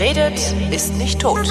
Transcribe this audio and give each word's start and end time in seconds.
Wer 0.00 0.16
redet, 0.16 0.54
ist 0.72 0.94
nicht 0.96 1.20
tot. 1.20 1.46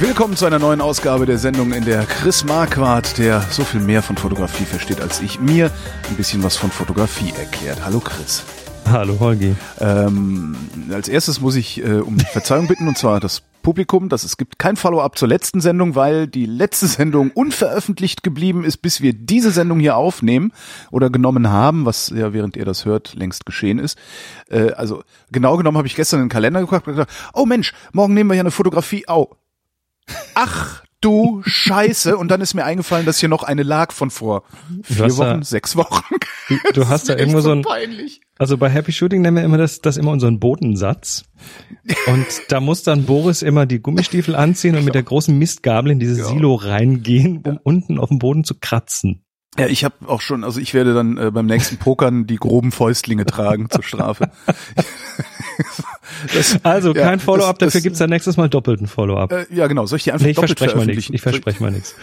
Willkommen 0.00 0.36
zu 0.36 0.44
einer 0.44 0.58
neuen 0.58 0.80
Ausgabe 0.80 1.24
der 1.24 1.38
Sendung, 1.38 1.72
in 1.72 1.84
der 1.84 2.04
Chris 2.04 2.42
Marquardt, 2.42 3.18
der 3.18 3.42
so 3.42 3.62
viel 3.62 3.80
mehr 3.80 4.02
von 4.02 4.16
Fotografie 4.16 4.64
versteht 4.64 5.00
als 5.00 5.20
ich, 5.20 5.38
mir 5.38 5.70
ein 6.10 6.16
bisschen 6.16 6.42
was 6.42 6.56
von 6.56 6.72
Fotografie 6.72 7.32
erklärt. 7.38 7.84
Hallo 7.84 8.00
Chris. 8.00 8.42
Hallo 8.90 9.20
Holgi. 9.20 9.54
Ähm, 9.78 10.56
als 10.92 11.06
erstes 11.06 11.40
muss 11.40 11.54
ich 11.54 11.78
äh, 11.84 12.00
um 12.00 12.18
Verzeihung 12.18 12.66
bitten, 12.66 12.88
und 12.88 12.98
zwar 12.98 13.20
das 13.20 13.40
Publikum, 13.66 14.08
dass 14.08 14.22
es 14.22 14.36
gibt 14.36 14.60
kein 14.60 14.76
Follow-up 14.76 15.18
zur 15.18 15.26
letzten 15.26 15.60
Sendung, 15.60 15.96
weil 15.96 16.28
die 16.28 16.46
letzte 16.46 16.86
Sendung 16.86 17.32
unveröffentlicht 17.32 18.22
geblieben 18.22 18.62
ist, 18.62 18.76
bis 18.76 19.00
wir 19.00 19.12
diese 19.12 19.50
Sendung 19.50 19.80
hier 19.80 19.96
aufnehmen 19.96 20.52
oder 20.92 21.10
genommen 21.10 21.50
haben, 21.50 21.84
was 21.84 22.10
ja 22.10 22.32
während 22.32 22.56
ihr 22.56 22.64
das 22.64 22.84
hört 22.84 23.14
längst 23.14 23.44
geschehen 23.44 23.80
ist. 23.80 23.98
Äh, 24.48 24.70
also 24.70 25.02
genau 25.32 25.56
genommen 25.56 25.78
habe 25.78 25.88
ich 25.88 25.96
gestern 25.96 26.20
den 26.20 26.28
Kalender 26.28 26.60
geguckt 26.60 26.86
und 26.86 26.92
gesagt, 26.92 27.10
oh 27.34 27.44
Mensch, 27.44 27.72
morgen 27.92 28.14
nehmen 28.14 28.30
wir 28.30 28.36
ja 28.36 28.42
eine 28.42 28.52
Fotografie. 28.52 29.08
Au. 29.08 29.36
Ach 30.36 30.85
du 31.00 31.42
Scheiße. 31.44 32.16
Und 32.16 32.30
dann 32.30 32.40
ist 32.40 32.54
mir 32.54 32.64
eingefallen, 32.64 33.06
dass 33.06 33.18
hier 33.18 33.28
noch 33.28 33.42
eine 33.42 33.62
lag 33.62 33.92
von 33.92 34.10
vor 34.10 34.44
vier 34.82 35.10
Wochen, 35.16 35.40
da, 35.40 35.42
sechs 35.42 35.76
Wochen. 35.76 36.02
Du, 36.48 36.58
du 36.72 36.88
hast 36.88 37.08
da 37.08 37.16
irgendwo 37.16 37.40
so 37.40 37.52
ein, 37.52 37.62
peinlich. 37.62 38.20
Also 38.38 38.56
bei 38.58 38.68
Happy 38.68 38.92
Shooting 38.92 39.22
nennen 39.22 39.36
wir 39.36 39.44
immer 39.44 39.58
das, 39.58 39.80
das 39.80 39.96
immer 39.96 40.12
unseren 40.12 40.38
Bodensatz. 40.38 41.24
Und 42.06 42.26
da 42.48 42.60
muss 42.60 42.82
dann 42.82 43.04
Boris 43.04 43.42
immer 43.42 43.66
die 43.66 43.80
Gummistiefel 43.80 44.34
anziehen 44.34 44.76
und 44.76 44.84
mit 44.84 44.94
der 44.94 45.02
großen 45.02 45.36
Mistgabel 45.36 45.92
in 45.92 45.98
dieses 45.98 46.18
ja. 46.18 46.26
Silo 46.26 46.54
reingehen, 46.54 47.38
um 47.38 47.54
ja. 47.54 47.60
unten 47.62 47.98
auf 47.98 48.08
dem 48.08 48.18
Boden 48.18 48.44
zu 48.44 48.54
kratzen. 48.58 49.25
Ja, 49.58 49.66
ich 49.66 49.84
habe 49.84 49.94
auch 50.06 50.20
schon, 50.20 50.44
also 50.44 50.60
ich 50.60 50.74
werde 50.74 50.94
dann 50.94 51.16
äh, 51.16 51.30
beim 51.30 51.46
nächsten 51.46 51.78
Pokern 51.78 52.26
die 52.26 52.36
groben 52.36 52.72
Fäustlinge 52.72 53.24
tragen 53.24 53.70
zur 53.70 53.82
Strafe. 53.82 54.30
das, 56.34 56.58
also 56.62 56.92
kein 56.92 57.18
ja, 57.18 57.24
Follow-up, 57.24 57.58
dafür 57.58 57.80
gibt's 57.80 57.98
dann 57.98 58.10
nächstes 58.10 58.36
Mal 58.36 58.48
doppelten 58.48 58.86
Follow-up. 58.86 59.32
Äh, 59.32 59.46
ja, 59.50 59.66
genau. 59.66 59.86
Soll 59.86 59.96
ich 59.96 60.04
die 60.04 60.12
einfach 60.12 60.24
nee, 60.24 60.30
ich 60.30 60.36
doppelt 60.36 60.58
verspreche 60.58 60.76
mal 60.76 60.86
nichts. 60.86 61.10
Ich 61.10 61.22
verspreche 61.22 61.62
mal 61.62 61.72
nichts. 61.72 61.94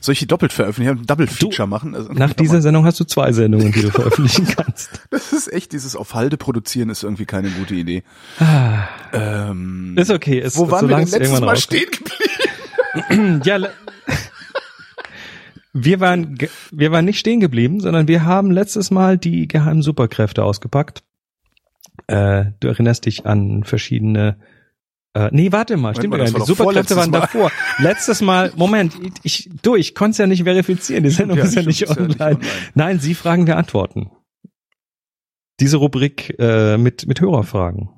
Soll 0.00 0.12
ich 0.12 0.20
die 0.20 0.28
doppelt 0.28 0.52
veröffentlichen? 0.52 1.04
Double 1.06 1.26
Feature 1.26 1.66
du, 1.66 1.70
machen? 1.70 1.96
Also, 1.96 2.12
nach 2.12 2.32
dieser 2.32 2.62
Sendung 2.62 2.84
hast 2.84 3.00
du 3.00 3.04
zwei 3.04 3.32
Sendungen, 3.32 3.72
die 3.72 3.82
du 3.82 3.90
veröffentlichen 3.90 4.46
kannst. 4.56 4.90
Das 5.10 5.32
ist 5.32 5.52
echt, 5.52 5.72
dieses 5.72 5.96
auf 5.96 6.14
Halde 6.14 6.36
produzieren 6.36 6.90
ist 6.90 7.02
irgendwie 7.02 7.24
keine 7.24 7.50
gute 7.50 7.74
Idee. 7.74 8.04
Ah, 8.38 8.84
ähm, 9.12 9.96
ist 9.96 10.12
okay. 10.12 10.38
Ist, 10.38 10.56
wo 10.56 10.70
waren 10.70 10.88
wir 10.88 10.96
denn 10.96 11.08
letztes 11.08 11.40
Mal 11.40 11.56
stehen 11.56 11.88
geblieben? 11.90 13.42
ja, 13.44 13.58
wir 15.84 16.00
waren, 16.00 16.38
wir 16.70 16.90
waren 16.92 17.04
nicht 17.04 17.18
stehen 17.18 17.40
geblieben, 17.40 17.80
sondern 17.80 18.08
wir 18.08 18.24
haben 18.24 18.50
letztes 18.50 18.90
Mal 18.90 19.18
die 19.18 19.46
geheimen 19.46 19.82
Superkräfte 19.82 20.42
ausgepackt. 20.42 21.02
Äh, 22.06 22.46
du 22.60 22.68
erinnerst 22.68 23.06
dich 23.06 23.26
an 23.26 23.64
verschiedene 23.64 24.38
äh, 25.16 25.30
nee, 25.32 25.50
warte 25.50 25.78
mal, 25.78 25.94
stimmt 25.94 26.14
gar 26.14 26.24
nicht. 26.24 26.36
Die 26.36 26.42
Superkräfte 26.42 26.94
waren 26.94 27.10
mal. 27.10 27.20
davor. 27.20 27.50
Letztes 27.78 28.20
Mal, 28.20 28.52
Moment, 28.54 28.92
ich, 29.22 29.48
du, 29.62 29.74
ich 29.74 29.94
konnte 29.94 30.10
es 30.10 30.18
ja 30.18 30.26
nicht 30.26 30.42
verifizieren. 30.42 31.04
Die 31.04 31.10
Sendung 31.10 31.38
ja, 31.38 31.44
ist, 31.44 31.54
ja 31.54 31.62
nicht, 31.62 31.88
online. 31.88 32.02
ja 32.02 32.06
nicht 32.08 32.20
online. 32.20 32.40
Nein, 32.74 33.00
Sie 33.00 33.14
fragen, 33.14 33.46
wir 33.46 33.56
antworten. 33.56 34.10
Diese 35.58 35.78
Rubrik 35.78 36.38
äh, 36.38 36.76
mit, 36.76 37.06
mit 37.06 37.22
Hörerfragen. 37.22 37.88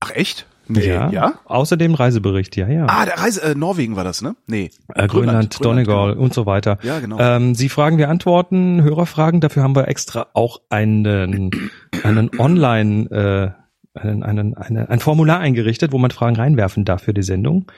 Ach 0.00 0.10
echt? 0.10 0.46
Nee, 0.70 0.86
ja, 0.86 1.10
ja. 1.10 1.34
Außerdem 1.44 1.94
Reisebericht, 1.94 2.56
ja, 2.56 2.68
ja. 2.68 2.86
Ah, 2.88 3.04
der 3.04 3.18
Reise, 3.18 3.42
äh, 3.42 3.54
Norwegen 3.54 3.96
war 3.96 4.04
das, 4.04 4.22
ne? 4.22 4.36
Nee. 4.46 4.70
Äh, 4.94 5.06
Grönland, 5.06 5.10
Grönland, 5.10 5.64
Donegal 5.64 6.12
genau. 6.12 6.22
und 6.22 6.34
so 6.34 6.46
weiter. 6.46 6.78
Ja, 6.82 7.00
genau. 7.00 7.18
Ähm, 7.18 7.54
Sie 7.54 7.68
fragen, 7.68 7.98
wir 7.98 8.08
antworten, 8.08 8.82
Hörerfragen. 8.82 9.40
Dafür 9.40 9.62
haben 9.62 9.74
wir 9.74 9.88
extra 9.88 10.28
auch 10.34 10.60
einen, 10.68 11.50
einen 12.02 12.30
Online, 12.38 13.54
äh, 13.94 13.98
einen, 13.98 14.22
einen, 14.22 14.54
eine, 14.54 14.88
ein 14.88 15.00
Formular 15.00 15.40
eingerichtet, 15.40 15.92
wo 15.92 15.98
man 15.98 16.10
Fragen 16.10 16.36
reinwerfen 16.36 16.84
darf 16.84 17.02
für 17.02 17.14
die 17.14 17.22
Sendung. 17.22 17.70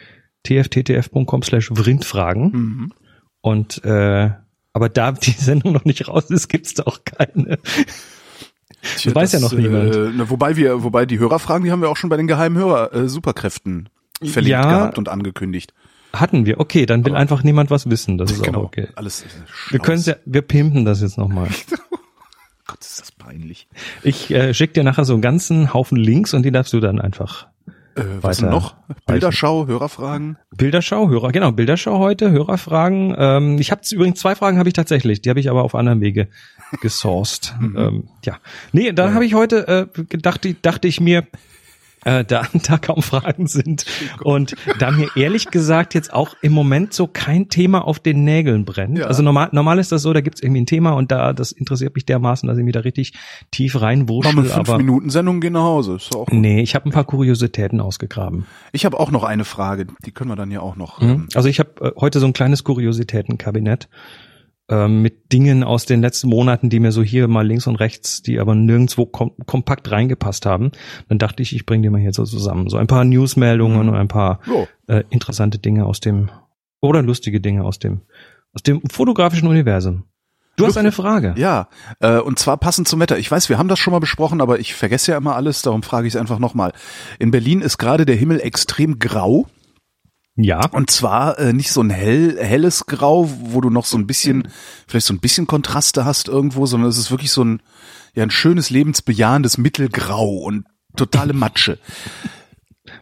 tfttf.com 0.44 1.42
slash 1.42 1.70
vrindfragen. 1.74 2.44
Mhm. 2.52 2.92
Und 3.40 3.84
äh, 3.84 4.30
aber 4.72 4.88
da 4.88 5.12
die 5.12 5.30
Sendung 5.38 5.72
noch 5.72 5.84
nicht 5.84 6.08
raus 6.08 6.30
ist, 6.30 6.48
gibt's 6.48 6.74
da 6.74 6.84
auch 6.84 7.00
keine. 7.04 7.58
Tja, 8.82 9.12
das 9.12 9.14
weiß 9.14 9.30
das, 9.30 9.40
ja 9.40 9.48
noch 9.48 9.52
niemand. 9.54 9.94
Äh, 9.94 10.30
wobei 10.30 10.56
wir, 10.56 10.82
wobei 10.82 11.06
die 11.06 11.18
Hörerfragen, 11.18 11.64
die 11.64 11.70
haben 11.70 11.82
wir 11.82 11.88
auch 11.88 11.96
schon 11.96 12.10
bei 12.10 12.16
den 12.16 12.26
geheimen 12.26 12.58
Hörer 12.58 12.92
äh, 12.92 13.08
Superkräften 13.08 13.88
verlinkt 14.20 14.50
ja, 14.50 14.62
gehabt 14.62 14.98
und 14.98 15.08
angekündigt. 15.08 15.72
Hatten 16.12 16.44
wir. 16.44 16.60
Okay, 16.60 16.84
dann 16.84 17.04
will 17.04 17.12
Aber 17.12 17.20
einfach 17.20 17.42
niemand 17.42 17.70
was 17.70 17.88
wissen. 17.88 18.18
Das 18.18 18.30
ist 18.30 18.42
genau, 18.42 18.60
auch 18.60 18.64
okay. 18.64 18.88
Alles. 18.96 19.24
Wir 19.70 19.78
können 19.78 20.02
ja, 20.02 20.16
wir 20.24 20.42
pimpen 20.42 20.84
das 20.84 21.00
jetzt 21.00 21.16
nochmal. 21.16 21.48
Gott, 22.66 22.80
ist 22.80 23.00
das 23.00 23.12
peinlich. 23.12 23.66
Ich 24.02 24.30
äh, 24.30 24.52
schick 24.52 24.74
dir 24.74 24.84
nachher 24.84 25.04
so 25.04 25.14
einen 25.14 25.22
ganzen 25.22 25.72
Haufen 25.72 25.96
Links 25.96 26.34
und 26.34 26.42
die 26.42 26.52
darfst 26.52 26.72
du 26.72 26.80
dann 26.80 27.00
einfach 27.00 27.46
äh, 27.94 28.02
was 28.20 28.38
denn 28.38 28.50
noch? 28.50 28.74
Bilderschau, 29.06 29.66
Hörerfragen? 29.66 30.38
Bilderschau, 30.56 31.08
Hörer, 31.08 31.32
genau, 31.32 31.52
Bilderschau 31.52 31.98
heute, 31.98 32.30
Hörerfragen. 32.30 33.14
Ähm, 33.18 33.58
ich 33.58 33.70
habe 33.70 33.82
übrigens 33.90 34.20
zwei 34.20 34.34
Fragen 34.34 34.58
habe 34.58 34.68
ich 34.68 34.74
tatsächlich, 34.74 35.20
die 35.20 35.30
habe 35.30 35.40
ich 35.40 35.50
aber 35.50 35.62
auf 35.62 35.74
anderem 35.74 36.00
Wege 36.00 36.28
gesourced. 36.80 37.54
Mhm. 37.62 37.76
ähm, 37.78 38.08
ja. 38.24 38.38
Nee, 38.72 38.92
dann 38.92 39.10
ja. 39.10 39.14
habe 39.14 39.24
ich 39.24 39.34
heute 39.34 39.68
äh, 39.68 40.04
gedacht, 40.04 40.46
dachte 40.62 40.88
ich 40.88 41.00
mir, 41.00 41.26
äh, 42.04 42.24
da, 42.24 42.46
da 42.66 42.78
kaum 42.78 43.02
Fragen 43.02 43.46
sind. 43.46 43.84
Und 44.22 44.56
da 44.78 44.90
mir 44.90 45.08
ehrlich 45.16 45.46
gesagt 45.50 45.94
jetzt 45.94 46.12
auch 46.12 46.34
im 46.42 46.52
Moment 46.52 46.92
so 46.92 47.06
kein 47.06 47.48
Thema 47.48 47.86
auf 47.86 47.98
den 47.98 48.24
Nägeln 48.24 48.64
brennt. 48.64 48.98
Ja. 48.98 49.06
Also 49.06 49.22
normal, 49.22 49.50
normal 49.52 49.78
ist 49.78 49.92
das 49.92 50.02
so, 50.02 50.12
da 50.12 50.20
gibt's 50.20 50.42
irgendwie 50.42 50.62
ein 50.62 50.66
Thema 50.66 50.92
und 50.92 51.12
da 51.12 51.32
das 51.32 51.52
interessiert 51.52 51.94
mich 51.94 52.06
dermaßen, 52.06 52.46
dass 52.48 52.58
ich 52.58 52.64
mich 52.64 52.74
da 52.74 52.80
richtig 52.80 53.12
tief 53.50 53.80
reinwurschtel. 53.80 54.34
Komm, 54.34 54.44
fünf 54.44 54.68
aber 54.68 54.78
Minuten 54.78 55.10
Sendung 55.10 55.40
gehen 55.40 55.52
nach 55.52 55.62
Hause. 55.62 55.96
Ist 55.96 56.14
auch 56.14 56.28
nee, 56.30 56.62
ich 56.62 56.74
habe 56.74 56.88
ein 56.88 56.92
paar 56.92 57.04
Kuriositäten 57.04 57.80
ausgegraben. 57.80 58.46
Ich 58.72 58.84
habe 58.84 58.98
auch 58.98 59.10
noch 59.10 59.24
eine 59.24 59.44
Frage, 59.44 59.86
die 60.04 60.12
können 60.12 60.30
wir 60.30 60.36
dann 60.36 60.50
ja 60.50 60.60
auch 60.60 60.76
noch. 60.76 61.00
Mhm. 61.00 61.08
Ähm, 61.08 61.28
also 61.34 61.48
ich 61.48 61.60
habe 61.60 61.70
äh, 61.80 62.00
heute 62.00 62.20
so 62.20 62.26
ein 62.26 62.32
kleines 62.32 62.64
Kuriositätenkabinett 62.64 63.88
mit 64.70 65.32
Dingen 65.32 65.64
aus 65.64 65.84
den 65.84 66.00
letzten 66.00 66.28
Monaten, 66.28 66.70
die 66.70 66.80
mir 66.80 66.92
so 66.92 67.02
hier 67.02 67.28
mal 67.28 67.46
links 67.46 67.66
und 67.66 67.76
rechts, 67.76 68.22
die 68.22 68.38
aber 68.38 68.54
nirgendwo 68.54 69.04
kom 69.04 69.32
kompakt 69.44 69.90
reingepasst 69.90 70.46
haben. 70.46 70.72
Dann 71.08 71.18
dachte 71.18 71.42
ich, 71.42 71.54
ich 71.54 71.66
bringe 71.66 71.82
die 71.82 71.90
mal 71.90 72.00
hier 72.00 72.12
so 72.12 72.24
zusammen. 72.24 72.70
So 72.70 72.78
ein 72.78 72.86
paar 72.86 73.04
Newsmeldungen 73.04 73.82
mhm. 73.82 73.88
und 73.90 73.94
ein 73.96 74.08
paar 74.08 74.40
oh. 74.50 74.66
äh, 74.86 75.02
interessante 75.10 75.58
Dinge 75.58 75.84
aus 75.84 76.00
dem 76.00 76.30
oder 76.80 77.02
lustige 77.02 77.40
Dinge 77.40 77.64
aus 77.64 77.80
dem 77.80 78.02
aus 78.54 78.62
dem 78.62 78.82
fotografischen 78.90 79.48
Universum. 79.48 80.04
Du 80.56 80.66
hast 80.66 80.76
eine 80.76 80.92
Frage. 80.92 81.34
Ja, 81.38 81.68
äh, 82.00 82.18
und 82.18 82.38
zwar 82.38 82.58
passend 82.58 82.86
zum 82.86 83.00
Wetter. 83.00 83.18
Ich 83.18 83.30
weiß, 83.30 83.48
wir 83.48 83.56
haben 83.56 83.68
das 83.68 83.78
schon 83.78 83.92
mal 83.92 84.00
besprochen, 84.00 84.42
aber 84.42 84.58
ich 84.58 84.74
vergesse 84.74 85.12
ja 85.12 85.18
immer 85.18 85.34
alles, 85.34 85.62
darum 85.62 85.82
frage 85.82 86.06
ich 86.06 86.14
es 86.14 86.20
einfach 86.20 86.38
nochmal. 86.38 86.72
In 87.18 87.30
Berlin 87.30 87.62
ist 87.62 87.78
gerade 87.78 88.04
der 88.04 88.16
Himmel 88.16 88.38
extrem 88.40 88.98
grau. 88.98 89.46
Ja. 90.34 90.66
Und 90.70 90.90
zwar 90.90 91.38
äh, 91.38 91.52
nicht 91.52 91.72
so 91.72 91.82
ein 91.82 91.90
hell, 91.90 92.38
helles 92.40 92.86
Grau, 92.86 93.28
wo 93.40 93.60
du 93.60 93.70
noch 93.70 93.84
so 93.84 93.98
ein 93.98 94.06
bisschen, 94.06 94.48
vielleicht 94.86 95.06
so 95.06 95.14
ein 95.14 95.20
bisschen 95.20 95.46
Kontraste 95.46 96.04
hast 96.04 96.28
irgendwo, 96.28 96.66
sondern 96.66 96.88
es 96.88 96.98
ist 96.98 97.10
wirklich 97.10 97.30
so 97.30 97.44
ein, 97.44 97.62
ja, 98.14 98.22
ein 98.22 98.30
schönes, 98.30 98.70
lebensbejahendes 98.70 99.58
Mittelgrau 99.58 100.36
und 100.36 100.64
totale 100.96 101.32
Matsche. 101.32 101.78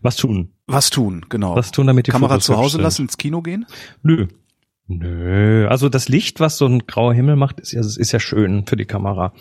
Was 0.02 0.16
tun? 0.16 0.52
Was 0.66 0.91
tun, 0.91 1.26
genau. 1.28 1.56
Was 1.56 1.70
tun, 1.70 1.86
damit 1.86 2.06
die 2.06 2.10
Kamera 2.10 2.34
Fotos 2.34 2.46
zu 2.46 2.56
Hause 2.56 2.80
lassen, 2.80 3.02
ins 3.02 3.16
Kino 3.16 3.42
gehen? 3.42 3.66
Nö. 4.02 4.28
Nö. 4.86 5.68
Also 5.68 5.88
das 5.88 6.08
Licht, 6.08 6.41
was 6.41 6.58
so 6.58 6.66
ein 6.66 6.86
grauer 6.86 7.14
Himmel 7.14 7.36
macht, 7.36 7.60
ist 7.60 7.72
ja, 7.72 7.80
ist 7.80 8.12
ja 8.12 8.20
schön 8.20 8.66
für 8.66 8.76
die 8.76 8.86
Kamera. 8.86 9.32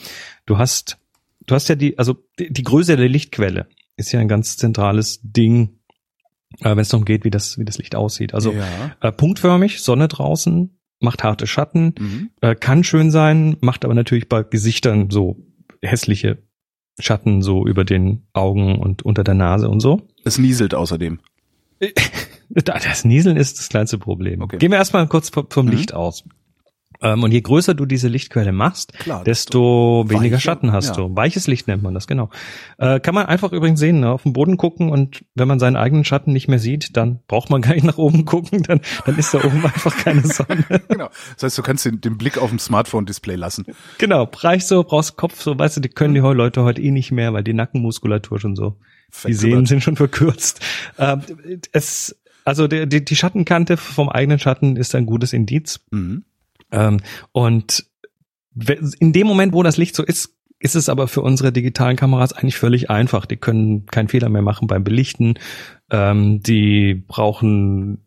Du 0.45 0.57
hast, 0.57 0.97
du 1.45 1.56
hast 1.56 1.69
ja 1.69 1.75
die, 1.75 1.97
also 1.97 2.16
die, 2.38 2.51
die 2.53 2.63
Größe 2.63 2.97
der 2.97 3.09
Lichtquelle 3.09 3.67
ist 3.95 4.11
ja 4.11 4.19
ein 4.19 4.27
ganz 4.27 4.57
zentrales 4.57 5.19
Ding 5.23 5.78
äh, 6.60 6.70
wenn 6.70 6.80
es 6.80 6.90
darum 6.90 7.06
geht, 7.06 7.24
wie 7.24 7.32
das, 7.32 7.58
wie 7.58 7.66
das 7.66 7.78
Licht 7.78 7.96
aussieht. 7.96 8.34
Also 8.34 8.51
ja. 8.54 8.96
äh, 9.01 9.12
punktförmig, 9.12 9.81
Sonne 9.81 10.07
draußen, 10.07 10.78
macht 11.00 11.24
harte 11.24 11.48
Schatten, 11.48 11.94
mhm. 11.98 12.30
äh, 12.42 12.56
kann 12.56 12.84
schön 12.84 13.12
sein, 13.12 13.57
macht 13.62 13.86
aber 13.86 13.94
natürlich 13.94 14.28
bei 14.28 14.44
Gesichtern 14.44 15.10
so 15.10 15.38
hässliche 15.81 16.40
Schatten 17.00 17.42
so 17.42 17.66
über 17.66 17.86
den 17.86 18.28
Augen 18.34 18.78
und 18.78 19.04
unter 19.04 19.24
der 19.24 19.36
Nase 19.36 19.69
und 19.69 19.80
so. 19.80 20.01
Es 20.25 20.38
nieselt 20.38 20.74
außerdem. 20.74 21.19
Das 22.50 23.06
Nieseln 23.06 23.38
ist 23.38 23.60
das 23.60 23.69
kleinste 23.69 24.00
Problem. 24.00 24.42
Okay. 24.42 24.57
Gehen 24.57 24.72
wir 24.72 24.80
erstmal 24.80 25.07
kurz 25.07 25.30
vom 25.30 25.68
mhm. 25.68 25.72
Licht 25.72 25.94
aus. 25.94 26.24
Ähm, 27.01 27.24
und 27.24 27.31
je 27.31 27.42
größer 27.42 27.74
du 27.74 27.86
diese 27.86 28.07
Lichtquelle 28.07 28.51
machst, 28.51 28.94
Klar, 28.94 29.24
desto 29.24 30.06
weniger 30.07 30.36
weiche, 30.36 30.42
Schatten 30.42 30.72
hast 30.72 30.90
ja. 30.90 30.94
du. 30.96 31.16
Weiches 31.16 31.48
Licht 31.48 31.68
nennt 31.68 31.81
man 31.81 31.94
das, 31.94 32.07
genau. 32.07 32.30
Äh, 32.78 33.00
kann 33.00 33.16
man 33.16 33.25
einfach 33.25 33.54
übrigens 33.54 33.80
sehen, 33.80 34.01
ne? 34.01 34.12
auf 34.12 34.24
den 34.24 34.34
Boden 34.34 34.57
gucken 34.57 34.90
und 34.90 35.24
wenn 35.34 35.48
man 35.48 35.60
seinen 35.60 35.78
eigenen 35.78 36.04
Schatten 36.04 36.34
nicht 36.34 36.48
mehr 36.48 36.60
sieht, 36.60 36.98
dann 36.98 37.19
braucht 37.28 37.50
man 37.50 37.62
gar 37.62 37.74
nicht 37.74 37.86
nach 37.86 37.98
oben 37.98 38.25
gucken, 38.25 38.63
dann, 38.63 38.81
dann 39.06 39.18
ist 39.18 39.34
da 39.34 39.40
oben 39.40 39.63
einfach 39.63 39.96
keine 39.96 40.25
Sonne. 40.25 40.66
genau. 40.90 41.10
Das 41.36 41.44
heißt, 41.44 41.57
du 41.57 41.62
kannst 41.62 41.86
den, 41.86 42.01
den 42.01 42.18
Blick 42.18 42.38
auf 42.38 42.50
dem 42.50 42.60
Smartphone-Display 42.60 43.36
lassen. 43.36 43.66
Genau, 43.98 44.30
reicht 44.36 44.68
so, 44.68 44.84
brauchst 44.84 45.16
Kopf, 45.16 45.42
so, 45.42 45.57
weißt 45.57 45.78
du, 45.78 45.81
die 45.81 45.90
können 45.90 46.13
die 46.13 46.19
Leute 46.19 46.63
heute 46.63 46.81
eh 46.81 46.92
nicht 46.92 47.12
mehr, 47.12 47.34
weil 47.34 47.44
die 47.44 47.54
Nackenmuskulatur 47.54 48.40
schon 48.40 48.56
so, 48.56 48.78
die 49.25 49.34
Sehnen 49.34 49.66
sind 49.66 49.84
schon 49.84 49.95
verkürzt. 49.95 50.60
Ähm, 50.98 51.22
es, 51.72 52.19
also 52.45 52.68
die, 52.68 52.88
die, 52.88 53.06
die 53.06 53.16
Schattenkante 53.16 53.78
vom 53.78 54.10
eigenen 54.10 54.40
Schatten 54.40 54.75
ist 54.75 54.95
ein 54.95 55.06
gutes 55.06 55.34
Indiz. 55.34 55.80
Mhm. 55.92 56.25
Ähm, 56.71 57.01
und 57.31 57.86
in 59.00 59.13
dem 59.13 59.27
Moment, 59.27 59.54
wo 59.54 59.63
das 59.63 59.77
Licht 59.77 59.95
so 59.95 60.04
ist, 60.04 60.36
ist 60.60 60.75
es 60.75 60.89
aber 60.89 61.07
für 61.07 61.21
unsere 61.21 61.54
digitalen 61.54 61.95
Kameras 61.95 62.33
eigentlich 62.33 62.57
völlig 62.57 62.89
einfach. 62.89 63.25
Die 63.25 63.38
können 63.38 63.86
keinen 63.86 64.10
Fehler 64.10 64.27
mehr 64.27 64.42
machen 64.42 64.68
beim 64.68 64.83
Belichten. 64.83 65.36
Ähm, 65.89 66.44
die 66.44 66.95
brauchen 67.07 68.06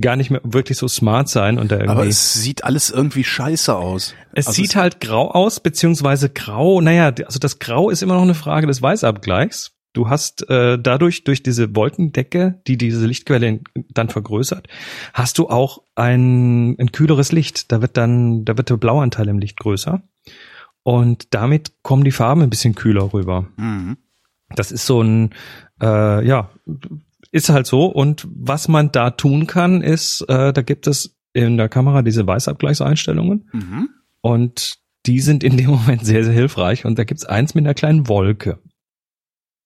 gar 0.00 0.16
nicht 0.16 0.30
mehr 0.30 0.40
wirklich 0.42 0.76
so 0.76 0.88
smart 0.88 1.28
sein 1.28 1.58
und. 1.58 1.72
Aber 1.72 2.06
es 2.06 2.34
sieht 2.34 2.64
alles 2.64 2.90
irgendwie 2.90 3.22
scheiße 3.22 3.74
aus. 3.74 4.14
Es 4.32 4.48
Also 4.48 4.60
sieht 4.60 4.74
halt 4.74 5.00
grau 5.00 5.30
aus, 5.30 5.60
beziehungsweise 5.60 6.28
grau, 6.28 6.80
naja, 6.80 7.12
also 7.24 7.38
das 7.38 7.60
Grau 7.60 7.90
ist 7.90 8.02
immer 8.02 8.14
noch 8.14 8.22
eine 8.22 8.34
Frage 8.34 8.66
des 8.66 8.82
Weißabgleichs. 8.82 9.77
Du 9.92 10.08
hast 10.08 10.48
äh, 10.50 10.78
dadurch, 10.78 11.24
durch 11.24 11.42
diese 11.42 11.74
Wolkendecke, 11.74 12.60
die 12.66 12.76
diese 12.76 13.06
Lichtquelle 13.06 13.60
dann 13.90 14.08
vergrößert, 14.10 14.68
hast 15.14 15.38
du 15.38 15.48
auch 15.48 15.82
ein, 15.94 16.78
ein 16.78 16.92
kühleres 16.92 17.32
Licht. 17.32 17.72
Da 17.72 17.80
wird 17.80 17.96
dann, 17.96 18.44
da 18.44 18.56
wird 18.56 18.70
der 18.70 18.76
Blauanteil 18.76 19.28
im 19.28 19.38
Licht 19.38 19.58
größer. 19.58 20.02
Und 20.82 21.34
damit 21.34 21.72
kommen 21.82 22.04
die 22.04 22.12
Farben 22.12 22.42
ein 22.42 22.50
bisschen 22.50 22.74
kühler 22.74 23.12
rüber. 23.12 23.48
Mhm. 23.56 23.96
Das 24.54 24.72
ist 24.72 24.86
so 24.86 25.02
ein, 25.02 25.34
äh, 25.82 26.26
ja, 26.26 26.50
ist 27.30 27.48
halt 27.48 27.66
so. 27.66 27.86
Und 27.86 28.26
was 28.30 28.68
man 28.68 28.92
da 28.92 29.10
tun 29.10 29.46
kann, 29.46 29.82
ist, 29.82 30.22
äh, 30.28 30.52
da 30.52 30.62
gibt 30.62 30.86
es 30.86 31.16
in 31.32 31.56
der 31.56 31.68
Kamera 31.68 32.02
diese 32.02 32.26
Weißabgleichseinstellungen. 32.26 33.48
Mhm. 33.52 33.88
Und 34.20 34.78
die 35.06 35.20
sind 35.20 35.44
in 35.44 35.56
dem 35.56 35.70
Moment 35.70 36.04
sehr, 36.04 36.24
sehr 36.24 36.32
hilfreich. 36.32 36.84
Und 36.84 36.98
da 36.98 37.04
gibt's 37.04 37.24
eins 37.24 37.54
mit 37.54 37.64
einer 37.64 37.74
kleinen 37.74 38.08
Wolke. 38.08 38.58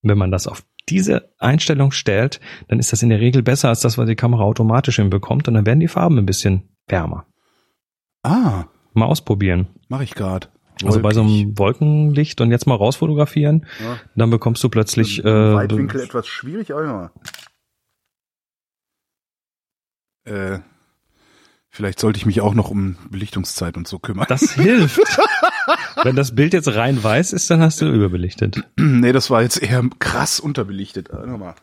Wenn 0.03 0.19
man 0.19 0.31
das 0.31 0.47
auf 0.47 0.65
diese 0.89 1.33
Einstellung 1.39 1.93
stellt, 1.93 2.41
dann 2.69 2.79
ist 2.81 2.93
das 2.93 3.03
in 3.03 3.09
der 3.09 3.21
Regel 3.21 3.43
besser 3.43 3.69
als 3.69 3.81
das, 3.81 3.99
was 3.99 4.09
die 4.09 4.17
Kamera 4.17 4.43
automatisch 4.43 4.97
hinbekommt. 4.97 5.47
Und 5.49 5.55
dann 5.55 5.65
werden 5.67 5.81
die 5.81 5.89
Farben 5.89 6.19
ein 6.19 6.27
bisschen 6.27 6.69
wärmer. 6.89 7.27
Ah, 8.23 8.65
Mal 8.95 9.07
ausprobieren. 9.07 9.69
mache 9.89 10.05
ich 10.05 10.15
gerade. 10.15 10.49
Also 10.85 11.01
bei 11.01 11.13
so 11.13 11.23
einem 11.23 11.57
Wolkenlicht 11.59 12.41
und 12.41 12.51
jetzt 12.51 12.67
mal 12.67 12.75
rausfotografieren, 12.75 13.67
Ja. 13.83 13.99
dann 14.17 14.31
bekommst 14.31 14.63
du 14.65 14.69
plötzlich 14.69 15.25
äh, 15.25 15.55
Weitwinkel 15.55 16.01
etwas 16.01 16.27
schwierig, 16.27 16.73
aber 16.73 16.85
ja. 16.85 17.11
Äh, 20.55 20.61
vielleicht 21.73 21.99
sollte 21.99 22.19
ich 22.19 22.27
mich 22.27 22.41
auch 22.43 22.55
noch 22.55 22.71
um 22.71 22.97
Belichtungszeit 23.11 23.77
und 23.77 23.89
so 23.89 23.99
kümmern. 23.99 24.27
das 24.29 24.53
hilft. 24.53 25.01
Wenn 26.05 26.15
das 26.15 26.35
Bild 26.35 26.53
jetzt 26.53 26.75
rein 26.75 27.03
weiß 27.03 27.33
ist, 27.33 27.51
dann 27.51 27.61
hast 27.61 27.81
du 27.81 27.91
überbelichtet. 27.91 28.63
nee, 28.77 29.13
das 29.13 29.31
war 29.31 29.43
jetzt 29.43 29.61
eher 29.61 29.83
krass 29.99 30.39
unterbelichtet. 30.39 31.09
Äh, 31.11 31.27
nochmal. 31.27 31.55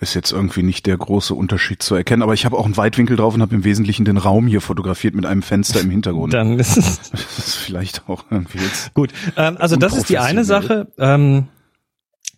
Ist 0.00 0.14
jetzt 0.14 0.32
irgendwie 0.32 0.62
nicht 0.64 0.86
der 0.86 0.96
große 0.96 1.32
Unterschied 1.32 1.82
zu 1.82 1.94
erkennen, 1.94 2.22
aber 2.22 2.34
ich 2.34 2.44
habe 2.44 2.58
auch 2.58 2.64
einen 2.64 2.76
Weitwinkel 2.76 3.16
drauf 3.16 3.34
und 3.34 3.42
habe 3.42 3.54
im 3.54 3.62
Wesentlichen 3.62 4.04
den 4.04 4.16
Raum 4.16 4.46
hier 4.48 4.60
fotografiert 4.60 5.14
mit 5.14 5.26
einem 5.26 5.42
Fenster 5.42 5.80
im 5.80 5.90
Hintergrund. 5.90 6.34
Dann 6.34 6.58
ist 6.58 6.76
es 6.76 7.10
Das 7.10 7.38
ist 7.38 7.54
vielleicht 7.54 8.08
auch 8.08 8.24
irgendwie 8.30 8.58
jetzt. 8.58 8.92
gut. 8.94 9.12
Ähm, 9.36 9.56
also 9.58 9.76
das 9.76 9.96
ist 9.96 10.08
die 10.08 10.18
eine 10.18 10.44
Sache, 10.44 10.88
ähm, 10.98 11.46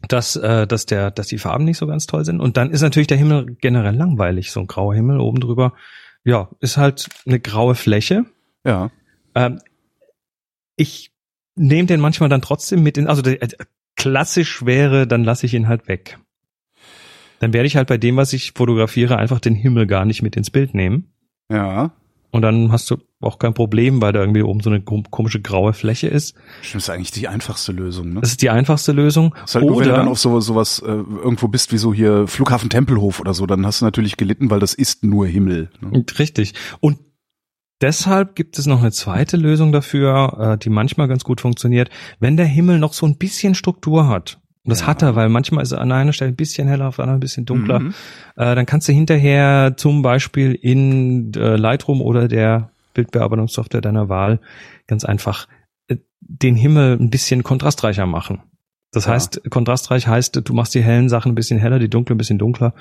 dass, 0.08 0.36
äh, 0.36 0.66
dass, 0.66 0.86
der, 0.86 1.10
dass 1.10 1.28
die 1.28 1.38
Farben 1.38 1.64
nicht 1.64 1.78
so 1.78 1.86
ganz 1.86 2.06
toll 2.06 2.24
sind. 2.24 2.40
Und 2.40 2.56
dann 2.56 2.70
ist 2.70 2.82
natürlich 2.82 3.06
der 3.06 3.16
Himmel 3.16 3.56
generell 3.60 3.94
langweilig. 3.94 4.50
So 4.50 4.60
ein 4.60 4.66
grauer 4.66 4.94
Himmel 4.94 5.20
oben 5.20 5.40
drüber. 5.40 5.74
Ja, 6.24 6.48
ist 6.60 6.76
halt 6.76 7.08
eine 7.26 7.40
graue 7.40 7.74
Fläche. 7.74 8.24
Ja. 8.64 8.90
Ähm, 9.34 9.60
ich 10.76 11.12
nehme 11.56 11.86
den 11.86 12.00
manchmal 12.00 12.28
dann 12.28 12.42
trotzdem 12.42 12.82
mit 12.82 12.98
in, 12.98 13.06
also 13.06 13.22
der, 13.22 13.42
äh, 13.42 13.48
klassisch 13.96 14.64
wäre, 14.64 15.06
dann 15.06 15.24
lasse 15.24 15.46
ich 15.46 15.54
ihn 15.54 15.68
halt 15.68 15.88
weg. 15.88 16.18
Dann 17.40 17.52
werde 17.52 17.66
ich 17.66 17.76
halt 17.76 17.88
bei 17.88 17.98
dem, 17.98 18.16
was 18.16 18.32
ich 18.32 18.52
fotografiere, 18.52 19.18
einfach 19.18 19.40
den 19.40 19.54
Himmel 19.54 19.86
gar 19.86 20.04
nicht 20.04 20.22
mit 20.22 20.36
ins 20.36 20.50
Bild 20.50 20.74
nehmen. 20.74 21.12
Ja. 21.50 21.94
Und 22.34 22.42
dann 22.42 22.72
hast 22.72 22.90
du 22.90 22.96
auch 23.20 23.38
kein 23.38 23.54
Problem, 23.54 24.02
weil 24.02 24.12
da 24.12 24.19
irgendwie 24.19 24.42
oben 24.42 24.58
so 24.58 24.69
eine 24.69 24.81
kom- 24.81 25.08
komische 25.08 25.40
graue 25.40 25.72
Fläche 25.72 26.08
ist. 26.08 26.34
Stimmt, 26.62 26.82
ist 26.82 26.90
eigentlich 26.90 27.12
die 27.12 27.28
einfachste 27.28 27.70
Lösung, 27.70 28.12
ne? 28.14 28.20
Das 28.22 28.31
ist 28.31 28.42
die 28.42 28.50
einfachste 28.50 28.90
Lösung. 28.90 29.36
ist 29.44 29.54
halt 29.54 29.64
nur, 29.64 29.76
wenn 29.78 29.84
du 29.84 29.90
Oder, 29.90 29.98
dann 29.98 30.08
auf 30.08 30.19
so, 30.19 30.40
sowas 30.40 30.81
äh, 30.81 30.88
irgendwo 30.90 31.46
bist, 31.46 31.70
wie 31.72 31.78
so 31.78 31.94
hier 31.94 32.26
Flughafen 32.26 32.70
Tempelhof 32.70 33.20
oder 33.20 33.34
so, 33.34 33.46
dann 33.46 33.64
hast 33.64 33.82
du 33.82 33.84
natürlich 33.84 34.16
gelitten, 34.16 34.50
weil 34.50 34.58
das 34.58 34.75
ist 34.75 35.04
nur 35.04 35.28
Himmel. 35.28 35.70
Ne? 35.81 36.04
richtig. 36.19 36.54
Und 36.81 36.98
deshalb 37.81 38.34
gibt 38.34 38.58
es 38.58 38.66
noch 38.66 38.81
eine 38.81 38.90
zweite 38.90 39.36
Lösung 39.36 39.70
dafür, 39.70 40.54
äh, 40.54 40.58
die 40.58 40.70
manchmal 40.70 41.06
ganz 41.06 41.22
gut 41.22 41.40
funktioniert. 41.40 41.88
Wenn 42.19 42.36
der 42.36 42.46
Himmel 42.46 42.81
noch 42.81 42.94
so 42.94 43.06
ein 43.06 43.16
bisschen 43.16 43.54
Struktur 43.54 44.08
hat, 44.08 44.40
und 44.64 44.70
das 44.70 44.81
Ja. 44.81 44.87
hat 44.88 45.02
er, 45.02 45.14
weil 45.14 45.28
manchmal 45.28 45.62
ist 45.62 45.72
er 45.72 45.81
an 45.81 45.93
einer 45.93 46.12
Stelle 46.12 46.32
ein 46.32 46.37
bisschen 46.37 46.66
heller, 46.69 46.88
auf 46.88 46.96
der 46.96 47.05
anderen 47.05 47.19
ein 47.19 47.20
bisschen 47.20 47.44
dunkler, 47.46 47.81
Mhm. 47.81 47.94
äh, 48.37 48.55
dann 48.55 48.66
kannst 48.66 48.88
du 48.88 48.93
hinterher 48.93 49.75
zum 49.76 50.02
Beispiel 50.02 50.52
in 50.55 51.32
äh, 51.34 51.56
Lightroom 51.56 52.00
oder 52.00 52.28
der 52.28 52.70
Bildbearbeitungssoftware 52.94 53.81
deiner 53.81 54.08
Wahl 54.08 54.40
ganz 54.87 55.05
einfach 55.05 55.46
äh, 55.88 55.96
den 56.20 56.56
Himmel 56.56 56.96
ein 56.99 57.11
bisschen 57.11 57.43
kontrastreicher 57.43 58.06
machen. 58.06 58.43
Das 58.93 59.06
Ja. 59.06 59.12
heißt, 59.12 59.43
kontrastreich 59.50 60.06
heißt, 60.06 60.40
du 60.49 60.55
machst 60.55 60.75
die 60.75 60.82
hellen 60.82 61.08
Sachen 61.08 61.32
ein 61.32 61.34
bisschen 61.34 61.58
heller, 61.58 61.78
die 61.78 61.90
dunklen 61.90 62.14
ein 62.14 62.19
bisschen 62.19 62.38
dunkler 62.38 62.75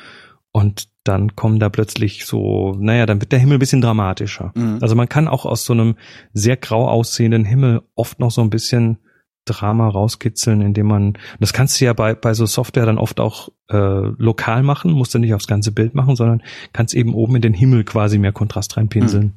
und 0.52 0.88
dann 1.04 1.36
kommen 1.36 1.60
da 1.60 1.68
plötzlich 1.70 2.26
so, 2.26 2.76
naja, 2.80 3.06
dann 3.08 3.20
wird 3.20 3.32
der 3.32 3.40
Himmel 3.40 3.58
ein 3.58 3.60
bisschen 3.60 3.82
dramatischer. 3.82 4.52
Mhm. 4.56 4.78
Also 4.82 4.96
man 4.96 5.10
kann 5.10 5.28
auch 5.28 5.46
aus 5.46 5.66
so 5.66 5.74
einem 5.74 5.96
sehr 6.32 6.56
grau 6.56 6.88
aussehenden 6.88 7.44
Himmel 7.44 7.82
oft 7.96 8.20
noch 8.20 8.32
so 8.32 8.42
ein 8.42 8.50
bisschen 8.52 9.00
Drama 9.46 9.88
rauskitzeln, 9.90 10.62
indem 10.62 10.88
man, 10.88 11.18
das 11.40 11.54
kannst 11.54 11.80
du 11.80 11.86
ja 11.86 11.94
bei, 11.94 12.16
bei 12.16 12.34
so 12.34 12.46
Software 12.46 12.86
dann 12.86 12.98
oft 12.98 13.20
auch 13.20 13.50
äh, 13.70 13.76
lokal 13.76 14.64
machen, 14.64 14.92
musst 14.92 15.14
du 15.14 15.20
nicht 15.20 15.34
aufs 15.34 15.48
ganze 15.48 15.72
Bild 15.72 15.96
machen, 15.96 16.16
sondern 16.16 16.44
kannst 16.72 16.94
eben 16.94 17.14
oben 17.14 17.36
in 17.36 17.42
den 17.42 17.54
Himmel 17.54 17.84
quasi 17.84 18.18
mehr 18.18 18.32
Kontrast 18.32 18.78
reinpinseln. 18.78 19.34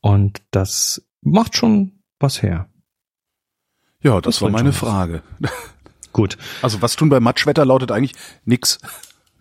Und 0.00 0.42
das 0.50 1.06
macht 1.22 1.56
schon 1.56 1.92
was 2.18 2.42
her. 2.42 2.68
Ja, 4.02 4.20
das, 4.20 4.36
Das 4.36 4.42
war 4.42 4.50
meine. 4.50 4.72
Frage. 4.72 5.22
Gut. 6.12 6.36
Also 6.60 6.82
was 6.82 6.96
tun 6.96 7.08
bei 7.08 7.20
Matschwetter 7.20 7.64
lautet 7.64 7.90
eigentlich 7.90 8.14
nix. 8.44 8.78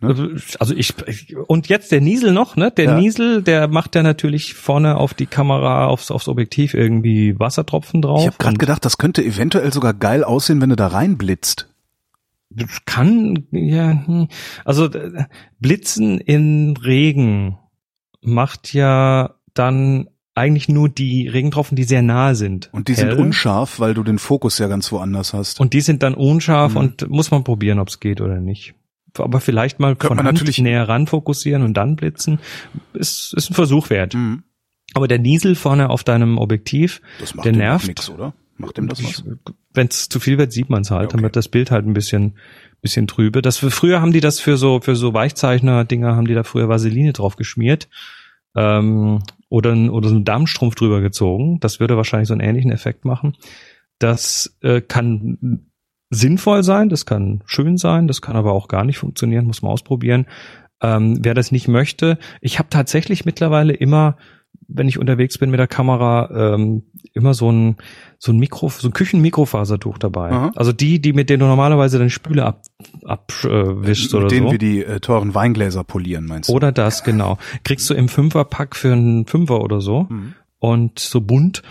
Also 0.01 0.73
ich, 0.75 0.93
und 1.47 1.67
jetzt 1.69 1.91
der 1.91 2.01
Niesel 2.01 2.31
noch, 2.31 2.55
ne? 2.55 2.71
Der 2.71 2.85
Ja. 2.85 2.97
Niesel, 2.99 3.43
der 3.43 3.67
macht 3.67 3.95
ja 3.95 4.03
natürlich 4.03 4.55
vorne 4.55 4.97
auf 4.97 5.13
die 5.13 5.27
Kamera, 5.27 5.85
aufs, 5.87 6.09
aufs 6.09 6.27
Objektiv 6.27 6.73
irgendwie 6.73 7.39
Wassertropfen 7.39 8.01
drauf. 8.01 8.21
Ich 8.21 8.27
habe 8.27 8.37
gerade 8.39 8.57
gedacht, 8.57 8.83
das 8.83 8.97
könnte 8.97 9.23
eventuell 9.23 9.71
sogar 9.71 9.93
geil 9.93 10.23
aussehen, 10.23 10.59
wenn 10.61 10.69
du 10.69 10.75
da 10.75 10.87
reinblitzt. 10.87 11.67
kann, 12.85 13.47
ja, 13.51 14.05
hm. 14.05 14.27
also 14.65 14.89
Blitzen 15.59 16.19
in 16.19 16.75
Regen 16.77 17.57
macht 18.21 18.73
ja 18.73 19.35
dann 19.53 20.09
eigentlich 20.33 20.69
nur 20.69 20.89
die 20.89 21.27
Regentropfen, 21.27 21.75
die 21.75 21.83
sehr 21.83 22.01
nahe 22.01 22.35
sind. 22.35 22.69
Und 22.71 22.87
die 22.87 22.95
hell. 22.95 23.11
sind 23.11 23.19
unscharf, 23.19 23.79
weil 23.79 23.93
du 23.93 24.03
den 24.03 24.17
Fokus 24.17 24.57
ja 24.59 24.67
ganz 24.67 24.91
woanders 24.91 25.33
hast. 25.33 25.59
Und 25.59 25.73
die 25.73 25.81
sind 25.81 26.03
dann 26.03 26.13
unscharf 26.13 26.71
Mhm. 26.71 26.77
und 26.77 27.09
muss 27.09 27.31
man 27.31 27.43
probieren, 27.43 27.79
ob 27.79 27.89
es 27.89 27.99
geht 27.99 28.21
oder 28.21 28.39
nicht. 28.39 28.73
Aber 29.17 29.39
vielleicht 29.41 29.79
mal 29.79 29.95
Könnte 29.95 30.07
von 30.07 30.17
man 30.17 30.25
Hand 30.27 30.37
natürlich- 30.37 30.59
näher 30.59 30.87
ran 30.87 31.07
fokussieren 31.07 31.63
und 31.63 31.73
dann 31.75 31.95
blitzen. 31.95 32.39
Ist, 32.93 33.33
ist 33.35 33.51
ein 33.51 33.53
Versuch 33.53 33.89
wert. 33.89 34.13
Mhm. 34.13 34.43
Aber 34.93 35.07
der 35.07 35.19
Niesel 35.19 35.55
vorne 35.55 35.89
auf 35.89 36.03
deinem 36.03 36.37
Objektiv, 36.37 37.01
Das 37.19 37.33
macht 37.35 37.45
Der 37.45 37.53
nervt. 37.53 37.87
nix, 37.87 38.09
oder? 38.09 38.33
Macht 38.57 38.77
dem 38.77 38.87
das 38.87 39.03
was? 39.03 39.23
wenn 39.73 39.87
es 39.87 40.09
zu 40.09 40.19
viel 40.19 40.37
wird, 40.37 40.51
sieht 40.51 40.69
man 40.69 40.81
es 40.81 40.91
halt. 40.91 41.03
Ja, 41.03 41.07
Dann 41.07 41.19
okay. 41.19 41.23
wird 41.23 41.35
das 41.37 41.47
Bild 41.47 41.71
halt 41.71 41.85
ein 41.87 41.93
bisschen, 41.93 42.35
bisschen 42.81 43.07
trübe. 43.07 43.41
Das 43.41 43.57
früher 43.57 44.01
haben 44.01 44.11
die 44.11 44.19
das 44.19 44.39
für 44.41 44.57
so 44.57 44.81
für 44.81 44.95
so 44.95 45.13
Weichzeichner-Dinger 45.13 46.15
haben 46.15 46.27
die 46.27 46.33
da 46.33 46.43
früher 46.43 46.67
Vaseline 46.69 47.13
drauf 47.13 47.37
geschmiert 47.37 47.87
ähm, 48.55 49.23
oder 49.49 49.73
oder 49.93 50.09
so 50.09 50.15
einen 50.15 50.25
Darmstrumpf 50.25 50.75
drüber 50.75 50.99
gezogen. 51.01 51.59
Das 51.61 51.79
würde 51.79 51.95
wahrscheinlich 51.97 52.27
so 52.27 52.33
einen 52.33 52.41
ähnlichen 52.41 52.71
Effekt 52.71 53.05
machen. 53.05 53.37
Das 53.97 54.57
äh, 54.61 54.81
kann 54.81 55.67
sinnvoll 56.11 56.61
sein, 56.61 56.89
das 56.89 57.05
kann 57.07 57.41
schön 57.45 57.77
sein, 57.77 58.07
das 58.07 58.21
kann 58.21 58.35
aber 58.35 58.51
auch 58.51 58.67
gar 58.67 58.83
nicht 58.83 58.99
funktionieren, 58.99 59.45
muss 59.45 59.61
man 59.63 59.71
ausprobieren. 59.71 60.27
Ähm, 60.81 61.19
wer 61.21 61.33
das 61.33 61.51
nicht 61.51 61.67
möchte, 61.67 62.17
ich 62.41 62.59
habe 62.59 62.69
tatsächlich 62.69 63.23
mittlerweile 63.25 63.73
immer, 63.73 64.17
wenn 64.67 64.87
ich 64.87 64.99
unterwegs 64.99 65.37
bin 65.37 65.49
mit 65.51 65.59
der 65.59 65.67
Kamera, 65.67 66.53
ähm, 66.55 66.83
immer 67.13 67.33
so 67.33 67.51
ein 67.51 67.77
so 68.17 68.31
ein 68.31 68.37
Mikro, 68.39 68.69
so 68.69 68.87
ein 68.87 68.93
Küchenmikrofasertuch 68.93 69.97
dabei. 69.97 70.31
Aha. 70.31 70.51
Also 70.55 70.71
die, 70.73 71.01
die 71.01 71.13
mit 71.13 71.29
denen 71.29 71.39
du 71.41 71.45
normalerweise 71.45 71.97
deine 71.97 72.09
Spüle 72.09 72.45
ab, 72.45 72.61
abwischst 73.05 74.13
mit 74.13 74.21
oder 74.21 74.27
denen 74.27 74.47
so. 74.47 74.51
wir 74.51 74.59
die 74.59 74.83
äh, 74.83 74.99
teuren 74.99 75.33
Weingläser 75.33 75.83
polieren, 75.83 76.25
meinst 76.25 76.49
du? 76.49 76.53
Oder 76.53 76.71
das, 76.71 77.03
genau. 77.03 77.37
Kriegst 77.63 77.89
du 77.89 77.93
im 77.93 78.09
Fünferpack 78.09 78.75
für 78.75 78.91
einen 78.93 79.25
Fünfer 79.27 79.61
oder 79.61 79.81
so 79.81 80.07
Mhm. 80.09 80.33
und 80.59 80.99
so 80.99 81.21
bunt. 81.21 81.61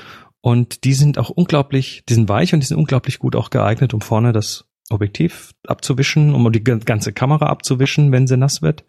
Und 0.42 0.84
die 0.84 0.94
sind 0.94 1.18
auch 1.18 1.30
unglaublich, 1.30 2.02
die 2.08 2.14
sind 2.14 2.28
weich 2.28 2.54
und 2.54 2.60
die 2.60 2.66
sind 2.66 2.78
unglaublich 2.78 3.18
gut 3.18 3.36
auch 3.36 3.50
geeignet, 3.50 3.92
um 3.92 4.00
vorne 4.00 4.32
das 4.32 4.66
Objektiv 4.88 5.52
abzuwischen, 5.66 6.34
um 6.34 6.50
die 6.50 6.64
ganze 6.64 7.12
Kamera 7.12 7.46
abzuwischen, 7.46 8.10
wenn 8.12 8.26
sie 8.26 8.36
nass 8.36 8.62
wird. 8.62 8.84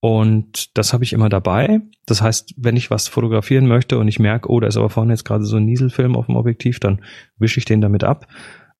Und 0.00 0.76
das 0.78 0.94
habe 0.94 1.04
ich 1.04 1.12
immer 1.12 1.28
dabei. 1.28 1.82
Das 2.06 2.22
heißt, 2.22 2.54
wenn 2.56 2.76
ich 2.76 2.90
was 2.90 3.06
fotografieren 3.08 3.66
möchte 3.68 3.98
und 3.98 4.08
ich 4.08 4.18
merke, 4.18 4.50
oh, 4.50 4.58
da 4.58 4.66
ist 4.66 4.78
aber 4.78 4.88
vorne 4.88 5.12
jetzt 5.12 5.24
gerade 5.24 5.44
so 5.44 5.58
ein 5.58 5.66
Nieselfilm 5.66 6.16
auf 6.16 6.26
dem 6.26 6.36
Objektiv, 6.36 6.80
dann 6.80 7.04
wische 7.36 7.58
ich 7.58 7.66
den 7.66 7.82
damit 7.82 8.02
ab. 8.02 8.26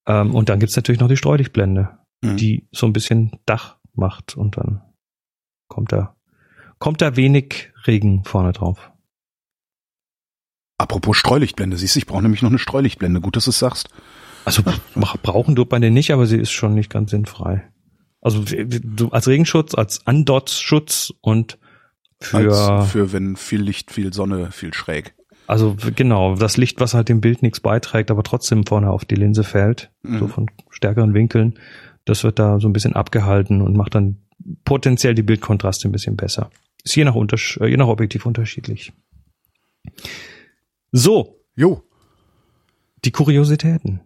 Ähm, 0.07 0.35
und 0.35 0.49
dann 0.49 0.59
gibt's 0.59 0.76
natürlich 0.76 1.00
noch 1.00 1.09
die 1.09 1.19
Streulichtblende, 1.19 1.90
Mhm. 2.23 2.37
die 2.37 2.69
so 2.73 2.87
ein 2.87 2.92
bisschen 2.92 3.33
Dach 3.47 3.78
macht 3.95 4.37
und 4.37 4.57
dann 4.57 4.83
kommt 5.69 5.92
da, 5.92 6.16
kommt 6.78 7.00
da 7.02 7.16
wenig 7.16 7.71
Regen 7.87 8.25
vorne 8.25 8.52
drauf. 8.52 8.89
Apropos 10.80 11.16
Streulichtblende, 11.16 11.76
siehst 11.76 11.94
du, 11.94 11.99
ich 11.99 12.06
brauche 12.06 12.22
nämlich 12.22 12.42
noch 12.42 12.50
eine 12.50 12.58
Streulichtblende. 12.58 13.20
Gut, 13.20 13.37
dass 13.37 13.44
du 13.44 13.50
es 13.50 13.58
sagst. 13.58 13.88
Also 14.44 14.62
bra- 14.62 15.14
brauchen 15.22 15.54
tut 15.54 15.70
man 15.70 15.82
den 15.82 15.92
nicht, 15.92 16.10
aber 16.12 16.26
sie 16.26 16.38
ist 16.38 16.50
schon 16.50 16.75
nicht 16.75 16.90
ganz 16.90 17.10
sinnfrei. 17.10 17.62
Also 18.22 18.42
du 18.44 19.08
als 19.10 19.28
Regenschutz, 19.28 19.75
als 19.75 20.06
Andotsschutz 20.06 21.12
und 21.20 21.58
für 22.20 22.37
Als 22.78 22.90
für 22.92 23.12
wenn 23.12 23.37
viel 23.37 23.60
Licht, 23.62 23.90
viel 23.90 24.12
Sonne, 24.12 24.50
viel 24.52 24.72
schräg. 24.75 25.14
also 25.46 25.76
genau 25.96 26.37
das 26.37 26.56
Licht, 26.56 26.80
was 26.80 26.94
halt 26.94 27.08
dem 27.08 27.20
Bild 27.20 27.42
nichts 27.42 27.60
beiträgt, 27.60 28.10
aber 28.10 28.22
trotzdem 28.22 28.64
vorne 28.66 28.90
auf 28.90 29.04
die 29.04 29.14
Linse 29.16 29.42
fällt, 29.44 29.90
so 30.02 30.10
Mhm. 30.26 30.28
von 30.28 30.50
stärkeren 30.70 31.12
Winkeln, 31.14 31.58
das 32.04 32.25
wird 32.25 32.38
da 32.38 32.58
so 32.60 32.68
ein 32.68 32.72
bisschen 32.72 32.94
abgehalten 32.94 33.60
und 33.62 33.76
macht 33.76 33.94
dann 33.94 34.18
potenziell 34.64 35.14
die 35.14 35.22
Bildkontraste 35.22 35.88
ein 35.88 35.92
bisschen 35.92 36.16
besser. 36.16 36.50
Ist 36.84 36.94
je 36.96 37.04
nach 37.04 37.14
Untersch 37.14 37.58
äh, 37.58 37.66
je 37.68 37.76
nach 37.76 37.88
Objektiv 37.88 38.25
unterschiedlich. 38.26 38.92
So, 40.92 41.40
Jo, 41.56 41.82
die 43.04 43.11
Kuriositäten. 43.11 44.00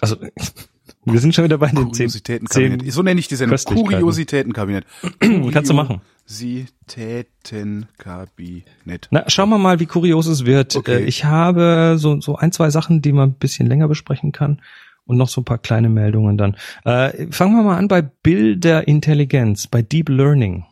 Also 0.00 0.16
wir 1.04 1.20
sind 1.20 1.34
schon 1.34 1.44
wieder 1.44 1.58
bei 1.58 1.68
den. 1.68 1.90
Kuriositätenkabinett. 1.90 2.92
So 2.92 3.02
nenne 3.02 3.20
ich 3.20 3.28
die 3.28 3.36
Sendung. 3.36 3.58
Kuriositätenkabinett. 3.58 4.84
Kannst 5.52 5.70
du 5.70 5.74
machen. 5.74 6.00
Kuriositätenkabinett. 6.26 9.08
Na, 9.10 9.24
schauen 9.28 9.50
wir 9.50 9.58
mal, 9.58 9.80
wie 9.80 9.86
kurios 9.86 10.26
es 10.26 10.44
wird. 10.44 10.76
Okay. 10.76 11.02
Äh, 11.02 11.04
Ich 11.04 11.24
habe 11.24 11.96
so, 11.98 12.20
so 12.20 12.36
ein, 12.36 12.52
zwei 12.52 12.70
Sachen, 12.70 13.02
die 13.02 13.12
man 13.12 13.30
ein 13.30 13.34
bisschen 13.34 13.66
länger 13.66 13.88
besprechen 13.88 14.32
kann 14.32 14.60
und 15.06 15.16
noch 15.16 15.28
so 15.28 15.40
ein 15.40 15.44
paar 15.44 15.58
kleine 15.58 15.88
Meldungen 15.88 16.36
dann. 16.36 16.56
Äh, 16.84 17.30
fangen 17.32 17.56
wir 17.56 17.62
mal 17.62 17.78
an 17.78 17.88
bei 17.88 18.02
Bilderintelligenz, 18.02 19.66
bei 19.66 19.82
Deep 19.82 20.08
Learning. 20.08 20.64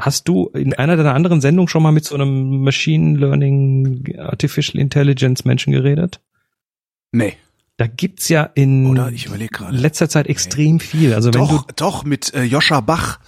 Hast 0.00 0.28
du 0.28 0.48
in 0.48 0.74
einer 0.74 0.96
deiner 0.96 1.14
anderen 1.14 1.40
Sendungen 1.40 1.68
schon 1.68 1.82
mal 1.82 1.92
mit 1.92 2.04
so 2.04 2.14
einem 2.14 2.62
Machine 2.62 3.18
Learning, 3.18 4.18
Artificial 4.18 4.80
Intelligence 4.80 5.44
Menschen 5.44 5.72
geredet? 5.72 6.20
Nee. 7.12 7.34
Da 7.76 7.86
gibt's 7.86 8.28
ja 8.28 8.42
in 8.54 8.86
Oder 8.86 9.10
ich 9.10 9.28
letzter 9.70 10.08
Zeit 10.08 10.26
extrem 10.28 10.80
viel. 10.80 11.14
Also 11.14 11.32
wenn 11.32 11.40
Doch, 11.40 11.66
du 11.66 11.74
doch, 11.76 12.04
mit 12.04 12.32
äh, 12.34 12.42
Joscha 12.42 12.80
Bach 12.80 13.18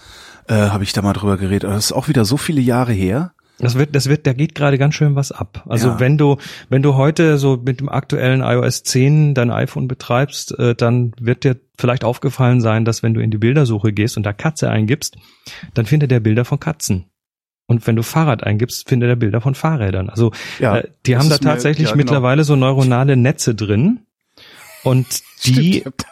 äh, 0.48 0.54
habe 0.54 0.84
ich 0.84 0.92
da 0.92 1.02
mal 1.02 1.12
drüber 1.12 1.36
geredet. 1.36 1.64
Das 1.64 1.86
ist 1.86 1.92
auch 1.92 2.08
wieder 2.08 2.24
so 2.24 2.36
viele 2.36 2.60
Jahre 2.60 2.92
her. 2.92 3.32
Das 3.58 3.76
wird, 3.78 3.94
das 3.96 4.06
wird, 4.08 4.26
da 4.26 4.34
geht 4.34 4.54
gerade 4.54 4.76
ganz 4.76 4.94
schön 4.94 5.14
was 5.14 5.32
ab. 5.32 5.64
Also 5.66 5.88
Ja. 5.88 6.00
wenn 6.00 6.18
du, 6.18 6.36
wenn 6.68 6.82
du 6.82 6.94
heute 6.94 7.38
so 7.38 7.56
mit 7.56 7.80
dem 7.80 7.88
aktuellen 7.88 8.42
iOS 8.42 8.82
10 8.82 9.32
dein 9.34 9.50
iPhone 9.50 9.88
betreibst, 9.88 10.58
äh, 10.58 10.74
dann 10.74 11.12
wird 11.18 11.44
dir 11.44 11.56
vielleicht 11.78 12.04
aufgefallen 12.04 12.60
sein, 12.60 12.84
dass 12.84 13.02
wenn 13.02 13.14
du 13.14 13.20
in 13.22 13.30
die 13.30 13.38
Bildersuche 13.38 13.92
gehst 13.94 14.16
und 14.18 14.24
da 14.24 14.32
Katze 14.34 14.68
eingibst, 14.70 15.16
dann 15.74 15.86
findet 15.86 16.12
er 16.12 16.20
Bilder 16.20 16.44
von 16.44 16.60
Katzen. 16.60 17.06
Und 17.66 17.86
wenn 17.86 17.96
du 17.96 18.02
Fahrrad 18.02 18.44
eingibst, 18.44 18.88
findet 18.88 19.08
er 19.08 19.16
Bilder 19.16 19.40
von 19.40 19.54
Fahrrädern. 19.54 20.10
Also 20.10 20.32
Ja, 20.58 20.76
äh, 20.78 20.88
die 21.06 21.16
haben 21.16 21.28
da 21.30 21.36
ist 21.36 21.42
mir- 21.44 21.50
tatsächlich 21.50 21.86
ja, 21.88 21.92
genau. 21.92 21.96
mittlerweile 22.04 22.44
so 22.44 22.56
neuronale 22.56 23.16
Netze 23.16 23.54
drin. 23.54 24.00
Und 24.84 25.06
die, 25.46 25.80
Stimmt, 25.80 26.04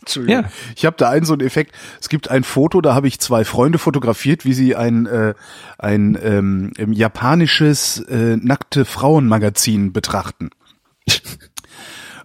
Entschuldigung. 0.00 0.44
Ja. 0.44 0.50
Ich 0.76 0.84
habe 0.86 0.96
da 0.96 1.10
einen 1.10 1.24
so 1.24 1.34
einen 1.34 1.46
Effekt. 1.46 1.74
Es 2.00 2.08
gibt 2.08 2.30
ein 2.30 2.44
Foto, 2.44 2.80
da 2.80 2.94
habe 2.94 3.08
ich 3.08 3.20
zwei 3.20 3.44
Freunde 3.44 3.78
fotografiert, 3.78 4.44
wie 4.44 4.54
sie 4.54 4.74
ein 4.76 5.06
äh, 5.06 5.34
ein 5.78 6.18
ähm, 6.22 6.72
japanisches 6.92 8.00
äh, 8.00 8.36
nackte 8.36 8.84
Frauenmagazin 8.84 9.92
betrachten. 9.92 10.50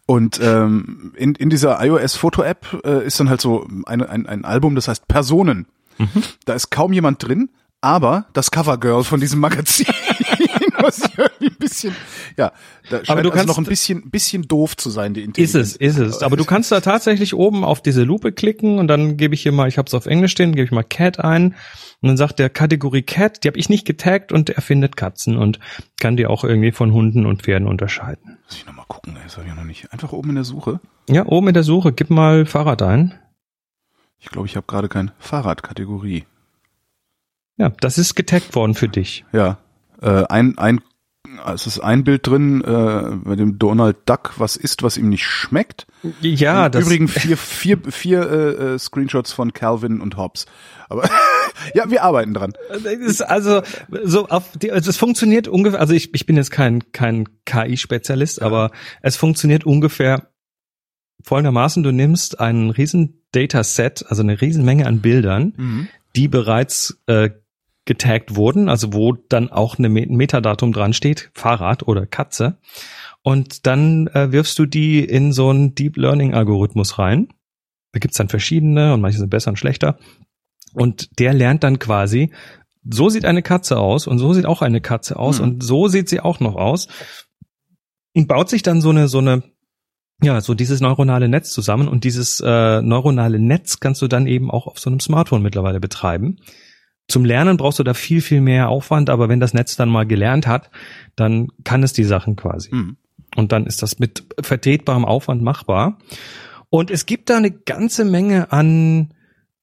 Und 0.05 0.39
ähm, 0.41 1.13
in, 1.15 1.33
in 1.33 1.49
dieser 1.49 1.83
iOS-Foto-App 1.83 2.81
äh, 2.85 3.05
ist 3.05 3.19
dann 3.19 3.29
halt 3.29 3.41
so 3.41 3.67
eine, 3.87 4.07
ein, 4.07 4.27
ein 4.27 4.45
Album, 4.45 4.75
das 4.75 4.87
heißt 4.87 5.07
Personen. 5.07 5.65
Da 6.45 6.53
ist 6.53 6.69
kaum 6.69 6.93
jemand 6.93 7.25
drin, 7.25 7.49
aber 7.81 8.27
das 8.33 8.51
Covergirl 8.51 9.03
von 9.03 9.19
diesem 9.19 9.39
Magazin, 9.39 9.87
was 10.81 10.99
ich 10.99 11.17
irgendwie 11.17 11.47
ein 11.47 11.57
bisschen, 11.57 11.95
ja, 12.37 12.51
da 12.89 12.97
scheint 13.03 13.09
du 13.09 13.13
also 13.13 13.29
kannst- 13.31 13.47
noch 13.47 13.57
ein 13.57 13.63
bisschen, 13.65 14.09
bisschen 14.09 14.47
doof 14.47 14.75
zu 14.77 14.89
sein, 14.89 15.13
die 15.13 15.21
Ist 15.21 15.27
Intelligenz. 15.27 15.55
es, 15.55 15.75
ist 15.75 15.97
es. 15.97 16.23
Aber 16.23 16.37
du 16.37 16.45
kannst 16.45 16.71
da 16.71 16.81
tatsächlich 16.81 17.33
oben 17.33 17.63
auf 17.63 17.81
diese 17.81 18.03
Lupe 18.03 18.31
klicken 18.31 18.79
und 18.79 18.87
dann 18.87 19.17
gebe 19.17 19.33
ich 19.35 19.41
hier 19.43 19.51
mal, 19.51 19.67
ich 19.67 19.77
habe 19.77 19.87
es 19.87 19.93
auf 19.93 20.05
Englisch 20.05 20.31
stehen, 20.31 20.53
gebe 20.55 20.65
ich 20.65 20.71
mal 20.71 20.83
Cat 20.83 21.19
ein 21.19 21.55
und 22.01 22.07
dann 22.09 22.17
sagt 22.17 22.39
der 22.39 22.49
Kategorie 22.49 23.01
Cat, 23.03 23.43
die 23.43 23.47
habe 23.47 23.57
ich 23.57 23.69
nicht 23.69 23.85
getaggt 23.85 24.31
und 24.31 24.49
er 24.49 24.61
findet 24.61 24.95
Katzen 24.97 25.37
und 25.37 25.59
kann 25.99 26.17
die 26.17 26.27
auch 26.27 26.43
irgendwie 26.43 26.71
von 26.71 26.91
Hunden 26.93 27.25
und 27.25 27.41
Pferden 27.43 27.67
unterscheiden. 27.67 28.37
Muss 28.45 28.57
ich 28.57 28.65
nochmal 28.65 28.85
gucken, 28.87 29.17
das 29.23 29.37
habe 29.37 29.47
ich 29.47 29.55
noch 29.55 29.63
nicht. 29.63 29.91
Einfach 29.91 30.11
oben 30.11 30.29
in 30.29 30.35
der 30.35 30.43
Suche. 30.43 30.79
Ja, 31.09 31.25
oben 31.25 31.47
in 31.47 31.53
der 31.53 31.63
Suche, 31.63 31.93
gib 31.93 32.09
mal 32.09 32.45
Fahrrad 32.45 32.81
ein. 32.81 33.17
Ich 34.19 34.27
glaube, 34.27 34.47
ich 34.47 34.55
habe 34.55 34.65
gerade 34.67 34.87
kein 34.89 35.11
Fahrradkategorie. 35.19 36.25
Ja, 37.57 37.69
das 37.69 37.97
ist 37.97 38.15
getaggt 38.15 38.53
worden 38.55 38.75
für 38.75 38.89
dich. 38.89 39.23
Ja, 39.31 39.57
äh, 40.05 40.25
ein, 40.29 40.57
ein, 40.57 40.81
es 41.51 41.65
ist 41.65 41.79
ein 41.79 42.03
Bild 42.03 42.27
drin, 42.27 42.61
äh, 42.61 43.15
bei 43.23 43.35
dem 43.35 43.57
Donald 43.57 43.97
Duck 44.05 44.33
was 44.37 44.55
isst, 44.55 44.83
was 44.83 44.97
ihm 44.97 45.09
nicht 45.09 45.25
schmeckt. 45.25 45.87
Ja, 46.21 46.67
Im 46.67 46.71
das 46.71 46.85
Übrigen 46.85 47.07
vier, 47.07 47.35
vier, 47.35 47.79
vier 47.89 48.21
äh, 48.29 48.73
äh, 48.75 48.79
Screenshots 48.79 49.33
von 49.33 49.51
Calvin 49.51 50.01
und 50.01 50.15
Hobbes. 50.15 50.45
Aber 50.87 51.09
ja, 51.73 51.89
wir 51.89 52.03
arbeiten 52.03 52.35
dran. 52.35 52.53
Ist 52.83 53.21
also 53.21 53.63
so 54.03 54.27
auf 54.27 54.51
die, 54.55 54.71
also 54.71 54.89
es 54.89 54.97
funktioniert 54.97 55.47
ungefähr, 55.47 55.79
also 55.79 55.93
ich, 55.93 56.13
ich 56.13 56.27
bin 56.27 56.37
jetzt 56.37 56.51
kein 56.51 56.91
kein 56.91 57.27
KI-Spezialist, 57.45 58.41
aber 58.41 58.71
es 59.01 59.17
funktioniert 59.17 59.65
ungefähr 59.65 60.29
folgendermaßen: 61.23 61.81
Du 61.81 61.91
nimmst 61.91 62.39
einen 62.39 62.69
riesen 62.69 63.25
Dataset, 63.31 64.05
also 64.07 64.21
eine 64.21 64.39
riesen 64.39 64.63
Menge 64.63 64.85
an 64.85 65.01
Bildern, 65.01 65.89
die 66.15 66.27
bereits 66.27 67.01
äh, 67.07 67.31
getaggt 67.85 68.35
wurden, 68.35 68.67
also 68.67 68.93
wo 68.93 69.13
dann 69.13 69.51
auch 69.51 69.77
ein 69.77 69.91
Metadatum 69.91 70.73
dran 70.73 70.93
steht, 70.93 71.29
Fahrrad 71.33 71.87
oder 71.87 72.05
Katze, 72.05 72.57
und 73.25 73.65
dann 73.65 74.05
äh, 74.07 74.31
wirfst 74.31 74.59
du 74.59 74.67
die 74.67 75.03
in 75.03 75.33
so 75.33 75.49
einen 75.49 75.73
Deep 75.73 75.97
Learning 75.97 76.35
Algorithmus 76.35 76.99
rein. 76.99 77.29
Da 77.91 77.99
gibt's 77.99 78.17
dann 78.17 78.29
verschiedene 78.29 78.93
und 78.93 79.01
manche 79.01 79.17
sind 79.17 79.31
besser 79.31 79.49
und 79.49 79.57
schlechter. 79.57 79.97
Und 80.73 81.17
der 81.19 81.33
lernt 81.33 81.63
dann 81.63 81.79
quasi, 81.79 82.31
so 82.87 83.09
sieht 83.09 83.25
eine 83.25 83.41
Katze 83.41 83.79
aus 83.79 84.05
und 84.05 84.19
so 84.19 84.33
sieht 84.33 84.45
auch 84.45 84.61
eine 84.61 84.79
Katze 84.79 85.17
aus 85.17 85.39
Hm. 85.39 85.43
und 85.43 85.63
so 85.63 85.87
sieht 85.87 86.07
sie 86.07 86.19
auch 86.19 86.39
noch 86.39 86.55
aus. 86.55 86.87
Und 88.13 88.27
baut 88.27 88.47
sich 88.47 88.61
dann 88.61 88.79
so 88.79 88.91
eine, 88.91 89.07
so 89.07 89.17
eine, 89.17 89.41
ja, 90.21 90.39
so 90.39 90.53
dieses 90.53 90.79
neuronale 90.79 91.27
Netz 91.27 91.49
zusammen 91.49 91.87
und 91.87 92.03
dieses 92.03 92.41
äh, 92.45 92.81
neuronale 92.81 93.39
Netz 93.39 93.79
kannst 93.79 94.03
du 94.03 94.07
dann 94.07 94.27
eben 94.27 94.51
auch 94.51 94.67
auf 94.67 94.77
so 94.77 94.89
einem 94.89 94.99
Smartphone 94.99 95.41
mittlerweile 95.41 95.79
betreiben. 95.79 96.37
Zum 97.07 97.23
Lernen 97.23 97.57
brauchst 97.57 97.79
du 97.79 97.83
da 97.83 97.93
viel, 97.93 98.21
viel 98.21 98.41
mehr 98.41 98.69
Aufwand, 98.69 99.09
aber 99.09 99.29
wenn 99.29 99.39
das 99.39 99.53
Netz 99.53 99.75
dann 99.75 99.89
mal 99.89 100.05
gelernt 100.05 100.47
hat, 100.47 100.71
dann 101.15 101.49
kann 101.63 101.83
es 101.83 101.93
die 101.93 102.03
Sachen 102.03 102.35
quasi. 102.35 102.73
Mhm. 102.73 102.97
Und 103.35 103.51
dann 103.51 103.65
ist 103.67 103.83
das 103.83 103.99
mit 103.99 104.23
vertretbarem 104.41 105.05
Aufwand 105.05 105.41
machbar. 105.41 105.99
Und 106.69 106.89
es 106.89 107.05
gibt 107.05 107.29
da 107.29 107.37
eine 107.37 107.51
ganze 107.51 108.05
Menge 108.05 108.51
an 108.51 109.13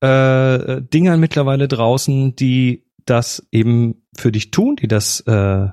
äh, 0.00 0.82
Dingern 0.82 1.20
mittlerweile 1.20 1.68
draußen, 1.68 2.36
die 2.36 2.84
das 3.06 3.46
eben 3.50 4.02
für 4.16 4.30
dich 4.30 4.50
tun, 4.50 4.76
die 4.76 4.88
das, 4.88 5.20
äh, 5.20 5.68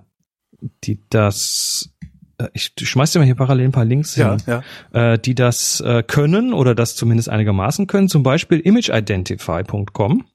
die 0.83 0.99
das, 1.09 1.93
äh, 2.37 2.47
ich 2.53 2.73
schmeiß 2.81 3.11
dir 3.11 3.19
mal 3.19 3.25
hier 3.25 3.35
parallel 3.35 3.65
ein 3.65 3.71
paar 3.71 3.85
Links 3.85 4.15
Ja, 4.15 4.37
hin, 4.37 4.61
ja. 4.93 5.13
äh, 5.13 5.19
die 5.19 5.35
das 5.35 5.81
äh, 5.81 6.03
können 6.03 6.53
oder 6.53 6.73
das 6.75 6.95
zumindest 6.95 7.29
einigermaßen 7.29 7.87
können, 7.87 8.07
zum 8.07 8.23
Beispiel 8.23 8.59
imageidentify.com. 8.59 10.25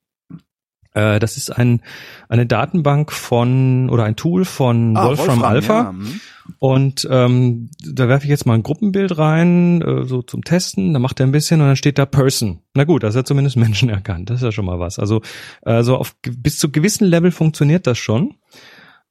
Äh, 0.95 1.19
das 1.19 1.37
ist 1.37 1.51
ein, 1.51 1.83
eine 2.29 2.47
Datenbank 2.47 3.13
von 3.13 3.91
oder 3.91 4.05
ein 4.05 4.17
Tool 4.17 4.45
von 4.45 4.97
Ah, 4.97 5.07
Wolfram, 5.09 5.43
Alpha. 5.43 5.75
Ja. 5.83 5.93
mhm. 5.93 6.21
Und 6.59 7.09
ähm, 7.11 7.71
da 7.87 8.07
werfe 8.07 8.25
ich 8.27 8.31
jetzt 8.31 8.45
mal 8.45 8.53
ein 8.53 8.63
Gruppenbild 8.63 9.17
rein, 9.17 9.81
äh, 9.81 10.05
so 10.05 10.21
zum 10.21 10.45
Testen, 10.45 10.93
dann 10.93 11.01
macht 11.01 11.19
er 11.19 11.27
ein 11.27 11.33
bisschen 11.33 11.61
und 11.63 11.69
dann 11.69 11.77
steht 11.77 11.99
da 11.99 12.05
Person. 12.05 12.61
Na 12.75 12.85
gut, 12.85 13.03
das 13.03 13.17
hat 13.17 13.27
zumindest 13.27 13.57
Menschen 13.59 13.89
erkannt, 13.89 14.29
das 14.29 14.37
ist 14.41 14.45
ja 14.45 14.53
schon 14.53 14.67
mal 14.67 14.79
was. 14.79 14.99
Also 14.99 15.23
äh, 15.63 15.83
so 15.83 15.97
auf 15.97 16.17
ge- 16.21 16.35
bis 16.37 16.59
zu 16.59 16.71
gewissen 16.71 17.07
Level 17.07 17.31
funktioniert 17.31 17.87
das 17.87 17.97
schon. 17.99 18.35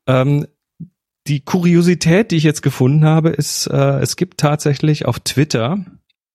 Ähm, 0.07 0.45
die 1.27 1.39
Kuriosität, 1.39 2.31
die 2.31 2.35
ich 2.35 2.43
jetzt 2.43 2.61
gefunden 2.61 3.03
habe, 3.05 3.29
ist, 3.29 3.65
äh, 3.67 3.99
es 3.99 4.15
gibt 4.15 4.39
tatsächlich 4.39 5.05
auf 5.07 5.19
Twitter, 5.21 5.77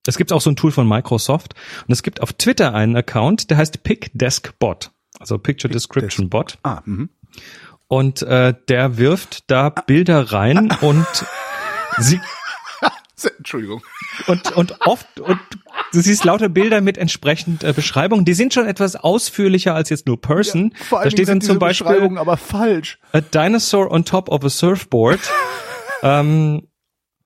es 0.07 0.17
gibt 0.17 0.33
auch 0.33 0.41
so 0.41 0.51
ein 0.51 0.57
Tool 0.57 0.73
von 0.73 0.89
Microsoft 0.89 1.55
und 1.87 1.93
es 1.93 2.03
gibt 2.03 2.23
auf 2.23 2.33
Twitter 2.33 2.75
einen 2.75 2.97
Account, 2.97 3.51
der 3.51 3.59
heißt 3.59 3.83
PicDeskBot, 3.85 4.91
also 5.21 5.39
Picture 5.39 5.73
Description 5.73 6.29
Bot. 6.29 6.59
Ah, 6.63 6.81
mhm. 6.85 7.11
Und 7.89 8.23
äh, 8.23 8.55
der 8.69 8.99
wirft 8.99 9.51
da 9.51 9.71
Bilder 9.71 10.33
rein 10.33 10.71
und 10.81 11.07
sie 11.99 12.21
Entschuldigung. 13.39 13.83
und 14.29 14.53
und 14.57 14.81
oft 14.87 15.19
und 15.19 15.41
du 15.93 16.01
siehst 16.01 16.25
lauter 16.25 16.49
Bilder 16.49 16.81
mit 16.81 16.97
entsprechend 16.99 17.65
äh, 17.65 17.73
Beschreibungen. 17.73 18.25
Die 18.25 18.35
sind 18.35 18.55
schon 18.55 18.67
etwas 18.67 18.95
ausführlicher 18.95 19.75
als 19.75 19.89
jetzt 19.91 20.07
nur 20.07 20.21
Person. 20.21 20.73
Vor 20.89 20.99
da 20.99 21.03
allem 21.03 21.11
steht 21.11 21.29
dann 21.29 21.41
zum 21.41 21.59
Beispiel 21.59 22.17
aber 22.19 22.37
falsch. 22.37 22.99
a 23.13 23.21
dinosaur 23.21 23.91
on 23.91 24.05
top 24.05 24.29
of 24.29 24.45
a 24.45 24.49
surfboard. 24.49 25.19
ähm, 26.03 26.69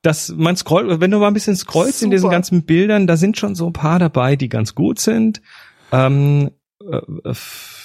das 0.01 0.31
man 0.35 0.57
scroll, 0.57 1.01
wenn 1.01 1.11
du 1.11 1.19
mal 1.19 1.29
ein 1.29 1.35
bisschen 1.35 1.57
scrollst 1.57 2.03
in 2.03 2.11
diesen 2.11 2.23
Super. 2.23 2.33
ganzen 2.37 2.65
Bildern, 2.65 3.07
da 3.07 3.17
sind 3.19 3.37
schon 3.39 3.55
so 3.55 3.67
ein 3.67 3.73
paar 3.75 3.99
dabei, 3.99 4.35
die 4.37 4.49
ganz 4.49 4.75
gut 4.75 4.99
sind. 4.99 5.43
Ähm, 5.93 6.51
äh, 6.81 7.29
f- 7.29 7.82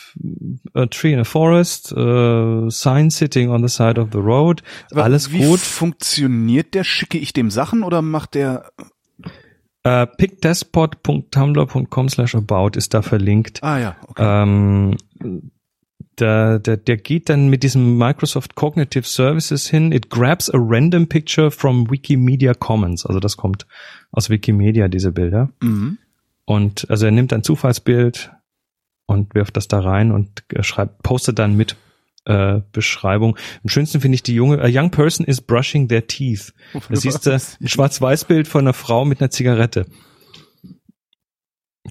a 0.74 0.86
tree 0.88 1.14
in 1.14 1.20
a 1.20 1.26
forest, 1.26 1.94
uh, 1.94 2.70
sign 2.70 3.10
sitting 3.10 3.50
on 3.50 3.62
the 3.62 3.70
side 3.70 4.00
of 4.00 4.10
the 4.12 4.20
road, 4.20 4.62
Aber 4.92 5.04
alles 5.04 5.32
wie 5.32 5.46
gut. 5.46 5.60
funktioniert 5.60 6.74
der? 6.74 6.84
Schicke 6.84 7.18
ich 7.18 7.34
dem 7.34 7.50
Sachen 7.52 7.84
oder 7.84 8.02
macht 8.02 8.34
der? 8.36 8.72
Uh, 9.86 10.06
pickdespot.tumblr.com 10.18 12.10
slash 12.10 12.36
about 12.36 12.78
ist 12.78 12.94
da 12.94 13.02
verlinkt. 13.02 13.64
Ah 13.64 13.80
ja, 13.80 13.96
okay. 14.08 14.44
Ähm, 14.44 14.98
der, 16.20 16.60
der, 16.60 16.78
der 16.78 16.98
geht 16.98 17.30
dann 17.30 17.48
mit 17.50 17.64
diesem 17.64 17.98
Microsoft 17.98 18.56
Cognitive 18.56 19.06
Services 19.06 19.68
hin. 19.68 19.92
It 19.92 20.10
grabs 20.10 20.50
a 20.50 20.58
random 20.60 21.08
picture 21.08 21.52
from 21.52 21.90
Wikimedia 21.90 22.54
Commons. 22.54 23.06
Also 23.06 23.20
das 23.20 23.38
kommt 23.38 23.66
aus 24.12 24.30
Wikimedia, 24.30 24.88
diese 24.88 25.12
Bilder. 25.12 25.52
Mhm. 25.62 26.00
Und 26.46 26.90
also 26.90 27.06
er 27.06 27.12
nimmt 27.12 27.32
ein 27.34 27.44
Zufallsbild 27.44 28.32
und 29.08 29.34
wirft 29.34 29.58
das 29.58 29.68
da 29.68 29.80
rein 29.80 30.12
und 30.12 30.44
äh, 30.54 30.62
schreibt, 30.64 31.02
postet 31.02 31.40
dann 31.40 31.56
mit 31.56 31.76
äh, 32.26 32.62
Beschreibung. 32.74 33.38
Am 33.64 33.70
schönsten 33.70 34.02
finde 34.02 34.16
ich 34.16 34.24
die 34.24 34.36
junge, 34.36 34.62
a 34.62 34.68
young 34.70 34.92
person 34.92 35.26
is 35.26 35.42
brushing 35.42 35.88
their 35.88 36.06
teeth. 36.06 36.54
Das 36.90 37.02
siehst 37.02 37.26
du, 37.26 37.32
ein 37.34 37.68
Schwarz-Weiß-Bild 37.68 38.48
von 38.48 38.62
einer 38.66 38.74
Frau 38.74 39.06
mit 39.06 39.22
einer 39.22 39.32
Zigarette. 39.32 39.86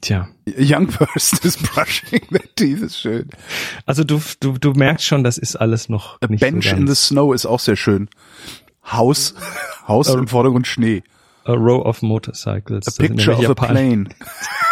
Tja, 0.02 0.28
Young 0.58 0.88
person 0.88 1.38
is 1.42 1.56
brushing 1.56 2.20
their 2.28 2.54
teeth 2.54 2.82
ist 2.82 3.00
schön. 3.00 3.30
also 3.86 4.04
du, 4.04 4.20
du, 4.40 4.58
du 4.58 4.72
merkst 4.72 5.06
schon, 5.06 5.24
das 5.24 5.38
ist 5.38 5.56
alles 5.56 5.88
noch 5.88 6.18
A 6.20 6.26
nicht 6.26 6.40
bench 6.40 6.68
so 6.68 6.76
in 6.76 6.86
the 6.86 6.94
snow 6.94 7.34
ist 7.34 7.46
auch 7.46 7.60
sehr 7.60 7.76
schön. 7.76 8.10
Haus, 8.84 9.34
Haus 9.88 10.10
Ähm, 10.10 10.20
im 10.20 10.28
Vordergrund 10.28 10.66
Schnee. 10.66 11.02
A 11.44 11.52
row 11.52 11.82
of 11.84 12.02
motorcycles. 12.02 12.86
A 12.86 12.90
Das 12.90 12.96
picture 12.96 13.32
of 13.32 13.38
nämlich 13.38 13.48
a 13.48 13.54
plane. 13.54 14.08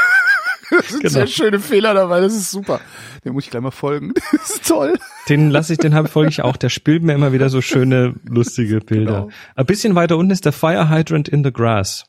Das 0.71 0.88
sind 0.88 1.00
Genau. 1.02 1.12
sehr 1.12 1.26
schöne 1.26 1.61
Fehler 1.61 1.94
dabei, 1.94 2.21
das 2.21 2.35
ist 2.35 2.50
super. 2.50 2.80
Dem 3.25 3.33
muss 3.35 3.44
ich 3.44 3.50
gleich 3.50 3.62
mal 3.62 3.71
folgen. 3.71 4.12
Das 4.33 4.50
ist 4.50 4.68
toll. 4.68 4.94
Den 5.28 5.50
lasse 5.50 5.73
ich, 5.73 5.78
den 5.78 5.94
habe 5.94 6.09
folge 6.09 6.30
ich 6.30 6.42
auch. 6.42 6.56
Der 6.56 6.68
spielt 6.68 7.02
mir 7.02 7.14
immer 7.14 7.33
wieder 7.33 7.49
so 7.49 7.61
schöne, 7.61 8.14
lustige 8.28 8.80
Bilder. 8.80 9.23
Genau. 9.23 9.30
Ein 9.56 9.66
bisschen 9.66 9.94
weiter 9.94 10.16
unten 10.16 10.33
ist 10.33 10.44
der 10.44 10.52
Fire 10.52 10.88
Hydrant 10.90 11.28
in 11.28 11.42
the 11.44 11.52
Grass. 11.52 12.04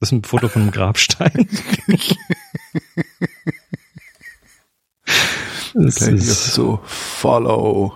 Das 0.00 0.08
ist 0.10 0.12
ein 0.12 0.24
Foto 0.24 0.48
von 0.48 0.62
einem 0.62 0.70
Grabstein. 0.72 1.48
das 5.74 6.02
Okay, 6.02 6.14
ist, 6.14 6.52
so, 6.54 6.80
follow. 6.84 7.94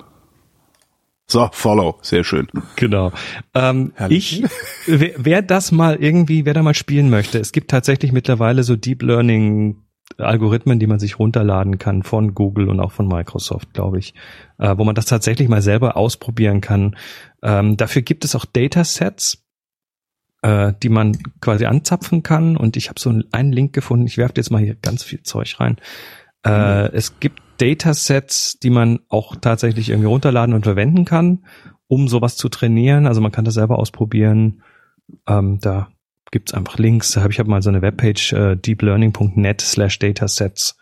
So, 1.26 1.49
follow. 1.52 1.99
Sehr 2.02 2.25
schön. 2.25 2.49
genau. 2.76 3.12
Ähm, 3.55 3.93
Herrlich. 3.95 4.43
ich, 4.43 4.50
wer, 4.87 5.12
wer 5.17 5.43
das 5.43 5.71
mal 5.73 5.97
irgendwie, 5.97 6.45
wer 6.45 6.55
da 6.55 6.62
mal 6.62 6.75
spielen 6.75 7.09
möchte, 7.09 7.38
es 7.38 7.52
gibt 7.52 7.71
tatsächlich 7.71 8.12
mittlerweile 8.12 8.64
so 8.64 8.75
Deep 8.76 9.02
Learning 9.02 9.83
Algorithmen, 10.19 10.79
die 10.79 10.87
man 10.87 10.99
sich 10.99 11.19
runterladen 11.19 11.79
kann 11.79 12.02
von 12.02 12.35
Google 12.35 12.69
und 12.69 12.81
auch 12.81 12.93
von 12.93 13.09
Microsoft, 13.09 13.73
glaube 13.73 13.99
ich, 13.99 14.14
äh, 14.59 14.76
wo 14.76 14.85
man 14.85 14.95
das 14.95 15.07
tatsächlich 15.07 15.49
mal 15.49 15.62
selber 15.62 15.97
ausprobieren 15.97 16.61
kann. 16.61 16.97
Ähm, 17.43 17.76
dafür 17.76 18.02
gibt 18.02 18.25
es 18.25 18.35
auch 18.35 18.45
Datasets, 18.45 19.45
äh, 20.43 20.73
die 20.83 20.88
man 20.88 21.17
quasi 21.40 21.67
anzapfen 21.67 22.23
kann. 22.23 22.57
Und 22.57 22.76
ich 22.76 22.88
habe 22.88 23.00
so 23.00 23.14
einen 23.33 23.52
Link 23.52 23.73
gefunden. 23.73 24.07
Ich 24.07 24.19
werfe 24.19 24.35
jetzt 24.37 24.50
mal 24.50 24.62
hier 24.62 24.75
ganz 24.75 25.02
viel 25.02 25.23
Zeug 25.23 25.59
rein. 25.61 25.76
Äh, 26.45 26.90
es 26.93 27.21
gibt 27.21 27.40
Datasets, 27.59 28.59
die 28.59 28.71
man 28.71 29.00
auch 29.09 29.37
tatsächlich 29.37 29.90
irgendwie 29.90 30.09
runterladen 30.09 30.55
und 30.55 30.64
verwenden 30.64 31.05
kann, 31.05 31.45
um 31.88 32.09
sowas 32.09 32.37
zu 32.37 32.49
trainieren. 32.49 33.07
Also 33.07 33.21
man 33.21 33.33
kann 33.33 33.45
das 33.45 33.55
selber 33.55 33.79
ausprobieren. 33.79 34.62
Ähm, 35.26 35.59
da 35.61 35.88
gibt's 36.30 36.54
einfach 36.54 36.78
Links. 36.78 37.12
Da 37.12 37.22
hab, 37.22 37.30
ich 37.30 37.38
habe 37.38 37.50
mal 37.50 37.62
so 37.62 37.70
eine 37.70 37.82
Webpage 37.82 38.32
äh, 38.32 38.56
deeplearning.net 38.56 39.60
slash 39.60 39.99
datasets. 39.99 40.76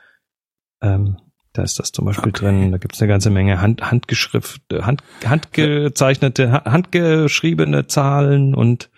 Ähm, 0.83 1.17
da 1.55 1.63
ist 1.63 1.79
das 1.79 1.91
zum 1.93 2.05
Beispiel 2.05 2.29
Okay. 2.31 2.41
drin. 2.47 2.73
Da 2.73 2.79
gibt's 2.79 3.01
eine 3.01 3.09
ganze 3.09 3.31
Menge 3.31 3.61
Hand, 3.61 3.91
Handgeschrift, 3.91 4.61
Hand, 4.73 5.03
handgezeichnete, 5.25 6.53
ha- 6.53 6.65
handgeschriebene 6.71 7.87
Zahlen 7.87 8.55
und 8.55 8.91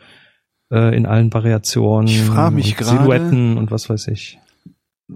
äh, 0.73 0.95
in 0.97 1.07
allen 1.07 1.33
Variationen. 1.33 2.09
Ich 2.09 2.21
frag 2.23 2.53
mich 2.53 2.77
gerade- 2.77 2.99
Silhouetten 2.99 3.57
und 3.57 3.71
was 3.71 3.89
weiß 3.89 4.09
ich. 4.09 4.39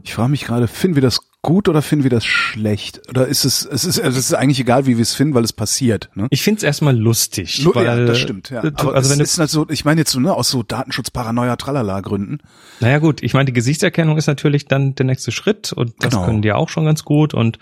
Ich 0.03 0.15
frage 0.15 0.31
mich 0.31 0.45
gerade, 0.45 0.67
finden 0.69 0.97
wir 0.97 1.03
das 1.03 1.21
gut 1.45 1.69
oder 1.69 1.81
finden 1.83 2.03
wir 2.03 2.11
das 2.11 2.25
schlecht? 2.25 3.01
Oder 3.09 3.29
ist 3.29 3.45
es, 3.45 3.65
es 3.65 3.85
ist, 3.85 4.01
also 4.01 4.19
es 4.19 4.25
ist 4.27 4.35
eigentlich 4.35 4.59
egal, 4.59 4.87
wie 4.87 4.97
wir 4.97 5.03
es 5.03 5.15
finden, 5.15 5.35
weil 5.35 5.45
es 5.45 5.53
passiert. 5.53 6.11
Ne? 6.17 6.27
Ich 6.31 6.43
find's 6.43 6.65
erstmal 6.65 6.97
lustig. 6.99 7.63
Lu- 7.63 7.71
weil, 7.75 7.85
ja, 7.87 8.05
das 8.05 8.19
stimmt, 8.19 8.51
ja. 8.51 8.63
Aber 8.65 8.95
also 8.95 9.07
es 9.07 9.11
wenn 9.11 9.19
du, 9.19 9.25
ist 9.25 9.39
halt 9.39 9.51
so, 9.51 9.67
ich 9.71 9.85
meine 9.85 10.01
jetzt 10.01 10.11
so, 10.11 10.19
ne, 10.19 10.35
aus 10.35 10.49
so 10.51 10.65
Datenschutzparanoia 10.65 11.55
tralala 11.55 12.01
Gründen. 12.01 12.39
naja 12.81 12.99
gut, 12.99 13.23
ich 13.23 13.35
meine, 13.35 13.45
die 13.45 13.53
Gesichtserkennung 13.53 14.19
ist 14.19 14.27
natürlich 14.27 14.67
dann 14.67 14.97
der 14.97 15.07
nächste 15.07 15.31
Schritt 15.31 15.73
und 15.73 15.95
das 16.01 16.11
Genau. 16.15 16.25
können 16.27 16.43
die 16.43 16.53
auch 16.53 16.69
schon 16.69 16.85
ganz 16.87 17.05
gut. 17.05 17.35
Und 17.35 17.59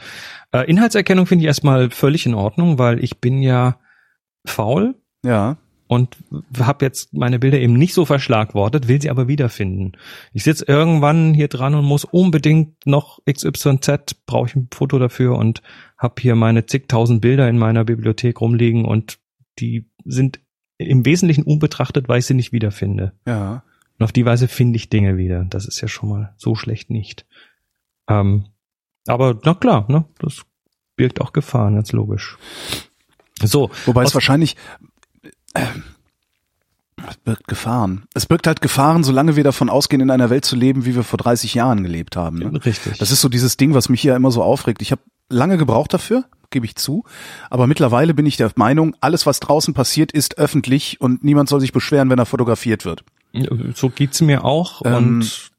äh, 0.53 0.65
Inhaltserkennung 0.71 1.27
finde 1.27 1.43
ich 1.43 1.49
erstmal 1.49 1.91
völlig 1.91 2.25
in 2.25 2.35
Ordnung, 2.35 2.79
weil 2.79 3.03
ich 3.05 3.19
bin 3.21 3.43
ja 3.43 3.77
faul 4.47 4.95
Ja. 5.25 5.57
Und 5.93 6.17
habe 6.59 6.87
jetzt 6.87 7.13
meine 7.13 7.39
Bilder 7.39 7.61
eben 7.61 7.75
nicht 7.75 7.93
so 7.93 8.07
verschlagwortet, 8.07 8.89
will 8.89 9.03
sie 9.03 9.11
aber 9.11 9.29
wiederfinden. 9.29 9.93
Ich 10.33 10.43
sitze 10.43 10.65
irgendwann 10.67 11.35
hier 11.35 11.49
dran 11.49 11.75
und 11.75 11.85
muss 11.85 12.07
unbedingt 12.07 12.87
noch 12.87 13.19
XYZ, 13.31 14.25
brauche 14.25 14.47
ich 14.47 14.57
ein 14.57 14.69
Foto 14.73 14.99
dafür 14.99 15.37
und 15.37 15.61
habe 15.99 16.15
hier 16.19 16.35
meine 16.35 16.65
zigtausend 16.65 17.21
Bilder 17.21 17.47
in 17.47 17.59
meiner 17.59 17.85
Bibliothek 17.85 18.41
rumliegen 18.41 18.87
und 18.87 19.19
die 19.59 19.91
sind 20.07 20.41
im 20.79 21.05
Wesentlichen 21.05 21.43
unbetrachtet, 21.43 22.09
weil 22.09 22.21
ich 22.21 22.27
sie 22.27 22.33
nicht 22.33 22.53
wiederfinde. 22.53 23.13
Ja. 23.27 23.63
Und 23.99 24.05
auf 24.05 24.13
die 24.13 24.25
Weise 24.25 24.49
finde 24.49 24.79
ich 24.79 24.89
Dinge 24.89 25.19
wieder. 25.19 25.45
Das 25.45 25.67
ist 25.67 25.83
ja 25.83 25.89
schon 25.89 26.09
mal 26.09 26.33
so 26.39 26.55
schlecht 26.55 26.89
nicht. 26.89 27.27
Ähm, 28.09 28.47
aber 29.07 29.39
na 29.45 29.53
klar, 29.53 29.85
ne, 29.91 30.07
das 30.21 30.41
birgt 30.97 31.21
auch 31.21 31.35
Gefahren, 31.35 31.75
ganz 31.75 31.93
logisch. 31.93 32.39
So, 33.43 33.71
Wobei 33.85 34.05
es 34.05 34.15
wahrscheinlich 34.15 34.57
es 35.55 37.17
birgt 37.25 37.49
Gefahren. 37.49 38.05
Es 38.15 38.27
birgt 38.27 38.47
halt 38.47 38.61
Gefahren, 38.61 39.03
solange 39.05 39.35
wir 39.37 39.45
davon 39.45 39.69
ausgehen, 39.69 40.01
in 40.01 40.11
einer 40.11 40.31
Welt 40.31 40.45
zu 40.45 40.57
leben, 40.57 40.85
wie 40.85 40.95
wir 40.95 41.03
vor 41.05 41.19
30 41.19 41.55
Jahren 41.55 41.83
gelebt 41.83 42.17
haben. 42.17 42.39
Ne? 42.39 42.65
richtig. 42.65 42.99
Das 42.99 43.11
ist 43.11 43.21
so 43.21 43.29
dieses 43.29 43.57
Ding, 43.57 43.75
was 43.75 43.89
mich 43.89 44.01
hier 44.01 44.15
immer 44.15 44.31
so 44.31 44.43
aufregt. 44.43 44.83
Ich 44.83 44.93
habe 44.93 45.03
lange 45.29 45.57
gebraucht 45.59 45.93
dafür, 45.93 46.25
gebe 46.51 46.67
ich 46.67 46.77
zu. 46.77 47.05
Aber 47.51 47.67
mittlerweile 47.67 48.15
bin 48.15 48.27
ich 48.27 48.37
der 48.37 48.53
Meinung, 48.57 48.95
alles, 49.01 49.27
was 49.27 49.41
draußen 49.41 49.75
passiert, 49.75 50.13
ist 50.13 50.39
öffentlich 50.39 51.01
und 51.01 51.25
niemand 51.25 51.49
soll 51.49 51.61
sich 51.61 51.73
beschweren, 51.73 52.09
wenn 52.11 52.19
er 52.19 52.27
fotografiert 52.27 52.85
wird. 52.85 53.03
So 53.75 53.89
geht's 53.89 54.21
mir 54.21 54.45
auch 54.45 54.83
Ähm, 54.85 54.95
und 55.21 55.51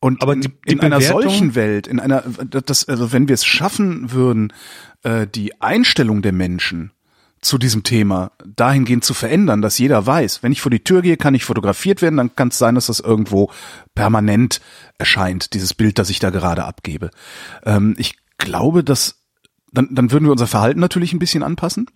Und 0.00 0.20
Aber 0.22 0.32
in, 0.32 0.40
die- 0.40 0.48
die 0.48 0.72
in 0.72 0.80
einer 0.80 1.00
solchen 1.00 1.54
Welt, 1.54 1.86
in 1.86 2.00
einer, 2.00 2.24
das, 2.50 2.88
also 2.88 3.12
wenn 3.12 3.28
wir 3.28 3.34
es 3.34 3.44
schaffen 3.44 4.10
würden, 4.10 4.52
äh, 5.04 5.28
die 5.28 5.60
Einstellung 5.62 6.22
der 6.22 6.32
Menschen 6.32 6.90
zu 7.42 7.58
diesem 7.58 7.82
Thema 7.82 8.30
dahingehend 8.46 9.04
zu 9.04 9.14
verändern, 9.14 9.62
dass 9.62 9.78
jeder 9.78 10.06
weiß, 10.06 10.42
wenn 10.42 10.52
ich 10.52 10.62
vor 10.62 10.70
die 10.70 10.84
Tür 10.84 11.02
gehe, 11.02 11.16
kann 11.16 11.34
ich 11.34 11.44
fotografiert 11.44 12.00
werden, 12.00 12.16
dann 12.16 12.34
kann 12.34 12.48
es 12.48 12.58
sein, 12.58 12.76
dass 12.76 12.86
das 12.86 13.00
irgendwo 13.00 13.50
permanent 13.94 14.60
erscheint, 14.96 15.52
dieses 15.52 15.74
Bild, 15.74 15.98
das 15.98 16.08
ich 16.08 16.20
da 16.20 16.30
gerade 16.30 16.64
abgebe. 16.64 17.10
Ähm, 17.64 17.94
ich 17.98 18.14
glaube, 18.38 18.84
dass 18.84 19.16
dann, 19.72 19.88
dann 19.94 20.12
würden 20.12 20.24
wir 20.24 20.32
unser 20.32 20.46
Verhalten 20.46 20.80
natürlich 20.80 21.12
ein 21.12 21.18
bisschen 21.18 21.42
anpassen, 21.42 21.86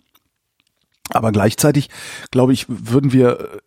aber 1.09 1.31
gleichzeitig, 1.31 1.89
glaube 2.31 2.51
ich, 2.51 2.65
würden 2.67 3.13
wir 3.13 3.61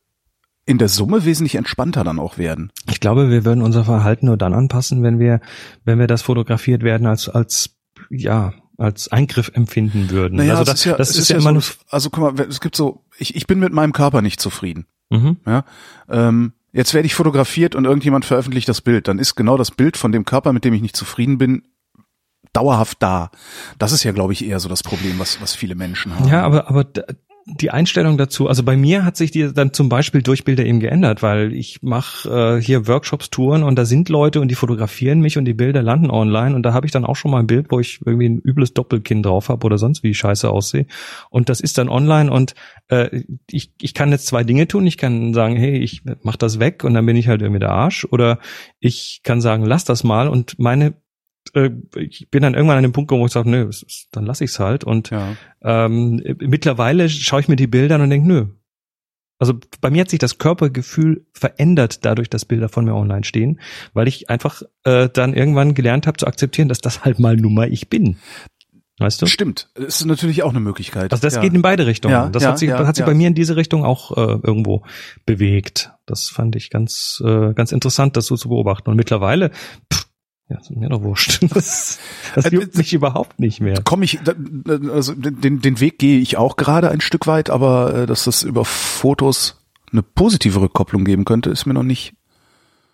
in 0.67 0.77
der 0.77 0.89
Summe 0.89 1.25
wesentlich 1.25 1.55
entspannter 1.55 2.05
dann 2.05 2.19
auch 2.19 2.37
werden. 2.37 2.71
ich 2.89 3.01
glaube, 3.01 3.31
wir 3.31 3.45
würden 3.45 3.63
unser 3.63 3.85
Verhalten 3.85 4.27
nur 4.27 4.37
dann 4.37 4.53
anpassen, 4.53 5.03
wenn 5.03 5.19
wir, 5.19 5.41
wenn 5.85 5.99
wir 5.99 6.07
das 6.07 6.23
fotografiert 6.23 6.83
werden 6.83 7.07
als, 7.07 7.29
als, 7.29 7.77
ja, 8.11 8.53
als 8.81 9.09
Eingriff 9.09 9.51
empfinden 9.55 10.11
würden. 10.11 10.37
Naja, 10.37 10.55
also 10.55 10.65
das, 10.65 10.81
ist 10.81 10.85
ja, 10.87 10.97
das 10.97 11.17
ist, 11.17 11.29
ja 11.29 11.37
immer 11.37 11.61
so, 11.61 11.75
also 11.91 12.09
guck 12.09 12.35
mal, 12.35 12.47
es 12.47 12.61
gibt 12.61 12.75
so, 12.75 13.05
ich, 13.19 13.37
ich 13.37 13.47
bin 13.47 13.59
mit 13.59 13.73
meinem 13.73 13.93
Körper 13.93 14.23
nicht 14.23 14.41
zufrieden. 14.41 14.87
nur, 15.11 15.21
mhm. 15.21 15.37
Ja, 15.47 15.65
ähm, 16.09 16.53
jetzt 16.73 16.95
werde 16.95 17.07
ich 17.07 17.15
fotografiert 17.15 17.75
und 17.75 17.85
irgendjemand 17.85 18.25
veröffentlicht 18.25 18.69
das 18.69 18.81
Bild. 18.81 19.07
Dann 19.07 19.19
ist 19.19 19.35
genau 19.35 19.59
das 19.59 19.71
Bild 19.71 19.99
von 19.99 20.13
dem 20.13 20.25
Körper, 20.25 20.53
mit 20.53 20.65
dem 20.65 20.73
ich 20.73 20.81
nicht 20.81 20.97
zufrieden 20.97 21.37
bin, 21.37 21.63
dauerhaft 22.55 23.03
da. 23.03 23.31
Das 23.79 23.93
ist 23.93 24.03
ja, 24.03 24.13
glaube 24.13 24.33
ich, 24.33 24.45
eher 24.45 24.61
so 24.61 24.69
das 24.69 24.83
Problem, 24.83 25.19
was, 25.19 25.43
was 25.43 25.55
viele 25.55 25.75
Menschen 25.75 26.19
haben. 26.19 26.29
Ja, 26.29 26.43
aber, 26.43 26.69
aber 26.69 26.85
die 27.47 27.71
Einstellung 27.71 28.19
dazu, 28.19 28.49
also 28.49 28.63
bei 28.63 28.77
mir 28.77 29.05
hat 29.05 29.17
sich 29.17 29.31
die 29.31 29.53
dann 29.53 29.73
zum 29.73 29.89
Beispiel 29.89 30.23
durch 30.23 30.45
Bilder 30.45 30.65
eben 30.65 30.81
geändert, 30.81 31.23
weil 31.23 31.53
ich 31.53 31.83
mache 31.83 32.59
äh, 32.59 32.63
hier 32.63 32.87
Workshops, 32.87 33.31
Touren 33.31 33.63
und 33.63 33.77
da 33.77 33.85
sind 33.85 34.09
Leute 34.09 34.41
und 34.41 34.49
die 34.49 34.55
fotografieren 34.55 35.21
mich 35.21 35.39
und 35.39 35.45
die 35.47 35.55
Bilder 35.55 35.83
landen 35.83 36.11
online 36.11 36.55
und 36.55 36.63
da 36.63 36.73
habe 36.73 36.87
ich 36.87 36.93
dann 36.93 37.05
auch 37.05 37.17
schon 37.17 37.31
mal 37.31 37.41
ein 37.41 37.47
Bild, 37.47 37.67
wo 37.71 37.81
ich 37.81 38.01
irgendwie 38.05 38.29
ein 38.29 38.39
übles 38.39 38.75
Doppelkinn 38.75 39.23
drauf 39.23 39.49
habe 39.49 39.65
oder 39.65 39.79
sonst 39.79 40.03
wie 40.03 40.11
ich 40.11 40.19
scheiße 40.19 40.51
aussehe 40.51 40.87
und 41.31 41.49
das 41.49 41.61
ist 41.61 41.79
dann 41.79 41.89
online 41.89 42.31
und 42.31 42.55
äh, 42.89 43.23
ich, 43.51 43.73
ich 43.81 43.95
kann 43.95 44.11
jetzt 44.11 44.27
zwei 44.27 44.45
Dinge 44.45 44.69
tun. 44.69 44.87
Ich 44.87 44.99
kann 44.99 45.35
sagen, 45.35 45.57
hey, 45.57 45.79
ich 45.79 46.03
mach 46.23 46.37
das 46.37 46.61
weg 46.61 46.85
und 46.85 46.95
dann 46.95 47.07
bin 47.07 47.17
ich 47.17 47.29
halt 47.29 47.43
irgendwie 47.43 47.61
der 47.61 47.73
Arsch 47.73 48.07
oder 48.11 48.39
ich 48.79 49.21
kann 49.25 49.41
sagen, 49.41 49.65
lass 49.65 49.85
das 49.85 50.05
mal 50.05 50.29
und 50.29 50.59
meine 50.59 50.95
äh, 51.55 51.71
ich 51.97 52.29
bin 52.31 52.43
dann 52.43 52.55
irgendwann 52.55 52.79
an 52.79 52.83
dem 52.83 52.93
Punkt 52.93 53.09
gekommen, 53.09 53.23
wo 53.23 53.27
ich 53.27 53.33
sage, 53.33 53.51
nö, 53.51 53.71
dann 54.13 54.27
lass 54.27 54.41
ich's 54.41 54.59
halt 54.59 54.85
und 54.85 55.11
Ja. 55.11 55.37
ähm, 55.63 56.23
mittlerweile 56.41 57.09
schaue 57.09 57.41
ich 57.41 57.49
mir 57.49 57.57
die 57.57 57.67
Bilder 57.67 57.97
an 57.97 58.03
und 58.03 58.11
denke, 58.11 58.29
nö. 58.29 58.47
Also 59.39 59.55
bei 59.81 59.89
mir 59.89 60.03
hat 60.03 60.11
sich 60.11 60.19
das 60.19 60.37
Körpergefühl 60.37 61.25
verändert, 61.33 62.05
dadurch, 62.05 62.29
dass 62.29 62.45
Bilder 62.45 62.69
von 62.69 62.85
mir 62.85 62.95
online 62.95 63.25
stehen, 63.25 63.59
weil 63.95 64.07
ich 64.07 64.29
einfach 64.29 64.63
äh, 64.85 65.09
dann 65.09 65.33
irgendwann 65.33 65.73
gelernt 65.73 66.07
habe 66.07 66.19
zu 66.19 66.27
akzeptieren, 66.27 66.69
dass 66.69 66.83
das 66.83 67.05
halt 67.05 67.19
mal 67.19 67.37
nun 67.37 67.55
mal 67.55 67.73
ich 67.73 67.89
bin. 67.89 68.19
Weißt 68.99 69.23
du? 69.23 69.27
Stimmt. 69.27 69.71
Das 69.75 70.01
ist 70.01 70.05
natürlich 70.05 70.43
auch 70.43 70.51
eine 70.51 70.61
Möglichkeit. 70.61 71.11
Also 71.11 71.23
das 71.23 71.37
ja. 71.37 71.41
geht 71.41 71.55
in 71.55 71.63
beide 71.63 71.87
Richtungen. 71.87 72.13
Ja, 72.13 72.29
das 72.29 72.43
ja, 72.43 72.51
hat 72.51 72.59
sich, 72.59 72.69
ja, 72.69 72.87
hat 72.87 72.97
sich 72.97 73.07
bei 73.07 73.15
mir 73.15 73.29
in 73.29 73.35
diese 73.35 73.57
Richtung 73.57 73.83
auch 73.83 74.15
äh, 74.15 74.39
irgendwo 74.43 74.85
bewegt. 75.25 75.93
Das 76.05 76.29
fand 76.29 76.55
ich 76.55 76.69
ganz, 76.69 77.23
äh, 77.25 77.55
ganz 77.55 77.73
interessant, 77.73 78.19
das 78.19 78.27
so 78.27 78.37
zu 78.37 78.51
beobachten. 78.51 78.91
Und 78.91 78.97
mittlerweile, 78.97 79.53
pff, 79.91 80.07
ja, 80.51 80.59
ist 80.59 80.71
mir 80.71 80.89
doch 80.89 81.03
wurscht. 81.03 81.41
Das, 81.55 81.99
das 82.35 82.45
Äh, 82.47 82.55
juckt 82.55 82.77
mich 82.77 82.93
überhaupt 82.93 83.39
nicht 83.41 83.61
mehr. 83.61 83.81
Komme 83.83 84.05
ich, 84.05 84.19
da- 84.25 84.35
also 84.93 85.15
den, 85.15 85.61
den 85.61 85.81
Weg 85.81 85.99
gehe 85.99 86.19
ich 86.19 86.37
auch 86.37 86.57
gerade 86.57 86.91
ein 86.91 87.01
Stück 87.01 87.27
weit, 87.27 87.49
aber 87.51 87.95
äh, 87.95 88.07
dass 88.07 88.25
das 88.25 88.43
über 88.43 88.65
Fotos 88.65 89.63
eine 89.93 90.03
positive 90.03 90.61
Rückkopplung 90.61 91.05
geben 91.05 91.25
könnte, 91.25 91.51
ist 91.51 91.67
mir 91.67 91.75
noch 91.75 91.83
nicht. 91.83 92.13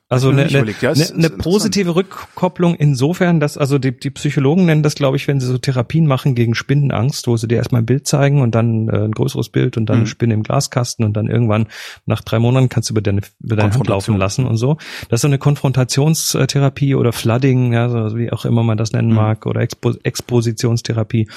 Also 0.09 0.29
eine, 0.29 0.45
eine. 0.45 0.71
Ja, 0.81 0.93
eine, 0.93 1.05
eine 1.15 1.31
positive 1.31 1.97
Rückkopplung 1.97 2.77
insofern, 2.77 3.41
dass 3.41 3.59
also 3.59 3.79
die, 3.79 3.91
die 3.97 4.11
Psychologen 4.11 4.65
nennen 4.65 4.85
das, 4.85 4.95
glaube 4.95 5.17
ich, 5.17 5.27
wenn 5.27 5.41
sie 5.41 5.49
so 5.49 5.59
Therapien 5.59 6.07
machen 6.07 6.37
gegen 6.37 6.55
Spinnenangst, 6.55 7.27
wo 7.27 7.37
sie 7.37 7.49
dir 7.49 7.57
erstmal 7.57 7.83
ein 7.83 7.87
Bild 7.87 8.07
zeigen 8.07 8.41
und 8.41 8.55
dann 8.55 8.89
äh, 8.89 8.99
ein 9.05 9.11
größeres 9.11 9.49
Bild 9.49 9.77
und 9.77 9.87
dann 9.87 9.97
Mhm. 9.97 10.01
eine 10.03 10.07
Spinne 10.09 10.35
im 10.35 10.43
Glaskasten 10.45 11.05
und 11.05 11.15
dann 11.15 11.27
irgendwann 11.27 11.67
nach 12.05 12.21
drei 12.21 12.39
Monaten 12.39 12.69
kannst 12.69 12.89
du 12.89 12.95
über 12.95 13.01
deine 13.03 13.21
über 13.43 13.57
deine 13.57 13.75
Hand 13.75 13.89
laufen 13.89 14.17
lassen 14.17 14.47
und 14.47 14.59
so. 14.59 14.77
Das 15.09 15.19
ist 15.19 15.23
so 15.23 15.29
eine 15.29 15.39
Konfrontationstherapie 15.39 16.95
oder 16.95 17.13
Flooding, 17.13 17.73
ja, 17.73 17.89
so 17.89 18.17
wie 18.17 18.31
auch 18.31 18.45
immer 18.45 18.63
man 18.63 18.79
das 18.79 18.93
nennen 18.93 19.09
Mhm. 19.09 19.15
mag, 19.17 19.47
oder 19.47 19.61
Expo 19.61 19.93
Expositionstherapie. 20.03 21.29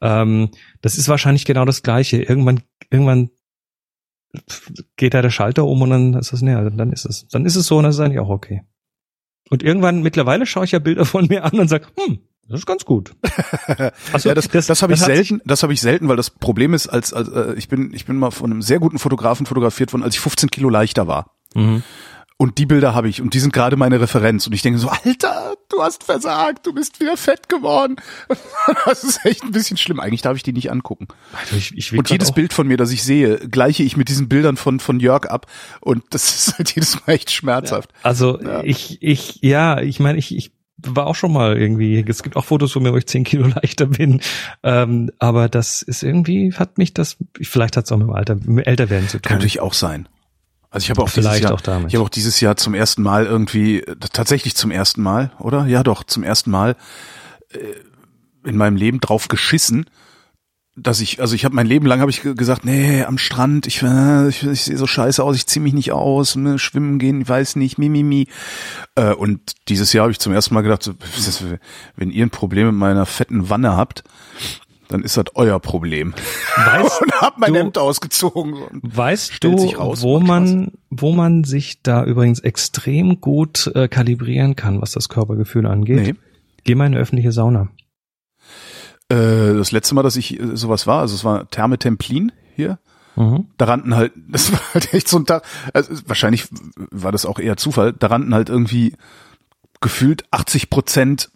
Ähm, 0.00 0.50
das 0.82 0.98
ist 0.98 1.08
wahrscheinlich 1.08 1.44
genau 1.44 1.64
das 1.64 1.82
Gleiche. 1.82 2.22
Irgendwann, 2.22 2.60
irgendwann 2.90 3.30
geht 4.96 5.14
da 5.14 5.22
der 5.22 5.30
Schalter 5.30 5.64
um 5.64 5.82
und 5.82 5.90
dann 5.90 6.14
ist 6.14 6.32
das 6.32 6.42
näher. 6.42 6.70
Dann 6.70 6.92
ist 6.92 7.04
es, 7.04 7.26
dann 7.28 7.46
ist 7.46 7.56
es 7.56 7.66
so 7.66 7.78
und 7.78 7.84
das 7.84 7.96
ist 7.96 8.00
eigentlich 8.00 8.20
auch 8.20 8.28
okay. 8.28 8.62
Und 9.50 9.62
irgendwann, 9.62 10.02
mittlerweile 10.02 10.46
schaue 10.46 10.64
ich 10.64 10.72
ja 10.72 10.78
Bilder 10.78 11.04
von 11.04 11.26
mir 11.26 11.44
an 11.44 11.58
und 11.58 11.68
sage, 11.68 11.86
hm, 11.96 12.18
das 12.48 12.60
ist 12.60 12.66
ganz 12.66 12.84
gut. 12.84 13.14
Also, 14.12 14.28
ja, 14.30 14.34
das, 14.34 14.48
das, 14.48 14.82
habe 14.82 14.94
ich 14.94 15.00
selten, 15.00 15.40
das 15.44 15.62
habe 15.62 15.72
ich 15.72 15.80
selten, 15.80 16.08
weil 16.08 16.16
das 16.16 16.30
Problem 16.30 16.74
ist, 16.74 16.88
als, 16.88 17.12
als 17.12 17.28
äh, 17.28 17.54
ich 17.54 17.68
bin, 17.68 17.92
ich 17.92 18.06
bin 18.06 18.16
mal 18.16 18.30
von 18.30 18.50
einem 18.50 18.62
sehr 18.62 18.78
guten 18.78 18.98
Fotografen 18.98 19.46
fotografiert 19.46 19.92
worden, 19.92 20.02
als 20.02 20.14
ich 20.14 20.20
15 20.20 20.50
Kilo 20.50 20.68
leichter 20.70 21.06
war. 21.06 21.36
Mhm. 21.54 21.82
Und 22.40 22.58
die 22.58 22.66
Bilder 22.66 22.94
habe 22.94 23.08
ich 23.08 23.20
und 23.20 23.34
die 23.34 23.40
sind 23.40 23.52
gerade 23.52 23.76
meine 23.76 24.00
Referenz. 24.00 24.46
Und 24.46 24.52
ich 24.52 24.62
denke 24.62 24.78
so, 24.78 24.88
Alter, 24.88 25.56
du 25.68 25.82
hast 25.82 26.04
versagt, 26.04 26.64
du 26.66 26.72
bist 26.72 27.00
wieder 27.00 27.16
fett 27.16 27.48
geworden. 27.48 27.96
Das 28.86 29.02
ist 29.02 29.24
echt 29.24 29.42
ein 29.42 29.50
bisschen 29.50 29.76
schlimm. 29.76 29.98
Eigentlich 29.98 30.22
darf 30.22 30.36
ich 30.36 30.42
die 30.44 30.52
nicht 30.52 30.70
angucken. 30.70 31.08
Also 31.32 31.56
ich, 31.56 31.76
ich 31.76 31.92
Und 31.92 32.08
jedes 32.10 32.32
Bild 32.32 32.52
von 32.52 32.68
mir, 32.68 32.76
das 32.76 32.92
ich 32.92 33.02
sehe, 33.02 33.38
gleiche 33.38 33.82
ich 33.82 33.96
mit 33.96 34.08
diesen 34.08 34.28
Bildern 34.28 34.56
von, 34.56 34.78
von 34.78 35.00
Jörg 35.00 35.26
ab. 35.26 35.46
Und 35.80 36.04
das 36.10 36.34
ist 36.48 36.58
halt 36.58 36.74
jedes 36.74 36.94
Mal 36.94 37.14
echt 37.14 37.32
schmerzhaft. 37.32 37.90
Also 38.04 38.40
Ja. 38.40 38.62
ich, 38.62 38.98
ich, 39.02 39.40
ja, 39.42 39.80
ich 39.80 39.98
meine, 39.98 40.18
ich, 40.18 40.34
ich 40.34 40.52
war 40.78 41.08
auch 41.08 41.16
schon 41.16 41.32
mal 41.32 41.56
irgendwie, 41.58 42.04
es 42.06 42.22
gibt 42.22 42.36
auch 42.36 42.44
Fotos 42.44 42.72
von 42.72 42.84
mir, 42.84 42.92
wo 42.92 42.96
ich 42.96 43.06
zehn 43.06 43.24
Kilo 43.24 43.46
leichter 43.54 43.86
bin. 43.86 44.20
Ähm, 44.62 45.10
aber 45.18 45.48
das 45.48 45.82
ist 45.82 46.04
irgendwie, 46.04 46.52
hat 46.54 46.78
mich 46.78 46.94
das, 46.94 47.16
vielleicht 47.40 47.76
hat 47.76 47.86
es 47.86 47.92
auch 47.92 47.96
mit 47.96 48.06
dem 48.06 48.14
Alter, 48.14 48.36
mit 48.36 48.46
dem 48.46 48.58
Älterwerden 48.58 49.08
zu 49.08 49.18
tun. 49.18 49.22
Kann 49.28 49.38
natürlich 49.38 49.60
auch 49.60 49.74
sein. 49.74 50.08
Also 50.70 50.84
ich 50.84 50.90
habe 50.90 51.02
auch 51.02 51.08
Vielleicht 51.08 51.36
dieses 51.36 51.42
Jahr, 51.48 51.54
auch 51.54 51.60
damit. 51.62 51.88
ich 51.88 51.94
habe 51.94 52.04
auch 52.04 52.08
dieses 52.10 52.40
Jahr 52.40 52.56
zum 52.56 52.74
ersten 52.74 53.02
Mal 53.02 53.24
irgendwie, 53.26 53.80
äh, 53.80 53.96
tatsächlich 54.12 54.54
zum 54.54 54.70
ersten 54.70 55.02
Mal, 55.02 55.32
oder? 55.38 55.66
Ja 55.66 55.82
doch, 55.82 56.04
zum 56.04 56.22
ersten 56.22 56.50
Mal 56.50 56.76
äh, 57.50 57.58
in 58.48 58.56
meinem 58.56 58.76
Leben 58.76 59.00
drauf 59.00 59.28
geschissen, 59.28 59.86
dass 60.76 61.00
ich, 61.00 61.20
also 61.20 61.34
ich 61.34 61.44
habe 61.44 61.56
mein 61.56 61.66
Leben 61.66 61.86
lang 61.86 62.00
habe 62.00 62.10
ich 62.10 62.22
ge- 62.22 62.34
gesagt, 62.34 62.64
nee, 62.64 63.02
am 63.02 63.18
Strand, 63.18 63.66
ich, 63.66 63.82
äh, 63.82 64.28
ich, 64.28 64.44
ich 64.44 64.62
sehe 64.62 64.76
so 64.76 64.86
scheiße 64.86 65.22
aus, 65.24 65.34
ich 65.36 65.46
zieh 65.46 65.58
mich 65.58 65.72
nicht 65.72 65.90
aus, 65.92 66.36
ne, 66.36 66.58
schwimmen 66.58 66.98
gehen, 66.98 67.22
ich 67.22 67.28
weiß 67.28 67.56
nicht, 67.56 67.78
mi, 67.78 67.88
mi, 67.88 68.02
mi. 68.04 68.28
Äh, 68.94 69.12
und 69.14 69.40
dieses 69.68 69.92
Jahr 69.92 70.02
habe 70.04 70.12
ich 70.12 70.20
zum 70.20 70.32
ersten 70.32 70.54
Mal 70.54 70.60
gedacht, 70.62 70.82
so, 70.84 70.92
wenn 71.96 72.10
ihr 72.10 72.24
ein 72.24 72.30
Problem 72.30 72.66
mit 72.68 72.76
meiner 72.76 73.06
fetten 73.06 73.50
Wanne 73.50 73.76
habt, 73.76 74.04
dann 74.88 75.02
ist 75.02 75.16
das 75.16 75.26
euer 75.34 75.60
Problem. 75.60 76.14
Weißt, 76.56 77.02
Und 77.02 77.12
hab 77.20 77.38
mein 77.38 77.52
Du- 77.52 77.58
Hemd 77.60 77.78
ausgezogen. 77.78 78.56
Weißt 78.82 79.42
du, 79.44 79.54
raus, 79.74 80.02
wo 80.02 80.20
man, 80.20 80.72
wo 80.90 81.12
man 81.12 81.44
sich 81.44 81.82
da 81.82 82.04
übrigens 82.04 82.40
extrem 82.40 83.20
gut 83.20 83.70
äh, 83.74 83.88
kalibrieren 83.88 84.56
kann, 84.56 84.80
was 84.80 84.92
das 84.92 85.08
Körpergefühl 85.08 85.66
angeht? 85.66 85.96
Nee. 86.00 86.14
Geh 86.64 86.74
mal 86.74 86.86
in 86.86 86.92
eine 86.94 87.02
öffentliche 87.02 87.32
Sauna. 87.32 87.68
Äh, 89.10 89.54
das 89.54 89.72
letzte 89.72 89.94
Mal, 89.94 90.02
dass 90.02 90.16
ich 90.16 90.38
äh, 90.38 90.56
sowas 90.56 90.86
war, 90.86 91.00
also 91.00 91.14
es 91.14 91.24
war 91.24 91.48
Therme 91.50 91.78
Templin 91.78 92.32
hier, 92.56 92.78
Mhm. 93.16 93.46
da 93.56 93.64
rannten 93.64 93.96
halt, 93.96 94.12
das 94.28 94.52
war 94.52 94.60
halt 94.74 94.92
echt 94.94 95.08
so 95.08 95.18
ein 95.18 95.26
Tag, 95.26 95.42
also 95.72 95.92
wahrscheinlich 96.06 96.46
war 96.90 97.10
das 97.10 97.26
auch 97.26 97.38
eher 97.38 97.56
Zufall, 97.56 97.92
da 97.92 98.08
rannten 98.08 98.34
halt 98.34 98.48
irgendwie 98.48 98.94
gefühlt 99.80 100.24
80 100.30 100.70
Prozent 100.70 101.30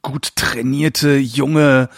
gut 0.00 0.36
trainierte, 0.36 1.16
junge 1.16 1.88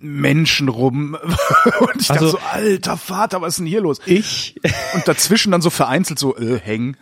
Menschen 0.00 0.68
rum. 0.68 1.16
Und 1.80 2.00
ich 2.02 2.10
Also- 2.10 2.12
dachte 2.12 2.26
so, 2.28 2.38
alter 2.52 2.96
Vater, 2.96 3.40
was 3.40 3.54
ist 3.54 3.58
denn 3.60 3.66
hier 3.66 3.80
los? 3.80 4.00
Ich, 4.06 4.56
Und 4.94 5.06
dazwischen 5.08 5.52
dann 5.52 5.62
so 5.62 5.70
vereinzelt 5.70 6.18
so, 6.18 6.36
äh, 6.36 6.58
hängen. 6.58 6.96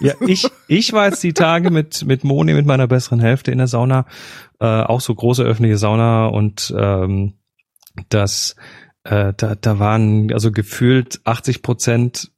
Ja, 0.00 0.12
ich, 0.26 0.46
ich 0.68 0.92
war 0.92 1.06
jetzt 1.06 1.22
die 1.22 1.32
Tage 1.32 1.70
mit, 1.70 2.04
mit 2.04 2.22
Moni, 2.24 2.52
mit 2.52 2.66
meiner 2.66 2.86
besseren 2.86 3.20
Hälfte 3.20 3.50
in 3.50 3.58
der 3.58 3.66
Sauna, 3.66 4.04
äh, 4.60 4.66
auch 4.66 5.00
so 5.00 5.14
große 5.14 5.42
öffentliche 5.42 5.78
Sauna 5.78 6.26
und 6.26 6.74
ähm, 6.76 7.34
das, 8.10 8.56
äh, 9.04 9.32
da, 9.36 9.54
da 9.54 9.78
waren 9.78 10.32
also 10.34 10.52
gefühlt 10.52 11.20
80 11.24 11.62
Prozent 11.62 12.30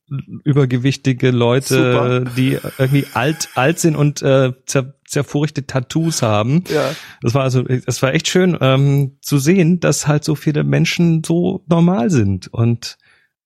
übergewichtige 0.44 1.30
Leute, 1.30 1.74
Super. 1.74 2.20
die 2.36 2.58
irgendwie 2.78 3.06
alt, 3.14 3.48
alt 3.54 3.78
sind 3.78 3.96
und 3.96 4.22
äh, 4.22 4.52
zer, 4.66 4.94
zerfurchte 5.12 5.66
Tattoos 5.66 6.22
haben. 6.22 6.64
Ja. 6.68 6.94
Das 7.20 7.34
war 7.34 7.42
also, 7.42 7.64
es 7.66 8.02
war 8.02 8.14
echt 8.14 8.28
schön 8.28 8.56
ähm, 8.60 9.18
zu 9.20 9.38
sehen, 9.38 9.78
dass 9.78 10.06
halt 10.06 10.24
so 10.24 10.34
viele 10.34 10.64
Menschen 10.64 11.22
so 11.22 11.62
normal 11.68 12.10
sind 12.10 12.48
und 12.48 12.96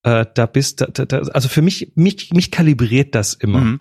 äh, 0.04 0.24
da 0.32 0.46
bist, 0.46 0.80
da, 0.80 0.86
da, 0.86 1.18
also 1.18 1.48
für 1.48 1.62
mich, 1.62 1.92
mich, 1.96 2.32
mich 2.32 2.50
kalibriert 2.50 3.14
das 3.14 3.34
immer. 3.34 3.60
Mhm. 3.60 3.80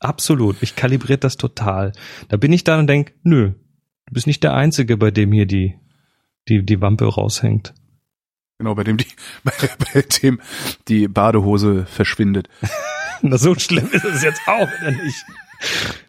Absolut, 0.00 0.60
mich 0.60 0.74
kalibriert 0.74 1.22
das 1.22 1.36
total. 1.36 1.92
Da 2.28 2.36
bin 2.36 2.52
ich 2.52 2.64
da 2.64 2.78
und 2.78 2.88
denk, 2.88 3.14
nö, 3.22 3.52
du 4.06 4.12
bist 4.12 4.26
nicht 4.26 4.42
der 4.42 4.54
Einzige, 4.54 4.96
bei 4.96 5.12
dem 5.12 5.30
hier 5.30 5.46
die, 5.46 5.76
die, 6.48 6.66
die 6.66 6.80
Wampe 6.80 7.04
raushängt. 7.04 7.72
Genau, 8.58 8.74
bei 8.74 8.82
dem 8.82 8.96
die, 8.96 9.06
bei, 9.44 9.52
bei 9.94 10.02
dem 10.02 10.40
die 10.88 11.06
Badehose 11.06 11.86
verschwindet. 11.86 12.48
Na, 13.22 13.38
so 13.38 13.54
schlimm 13.54 13.88
ist 13.92 14.04
es 14.04 14.24
jetzt 14.24 14.40
auch 14.48 14.68
wieder 14.68 14.90
nicht. 14.90 15.24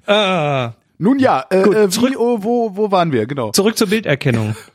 Ah, 0.08 0.74
Nun 1.04 1.20
ja, 1.20 1.46
äh, 1.50 1.64
Gut, 1.64 1.76
äh, 1.76 1.86
wie, 1.88 1.90
zurück- 1.90 2.16
oh, 2.18 2.44
wo, 2.44 2.78
wo 2.78 2.90
waren 2.90 3.12
wir? 3.12 3.26
Genau. 3.26 3.52
zurück 3.52 3.78
zur 3.78 3.88
Bilderkennung. 3.88 4.56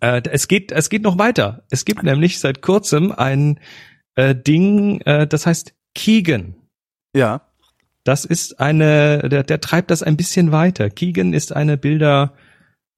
Äh, 0.00 0.20
es 0.30 0.48
geht, 0.48 0.70
es 0.70 0.90
geht 0.90 1.02
noch 1.02 1.16
weiter. 1.16 1.62
Es 1.70 1.86
gibt 1.86 2.02
nämlich 2.02 2.40
seit 2.40 2.60
kurzem 2.60 3.10
ein 3.10 3.58
äh, 4.16 4.34
Ding, 4.34 5.00
äh, 5.02 5.26
das 5.26 5.46
heißt 5.46 5.72
Keegan. 5.94 6.56
Ja. 7.16 7.48
Das 8.04 8.26
ist 8.26 8.60
eine, 8.60 9.28
der, 9.30 9.44
der 9.44 9.60
treibt 9.60 9.90
das 9.90 10.02
ein 10.02 10.18
bisschen 10.18 10.52
weiter. 10.52 10.90
Keegan 10.90 11.32
ist 11.32 11.54
eine 11.56 11.78
Bilder 11.78 12.34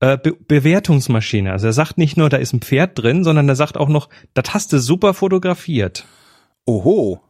äh, 0.01 0.19
Be 0.19 0.33
Bewertungsmaschine. 0.33 1.53
Also 1.53 1.69
er 1.69 1.73
sagt 1.73 1.97
nicht 1.97 2.17
nur, 2.17 2.29
da 2.29 2.39
ist 2.39 2.53
ein 2.53 2.61
Pferd 2.61 2.99
drin, 3.01 3.23
sondern 3.23 3.49
er 3.49 3.57
sagt 3.57 3.77
auch 3.77 3.89
noch, 3.89 4.09
das 4.33 4.53
hast 4.53 4.73
du 4.73 4.79
super 4.81 5.15
fotografiert. 5.15 6.07
Oho. 6.67 7.21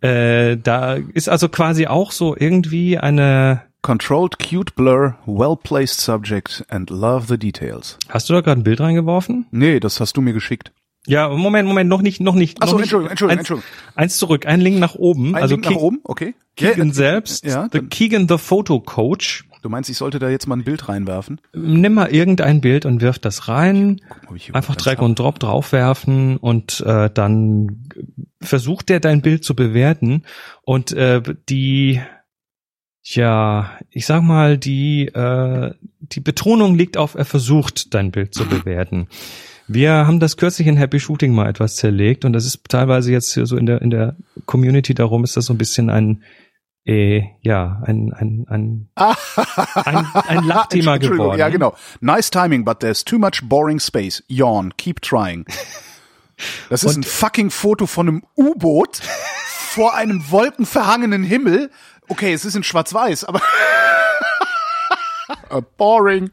Äh, 0.00 0.56
da 0.56 0.94
ist 0.94 1.28
also 1.28 1.48
quasi 1.48 1.86
auch 1.86 2.10
so 2.10 2.36
irgendwie 2.36 2.98
eine. 2.98 3.69
Controlled 3.82 4.38
cute 4.38 4.74
blur, 4.74 5.16
well 5.26 5.56
placed 5.56 6.00
subject 6.00 6.64
and 6.68 6.90
love 6.90 7.26
the 7.28 7.38
details. 7.38 7.96
Hast 8.08 8.28
du 8.28 8.34
da 8.34 8.40
gerade 8.42 8.60
ein 8.60 8.64
Bild 8.64 8.80
reingeworfen? 8.80 9.46
Nee, 9.50 9.80
das 9.80 10.00
hast 10.00 10.16
du 10.16 10.20
mir 10.20 10.32
geschickt. 10.34 10.72
Ja, 11.06 11.30
Moment, 11.30 11.66
Moment, 11.66 11.88
noch 11.88 12.02
nicht, 12.02 12.20
noch 12.20 12.34
nicht. 12.34 12.62
Achso. 12.62 12.76
Entschuldigung, 12.78 13.10
Entschuldigung, 13.10 13.38
eins, 13.38 13.48
Entschuldigung. 13.50 13.70
Eins 13.94 14.16
zurück, 14.18 14.46
ein 14.46 14.60
Link 14.60 14.78
nach 14.78 14.96
oben. 14.96 15.34
Ein 15.34 15.42
also 15.42 15.54
Link 15.54 15.64
nach 15.64 15.72
Ke- 15.72 15.78
oben, 15.80 16.00
okay. 16.04 16.34
Keegan 16.56 16.88
Ja, 16.88 16.94
selbst, 16.94 17.44
ja, 17.44 17.68
the 17.72 17.80
Keegan 17.80 18.28
the 18.28 18.36
Photo 18.36 18.80
Coach. 18.80 19.44
Du 19.62 19.70
meinst, 19.70 19.88
ich 19.88 19.96
sollte 19.96 20.18
da 20.18 20.28
jetzt 20.28 20.46
mal 20.46 20.56
ein 20.56 20.64
Bild 20.64 20.88
reinwerfen? 20.88 21.40
Nimm 21.54 21.94
mal 21.94 22.10
irgendein 22.10 22.60
Bild 22.60 22.84
und 22.86 23.00
wirf 23.00 23.18
das 23.18 23.48
rein. 23.48 24.00
Guck 24.26 24.54
Einfach 24.54 24.76
Drag 24.76 24.96
hab. 24.96 25.02
und 25.02 25.18
Drop 25.18 25.38
draufwerfen 25.38 26.36
und 26.36 26.80
äh, 26.86 27.10
dann 27.12 27.88
versucht 28.42 28.90
er 28.90 29.00
dein 29.00 29.22
Bild 29.22 29.44
zu 29.44 29.54
bewerten 29.54 30.22
und 30.62 30.92
äh, 30.92 31.22
die 31.48 32.00
ja, 33.14 33.70
ich 33.90 34.06
sag 34.06 34.22
mal, 34.22 34.58
die 34.58 35.06
äh, 35.06 35.74
die 36.00 36.20
Betonung 36.20 36.74
liegt 36.74 36.96
auf, 36.96 37.14
er 37.14 37.24
versucht 37.24 37.94
dein 37.94 38.10
Bild 38.10 38.34
zu 38.34 38.46
bewerten. 38.46 39.08
Wir 39.68 39.92
haben 40.06 40.18
das 40.20 40.36
kürzlich 40.36 40.66
in 40.66 40.76
Happy 40.76 40.98
Shooting 40.98 41.32
mal 41.32 41.48
etwas 41.48 41.76
zerlegt 41.76 42.24
und 42.24 42.32
das 42.32 42.44
ist 42.44 42.60
teilweise 42.68 43.12
jetzt 43.12 43.34
hier 43.34 43.46
so 43.46 43.56
in 43.56 43.66
der 43.66 43.80
in 43.82 43.90
der 43.90 44.16
Community 44.46 44.94
darum 44.94 45.22
ist 45.24 45.36
das 45.36 45.46
so 45.46 45.54
ein 45.54 45.58
bisschen 45.58 45.90
ein 45.90 46.22
äh, 46.86 47.22
ja 47.42 47.80
ein 47.84 48.12
ein 48.12 48.46
ein 48.48 48.88
ein, 49.74 50.06
ein 50.28 50.44
Lachthema 50.44 50.96
geworden. 50.96 51.38
Ja, 51.38 51.48
genau. 51.50 51.74
Nice 52.00 52.30
timing, 52.30 52.64
but 52.64 52.80
there's 52.80 53.04
too 53.04 53.18
much 53.18 53.42
boring 53.44 53.78
space. 53.78 54.24
Yawn. 54.28 54.76
Keep 54.76 55.02
trying. 55.02 55.44
Das 56.68 56.82
ist 56.82 56.96
Und- 56.96 57.00
ein 57.04 57.08
fucking 57.08 57.50
Foto 57.50 57.86
von 57.86 58.08
einem 58.08 58.22
U-Boot 58.36 59.00
vor 59.70 59.94
einem 59.94 60.30
wolkenverhangenen 60.30 61.22
Himmel. 61.22 61.70
Okay, 62.10 62.32
es 62.32 62.44
ist 62.44 62.56
in 62.56 62.62
schwarz-weiß, 62.62 63.24
aber 63.24 63.40
boring. 65.76 66.30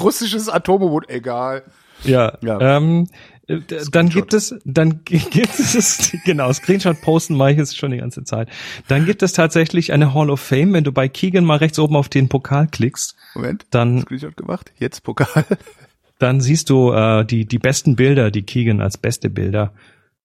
Russisches 0.00 0.48
Atom-U-Boot, 0.48 1.08
egal. 1.08 1.64
Ja, 2.04 2.38
Ja. 2.40 2.76
Ähm, 2.78 3.08
äh, 3.46 3.58
dann 3.90 4.08
gibt 4.08 4.32
es, 4.32 4.54
dann 4.64 5.04
gi- 5.04 5.18
gibt 5.30 5.58
es, 5.58 6.12
genau, 6.24 6.52
Screenshot 6.52 7.00
posten 7.02 7.36
mache 7.36 7.52
ich 7.52 7.58
es 7.58 7.76
schon 7.76 7.90
die 7.90 7.98
ganze 7.98 8.24
Zeit. 8.24 8.48
Dann 8.88 9.04
gibt 9.04 9.22
es 9.22 9.32
tatsächlich 9.32 9.92
eine 9.92 10.14
Hall 10.14 10.30
of 10.30 10.40
Fame, 10.40 10.72
wenn 10.72 10.84
du 10.84 10.92
bei 10.92 11.08
Keegan 11.08 11.44
mal 11.44 11.56
rechts 11.58 11.78
oben 11.78 11.96
auf 11.96 12.08
den 12.08 12.28
Pokal 12.28 12.68
klickst, 12.68 13.16
Moment. 13.34 13.66
dann, 13.70 14.00
Screenshot 14.02 14.36
gemacht. 14.36 14.72
Jetzt 14.78 15.02
Pokal. 15.02 15.44
dann 16.18 16.40
siehst 16.40 16.70
du 16.70 16.92
äh, 16.92 17.24
die, 17.24 17.44
die 17.44 17.58
besten 17.58 17.96
Bilder, 17.96 18.30
die 18.30 18.42
Keegan 18.42 18.80
als 18.80 18.96
beste 18.98 19.28
Bilder 19.30 19.72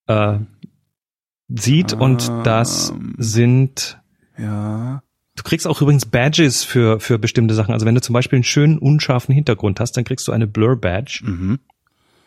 äh, 0.06 0.38
sieht 1.48 1.92
und 1.92 2.30
das 2.44 2.90
Ähm. 2.90 3.14
sind 3.18 3.98
Ja. 4.38 5.02
Du 5.36 5.42
kriegst 5.42 5.66
auch 5.66 5.82
übrigens 5.82 6.06
Badges 6.06 6.64
für, 6.64 6.98
für 6.98 7.18
bestimmte 7.18 7.54
Sachen. 7.54 7.72
Also 7.74 7.84
wenn 7.84 7.94
du 7.94 8.00
zum 8.00 8.14
Beispiel 8.14 8.38
einen 8.38 8.44
schönen, 8.44 8.78
unscharfen 8.78 9.34
Hintergrund 9.34 9.80
hast, 9.80 9.92
dann 9.96 10.04
kriegst 10.04 10.26
du 10.28 10.32
eine 10.32 10.46
Blur-Badge. 10.46 11.20
Mhm. 11.24 11.58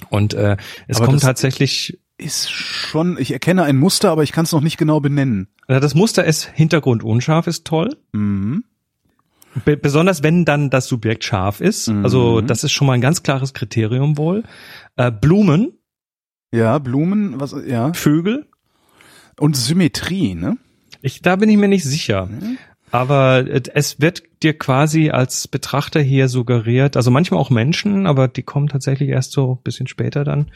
Und 0.10 0.34
äh, 0.34 0.58
es 0.88 0.98
Aber 0.98 1.08
kommt 1.08 1.22
tatsächlich, 1.22 2.00
Ist 2.18 2.52
schon, 2.52 3.18
ich 3.20 3.32
erkenne 3.32 3.64
ein 3.64 3.78
Muster, 3.78 4.12
aber 4.12 4.24
ich 4.24 4.32
kann 4.32 4.46
es 4.46 4.52
noch 4.52 4.62
nicht 4.62 4.78
genau 4.78 5.00
benennen. 5.00 5.48
das 5.68 5.96
Muster 5.96 6.24
ist 6.24 6.46
Hintergrund 6.46 7.04
unscharf, 7.04 7.48
ist 7.48 7.66
toll. 7.66 7.98
Mhm. 8.14 8.64
Be 9.66 9.76
besonders 9.76 10.22
wenn 10.22 10.46
dann 10.46 10.70
das 10.70 10.86
Subjekt 10.88 11.24
scharf 11.24 11.60
ist. 11.60 11.88
Mhm. 11.90 12.04
Also 12.04 12.42
das 12.42 12.64
ist 12.64 12.72
schon 12.72 12.86
mal 12.88 12.94
ein 12.94 13.02
ganz 13.02 13.24
klares 13.24 13.54
Kriterium 13.56 14.18
wohl. 14.18 14.44
Äh, 14.96 15.12
Blumen, 15.12 15.74
Ja, 16.54 16.78
Blumen, 16.78 17.40
was, 17.40 17.56
ja. 17.66 17.92
Vögel. 17.94 18.46
Und 19.40 19.58
Symmetrie, 19.58 20.36
ne? 20.36 20.58
Ich, 21.02 21.22
da 21.22 21.36
bin 21.36 21.50
ich 21.50 21.58
mir 21.58 21.68
nicht 21.68 21.84
sicher. 21.84 22.28
Mhm. 22.28 22.58
Aber 22.92 23.46
es 23.76 24.02
wird 24.02 24.24
dir 24.42 24.58
quasi 24.58 25.10
als 25.12 25.48
Betrachter 25.48 26.02
hier 26.02 26.28
suggeriert, 26.28 26.98
also 26.98 27.12
manchmal 27.12 27.40
auch 27.40 27.52
Menschen, 27.52 28.08
aber 28.08 28.28
die 28.28 28.42
kommen 28.42 28.68
tatsächlich 28.68 29.10
erst 29.10 29.32
so 29.32 29.54
ein 29.54 29.64
bisschen 29.64 29.86
später 29.86 30.24
dann. 30.24 30.50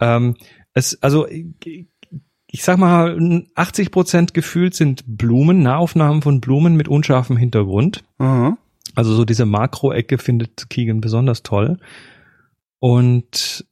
Ähm, 0.00 0.36
es, 0.74 1.00
also 1.00 1.28
ich, 1.28 2.64
sag 2.64 2.78
mal, 2.78 3.44
80 3.54 3.92
Prozent 3.92 4.34
gefühlt 4.34 4.74
sind 4.74 5.04
Blumen, 5.06 5.62
Nahaufnahmen 5.62 6.22
von 6.22 6.40
Blumen 6.40 6.76
mit 6.76 6.88
unscharfem 6.88 7.36
Hintergrund. 7.36 8.02
Aha. 8.18 8.56
Also 8.96 9.14
so 9.14 9.24
diese 9.24 9.46
Makroecke 9.46 10.18
findet 10.18 10.68
Keegan 10.70 11.00
besonders 11.00 11.44
toll. 11.44 11.78
Und 12.80 13.64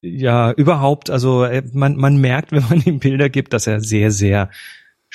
ja, 0.00 0.50
überhaupt, 0.52 1.10
also 1.10 1.44
äh, 1.44 1.62
man, 1.72 1.96
man 1.96 2.16
merkt, 2.16 2.50
wenn 2.52 2.64
man 2.68 2.82
ihm 2.82 2.98
Bilder 2.98 3.28
gibt, 3.28 3.52
dass 3.52 3.66
er 3.66 3.80
sehr, 3.80 4.10
sehr 4.10 4.50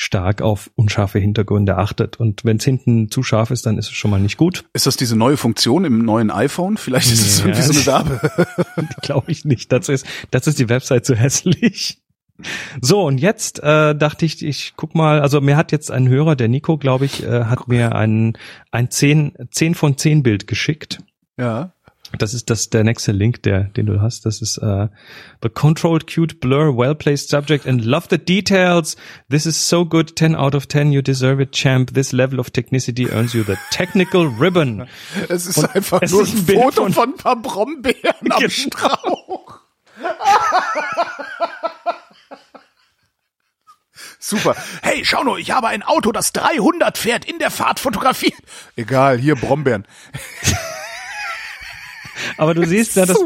stark 0.02 0.42
auf 0.42 0.72
unscharfe 0.76 1.20
Hintergründe 1.20 1.76
achtet. 1.78 2.22
Und 2.22 2.46
wenn 2.46 2.56
es 2.56 2.64
hinten 2.64 3.12
zu 3.12 3.22
scharf 3.22 3.52
ist, 3.52 3.66
dann 3.66 3.78
ist 3.78 3.88
es 3.88 3.92
schon 3.92 4.10
mal 4.10 4.20
nicht 4.22 4.38
gut. 4.38 4.64
Ist 4.72 4.86
das 4.86 4.96
diese 4.96 5.18
neue 5.18 5.36
Funktion 5.36 5.84
im 5.84 6.06
neuen 6.06 6.32
iPhone? 6.32 6.78
Vielleicht 6.78 7.12
ist 7.12 7.20
es 7.20 7.40
Ja. 7.40 7.48
irgendwie 7.48 7.62
so 7.64 7.74
eine 7.74 7.86
Werbe. 7.86 8.88
Glaube 9.02 9.30
ich 9.30 9.44
nicht. 9.44 9.74
Dazu 9.74 9.92
ist, 9.92 10.06
dazu 10.32 10.52
ist 10.52 10.60
die 10.60 10.70
Website 10.70 11.06
zu 11.06 11.16
hässlich. 11.16 12.02
So, 12.80 13.02
und 13.06 13.18
jetzt 13.18 13.60
äh, 13.62 13.94
dachte 13.94 14.26
ich, 14.26 14.42
ich 14.46 14.72
guck 14.78 14.96
mal, 14.96 15.20
also 15.20 15.42
mir 15.42 15.58
hat 15.58 15.74
jetzt 15.74 15.92
ein 15.92 16.08
Hörer, 16.08 16.38
der 16.38 16.48
Nico, 16.48 16.78
glaube 16.78 17.04
ich, 17.04 17.22
äh, 17.26 17.44
hat 17.44 17.68
mir 17.68 17.94
ein, 17.94 18.38
ein 18.72 18.90
10, 18.90 19.34
10 19.52 19.76
von 19.76 19.98
10 19.98 20.24
Bild 20.24 20.48
geschickt. 20.48 21.00
ja. 21.38 21.74
Das 22.18 22.34
ist 22.34 22.50
das 22.50 22.72
der 22.72 22.84
nächste 22.84 23.12
Link, 23.12 23.44
der 23.44 23.66
den 23.66 23.86
du 23.86 24.02
hast. 24.02 24.26
Das 24.26 24.42
ist 24.42 24.58
äh, 24.58 24.88
the 25.44 25.50
controlled 25.50 26.12
cute 26.12 26.40
blur, 26.40 26.76
well 26.76 26.96
placed 26.96 27.30
subject 27.30 27.68
and 27.68 27.86
love 27.86 28.08
the 28.10 28.18
details. 28.18 28.96
This 29.30 29.46
is 29.46 29.70
so 29.70 29.86
good, 29.86 30.16
10 30.16 30.36
out 30.36 30.56
of 30.56 30.66
10. 30.68 30.92
You 30.92 31.04
deserve 31.04 31.40
it, 31.42 31.52
champ. 31.52 31.94
This 31.94 32.12
level 32.12 32.40
of 32.40 32.50
technicity 32.52 33.08
earns 33.12 33.34
you 33.34 33.44
the 33.44 33.58
technical 33.72 34.26
ribbon. 34.28 34.88
Es 35.30 35.46
ist 35.46 35.58
Und 35.60 35.76
einfach 35.76 36.02
es 36.02 36.12
nur 36.12 36.24
ist 36.24 36.34
ein 36.34 36.40
ein 36.40 36.46
Bild 36.48 36.60
Foto 36.62 36.84
von- 36.86 36.94
von, 36.94 37.10
ein 37.12 37.18
paar 37.18 37.36
Brombeeren 37.36 38.32
am 38.32 38.40
Genau. 38.40 38.50
Strauch. 38.50 39.60
Super. 44.20 44.56
Hey, 44.82 45.04
schau 45.06 45.24
nur, 45.24 45.38
ich 45.40 45.52
habe 45.52 45.68
ein 45.68 45.84
Auto, 45.84 46.12
das 46.12 46.32
300 46.34 46.98
fährt, 46.98 47.26
in 47.26 47.40
der 47.40 47.52
Fahrt 47.52 47.80
fotografiert. 47.80 48.34
Egal, 48.76 49.18
hier 49.18 49.36
Brombeeren. 49.36 49.86
Aber 52.40 52.54
du 52.54 52.66
siehst 52.66 52.96
ja, 52.96 53.06
das, 53.06 53.18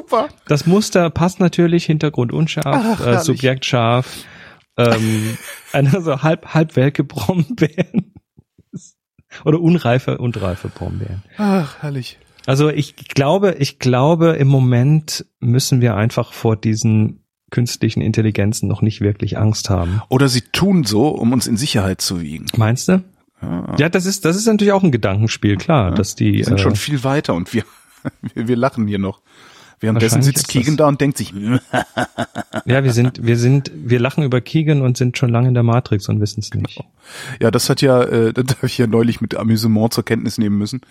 das 0.48 0.66
Muster 0.66 1.10
passt 1.12 1.40
natürlich, 1.40 1.86
Hintergrund 1.86 2.34
unscharf, 2.34 3.00
Ach, 3.00 3.06
äh. 3.06 3.20
Subjekt 3.20 3.64
scharf, 3.64 4.26
ähm, 4.76 5.38
eine 5.72 6.02
so 6.02 6.24
halb, 6.24 6.54
halb 6.54 6.76
welke 6.76 7.04
Brombeeren. 7.04 8.14
Oder 9.46 9.62
unreife 9.62 10.18
und 10.18 10.42
reife 10.42 10.70
Brombeeren. 10.70 11.24
Ach, 11.38 11.82
herrlich. 11.82 12.18
Also 12.46 12.70
ich 12.70 12.96
glaube, 12.96 13.56
ich 13.60 13.80
glaube, 13.80 14.32
im 14.32 14.48
Moment 14.48 15.26
müssen 15.40 15.80
wir 15.80 15.96
einfach 15.96 16.34
vor 16.34 16.56
diesen 16.56 17.24
künstlichen 17.52 18.02
Intelligenzen 18.02 18.68
noch 18.68 18.82
nicht 18.82 19.00
wirklich 19.00 19.38
Angst 19.38 19.70
haben. 19.70 20.02
Oder 20.10 20.28
sie 20.28 20.42
tun 20.42 20.86
so, 20.86 21.08
um 21.10 21.34
uns 21.34 21.46
in 21.46 21.56
Sicherheit 21.56 22.02
zu 22.02 22.20
wiegen. 22.20 22.48
Meinst 22.58 22.88
du? 22.88 23.04
Ja, 23.78 23.90
das 23.90 24.06
ist, 24.06 24.26
das 24.26 24.36
ist 24.36 24.48
natürlich 24.48 24.74
auch 24.74 24.84
ein 24.84 24.92
Gedankenspiel, 24.92 25.58
klar, 25.58 25.92
dass 25.92 26.16
die, 26.16 26.34
Wir 26.38 26.46
sind 26.46 26.60
äh, 26.60 26.62
schon 26.62 26.76
viel 26.76 27.04
weiter 27.04 27.34
und 27.34 27.54
wir, 27.54 27.64
wir, 28.34 28.48
wir 28.48 28.56
lachen 28.56 28.88
hier 28.88 29.00
noch. 29.00 29.22
Währenddessen 29.80 30.22
sitzt 30.22 30.48
Keegan 30.48 30.78
da 30.78 30.88
und 30.88 31.02
denkt 31.02 31.18
sich, 31.18 31.34
ja, 32.66 32.84
wir 32.86 32.94
sind, 32.94 33.26
wir 33.26 33.38
sind, 33.38 33.70
wir 33.76 34.00
lachen 34.00 34.24
über 34.24 34.40
Keegan 34.40 34.82
und 34.82 34.96
sind 34.96 35.18
schon 35.18 35.30
lange 35.30 35.50
in 35.50 35.54
der 35.54 35.64
Matrix 35.64 36.08
und 36.08 36.22
wissen 36.22 36.40
es 36.40 36.54
nicht. 36.54 36.80
Ja, 37.42 37.52
das 37.52 37.70
hat 37.70 37.82
ja, 37.82 38.02
äh, 38.02 38.32
das 38.34 38.58
habe 38.58 38.68
ich 38.68 38.78
ja 38.78 38.88
neulich 38.88 39.20
mit 39.20 39.36
Amüsement 39.36 39.94
zur 39.94 40.06
Kenntnis 40.06 40.38
nehmen 40.38 40.58
müssen, 40.58 40.82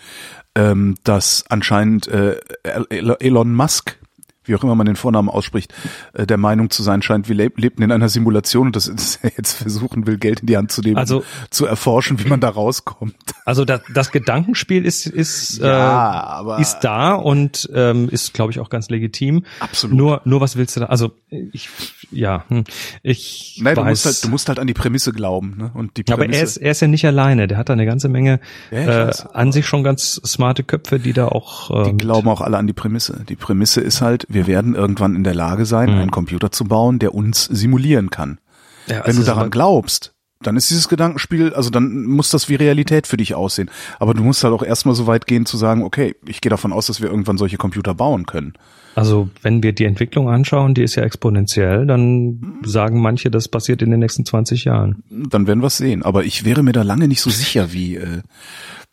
ähm, 0.54 0.96
dass 1.04 1.44
anscheinend 1.48 2.06
äh, 2.08 2.36
El- 2.64 3.16
Elon 3.18 3.54
Musk, 3.54 3.98
wie 4.44 4.54
auch 4.54 4.62
immer 4.64 4.74
man 4.74 4.86
den 4.86 4.96
Vornamen 4.96 5.28
ausspricht, 5.28 5.72
äh, 6.14 6.26
der 6.26 6.36
Meinung 6.38 6.70
zu 6.70 6.82
sein 6.82 7.02
scheint, 7.02 7.28
wir 7.28 7.34
leb 7.36 7.58
lebten 7.58 7.82
in 7.82 7.92
einer 7.92 8.08
Simulation 8.08 8.68
und 8.68 8.76
dass 8.76 8.86
dass 8.94 9.16
er 9.22 9.32
jetzt 9.36 9.52
versuchen 9.54 10.06
will, 10.06 10.18
Geld 10.18 10.40
in 10.40 10.46
die 10.46 10.56
Hand 10.56 10.72
zu 10.72 10.80
nehmen, 10.82 10.96
Also- 10.96 11.24
zu 11.50 11.66
erforschen, 11.66 12.18
wie 12.22 12.28
man 12.28 12.40
da 12.40 12.48
rauskommt. 12.48 13.14
Also 13.44 13.64
das, 13.64 13.80
das 13.94 14.10
Gedankenspiel 14.12 14.84
ist, 14.84 15.06
ist, 15.06 15.58
Ja, 15.58 16.56
äh, 16.58 16.60
ist 16.62 16.80
da 16.80 17.14
und 17.14 17.68
ähm, 17.74 18.08
ist, 18.08 18.34
glaube 18.34 18.52
ich, 18.52 18.60
auch 18.60 18.68
ganz 18.70 18.88
legitim. 18.90 19.44
Absolut. 19.60 19.96
Nur, 19.96 20.20
nur 20.24 20.40
was 20.40 20.56
willst 20.56 20.76
du 20.76 20.80
da? 20.80 20.86
Also 20.86 21.12
ich, 21.30 21.68
ja, 22.10 22.44
hm, 22.48 22.64
ich 23.02 23.60
Nein, 23.62 23.74
du 23.74 23.80
weiß. 23.82 23.88
musst 23.90 24.04
halt, 24.06 24.24
du 24.24 24.28
musst 24.28 24.48
halt 24.48 24.58
an 24.58 24.66
die 24.66 24.74
Prämisse 24.74 25.12
glauben, 25.12 25.56
ne? 25.56 25.70
Und 25.74 25.96
die 25.96 26.02
Prämisse. 26.04 26.24
aber 26.24 26.32
er 26.36 26.42
ist, 26.42 26.56
er 26.58 26.70
ist 26.72 26.80
ja 26.80 26.88
nicht 26.88 27.04
alleine. 27.06 27.48
Der 27.48 27.58
hat 27.58 27.68
da 27.68 27.72
eine 27.72 27.86
ganze 27.86 28.08
Menge 28.08 28.40
Ja, 28.70 29.08
äh, 29.08 29.12
an 29.32 29.52
sich 29.52 29.66
schon 29.66 29.82
ganz 29.82 30.20
smarte 30.24 30.62
Köpfe, 30.62 30.98
die 30.98 31.12
da 31.12 31.26
auch. 31.28 31.70
Äh, 31.70 31.84
Die 31.84 31.92
mit- 31.92 32.02
glauben 32.02 32.28
auch 32.28 32.40
alle 32.40 32.58
an 32.58 32.66
die 32.66 32.72
Prämisse. 32.72 33.24
Die 33.28 33.36
Prämisse 33.36 33.80
ist 33.80 34.00
halt, 34.02 34.26
wir 34.32 34.46
werden 34.46 34.74
irgendwann 34.74 35.16
in 35.16 35.24
der 35.24 35.34
Lage 35.34 35.64
sein, 35.66 35.90
Mhm. 35.92 35.98
einen 36.00 36.10
Computer 36.10 36.50
zu 36.50 36.64
bauen, 36.64 36.98
der 36.98 37.14
uns 37.14 37.44
simulieren 37.44 38.10
kann. 38.10 38.38
Ja, 38.86 39.02
Wenn 39.06 39.16
du 39.16 39.22
daran 39.22 39.50
glaubst, 39.50 40.12
dann 40.40 40.56
ist 40.56 40.68
dieses 40.70 40.88
Gedankenspiel, 40.88 41.54
also 41.54 41.70
dann 41.70 42.04
muss 42.04 42.30
das 42.30 42.48
wie 42.48 42.56
Realität 42.56 43.06
für 43.06 43.16
dich 43.16 43.34
aussehen. 43.36 43.70
Aber 44.00 44.12
du 44.12 44.24
musst 44.24 44.42
halt 44.42 44.52
auch 44.52 44.64
erstmal 44.64 44.96
so 44.96 45.06
weit 45.06 45.26
gehen 45.28 45.46
zu 45.46 45.56
sagen, 45.56 45.84
okay, 45.84 46.16
ich 46.26 46.40
gehe 46.40 46.50
davon 46.50 46.72
aus, 46.72 46.86
dass 46.88 47.00
wir 47.00 47.08
irgendwann 47.08 47.38
solche 47.38 47.58
Computer 47.58 47.94
bauen 47.94 48.26
können. 48.26 48.54
Also 48.96 49.30
wenn 49.40 49.62
wir 49.62 49.72
die 49.72 49.84
Entwicklung 49.84 50.28
anschauen, 50.28 50.74
die 50.74 50.82
ist 50.82 50.96
ja 50.96 51.04
exponentiell, 51.04 51.86
dann 51.86 52.58
sagen 52.64 53.00
manche, 53.00 53.30
das 53.30 53.46
passiert 53.48 53.82
in 53.82 53.90
den 53.90 54.00
nächsten 54.00 54.26
20 54.26 54.64
Jahren. 54.64 55.02
Dann 55.10 55.46
werden 55.46 55.62
wir 55.62 55.68
es 55.68 55.76
sehen. 55.76 56.02
Aber 56.02 56.24
ich 56.24 56.44
wäre 56.44 56.62
mir 56.64 56.72
da 56.72 56.82
lange 56.82 57.06
nicht 57.08 57.20
so 57.22 57.30
sicher, 57.30 57.72
wie, 57.72 57.94
äh, 57.96 58.22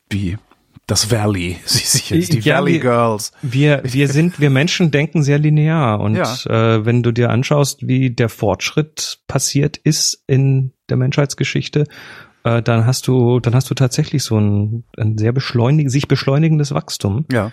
wie 0.09 0.37
das 0.89 1.11
Valley 1.11 1.57
sich 1.65 1.89
sicher 1.89 2.15
ist. 2.15 2.33
Die 2.33 2.39
Ja, 2.39 2.57
Valley 2.59 2.73
wir- 2.73 2.79
Girls. 2.81 3.31
Wir, 3.41 3.81
wir 3.85 4.07
sind, 4.07 4.39
wir 4.39 4.49
Menschen 4.49 4.91
denken 4.91 5.23
sehr 5.23 5.39
linear 5.39 5.99
und 5.99 6.15
Ja. 6.15 6.33
äh, 6.45 6.85
wenn 6.85 7.03
du 7.03 7.11
dir 7.11 7.29
anschaust, 7.29 7.87
wie 7.87 8.09
der 8.09 8.29
Fortschritt 8.29 9.19
passiert 9.27 9.77
ist 9.77 10.23
in 10.27 10.73
der 10.89 10.97
Menschheitsgeschichte, 10.97 11.85
äh, 12.43 12.61
dann 12.61 12.85
hast 12.85 13.07
du, 13.07 13.39
dann 13.39 13.53
hast 13.55 13.69
du 13.69 13.75
tatsächlich 13.75 14.23
so 14.23 14.37
ein, 14.39 14.83
ein 14.97 15.17
sehr 15.17 15.31
beschleunig, 15.31 15.89
sich 15.91 16.07
beschleunigendes 16.07 16.73
Wachstum. 16.73 17.25
Ja. 17.31 17.51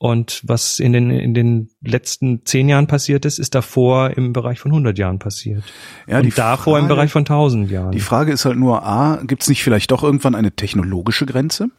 Und 0.00 0.42
was 0.46 0.78
in 0.78 0.92
den, 0.92 1.10
in 1.10 1.34
den 1.34 1.70
letzten 1.84 2.44
zehn 2.44 2.68
Jahren 2.68 2.86
passiert 2.86 3.24
ist, 3.24 3.40
ist 3.40 3.56
davor 3.56 4.10
im 4.16 4.32
Bereich 4.32 4.60
von 4.60 4.70
100 4.70 4.96
Jahren 4.96 5.18
passiert. 5.18 5.64
Ja, 6.06 6.18
und 6.18 6.22
die 6.26 6.30
davor 6.30 6.78
im 6.78 6.84
Frage- 6.84 6.94
Bereich 6.94 7.10
von 7.10 7.22
1000 7.22 7.68
Jahren. 7.68 7.90
Die 7.90 7.98
Frage 7.98 8.30
ist 8.30 8.44
halt 8.44 8.56
nur, 8.56 8.84
A, 8.86 9.16
gibt 9.26 9.42
es 9.42 9.48
nicht 9.48 9.64
vielleicht 9.64 9.90
doch 9.90 10.04
irgendwann 10.04 10.36
eine 10.36 10.52
technologische 10.52 11.26
Grenze? 11.26 11.70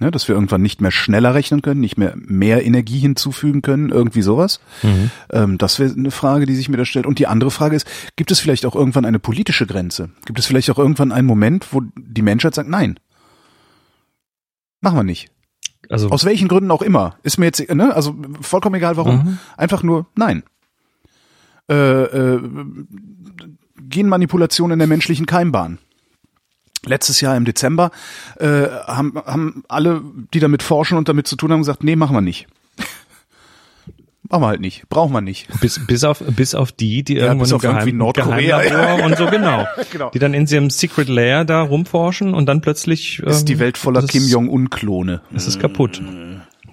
Ne, 0.00 0.10
dass 0.10 0.26
wir 0.26 0.34
irgendwann 0.34 0.62
nicht 0.62 0.80
mehr 0.80 0.90
schneller 0.90 1.34
rechnen 1.34 1.62
können, 1.62 1.80
nicht 1.80 1.96
mehr 1.96 2.14
mehr 2.16 2.66
Energie 2.66 2.98
hinzufügen 2.98 3.62
können, 3.62 3.90
irgendwie 3.90 4.22
sowas. 4.22 4.58
Mhm. 4.82 5.10
Ähm, 5.30 5.58
das 5.58 5.78
wäre 5.78 5.92
eine 5.92 6.10
Frage, 6.10 6.46
die 6.46 6.54
sich 6.56 6.68
mir 6.68 6.76
da 6.76 6.84
stellt. 6.84 7.06
Und 7.06 7.20
die 7.20 7.28
andere 7.28 7.52
Frage 7.52 7.76
ist, 7.76 7.86
gibt 8.16 8.32
es 8.32 8.40
vielleicht 8.40 8.66
auch 8.66 8.74
irgendwann 8.74 9.04
eine 9.04 9.20
politische 9.20 9.66
Grenze? 9.66 10.10
Gibt 10.26 10.40
es 10.40 10.46
vielleicht 10.46 10.68
auch 10.70 10.78
irgendwann 10.78 11.12
einen 11.12 11.28
Moment, 11.28 11.72
wo 11.72 11.82
die 11.96 12.22
Menschheit 12.22 12.56
sagt, 12.56 12.68
nein, 12.68 12.98
machen 14.80 14.98
wir 14.98 15.04
nicht. 15.04 15.30
also, 15.88 16.10
Aus 16.10 16.24
welchen 16.24 16.48
Gründen 16.48 16.72
auch 16.72 16.82
immer. 16.82 17.16
Ist 17.22 17.38
mir 17.38 17.46
jetzt, 17.46 17.60
ne, 17.72 17.94
also 17.94 18.16
vollkommen 18.40 18.74
egal 18.74 18.96
warum. 18.96 19.16
Mhm. 19.16 19.38
Einfach 19.56 19.84
nur 19.84 20.06
nein. 20.16 20.42
Äh, 21.70 21.74
äh, 21.74 22.40
Genmanipulation 23.80 24.72
in 24.72 24.78
der 24.80 24.88
menschlichen 24.88 25.26
Keimbahn. 25.26 25.78
Letztes 26.86 27.20
Jahr 27.20 27.36
im 27.36 27.44
Dezember 27.44 27.90
äh, 28.38 28.68
haben, 28.86 29.14
haben 29.26 29.62
alle, 29.68 30.02
die 30.32 30.40
damit 30.40 30.62
forschen 30.62 30.98
und 30.98 31.08
damit 31.08 31.26
zu 31.26 31.36
tun 31.36 31.52
haben, 31.52 31.60
gesagt, 31.60 31.84
nee, 31.84 31.96
machen 31.96 32.14
wir 32.16 32.20
nicht. 32.20 32.46
Machen 34.30 34.42
wir 34.42 34.46
halt 34.48 34.60
nicht. 34.60 34.88
Brauchen 34.88 35.12
wir 35.12 35.20
nicht. 35.20 35.48
Bis, 35.60 35.84
bis 35.86 36.02
auf, 36.02 36.20
bis 36.26 36.54
auf 36.54 36.72
die, 36.72 37.02
die 37.02 37.14
Ja, 37.16 37.26
irgendwo 37.26 37.54
auf 37.54 37.62
irgendwie 37.62 37.92
Nordkorea. 37.92 38.62
Geheimlabor 38.62 39.04
und 39.06 39.18
so, 39.18 39.26
genau. 39.26 39.66
Genau. 39.92 40.10
Die 40.10 40.18
dann 40.18 40.32
in 40.32 40.46
ihrem 40.46 40.70
Secret 40.70 41.08
Layer 41.08 41.44
da 41.44 41.60
rumforschen 41.60 42.32
und 42.32 42.46
dann 42.46 42.62
plötzlich, 42.62 43.20
ähm, 43.22 43.28
Ist 43.28 43.44
die 43.48 43.58
Welt 43.58 43.76
voller 43.76 44.02
Kim 44.06 44.22
ist- 44.22 44.30
Jong-un-Klone. 44.30 45.20
Es 45.34 45.46
ist 45.46 45.60
kaputt. 45.60 46.00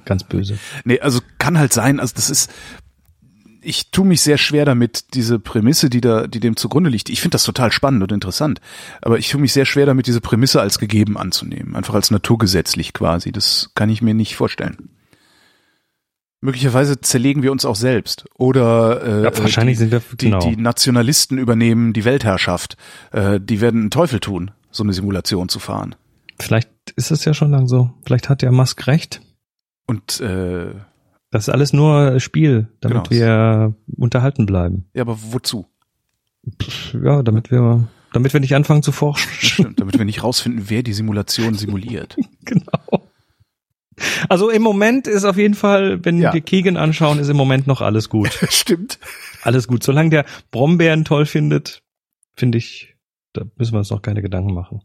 Ganz 0.06 0.24
böse. 0.24 0.58
Nee, 0.86 1.02
also 1.02 1.19
kann 1.39 1.58
halt 1.60 1.74
sein, 1.74 2.00
also 2.00 2.13
das 2.15 2.30
ist, 2.30 2.50
ich 3.62 3.91
tue 3.91 4.06
mich 4.06 4.21
sehr 4.21 4.38
schwer 4.38 4.65
damit, 4.65 5.13
diese 5.13 5.39
Prämisse, 5.39 5.89
die 5.89 6.02
da, 6.02 6.28
die 6.28 6.39
dem 6.39 6.56
zugrunde 6.56 6.89
liegt. 6.89 7.10
Ich 7.10 7.21
finde 7.21 7.36
das 7.36 7.43
total 7.43 7.71
spannend 7.71 8.04
und 8.04 8.12
interessant, 8.12 8.60
aber 9.02 9.19
ich 9.19 9.30
tue 9.30 9.39
mich 9.39 9.54
sehr 9.54 9.65
schwer 9.65 9.86
damit, 9.86 10.08
diese 10.08 10.21
Prämisse 10.21 10.62
als 10.62 10.80
gegeben 10.80 11.17
anzunehmen, 11.17 11.76
einfach 11.76 11.93
als 11.93 12.12
naturgesetzlich 12.12 12.93
quasi. 12.93 13.32
Das 13.32 13.71
kann 13.76 13.89
ich 13.89 14.02
mir 14.02 14.13
nicht 14.13 14.36
vorstellen. 14.36 14.89
Möglicherweise 16.43 17.00
zerlegen 17.00 17.43
wir 17.43 17.52
uns 17.52 17.65
auch 17.65 17.76
selbst 17.76 18.26
oder 18.36 19.04
äh, 19.04 19.24
Ja, 19.24 19.38
wahrscheinlich 19.38 19.78
die, 19.78 19.80
sind 19.80 19.91
wir, 19.91 20.02
die, 20.19 20.26
genau. 20.26 20.39
die 20.39 20.58
Nationalisten 20.58 21.38
übernehmen 21.38 21.93
die 21.93 22.04
Weltherrschaft. 22.04 22.78
Äh, 23.12 23.39
die 23.39 23.62
werden 23.62 23.82
einen 23.82 23.91
Teufel 23.91 24.19
tun, 24.19 24.50
so 24.71 24.82
eine 24.82 24.93
Simulation 24.93 25.50
zu 25.50 25.60
fahren. 25.60 25.93
Vielleicht 26.39 26.71
ist 26.95 27.12
es 27.12 27.26
ja 27.26 27.36
schon 27.36 27.52
lang 27.52 27.67
so. 27.67 27.91
Vielleicht 28.06 28.28
hat 28.28 28.41
der 28.41 28.52
Musk 28.52 28.88
recht. 28.88 29.21
Und 29.86 30.19
äh, 30.19 30.74
Das 31.32 31.48
ist 31.48 31.50
alles 31.54 31.74
nur 31.74 32.20
Spiel, 32.20 32.67
damit 32.82 33.10
Genau. 33.10 33.10
wir 33.10 33.76
unterhalten 33.98 34.46
bleiben. 34.46 34.86
ja, 34.94 35.02
aber 35.02 35.17
wozu? 35.32 35.65
Ja, 36.94 37.24
damit 37.24 37.52
wir, 37.52 37.88
damit 38.13 38.34
wir 38.34 38.39
nicht 38.39 38.54
anfangen 38.56 38.84
zu 38.84 38.91
forschen. 38.91 39.30
Stimmt, 39.39 39.80
damit 39.80 39.98
wir 39.98 40.06
nicht 40.06 40.24
rausfinden, 40.24 40.65
wer 40.70 40.84
die 40.84 40.94
Simulation 40.94 41.54
simuliert. 41.54 42.17
genau. 42.46 43.08
Also 44.30 44.50
im 44.50 44.62
Moment 44.62 45.08
ist 45.08 45.26
auf 45.26 45.38
jeden 45.38 45.54
Fall, 45.54 46.04
wenn 46.04 46.17
Ja. 46.20 46.34
wir 46.34 46.41
Keegan 46.41 46.76
anschauen, 46.78 47.20
ist 47.20 47.30
im 47.30 47.38
Moment 47.38 47.67
noch 47.67 47.82
alles 47.82 48.10
gut. 48.10 48.30
Stimmt. 48.50 49.00
Alles 49.44 49.67
gut. 49.67 49.84
Solange 49.84 50.10
der 50.10 50.26
Brombeeren 50.50 51.06
toll 51.06 51.26
findet, 51.26 51.84
finde 52.36 52.58
ich, 52.58 52.96
da 53.34 53.44
müssen 53.58 53.74
wir 53.74 53.80
uns 53.80 53.91
noch 53.91 54.02
keine 54.02 54.22
Gedanken 54.22 54.54
machen. 54.54 54.82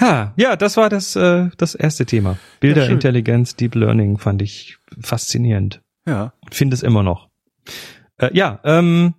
Ha, 0.00 0.34
ja, 0.36 0.56
das 0.56 0.76
war 0.76 0.88
das, 0.88 1.16
äh, 1.16 1.48
das 1.56 1.74
erste 1.74 2.06
Thema. 2.06 2.38
Bilderintelligenz, 2.60 3.56
Deep 3.56 3.74
Learning 3.74 4.18
fand 4.18 4.42
ich 4.42 4.78
faszinierend. 5.00 5.80
Ja. 6.06 6.32
und 6.40 6.54
finde 6.54 6.74
es 6.74 6.82
immer 6.82 7.02
noch. 7.02 7.28
Äh, 8.18 8.30
ja, 8.36 8.60
ähm, 8.64 9.14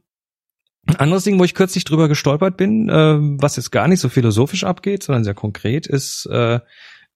ein 0.85 0.97
anderes 0.97 1.23
Ding, 1.23 1.39
wo 1.39 1.45
ich 1.45 1.55
kürzlich 1.55 1.85
drüber 1.85 2.09
gestolpert 2.09 2.57
bin, 2.57 2.89
ähm, 2.91 3.41
was 3.41 3.55
jetzt 3.55 3.71
gar 3.71 3.87
nicht 3.87 4.01
so 4.01 4.09
philosophisch 4.09 4.65
abgeht, 4.65 5.03
sondern 5.03 5.23
sehr 5.23 5.33
konkret, 5.33 5.87
ist, 5.87 6.25
äh, 6.25 6.59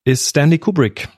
ist 0.05 0.29
Stanley 0.29 0.57
Kubrick. 0.57 1.09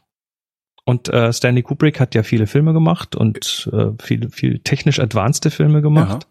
Und 0.84 1.10
äh, 1.10 1.32
Stanley 1.32 1.62
Kubrick 1.62 2.00
hat 2.00 2.16
ja 2.16 2.24
viele 2.24 2.48
Filme 2.48 2.74
gemacht 2.74 3.16
und 3.16 3.70
äh, 3.72 3.92
viel, 4.02 4.30
viel 4.32 4.60
technisch 4.60 5.00
advanced 5.00 5.54
Filme 5.54 5.84
gemacht. 5.84 6.28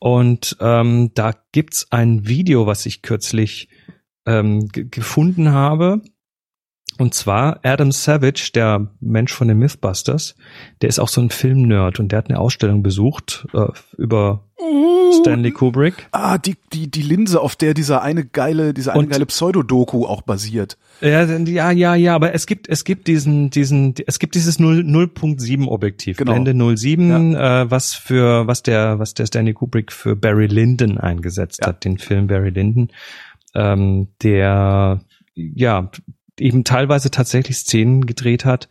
Und 0.00 0.56
ähm, 0.60 1.12
da 1.14 1.32
gibt's 1.52 1.86
ein 1.90 2.26
Video, 2.26 2.66
was 2.66 2.84
ich 2.86 3.02
kürzlich 3.02 3.68
ähm, 4.26 4.68
ge- 4.68 4.86
gefunden 4.90 5.50
habe. 5.52 6.00
Und 6.96 7.12
zwar 7.12 7.58
Adam 7.64 7.90
Savage, 7.90 8.50
der 8.54 8.86
Mensch 9.00 9.32
von 9.32 9.48
den 9.48 9.58
Mythbusters, 9.58 10.36
der 10.80 10.88
ist 10.88 11.00
auch 11.00 11.08
so 11.08 11.20
ein 11.20 11.30
Filmnerd 11.30 11.98
und 11.98 12.12
der 12.12 12.18
hat 12.18 12.28
eine 12.30 12.38
Ausstellung 12.38 12.84
besucht 12.84 13.48
äh, 13.52 13.66
über 13.98 14.44
Stanley 15.20 15.50
Kubrick. 15.50 16.06
Ah, 16.12 16.38
die, 16.38 16.54
die, 16.72 16.88
die 16.88 17.02
Linse, 17.02 17.40
auf 17.40 17.56
der 17.56 17.74
dieser 17.74 18.02
eine 18.02 18.24
geile, 18.24 18.72
dieser 18.74 18.92
eine 18.92 19.00
Und- 19.00 19.08
geile 19.10 19.26
Pseudodoku 19.26 20.06
auch 20.06 20.22
basiert. 20.22 20.78
Ja, 21.00 21.24
ja, 21.24 21.72
ja, 21.72 21.94
ja, 21.96 22.14
aber 22.14 22.32
es 22.32 22.46
gibt, 22.46 22.68
es 22.68 22.84
gibt 22.84 23.08
diesen, 23.08 23.50
diesen, 23.50 23.94
es 24.06 24.20
gibt 24.20 24.36
dieses 24.36 24.60
0 24.60 24.82
0.7 24.86 25.66
Objektiv, 25.66 26.18
Genau. 26.18 26.32
Blende 26.40 26.76
07, 26.76 27.34
äh, 27.34 27.68
was 27.68 27.94
für, 27.94 28.46
was 28.46 28.62
der, 28.62 29.00
was 29.00 29.14
der 29.14 29.26
Stanley 29.26 29.54
Kubrick 29.54 29.90
für 29.90 30.14
Barry 30.14 30.46
Lyndon 30.46 30.98
eingesetzt 30.98 31.58
Ja. 31.62 31.68
hat, 31.68 31.84
den 31.84 31.98
Film 31.98 32.28
Barry 32.28 32.50
Lyndon, 32.50 32.90
ähm, 33.54 34.08
der, 34.22 35.00
ja, 35.34 35.90
eben 36.38 36.64
teilweise 36.64 37.10
tatsächlich 37.10 37.56
Szenen 37.58 38.06
gedreht 38.06 38.44
hat, 38.44 38.68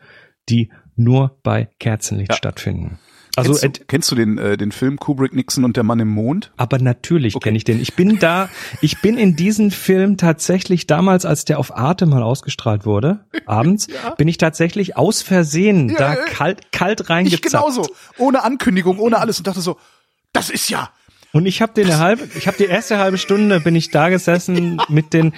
die 0.50 0.72
nur 0.96 1.38
bei 1.44 1.70
Kerzenlicht 1.80 2.32
Ja. 2.32 2.38
stattfinden. 2.38 3.00
Also, 3.36 3.56
kennst, 3.56 3.80
du, 3.80 3.86
kennst 3.88 4.12
du 4.12 4.16
den, 4.16 4.38
äh, 4.38 4.58
den 4.58 4.72
Film 4.72 4.98
Kubrick, 4.98 5.34
Nixon 5.34 5.64
und 5.66 5.76
der 5.76 5.84
Mann 5.84 6.00
im 6.00 6.10
Mond? 6.10 6.52
aber 6.56 6.78
natürlich 6.78 7.36
Okay. 7.36 7.46
kenne 7.46 7.58
ich 7.58 7.64
den. 7.64 7.80
Ich 7.82 7.96
bin 7.96 8.20
da, 8.20 8.48
ich 8.80 9.02
bin 9.02 9.18
in 9.18 9.36
diesen 9.36 9.72
Film 9.72 10.18
tatsächlich 10.18 10.86
damals, 10.86 11.26
als 11.26 11.44
der 11.44 11.58
auf 11.58 11.76
Arte 11.76 12.06
mal 12.06 12.22
ausgestrahlt 12.22 12.86
wurde, 12.86 13.26
abends, 13.48 13.88
bin 14.18 14.28
ich 14.28 14.38
tatsächlich 14.38 14.98
aus 14.98 15.24
Versehen 15.24 15.90
Ja, 15.90 15.96
da 15.98 16.14
ja. 16.14 16.26
kalt, 16.26 16.72
kalt 16.72 17.02
Ich 17.02 17.10
reingezappt. 17.10 17.44
genauso. 17.44 17.88
Ohne 18.20 18.44
Ankündigung, 18.44 19.00
ohne 19.00 19.18
alles 19.18 19.40
und 19.40 19.48
dachte 19.48 19.62
so, 19.62 19.78
das 20.32 20.52
ist 20.52 20.70
ja. 20.70 20.92
Und 21.34 21.48
ich 21.48 21.62
habe 21.62 21.74
den 21.74 21.88
eine 21.88 22.00
halbe, 22.00 22.30
ich 22.38 22.48
habe 22.48 22.58
die 22.58 22.66
erste 22.66 23.00
halbe 23.00 23.18
Stunde 23.18 23.60
bin 23.60 23.76
ich 23.76 23.90
da 23.92 24.10
gesessen 24.10 24.80
mit 24.90 25.14
den 25.14 25.34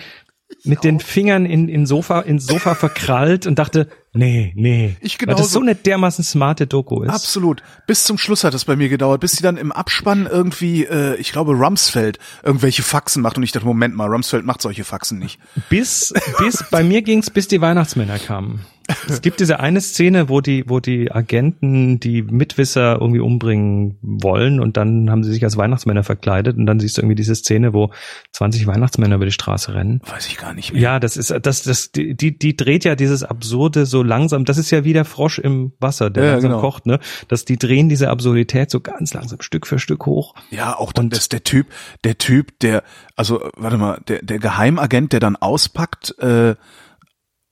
mit 0.64 0.84
den 0.84 1.00
Fingern 1.00 1.46
in, 1.46 1.70
in 1.70 1.86
Sofa 1.88 2.22
ins 2.22 2.46
Sofa 2.46 2.76
verkrallt 2.76 3.48
und 3.48 3.58
dachte, 3.58 3.88
nee, 4.14 4.54
nee, 4.56 4.96
Ich 5.02 5.18
weil 5.26 5.34
das 5.34 5.52
so 5.52 5.60
eine 5.60 5.74
dermaßen 5.74 6.24
smarte 6.24 6.68
Doku 6.68 7.02
ist. 7.02 7.10
Absolut. 7.10 7.64
Bis 7.88 8.04
zum 8.04 8.18
Schluss 8.20 8.44
hat 8.44 8.54
es 8.54 8.66
bei 8.66 8.76
mir 8.76 8.90
gedauert, 8.90 9.22
bis 9.22 9.34
sie 9.34 9.44
dann 9.44 9.58
im 9.58 9.72
Abspann 9.72 10.28
irgendwie, 10.32 10.86
äh, 10.86 11.16
ich 11.16 11.32
glaube, 11.32 11.54
Rumsfeld 11.54 12.20
irgendwelche 12.44 12.84
Faxen 12.84 13.24
macht 13.24 13.38
und 13.38 13.44
ich 13.44 13.54
dachte, 13.54 13.66
Moment 13.66 13.96
mal, 13.96 14.08
Rumsfeld 14.08 14.46
macht 14.46 14.62
solche 14.62 14.84
Faxen 14.84 15.18
nicht. 15.18 15.40
Bis, 15.70 16.14
bis, 16.38 16.64
bei 16.70 16.84
mir 16.84 17.02
ging's, 17.02 17.32
bis 17.32 17.48
die 17.48 17.62
Weihnachtsmänner 17.62 18.20
kamen. 18.20 18.66
Es 19.08 19.22
gibt 19.22 19.40
diese 19.40 19.60
eine 19.60 19.82
Szene, 19.82 20.30
wo 20.30 20.42
die, 20.42 20.66
wo 20.68 20.80
die 20.80 21.12
Agenten 21.12 22.00
die 22.00 22.22
Mitwisser 22.22 22.98
irgendwie 23.00 23.20
umbringen 23.20 23.98
wollen 24.02 24.60
und 24.60 24.78
dann 24.78 25.10
haben 25.10 25.24
sie 25.24 25.32
sich 25.32 25.44
als 25.44 25.58
Weihnachtsmänner 25.58 26.04
verkleidet 26.04 26.58
und 26.58 26.66
dann 26.66 26.80
siehst 26.80 26.98
du 26.98 27.02
irgendwie 27.02 27.16
diese 27.16 27.36
Szene, 27.36 27.74
wo 27.74 27.92
20 28.34 28.68
Weihnachtsmänner 28.68 29.16
über 29.16 29.26
die 29.26 29.32
Straße 29.32 29.74
rennen. 29.74 30.02
Weiß 30.06 30.28
ich 30.28 30.38
gar 30.38 30.54
nicht 30.54 30.74
mehr. 30.74 30.82
Ja, 30.82 31.00
das 31.00 31.18
ist, 31.18 31.34
das, 31.42 31.64
das, 31.64 31.92
die, 31.92 32.16
die, 32.16 32.38
die 32.38 32.56
dreht 32.56 32.84
ja 32.86 32.96
dieses 32.96 33.24
Absurde 33.24 33.86
so 33.86 34.04
langsam. 34.04 34.46
Das 34.46 34.58
ist 34.58 34.72
ja 34.72 34.84
wie 34.84 34.94
der 34.94 35.06
Frosch 35.06 35.40
im 35.40 35.74
Wasser, 35.80 36.10
der 36.10 36.24
Ja, 36.24 36.32
langsam 36.34 36.52
genau. 36.52 36.62
kocht, 36.62 36.86
ne? 36.86 37.00
Dass 37.28 37.46
die 37.46 37.58
drehen 37.58 37.90
diese 37.90 38.10
Absurdität 38.10 38.70
so 38.70 38.82
ganz 38.82 39.14
langsam 39.14 39.42
Stück 39.42 39.68
für 39.68 39.80
Stück 39.80 40.06
hoch. 40.06 40.36
Ja, 40.52 40.78
auch 40.78 40.94
dann 40.94 41.10
das 41.10 41.30
der 41.30 41.44
Typ, 41.44 41.68
der 42.04 42.18
Typ, 42.18 42.60
der, 42.60 42.84
also 43.16 43.50
warte 43.58 43.78
mal, 43.78 44.02
der, 44.08 44.22
der 44.22 44.40
Geheimagent, 44.40 45.14
der 45.14 45.20
dann 45.20 45.36
auspackt, 45.36 46.18
äh, 46.20 46.56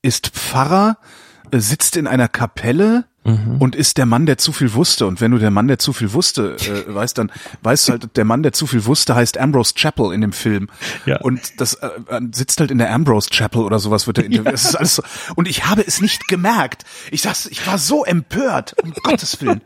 ist 0.02 0.28
Pfarrer, 0.28 0.98
sitzt 1.62 1.98
in 1.98 2.08
einer 2.08 2.28
Kapelle 2.28 3.06
Mhm. 3.26 3.56
und 3.60 3.74
ist 3.74 3.98
der 3.98 4.06
Mann, 4.06 4.26
der 4.26 4.38
zu 4.38 4.52
viel 4.52 4.74
wusste. 4.74 5.08
Und 5.08 5.22
wenn 5.22 5.32
du 5.32 5.38
der 5.38 5.50
Mann, 5.50 5.70
der 5.70 5.80
zu 5.80 5.94
viel 5.94 6.12
wusste, 6.12 6.58
äh, 6.58 6.94
weißt, 6.94 7.18
dann 7.18 7.32
weißt 7.62 7.88
du 7.88 7.92
halt, 7.94 8.18
der 8.18 8.26
Mann, 8.26 8.44
der 8.44 8.52
zu 8.52 8.68
viel 8.68 8.84
wusste, 8.86 9.16
heißt 9.16 9.38
Ambrose 9.38 9.76
Chapel 9.76 10.12
in 10.14 10.20
dem 10.20 10.34
Film. 10.34 10.68
Ja. 11.06 11.22
Und 11.22 11.62
das 11.62 11.76
äh, 11.76 11.88
äh, 12.10 12.20
sitzt 12.34 12.60
halt 12.60 12.70
in 12.70 12.80
der 12.80 12.92
Ambrose 12.94 13.30
Chapel 13.30 13.62
oder 13.62 13.80
sowas 13.80 14.08
wird 14.08 14.18
der 14.18 14.26
interviewt. 14.26 14.52
Das 14.52 14.66
ist 14.66 14.76
alles 14.76 14.96
so. 14.96 15.04
Und 15.36 15.48
ich 15.48 15.66
habe 15.68 15.88
es 15.88 16.02
nicht 16.02 16.28
gemerkt. 16.28 16.84
Ich 17.12 17.22
saß, 17.22 17.46
ich 17.46 17.66
war 17.66 17.78
so 17.78 18.04
empört, 18.04 18.76
um 18.84 18.92
Gottes 19.04 19.40
Willen. 19.40 19.62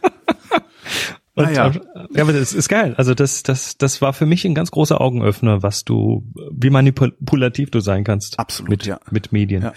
Und, 1.34 1.46
Naja. 1.46 1.72
ja, 2.14 2.22
aber 2.24 2.34
das 2.34 2.54
ist 2.54 2.68
geil. 2.70 2.94
Also 2.98 3.14
das, 3.16 3.42
das, 3.44 3.78
das 3.78 4.02
war 4.02 4.14
für 4.14 4.26
mich 4.28 4.46
ein 4.46 4.54
ganz 4.56 4.70
großer 4.72 5.00
Augenöffner, 5.02 5.64
was 5.64 5.84
du, 5.84 6.24
wie 6.52 6.70
manipulativ 6.70 7.72
du 7.72 7.80
sein 7.80 8.04
kannst. 8.04 8.40
Absolut, 8.40 8.70
mit, 8.70 8.86
ja. 8.86 9.00
mit 9.12 9.32
Medien. 9.32 9.64
Ja. 9.64 9.74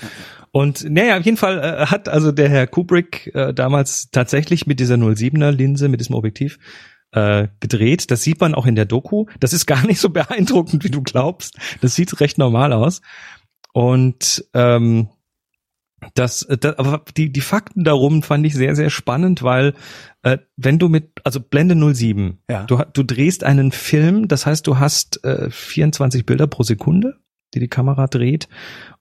Und 0.52 0.88
naja, 0.90 1.18
auf 1.18 1.24
jeden 1.24 1.36
Fall 1.36 1.58
äh, 1.58 1.86
hat 1.86 2.08
also 2.08 2.32
der 2.32 2.48
Herr 2.48 2.66
Kubrick 2.66 3.30
äh, 3.34 3.54
damals 3.54 4.10
tatsächlich 4.10 4.66
mit 4.66 4.80
dieser 4.80 4.96
07er 4.96 5.50
Linse, 5.52 5.88
mit 5.88 6.00
diesem 6.00 6.16
Objektiv 6.16 6.58
äh, 7.12 7.48
gedreht. 7.60 8.10
Das 8.10 8.22
sieht 8.22 8.40
man 8.40 8.54
auch 8.54 8.66
in 8.66 8.74
der 8.74 8.84
Doku. 8.86 9.26
Das 9.38 9.52
ist 9.52 9.66
gar 9.66 9.86
nicht 9.86 10.00
so 10.00 10.08
beeindruckend, 10.10 10.82
wie 10.84 10.90
du 10.90 11.03
glaubst. 11.03 11.57
Das 11.80 11.94
sieht 11.94 12.20
recht 12.20 12.38
normal 12.38 12.72
aus. 12.72 13.01
Und 13.72 14.44
ähm, 14.55 15.09
das, 16.14 16.42
äh, 16.42 16.57
das 16.57 16.78
aber 16.78 17.05
die 17.16 17.30
die 17.30 17.40
Fakten 17.40 17.84
darum 17.84 18.22
fand 18.22 18.44
ich 18.46 18.55
sehr 18.55 18.74
sehr 18.74 18.90
spannend, 18.90 19.42
weil 19.42 19.74
äh, 20.22 20.38
wenn 20.57 20.78
du 20.78 20.88
mit 20.88 21.12
also 21.24 21.40
Blende 21.40 21.76
07, 21.94 22.38
Ja. 22.51 22.64
du 22.64 22.82
du 22.92 23.03
drehst 23.03 23.44
einen 23.44 23.70
Film, 23.70 24.26
das 24.26 24.46
heißt 24.46 24.66
du 24.66 24.78
hast 24.78 25.22
äh, 25.24 25.51
24 25.51 26.26
Bilder 26.26 26.46
pro 26.46 26.62
Sekunde, 26.62 27.18
die 27.55 27.61
die 27.61 27.68
Kamera 27.68 28.07
dreht 28.07 28.48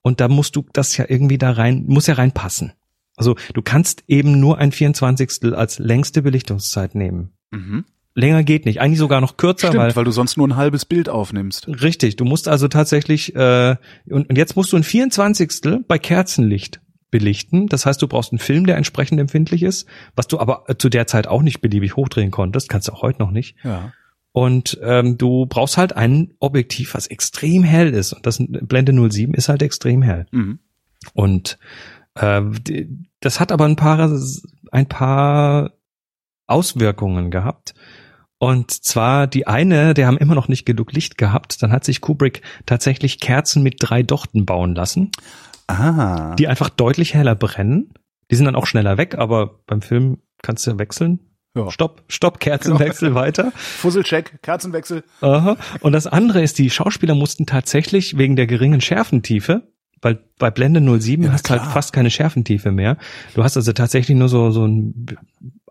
und 0.02 0.20
da 0.20 0.28
musst 0.28 0.56
du 0.56 0.66
das 0.74 0.95
ja 0.97 1.06
irgendwie 1.08 1.38
da 1.38 1.52
rein 1.52 1.86
muss 1.88 2.08
ja 2.08 2.16
reinpassen. 2.16 2.74
Also 3.16 3.36
du 3.54 3.62
kannst 3.62 4.04
eben 4.08 4.39
nur 4.39 4.58
ein 4.60 4.72
24. 4.72 5.54
als 5.54 5.78
längste 5.80 6.22
Belichtungszeit 6.22 6.95
nehmen. 6.95 7.34
Mhm. 7.52 7.86
Länger 8.16 8.43
geht 8.43 8.66
nicht, 8.66 8.82
eigentlich 8.82 9.00
sogar 9.00 9.22
noch 9.22 9.38
kürzer, 9.38 9.68
Stimmt, 9.68 9.84
weil 9.84 9.95
weil 9.95 10.04
du 10.04 10.12
sonst 10.12 10.38
nur 10.38 10.47
ein 10.47 10.56
halbes 10.56 10.86
Bild 10.86 11.10
aufnimmst. 11.10 11.68
Richtig, 11.68 12.16
du 12.16 12.26
musst 12.26 12.47
also 12.47 12.68
tatsächlich, 12.68 13.36
äh, 13.36 13.76
und, 14.10 14.30
und 14.30 14.38
jetzt 14.38 14.56
musst 14.56 14.74
du 14.74 14.78
ein 14.78 14.84
24. 14.84 15.84
bei 15.88 16.00
Kerzenlicht 16.00 16.82
belichten. 17.12 17.68
Das 17.68 17.86
heißt, 17.86 18.02
du 18.02 18.08
brauchst 18.08 18.32
einen 18.32 18.39
Film, 18.39 18.66
der 18.66 18.78
entsprechend 18.78 19.20
empfindlich 19.20 19.64
ist, 19.64 19.88
was 20.16 20.28
du 20.28 20.39
aber 20.39 20.64
äh, 20.68 20.76
zu 20.78 20.89
der 20.89 21.08
Zeit 21.08 21.28
auch 21.28 21.41
nicht 21.41 21.62
beliebig 21.62 21.95
hochdrehen 21.95 22.32
konntest, 22.32 22.70
kannst 22.70 22.88
du 22.88 22.93
auch 22.93 23.02
heute 23.02 23.20
noch 23.20 23.32
nicht. 23.32 23.56
Ja. 23.64 23.93
Und 24.32 24.80
ähm, 24.84 25.18
du 25.18 25.46
brauchst 25.48 25.78
halt 25.78 25.96
ein 25.96 26.34
Objektiv, 26.40 26.94
was 26.94 27.08
extrem 27.08 27.64
hell 27.64 27.94
ist. 27.94 28.14
Und 28.14 28.26
das 28.26 28.38
Blende 28.40 28.94
07 29.12 29.34
ist 29.34 29.50
halt 29.50 29.62
extrem 29.62 30.02
hell. 30.02 30.28
Mhm. 30.32 30.60
Und 31.14 31.58
äh, 32.16 32.42
die- 32.62 33.06
das 33.22 33.40
hat 33.40 33.52
aber 33.52 33.66
ein 33.66 33.76
paar, 33.76 34.10
ein 34.72 34.86
paar 34.88 35.72
Auswirkungen 36.48 37.32
gehabt. 37.32 37.74
Und 38.38 38.72
zwar 38.72 39.28
die 39.28 39.48
eine, 39.48 39.94
der 39.94 40.08
haben 40.08 40.18
immer 40.18 40.36
noch 40.36 40.48
nicht 40.48 40.66
genug 40.66 40.94
Licht 40.94 41.18
gehabt. 41.18 41.62
Dann 41.62 41.72
hat 41.72 41.84
sich 41.84 42.00
Kubrick 42.00 42.42
tatsächlich 42.66 43.20
Kerzen 43.20 43.64
mit 43.64 43.76
drei 43.80 44.02
Dochten 44.04 44.46
bauen 44.46 44.76
lassen, 44.76 45.12
Ah. 45.68 46.36
die 46.36 46.48
einfach 46.48 46.70
deutlich 46.70 47.14
heller 47.14 47.36
brennen. 47.36 47.94
Die 48.32 48.36
sind 48.36 48.46
dann 48.46 48.56
auch 48.56 48.66
schneller 48.68 48.98
weg, 48.98 49.16
aber 49.18 49.60
beim 49.68 49.82
Film 49.82 50.20
kannst 50.42 50.66
du 50.68 50.80
wechseln. 50.80 51.20
Ja. 51.66 51.72
Stopp, 51.72 52.03
Stopp, 52.07 52.39
Kerzenwechsel 52.39 53.16
weiter. 53.16 53.51
Fusselcheck, 53.55 54.41
Kerzenwechsel. 54.41 55.03
Aha. 55.22 55.57
Und 55.82 55.91
das 55.93 56.07
andere 56.07 56.41
ist, 56.41 56.57
die 56.57 56.70
Schauspieler 56.70 57.16
mussten 57.16 57.45
tatsächlich 57.45 58.18
wegen 58.18 58.36
der 58.36 58.47
geringen 58.47 58.82
Schärfentiefe, 58.82 59.64
weil 60.01 60.20
bei 60.38 60.49
Blende 60.51 60.80
07 60.80 61.24
Ja, 61.24 61.32
hast 61.32 61.47
du 61.47 61.51
halt 61.51 61.64
fast 61.64 61.93
keine 61.93 62.10
Schärfentiefe 62.10 62.72
mehr. 62.72 62.97
Du 63.36 63.43
hast 63.43 63.57
also 63.57 63.74
tatsächlich 63.74 64.18
nur 64.18 64.30
so, 64.30 64.51
so 64.51 64.66
ein, 64.66 65.05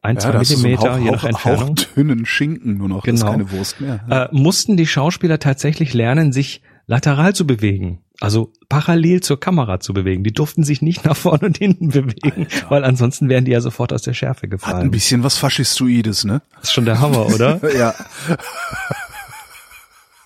ein 0.03 0.18
zwei 0.18 0.45
so 0.45 0.55
einen 0.55 0.62
Millimeter, 0.62 0.95
Hauch, 0.95 0.99
je 0.99 1.11
nach 1.11 1.22
Hauch, 1.22 1.28
Entfernung. 1.28 1.68
hauchdünnen 1.70 2.26
Schinken 2.26 2.76
nur 2.76 2.89
noch. 2.89 3.05
Genau. 3.05 3.30
keine 3.30 3.51
Wurst 3.51 3.80
mehr. 3.80 4.01
Äh, 4.11 4.36
mussten 4.36 4.76
die 4.76 4.86
Schauspieler 4.86 5.39
tatsächlich 5.39 5.95
lernen, 5.95 6.32
sich 6.32 6.62
lateral 6.86 7.34
zu 7.34 7.47
bewegen. 7.47 8.01
Also 8.21 8.53
parallel 8.69 9.21
zur 9.23 9.39
Kamera 9.39 9.79
zu 9.79 9.95
bewegen. 9.95 10.25
Die 10.25 10.33
durften 10.33 10.64
sich 10.64 10.83
nicht 10.83 11.05
nach 11.05 11.16
vorne 11.16 11.47
und 11.47 11.59
hinten 11.59 11.89
bewegen, 11.91 12.47
Alter. 12.51 12.71
weil 12.71 12.85
ansonsten 12.85 13.29
wären 13.29 13.45
die 13.45 13.53
ja 13.53 13.61
sofort 13.61 13.93
aus 13.93 14.03
der 14.03 14.12
Schärfe 14.14 14.41
Hat 14.41 14.45
ein 14.47 14.51
gefallen. 14.51 14.91
bisschen 14.91 15.23
was 15.23 15.39
Faschistoides, 15.39 16.25
ne? 16.25 16.43
Das 16.57 16.64
ist 16.64 16.73
schon 16.73 16.85
der 16.85 17.01
Hammer, 17.01 17.27
oder? 17.27 17.61
ja. 17.77 17.95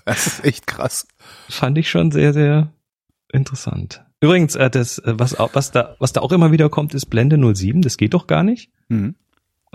Das 0.05 0.26
ist 0.26 0.45
echt 0.45 0.66
krass. 0.66 1.07
fand 1.49 1.78
ich 1.78 1.88
schon 1.88 2.11
sehr, 2.11 2.32
sehr 2.32 2.72
interessant. 3.32 4.05
Übrigens, 4.20 4.57
äh, 4.57 4.68
das, 4.68 4.99
äh, 4.99 5.14
was, 5.16 5.38
auch- 5.38 5.51
was, 5.53 5.70
da, 5.70 5.95
was 6.01 6.12
da 6.12 6.20
auch 6.22 6.32
immer 6.32 6.51
wieder 6.53 6.68
kommt, 6.68 6.95
ist 6.95 7.07
Blende 7.07 7.36
07. 7.55 7.82
Das 7.82 7.97
geht 7.97 8.14
doch 8.14 8.26
gar 8.26 8.43
nicht. 8.43 8.70
Mhm. 8.88 9.14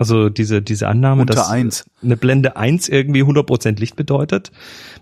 Also 0.00 0.28
diese, 0.28 0.62
diese 0.62 0.86
Annahme, 0.86 1.22
Unter 1.22 1.34
dass 1.34 1.48
eins. 1.50 1.84
eine 2.02 2.16
Blende 2.16 2.56
1 2.56 2.88
irgendwie 2.88 3.22
100% 3.24 3.78
Licht 3.80 3.96
bedeutet, 3.96 4.52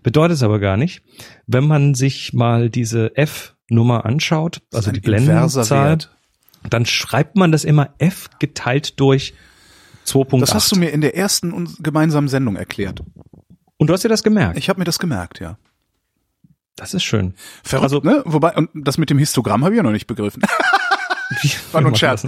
bedeutet 0.03 0.37
es 0.37 0.43
aber 0.43 0.59
gar 0.59 0.77
nicht. 0.79 1.03
Wenn 1.47 1.67
man 1.67 1.95
sich 1.95 2.33
mal 2.33 2.71
diese 2.71 3.15
F-Nummer 3.15 4.07
anschaut, 4.07 4.63
also 4.73 4.91
die 4.91 5.01
Blendenzahl, 5.01 5.99
dann 6.71 6.87
schreibt 6.87 7.37
man 7.37 7.53
das 7.53 7.65
immer 7.65 7.91
F 7.99 8.31
geteilt 8.39 8.99
durch 8.99 9.35
2.8. 10.07 10.41
Das 10.41 10.55
hast 10.55 10.73
du 10.73 10.77
mir 10.77 10.89
in 10.89 11.03
der 11.03 11.15
ersten 11.15 11.75
gemeinsamen 11.81 12.29
Sendung 12.29 12.57
erklärt. 12.57 13.03
Und 13.77 13.89
du 13.89 13.93
hast 13.93 14.03
dir 14.03 14.09
das 14.09 14.23
gemerkt. 14.23 14.57
Ich 14.57 14.71
habe 14.71 14.79
mir 14.79 14.85
das 14.87 14.99
gemerkt, 14.99 15.41
ja. 15.41 15.59
Das 16.75 16.95
ist 16.95 17.05
schön. 17.05 17.35
Verrückt, 17.63 17.85
Also- 17.85 18.01
ne? 18.01 18.23
Wobei, 18.25 18.55
und 18.55 18.71
das 18.75 18.97
mit 18.97 19.11
dem 19.11 19.19
Histogramm 19.19 19.63
habe 19.63 19.75
ich 19.75 19.77
ja 19.77 19.83
noch 19.83 19.93
nicht 19.93 20.07
begriffen. 20.07 20.43
War 21.73 21.81
nur 21.81 21.93
ein 21.93 21.97
Scherz. 21.97 22.27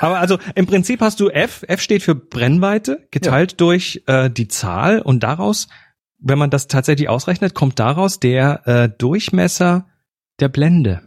Aber 0.00 0.18
also 0.18 0.38
im 0.54 0.66
Prinzip 0.66 1.00
hast 1.00 1.20
du 1.20 1.28
F. 1.28 1.64
F 1.68 1.80
steht 1.80 2.02
für 2.02 2.14
Brennweite 2.14 3.06
geteilt 3.10 3.60
durch 3.60 4.02
äh, 4.06 4.30
die 4.30 4.48
Zahl 4.48 5.00
und 5.00 5.22
daraus, 5.22 5.68
wenn 6.18 6.38
man 6.38 6.50
das 6.50 6.68
tatsächlich 6.68 7.08
ausrechnet, 7.08 7.54
kommt 7.54 7.78
daraus 7.78 8.20
der 8.20 8.66
äh, 8.66 8.88
Durchmesser 8.88 9.86
der 10.40 10.48
Blende 10.48 11.02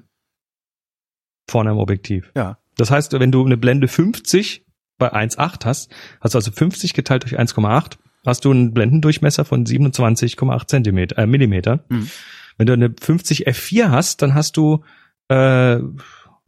vorne 1.49 1.72
im 1.72 1.78
Objektiv. 1.78 2.32
Ja. 2.36 2.57
Das 2.78 2.91
heißt, 2.91 3.11
wenn 3.20 3.32
du 3.32 3.45
eine 3.45 3.57
Blende 3.57 3.88
50 3.88 4.65
bei 4.97 5.13
1,8 5.13 5.65
hast, 5.65 5.91
hast 6.22 6.34
du 6.34 6.38
also 6.38 6.51
50 6.51 6.93
geteilt 6.93 7.24
durch 7.24 7.38
1,8, 7.38 7.97
hast 8.26 8.45
du 8.45 8.51
einen 8.51 8.74
Blendendurchmesser 8.74 9.45
von 9.45 9.65
27,8 9.65 10.67
Zentimeter, 10.67 11.17
äh, 11.17 11.26
Millimeter. 11.26 11.84
Mhm. 11.89 12.09
Wenn 12.57 12.67
du 12.67 12.74
eine 12.74 12.93
50 12.99 13.47
F4 13.47 13.89
hast, 13.89 14.22
dann 14.22 14.34
hast 14.34 14.57
du, 14.57 14.84
äh, 15.30 15.80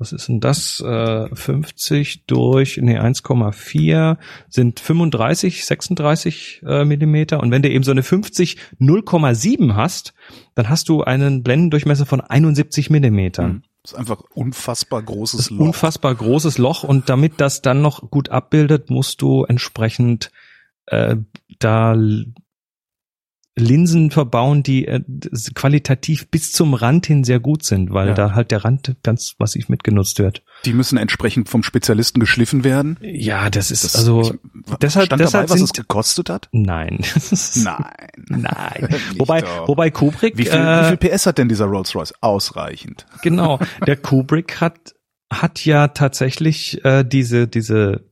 was 0.02 0.14
ist 0.14 0.28
denn 0.28 0.40
das? 0.40 0.80
Äh, 0.80 1.28
50 1.34 2.26
durch, 2.26 2.78
nee, 2.82 2.98
1,4 2.98 4.18
sind 4.50 4.80
35, 4.80 5.64
36 5.64 6.64
äh, 6.66 6.86
Millimeter. 6.86 7.40
Und 7.40 7.52
wenn 7.52 7.62
du 7.62 7.70
eben 7.70 7.84
so 7.84 7.92
eine 7.92 8.02
50 8.02 8.58
0,7 8.80 9.76
hast, 9.76 10.16
dann 10.56 10.70
hast 10.70 10.90
du 10.90 11.04
einen 11.04 11.44
Blendendurchmesser 11.44 12.08
von 12.08 12.20
71 12.20 12.90
Millimetern. 12.90 13.52
Mhm. 13.52 13.64
Das 13.84 13.94
ist 13.94 13.98
einfach 14.00 14.24
unfassbar 14.34 15.04
großes 15.04 15.52
Loch. 15.52 15.68
unfassbar 15.68 16.16
großes 16.16 16.58
Loch 16.58 16.84
und 16.84 17.08
damit 17.08 17.40
das 17.40 17.62
dann 17.62 17.82
noch 17.84 18.10
gut 18.10 18.30
abbildet, 18.30 18.90
musst 18.90 19.22
du 19.22 19.44
entsprechend 19.44 20.32
äh, 20.88 21.16
da 21.60 21.96
Linsen 23.62 24.12
verbauen, 24.12 24.64
die 24.64 24.88
äh, 24.88 25.02
qualitativ 25.56 26.28
bis 26.30 26.52
zum 26.52 26.74
Rand 26.74 27.06
hin 27.06 27.24
sehr 27.24 27.40
gut 27.40 27.64
sind, 27.64 27.94
weil 27.94 28.10
Ja. 28.10 28.14
da 28.14 28.34
halt 28.34 28.52
der 28.52 28.66
Rand 28.66 28.96
ganz 29.04 29.36
massiv 29.40 29.70
mitgenutzt 29.70 30.20
wird. 30.20 30.44
Die 30.66 30.74
müssen 30.74 30.98
entsprechend 30.98 31.48
vom 31.50 31.64
Spezialisten 31.64 32.20
geschliffen 32.20 32.64
werden. 32.64 32.98
Ja, 33.02 33.50
das 33.50 33.72
ist 33.72 33.84
Das, 33.84 33.96
also 33.96 34.22
ich, 34.22 34.32
deshalb- 34.82 35.06
stand 35.08 35.22
deshalb 35.22 35.48
dabei, 35.48 35.60
was 35.62 35.70
es 35.70 35.74
gekostet 35.74 36.30
hat? 36.30 36.50
nein. 36.52 37.00
Nein. 37.56 37.86
Nein. 38.30 38.90
Wobei, 39.18 39.42
doch. 39.42 39.68
wobei 39.68 39.92
Kubrick, 39.92 40.38
Wie 40.38 40.46
viel, 40.46 40.60
äh, 40.60 40.92
wie 40.92 40.98
viel 40.98 41.10
PS 41.10 41.26
hat 41.26 41.38
denn 41.38 41.50
dieser 41.50 41.66
Rolls 41.66 41.96
Royce? 41.96 42.14
Ausreichend. 42.22 43.06
Genau. 43.22 43.60
Der 43.86 43.96
Kubrick 43.98 44.60
hat 44.62 44.96
hat 45.32 45.64
ja 45.64 45.88
tatsächlich 45.88 46.84
äh, 46.84 47.04
diese 47.06 47.48
diese 47.48 48.11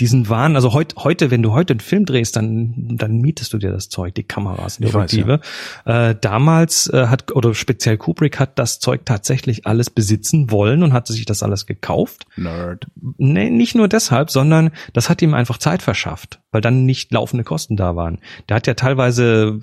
diesen 0.00 0.28
Wahn, 0.28 0.56
also 0.56 0.72
heut, 0.72 0.94
heute, 0.96 1.30
wenn 1.30 1.42
du 1.42 1.52
heute 1.52 1.72
einen 1.74 1.80
Film 1.80 2.04
drehst, 2.04 2.34
dann 2.34 2.74
dann 2.96 3.18
mietest 3.20 3.52
du 3.52 3.58
dir 3.58 3.70
das 3.70 3.88
Zeug, 3.88 4.14
die 4.14 4.24
Kameras, 4.24 4.78
die 4.78 4.86
Objektive. 4.86 5.40
äh, 5.84 6.16
damals 6.20 6.88
äh, 6.92 7.06
hat 7.06 7.30
oder 7.32 7.54
speziell 7.54 7.96
Kubrick 7.96 8.40
hat 8.40 8.58
das 8.58 8.80
Zeug 8.80 9.02
tatsächlich 9.04 9.66
alles 9.66 9.90
besitzen 9.90 10.50
wollen 10.50 10.82
und 10.82 10.92
hatte 10.92 11.12
sich 11.12 11.26
das 11.26 11.42
alles 11.44 11.66
gekauft. 11.66 12.26
Nerd. 12.36 12.86
Nee, 13.18 13.50
nicht 13.50 13.76
nur 13.76 13.86
deshalb, 13.86 14.30
sondern 14.30 14.70
das 14.94 15.08
hat 15.08 15.22
ihm 15.22 15.32
einfach 15.34 15.58
Zeit 15.58 15.82
verschafft, 15.82 16.40
weil 16.50 16.60
dann 16.60 16.84
nicht 16.84 17.12
laufende 17.12 17.44
Kosten 17.44 17.76
da 17.76 17.94
waren. 17.94 18.18
Der 18.48 18.56
hat 18.56 18.66
ja 18.66 18.74
teilweise 18.74 19.60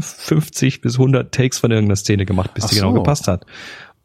50 0.00 0.80
bis 0.80 0.94
100 0.94 1.34
Takes 1.34 1.58
von 1.58 1.72
irgendeiner 1.72 1.96
Szene 1.96 2.24
gemacht, 2.24 2.54
bis 2.54 2.64
Ach 2.64 2.68
die 2.68 2.76
genau 2.76 2.90
so. 2.92 2.98
gepasst 2.98 3.26
hat. 3.26 3.46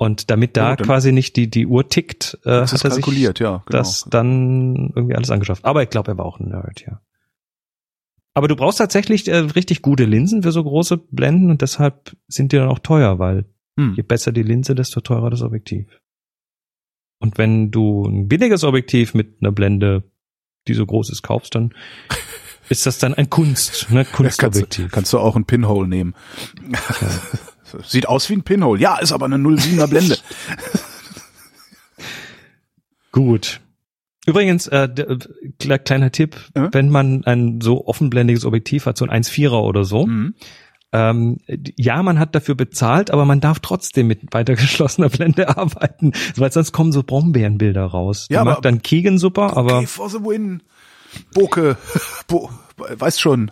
Und 0.01 0.31
damit 0.31 0.57
da 0.57 0.71
Ja, 0.71 0.75
quasi 0.77 1.11
nicht 1.11 1.35
die, 1.35 1.47
die 1.47 1.67
Uhr 1.67 1.87
tickt, 1.87 2.39
äh, 2.43 2.49
hat 2.49 2.59
er 2.59 2.67
sich 2.67 2.81
kalkuliert, 2.81 3.39
ja. 3.39 3.63
Genau. 3.67 3.77
das 3.77 4.07
dann 4.09 4.91
irgendwie 4.95 5.15
alles 5.15 5.29
angeschafft. 5.29 5.63
Aber 5.63 5.83
ich 5.83 5.89
glaube, 5.91 6.11
er 6.11 6.17
war 6.17 6.25
auch 6.25 6.39
ein 6.39 6.49
Nerd, 6.49 6.81
ja. 6.87 7.01
Aber 8.33 8.47
du 8.47 8.55
brauchst 8.55 8.79
tatsächlich 8.79 9.27
äh, 9.27 9.35
richtig 9.35 9.83
gute 9.83 10.05
Linsen 10.05 10.41
für 10.41 10.51
so 10.51 10.63
große 10.63 10.97
Blenden 10.97 11.51
und 11.51 11.61
deshalb 11.61 12.15
sind 12.27 12.51
die 12.51 12.57
dann 12.57 12.69
auch 12.69 12.79
teuer, 12.79 13.19
weil 13.19 13.45
Hm. 13.77 13.93
Je 13.95 14.03
besser 14.03 14.31
die 14.31 14.43
Linse, 14.43 14.75
desto 14.75 15.01
teurer 15.01 15.29
das 15.29 15.41
Objektiv. 15.41 15.87
Und 17.19 17.37
wenn 17.37 17.71
du 17.71 18.05
ein 18.05 18.27
billiges 18.27 18.63
Objektiv 18.63 19.13
mit 19.13 19.37
einer 19.41 19.51
Blende, 19.51 20.03
die 20.67 20.73
so 20.73 20.85
groß 20.85 21.11
ist, 21.11 21.21
kaufst, 21.21 21.55
dann 21.55 21.73
ist 22.69 22.85
das 22.85 22.97
dann 22.97 23.13
ein 23.13 23.29
Kunst, 23.29 23.89
ne? 23.91 23.99
Ja, 23.99 24.03
kannst, 24.03 24.39
Kunstobjektiv. 24.39 24.91
kannst 24.91 25.13
du 25.13 25.19
auch 25.19 25.35
ein 25.35 25.45
Pinhole 25.45 25.87
nehmen. 25.87 26.15
Sieht 27.85 28.07
aus 28.07 28.27
wie 28.29 28.33
ein 28.33 28.43
Pinhole. 28.43 28.79
Ja, 28.81 28.97
ist 28.97 29.11
aber 29.11 29.25
eine 29.25 29.35
07er 29.37 29.87
Blende. 29.87 30.17
Gut. 33.11 33.59
Übrigens, 34.25 34.67
äh, 34.67 34.83
äh, 34.83 35.17
kle- 35.59 35.79
kleiner 35.79 36.11
Tipp, 36.11 36.37
Ja? 36.55 36.69
wenn 36.71 36.89
man 36.89 37.23
ein 37.25 37.59
so 37.61 37.87
offenblendiges 37.87 38.45
Objektiv 38.45 38.85
hat, 38.85 38.97
so 38.97 39.05
ein 39.05 39.09
1,4er 39.11 39.61
oder 39.63 39.83
so, 39.83 40.05
Mhm. 40.05 40.35
ähm, 40.93 41.37
ja, 41.75 42.03
man 42.03 42.19
hat 42.19 42.35
dafür 42.35 42.53
bezahlt, 42.55 43.09
aber 43.11 43.25
man 43.25 43.41
darf 43.41 43.59
trotzdem 43.59 44.07
mit 44.07 44.33
weiter 44.33 44.55
geschlossener 44.55 45.09
Blende 45.09 45.47
arbeiten, 45.57 46.11
weil 46.35 46.51
sonst 46.51 46.71
kommen 46.71 46.91
so 46.91 47.01
Brombeerenbilder 47.03 47.83
raus. 47.83 48.27
Ja, 48.29 48.43
mag 48.43 48.53
aber- 48.57 48.61
dann 48.61 48.81
Keegan 48.83 49.17
super, 49.17 49.57
aber 49.57 49.77
Okay, 49.77 49.87
for 49.87 50.09
the 50.09 50.19
win. 50.19 50.61
Boke. 51.33 51.77
Bo, 52.27 52.51
weißt 52.77 53.19
schon. 53.19 53.51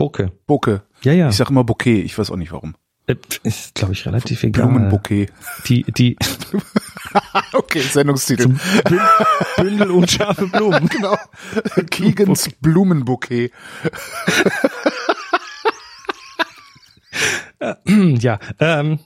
Bokeh. 0.00 0.30
Boke. 0.46 0.82
Ja, 1.02 1.12
ja. 1.12 1.28
Ich 1.28 1.36
sag 1.36 1.50
immer 1.50 1.62
Bouquet. 1.62 2.00
Ich 2.00 2.16
weiß 2.16 2.30
auch 2.30 2.36
nicht 2.36 2.52
warum. 2.52 2.74
Äh, 3.06 3.16
Ist, 3.42 3.74
glaube 3.74 3.92
ich, 3.92 4.06
relativ 4.06 4.42
egal. 4.42 4.66
Blumenbouquet. 4.68 5.26
Die, 5.66 5.82
die 5.82 6.16
Okay, 7.52 7.80
Sendungstitel. 7.82 8.56
Bündel 9.58 9.90
unscharfe 9.90 10.46
Blumen. 10.46 10.88
genau. 10.88 11.18
Keegans 11.90 12.48
Blumenbouquet. 12.62 13.50
ja, 17.86 18.38
ähm, 18.58 19.00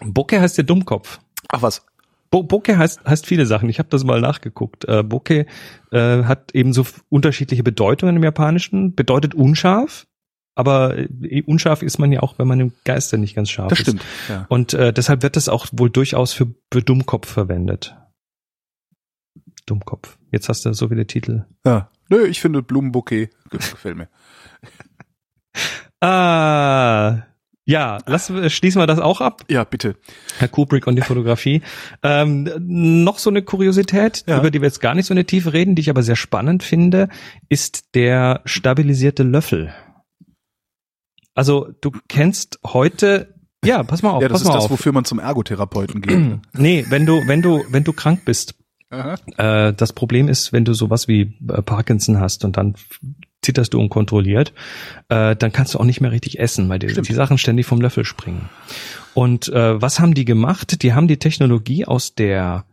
Bokeh 0.00 0.40
heißt 0.40 0.58
der 0.58 0.64
Dummkopf. 0.64 1.20
Ach 1.48 1.62
was. 1.62 1.86
Bo 2.30 2.42
Bokeh 2.42 2.76
heißt, 2.76 3.04
heißt 3.04 3.26
viele 3.26 3.46
Sachen. 3.46 3.68
Ich 3.68 3.78
habe 3.78 3.88
das 3.88 4.04
mal 4.04 4.20
nachgeguckt. 4.20 4.84
Äh, 4.86 5.02
Bokeh 5.02 5.46
äh, 5.92 6.24
hat 6.24 6.54
eben 6.54 6.72
so 6.72 6.84
unterschiedliche 7.08 7.62
Bedeutungen 7.62 8.16
im 8.16 8.24
Japanischen. 8.24 8.94
Bedeutet 8.94 9.34
unscharf, 9.34 10.06
aber 10.54 10.96
äh, 10.98 11.42
unscharf 11.46 11.82
ist 11.82 11.98
man 11.98 12.10
ja 12.12 12.20
auch, 12.20 12.38
wenn 12.38 12.48
man 12.48 12.60
im 12.60 12.72
Geiste 12.84 13.18
nicht 13.18 13.34
ganz 13.36 13.50
scharf 13.50 13.68
Das 13.68 13.78
ist. 13.80 13.86
stimmt. 13.86 14.02
Ja. 14.28 14.46
Und 14.48 14.74
äh, 14.74 14.92
deshalb 14.92 15.22
wird 15.22 15.36
das 15.36 15.48
auch 15.48 15.66
wohl 15.72 15.90
durchaus 15.90 16.32
für, 16.32 16.46
für 16.72 16.82
Dummkopf 16.82 17.28
verwendet. 17.28 17.96
Dummkopf. 19.66 20.16
Jetzt 20.30 20.48
hast 20.48 20.64
du 20.64 20.72
so 20.72 20.88
viele 20.88 21.06
Titel. 21.06 21.44
ja. 21.64 21.90
Nö, 22.08 22.24
ich 22.24 22.40
finde 22.40 22.62
Blumenbouquet 22.62 23.30
ge- 23.50 23.58
gefällt 23.58 23.96
mir. 23.96 24.08
Ah, 26.00 27.22
Ja, 27.68 27.98
lass, 28.06 28.30
äh, 28.30 28.48
schließen 28.48 28.80
wir 28.80 28.86
das 28.86 29.00
auch 29.00 29.20
ab. 29.20 29.42
Ja, 29.48 29.64
bitte. 29.64 29.96
Herr 30.38 30.46
Kubrick 30.48 30.86
und 30.86 30.94
die 30.96 31.02
Fotografie. 31.02 31.62
Ähm, 32.04 32.48
noch 32.60 33.18
so 33.18 33.28
eine 33.28 33.42
Kuriosität, 33.42 34.22
Ja. 34.28 34.38
über 34.38 34.52
die 34.52 34.60
wir 34.60 34.68
jetzt 34.68 34.80
gar 34.80 34.94
nicht 34.94 35.06
so 35.06 35.12
in 35.12 35.16
der 35.16 35.26
Tiefe 35.26 35.52
reden, 35.52 35.74
die 35.74 35.80
ich 35.82 35.90
aber 35.90 36.04
sehr 36.04 36.14
spannend 36.16 36.62
finde, 36.62 37.08
ist 37.48 37.94
der 37.96 38.40
stabilisierte 38.44 39.24
Löffel. 39.24 39.74
Also 41.34 41.68
du 41.80 41.90
kennst 42.08 42.60
heute, 42.64 43.34
ja, 43.64 43.82
pass 43.82 44.02
mal 44.02 44.10
auf, 44.10 44.22
Ja, 44.22 44.28
das 44.28 44.42
ist 44.42 44.48
das, 44.48 44.64
auf. 44.66 44.70
wofür 44.70 44.92
man 44.92 45.04
zum 45.04 45.18
Ergotherapeuten 45.18 46.00
geht. 46.02 46.38
Nee, 46.52 46.86
wenn 46.88 47.04
du, 47.04 47.26
wenn 47.26 47.42
du, 47.42 47.64
wenn 47.70 47.84
du 47.84 47.92
krank 47.92 48.24
bist, 48.24 48.54
äh, 48.90 49.72
das 49.72 49.92
Problem 49.92 50.28
ist, 50.28 50.52
wenn 50.52 50.64
du 50.64 50.72
sowas 50.72 51.08
wie 51.08 51.36
äh, 51.48 51.60
Parkinson 51.62 52.20
hast 52.20 52.44
und 52.44 52.56
dann 52.56 52.76
zitterst 53.46 53.72
du 53.72 53.80
unkontrolliert, 53.80 54.52
äh, 55.08 55.34
dann 55.36 55.52
kannst 55.52 55.74
du 55.74 55.78
auch 55.78 55.84
nicht 55.84 56.00
mehr 56.00 56.10
richtig 56.10 56.38
essen, 56.38 56.68
weil 56.68 56.78
die, 56.78 56.90
Stimmt. 56.90 57.08
die 57.08 57.14
Sachen 57.14 57.38
ständig 57.38 57.64
vom 57.66 57.80
Löffel 57.80 58.04
springen. 58.04 58.48
Und 59.14 59.48
äh, 59.48 59.80
was 59.80 60.00
haben 60.00 60.14
die 60.14 60.24
gemacht? 60.24 60.82
Die 60.82 60.92
haben 60.92 61.08
die 61.08 61.16
Technologie 61.18 61.86
aus 61.86 62.14
der 62.14 62.64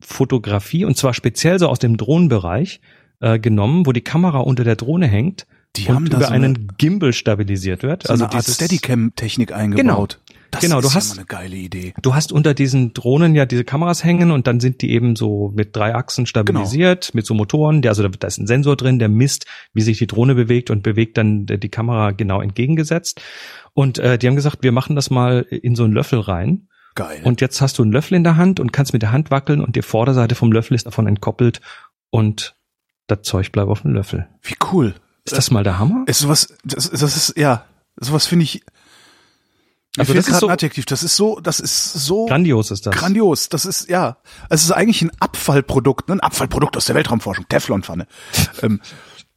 Fotografie 0.00 0.84
und 0.84 0.96
zwar 0.96 1.14
speziell 1.14 1.58
so 1.58 1.68
aus 1.68 1.78
dem 1.78 1.96
Drohnenbereich 1.96 2.80
äh, 3.20 3.38
genommen, 3.38 3.86
wo 3.86 3.92
die 3.92 4.00
Kamera 4.00 4.38
unter 4.38 4.64
der 4.64 4.76
Drohne 4.76 5.06
hängt 5.06 5.46
Die 5.76 5.88
und 5.88 5.94
haben 5.94 6.06
über 6.06 6.20
so 6.20 6.26
eine, 6.26 6.46
einen 6.46 6.68
Gimbal 6.78 7.12
stabilisiert 7.12 7.82
wird. 7.82 8.04
so 8.06 8.12
eine 8.12 8.32
Art 8.32 8.44
Steadicam-Technik 8.44 9.52
eingebaut. 9.52 10.20
Das 10.50 10.62
Genau, 10.62 10.78
ist 10.78 10.84
du 10.84 10.88
ja 10.90 10.94
hast- 10.96 11.08
mal 11.10 11.18
eine 11.18 11.26
geile 11.26 11.56
Idee. 11.56 11.94
Du 12.02 12.14
hast 12.14 12.32
unter 12.32 12.54
diesen 12.54 12.92
Drohnen 12.92 13.34
ja 13.34 13.46
diese 13.46 13.64
Kameras 13.64 14.02
hängen 14.04 14.30
und 14.30 14.46
dann 14.46 14.60
sind 14.60 14.82
die 14.82 14.90
eben 14.90 15.14
so 15.16 15.52
mit 15.54 15.76
drei 15.76 15.94
Achsen 15.94 16.26
stabilisiert, 16.26 17.14
mit 17.14 17.26
so 17.26 17.34
Motoren. 17.34 17.82
Der, 17.82 17.90
also 17.92 18.02
da, 18.02 18.08
da 18.08 18.26
ist 18.26 18.38
ein 18.38 18.46
Sensor 18.46 18.76
drin, 18.76 18.98
der 18.98 19.08
misst, 19.08 19.46
wie 19.72 19.82
sich 19.82 19.98
die 19.98 20.06
Drohne 20.06 20.34
bewegt 20.34 20.70
und 20.70 20.82
bewegt 20.82 21.16
dann 21.18 21.46
die 21.46 21.68
Kamera 21.68 22.10
genau 22.10 22.40
entgegengesetzt. 22.40 23.20
Und 23.74 23.98
äh, 23.98 24.18
die 24.18 24.26
haben 24.26 24.36
gesagt, 24.36 24.62
wir 24.62 24.72
machen 24.72 24.96
das 24.96 25.10
mal 25.10 25.42
in 25.42 25.76
so 25.76 25.84
einen 25.84 25.92
Löffel 25.92 26.18
rein. 26.20 26.66
Geil. 26.96 27.20
Und 27.22 27.40
jetzt 27.40 27.60
hast 27.60 27.78
du 27.78 27.82
einen 27.84 27.92
Löffel 27.92 28.16
in 28.16 28.24
der 28.24 28.36
Hand 28.36 28.58
und 28.58 28.72
kannst 28.72 28.92
mit 28.92 29.02
der 29.02 29.12
Hand 29.12 29.30
wackeln 29.30 29.60
und 29.60 29.76
die 29.76 29.82
Vorderseite 29.82 30.34
vom 30.34 30.50
Löffel 30.50 30.74
ist 30.74 30.86
davon 30.86 31.06
entkoppelt 31.06 31.60
und 32.10 32.56
das 33.06 33.22
Zeug 33.22 33.52
bleibt 33.52 33.68
auf 33.68 33.82
dem 33.82 33.92
Löffel. 33.94 34.26
Wie 34.42 34.56
cool. 34.72 34.94
Ist 35.24 35.36
das 35.36 35.50
mal 35.52 35.62
der 35.62 35.78
Hammer? 35.78 36.02
Ist 36.06 36.18
sowas, 36.20 36.52
das, 36.64 36.90
das 36.90 37.16
ist, 37.16 37.38
ja, 37.38 37.64
sowas 37.96 38.26
finde 38.26 38.42
ich, 38.44 38.62
mir 39.96 40.02
Also 40.02 40.14
das 40.14 40.24
ist 40.26 40.30
gerade 40.30 40.40
so- 40.40 40.46
ein 40.48 40.52
Adjektiv. 40.52 40.84
Das 40.86 41.02
ist 41.02 41.16
so, 41.16 41.40
das 41.40 41.60
ist 41.60 41.92
so 41.92 42.26
Grandios 42.26 42.70
ist 42.70 42.86
das. 42.86 42.94
grandios. 42.94 43.48
Das 43.48 43.64
ist, 43.64 43.88
ja, 43.88 44.16
es 44.48 44.62
ist 44.62 44.70
eigentlich 44.72 45.02
ein 45.02 45.10
Abfallprodukt, 45.20 46.08
ne? 46.08 46.16
ein 46.16 46.20
Abfallprodukt 46.20 46.76
aus 46.76 46.84
der 46.86 46.94
Weltraumforschung, 46.94 47.46
Teflonpfanne. 47.48 48.06
ähm, 48.62 48.80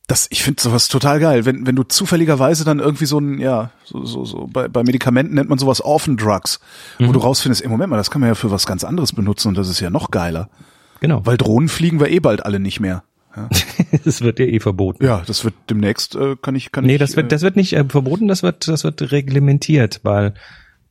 das, 0.08 0.28
ich 0.32 0.44
finde 0.44 0.62
sowas 0.62 0.90
total 0.90 1.20
geil. 1.22 1.46
Wenn, 1.46 1.66
wenn 1.66 1.76
du 1.78 1.84
zufälligerweise 1.84 2.66
dann 2.66 2.80
irgendwie 2.80 3.06
so 3.06 3.20
ein, 3.20 3.40
ja, 3.40 3.72
so, 3.86 4.04
so, 4.06 4.26
so, 4.26 4.48
bei, 4.52 4.68
bei 4.68 4.84
Medikamenten 4.84 5.36
nennt 5.36 5.50
man 5.50 5.58
sowas 5.58 5.80
Orphan 5.82 6.18
Drugs, 6.18 6.60
wo 7.00 7.06
Mhm. 7.06 7.14
du 7.14 7.20
rausfindest, 7.20 7.62
im 7.62 7.72
Moment 7.72 7.90
mal, 7.90 7.98
das 7.98 8.12
kann 8.12 8.20
man 8.20 8.28
ja 8.28 8.36
für 8.36 8.52
was 8.52 8.66
ganz 8.66 8.84
anderes 8.84 9.14
benutzen 9.14 9.48
und 9.48 9.58
das 9.58 9.70
ist 9.70 9.80
ja 9.80 9.90
noch 9.90 10.12
geiler. 10.12 10.50
Genau. 11.00 11.26
Weil 11.26 11.38
Drohnen 11.38 11.70
fliegen 11.70 12.00
wir 12.02 12.10
eh 12.12 12.20
bald 12.20 12.46
alle 12.46 12.60
nicht 12.60 12.80
mehr. 12.80 13.04
das 14.06 14.22
wird 14.22 14.40
ja 14.40 14.46
eh 14.46 14.60
verboten. 14.60 15.06
Ja, 15.06 15.24
das 15.26 15.44
wird 15.44 15.56
demnächst, 15.70 16.16
äh, 16.16 16.36
kann 16.42 16.56
ich, 16.56 16.72
kann 16.72 16.86
Nee, 16.86 16.94
ich. 16.94 17.00
das 17.00 17.16
wird, 17.16 17.28
äh, 17.28 17.30
das 17.30 17.42
wird 17.42 17.56
nicht 17.56 17.74
äh, 17.74 17.84
verboten, 17.86 18.28
das 18.28 18.44
wird, 18.44 18.68
das 18.68 18.84
wird 18.84 19.12
reglementiert, 19.12 20.02
weil 20.04 20.34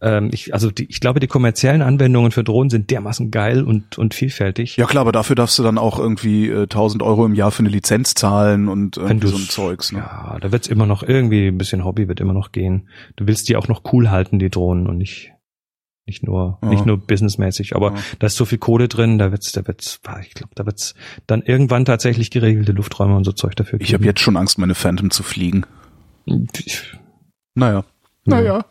ähm, 0.00 0.30
ich, 0.32 0.52
also 0.52 0.70
die, 0.70 0.86
ich 0.90 0.98
glaube, 0.98 1.20
die 1.20 1.28
kommerziellen 1.28 1.80
Anwendungen 1.80 2.32
für 2.32 2.42
Drohnen 2.42 2.70
sind 2.70 2.90
dermaßen 2.90 3.30
geil 3.30 3.62
und, 3.62 3.98
und 3.98 4.14
vielfältig. 4.14 4.76
Ja 4.76 4.86
klar, 4.86 5.02
aber 5.02 5.12
dafür 5.12 5.36
darfst 5.36 5.58
du 5.58 5.62
dann 5.62 5.78
auch 5.78 5.98
irgendwie 5.98 6.48
äh, 6.48 6.62
1000 6.62 7.02
Euro 7.02 7.24
im 7.24 7.34
Jahr 7.34 7.52
für 7.52 7.60
eine 7.60 7.68
Lizenz 7.68 8.14
zahlen 8.14 8.68
und 8.68 8.96
irgendwie 8.96 9.28
so 9.28 9.36
ein 9.36 9.48
Zeugs. 9.48 9.92
Ne? 9.92 10.00
Ja, 10.00 10.38
da 10.40 10.50
wird's 10.50 10.66
immer 10.66 10.86
noch 10.86 11.04
irgendwie 11.04 11.46
ein 11.46 11.56
bisschen 11.58 11.84
Hobby 11.84 12.08
wird 12.08 12.20
immer 12.20 12.32
noch 12.32 12.50
gehen. 12.50 12.88
Du 13.14 13.28
willst 13.28 13.48
die 13.48 13.56
auch 13.56 13.68
noch 13.68 13.82
cool 13.92 14.10
halten, 14.10 14.40
die 14.40 14.50
Drohnen 14.50 14.88
und 14.88 14.98
nicht 14.98 15.32
nicht 16.06 16.22
nur 16.24 16.58
Ja. 16.62 16.68
nicht 16.68 16.84
nur 16.86 16.98
businessmäßig, 16.98 17.76
aber 17.76 17.92
Ja. 17.94 18.02
da 18.18 18.26
ist 18.26 18.36
so 18.36 18.44
viel 18.44 18.58
Kohle 18.58 18.88
drin, 18.88 19.18
da 19.18 19.30
wird's 19.30 19.52
da 19.52 19.66
wird's 19.66 20.00
ah, 20.04 20.20
ich 20.20 20.34
glaube, 20.34 20.52
da 20.54 20.66
wird's 20.66 20.94
dann 21.26 21.42
irgendwann 21.42 21.84
tatsächlich 21.84 22.30
geregelte 22.30 22.72
Lufträume 22.72 23.16
und 23.16 23.24
so 23.24 23.32
Zeug 23.32 23.54
dafür 23.56 23.80
Ich 23.80 23.94
habe 23.94 24.04
jetzt 24.04 24.20
schon 24.20 24.36
Angst, 24.36 24.58
meine 24.58 24.74
Phantom 24.74 25.10
zu 25.10 25.22
fliegen. 25.22 25.64
Naja. 27.54 27.84
Ja. 27.84 27.84
Naja. 28.24 28.64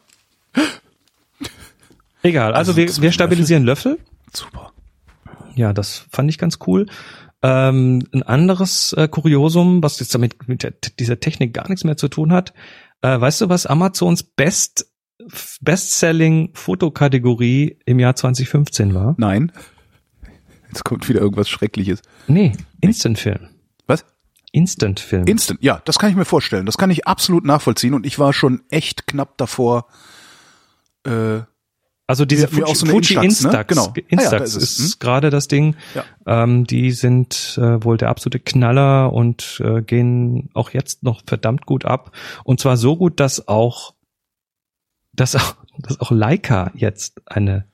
egal, 2.23 2.53
also, 2.53 2.71
Also 2.71 2.77
wir, 2.77 3.01
wir 3.03 3.11
stabilisieren 3.11 3.63
Löffel. 3.63 3.97
Super. 4.34 4.71
Ja, 5.55 5.73
das 5.73 6.05
fand 6.11 6.29
ich 6.29 6.38
ganz 6.38 6.59
cool. 6.67 6.86
Ähm, 7.43 8.07
ein 8.13 8.23
anderes 8.23 8.93
äh, 8.93 9.07
Kuriosum, 9.07 9.82
was 9.84 9.99
jetzt 9.99 10.13
damit 10.13 10.47
mit 10.47 10.63
der, 10.63 10.73
dieser 10.99 11.19
Technik 11.19 11.53
gar 11.53 11.67
nichts 11.69 11.84
mehr 11.84 11.97
zu 11.97 12.07
tun 12.07 12.32
hat. 12.32 12.53
Äh, 13.01 13.19
weißt 13.19 13.41
du, 13.41 13.49
was 13.49 13.65
Amazons 13.65 14.23
Best 14.23 14.91
Bestselling 15.61 16.51
Fotokategorie 16.53 17.78
im 17.86 17.99
Jahr 17.99 18.15
2015 18.15 18.93
war? 18.93 19.15
Nein. 19.17 19.51
Jetzt 20.67 20.84
kommt 20.86 21.07
wieder 21.09 21.19
irgendwas 21.19 21.49
Schreckliches. 21.49 22.01
Nee, 22.28 22.53
Instant 22.80 23.19
Film. 23.19 23.49
Was? 23.88 24.05
Instant 24.53 24.99
Film. 24.99 25.26
Instant. 25.28 25.61
Ja, 25.61 25.82
das 25.86 25.99
kann 25.99 26.09
ich 26.09 26.15
mir 26.15 26.26
vorstellen. 26.26 26.65
Das 26.65 26.78
kann 26.78 26.89
ich 26.91 27.07
absolut 27.07 27.45
nachvollziehen. 27.45 27.93
Und 27.93 28.05
ich 28.05 28.19
war 28.19 28.32
schon 28.34 28.61
echt 28.69 29.07
knapp 29.07 29.38
davor. 29.38 29.88
Äh, 31.05 31.41
also 32.07 32.26
diese 32.26 32.51
wie- 32.51 32.61
Fuji, 32.61 32.76
so 32.76 32.86
Fuji 32.86 33.15
Instax, 33.15 33.22
ne? 33.22 33.26
Instax, 33.26 33.67
Genau. 33.67 33.86
Ah 33.88 33.93
ja, 33.95 34.03
Instax 34.09 34.55
ist 34.55 34.80
ist. 34.80 34.93
Hm? 34.93 34.99
gerade 34.99 35.30
das 35.30 35.47
Ding. 35.47 35.76
Ja. 35.95 36.03
Ähm, 36.26 36.65
die 36.65 36.91
sind 36.91 37.57
äh, 37.61 37.84
wohl 37.84 37.97
der 37.97 38.09
absolute 38.09 38.39
Knaller 38.39 39.13
und 39.13 39.61
äh, 39.63 39.82
gehen 39.82 40.49
auch 40.53 40.72
jetzt 40.72 41.03
noch 41.03 41.22
verdammt 41.26 41.65
gut 41.65 41.86
ab. 41.86 42.11
Und 42.43 42.59
zwar 42.59 42.76
so 42.78 42.97
gut, 42.97 43.19
dass 43.22 43.47
auch, 43.47 43.93
dass 45.22 45.36
auch, 45.36 45.55
dass 45.78 45.99
auch 45.99 46.11
Leica 46.11 46.72
jetzt 46.76 47.22
eine 47.26 47.65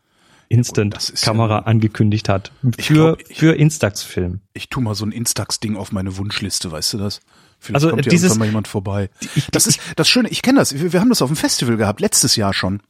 Instant-Kamera 0.50 1.56
ja- 1.60 1.64
angekündigt 1.64 2.30
hat. 2.30 2.52
Ich 2.78 2.88
Für, 2.88 2.94
glaub, 2.94 3.22
ich- 3.30 3.38
für 3.38 3.54
Instax-Film. 3.56 4.42
ich 4.54 4.70
tu 4.70 4.82
mal 4.82 4.96
so 4.96 5.06
ein 5.06 5.12
Instax-Ding 5.12 5.76
auf 5.76 5.92
meine 5.92 6.18
Wunschliste, 6.18 6.72
weißt 6.72 6.94
du 6.94 6.98
das? 7.00 7.20
Vielleicht 7.60 7.76
Also, 7.76 7.90
kommt 7.90 8.06
ja 8.06 8.10
dieses- 8.10 8.30
irgendwann 8.32 8.40
mal 8.40 8.46
jemand 8.46 8.68
vorbei. 8.68 9.10
das 9.52 9.68
ist 9.68 9.80
das 9.96 10.08
Schöne, 10.08 10.30
ich 10.30 10.42
kenne 10.42 10.60
das. 10.60 10.74
Wir, 10.74 10.94
wir 10.94 11.00
haben 11.00 11.10
das 11.10 11.22
auf 11.22 11.30
dem 11.30 11.36
Festival 11.36 11.76
gehabt, 11.78 12.00
letztes 12.02 12.36
Jahr 12.36 12.54
schon. 12.54 12.82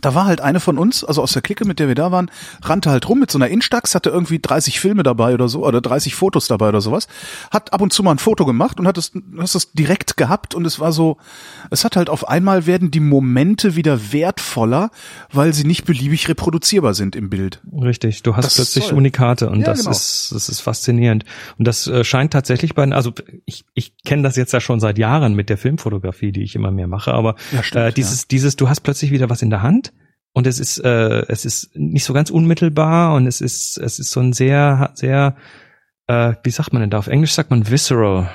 Da 0.00 0.14
war 0.14 0.26
halt 0.26 0.40
eine 0.40 0.60
von 0.60 0.78
uns, 0.78 1.02
also 1.02 1.22
aus 1.22 1.32
der 1.32 1.42
Clique, 1.42 1.64
mit 1.64 1.78
der 1.80 1.88
wir 1.88 1.94
da 1.94 2.12
waren, 2.12 2.30
rannte 2.62 2.90
halt 2.90 3.08
rum 3.08 3.18
mit 3.18 3.30
so 3.30 3.38
einer 3.38 3.48
Instax, 3.48 3.94
hatte 3.94 4.10
irgendwie 4.10 4.38
30 4.38 4.78
Filme 4.78 5.02
dabei 5.02 5.34
oder 5.34 5.48
so, 5.48 5.66
oder 5.66 5.80
30 5.80 6.14
Fotos 6.14 6.46
dabei 6.46 6.68
oder 6.68 6.80
sowas, 6.80 7.08
hat 7.50 7.72
ab 7.72 7.80
und 7.80 7.92
zu 7.92 8.02
mal 8.02 8.12
ein 8.12 8.18
Foto 8.18 8.44
gemacht 8.44 8.78
und 8.78 8.86
hat 8.86 8.98
es, 8.98 9.12
hast 9.38 9.54
es 9.54 9.72
direkt 9.72 10.16
gehabt 10.16 10.54
und 10.54 10.66
es 10.66 10.78
war 10.78 10.92
so, 10.92 11.16
es 11.70 11.84
hat 11.84 11.96
halt 11.96 12.10
auf 12.10 12.28
einmal 12.28 12.66
werden 12.66 12.90
die 12.90 13.00
Momente 13.00 13.74
wieder 13.76 14.12
wertvoller, 14.12 14.90
weil 15.32 15.52
sie 15.52 15.64
nicht 15.64 15.84
beliebig 15.86 16.28
reproduzierbar 16.28 16.94
sind 16.94 17.16
im 17.16 17.28
Bild. 17.30 17.60
Richtig, 17.72 18.22
du 18.22 18.36
hast 18.36 18.44
Das 18.44 18.54
plötzlich. 18.54 18.92
Unikate 18.92 19.48
und 19.50 19.60
Ja, 19.60 19.66
das 19.66 19.80
genau. 19.80 19.90
ist 19.90 20.30
das 20.32 20.48
ist 20.48 20.60
faszinierend 20.60 21.24
und 21.58 21.66
das 21.66 21.86
äh, 21.86 22.04
scheint 22.04 22.32
tatsächlich 22.32 22.74
bei 22.74 22.88
also 22.92 23.12
ich 23.46 23.64
ich 23.74 23.96
kenne 24.04 24.22
das 24.22 24.36
jetzt 24.36 24.52
ja 24.52 24.60
schon 24.60 24.80
seit 24.80 24.98
Jahren 24.98 25.34
mit 25.34 25.48
der 25.48 25.58
Filmfotografie, 25.58 26.30
die 26.30 26.42
ich 26.42 26.54
immer 26.54 26.70
mehr 26.70 26.86
mache, 26.86 27.12
aber 27.12 27.34
Ja, 27.52 27.62
stimmt, 27.62 27.84
äh, 27.86 27.92
dieses 27.92 28.28
dieses 28.28 28.54
du 28.56 28.68
hast 28.68 28.80
plötzlich 28.82 29.10
wieder 29.10 29.28
was 29.30 29.42
in 29.42 29.50
der 29.50 29.62
Hand 29.62 29.87
und 30.32 30.46
es 30.46 30.60
ist 30.60 30.78
äh, 30.78 31.24
es 31.28 31.44
ist 31.44 31.74
nicht 31.74 32.04
so 32.04 32.12
ganz 32.12 32.30
unmittelbar 32.30 33.14
und 33.14 33.26
es 33.26 33.40
ist 33.40 33.78
es 33.78 33.98
ist 33.98 34.10
so 34.10 34.20
ein 34.20 34.32
sehr 34.32 34.90
sehr 34.94 35.36
äh, 36.06 36.34
wie 36.42 36.50
sagt 36.50 36.72
man 36.72 36.80
denn 36.80 36.90
da 36.90 36.98
auf 36.98 37.08
Englisch 37.08 37.32
sagt 37.32 37.50
man 37.50 37.68
visceral 37.70 38.30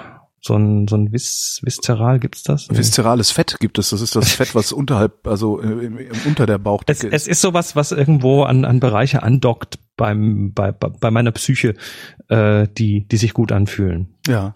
so 0.46 0.56
ein 0.56 0.88
so 0.90 0.98
ein 0.98 1.14
vis 1.14 1.62
viszeral 1.64 2.20
gibt's 2.20 2.44
das? 2.44 2.70
Nee. 2.70 2.78
Viszerales 2.78 3.32
Fett 3.32 3.58
gibt 3.60 3.80
es, 3.80 3.92
das 3.92 4.02
ist 4.02 4.16
das 4.16 4.34
Fett, 4.34 4.54
was 4.56 4.72
unterhalb, 4.74 5.26
also 5.26 5.62
äh, 5.62 5.86
im, 5.86 5.98
im, 5.98 6.12
unter 6.26 6.46
der 6.46 6.58
Es, 6.58 6.64
Bauchdecke 6.64 7.10
es 7.12 7.28
ist 7.28 7.40
sowas, 7.40 7.78
was 7.78 7.94
irgendwo 7.94 8.44
an, 8.44 8.66
an 8.66 8.82
Bereiche 8.82 9.24
andockt 9.24 9.80
beim, 9.96 10.52
bei, 10.54 10.74
bei 10.74 10.90
bei 10.90 11.12
meiner 11.12 11.32
Psyche, 11.32 11.76
äh, 12.28 12.68
die, 12.78 13.08
die 13.08 13.18
sich 13.18 13.34
gut 13.34 13.54
anfühlen. 13.54 14.16
Ja. 14.28 14.56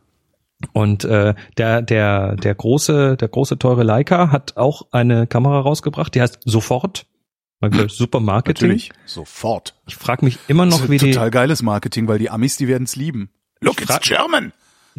Und 0.74 1.06
äh, 1.06 1.36
der, 1.58 1.82
der, 1.84 2.36
der 2.36 2.56
große, 2.56 3.16
der 3.16 3.28
große 3.28 3.58
teure 3.58 3.84
Leica 3.84 4.32
hat 4.32 4.58
auch 4.58 4.88
eine 4.92 5.28
Kamera 5.28 5.60
rausgebracht, 5.60 6.14
die 6.16 6.22
heißt 6.22 6.40
sofort. 6.44 7.06
Man 7.60 7.72
sagt, 7.72 7.92
Super 7.92 8.20
Marketing. 8.20 8.70
Natürlich. 8.70 8.92
Sofort. 9.06 9.76
Ich 9.88 9.96
frage 9.96 10.24
mich 10.26 10.38
immer 10.48 10.66
Das 10.66 10.76
noch, 10.76 10.84
ist 10.84 10.90
wie 10.92 10.98
die. 10.98 11.12
total 11.12 11.32
geiles 11.32 11.62
Marketing, 11.64 12.08
weil 12.08 12.20
die 12.20 12.30
Amis, 12.30 12.58
die 12.58 12.68
werden 12.68 12.84
es 12.84 12.96
lieben. 12.96 13.30
Look, 13.62 13.82
it's 13.82 14.00
German. 14.02 14.54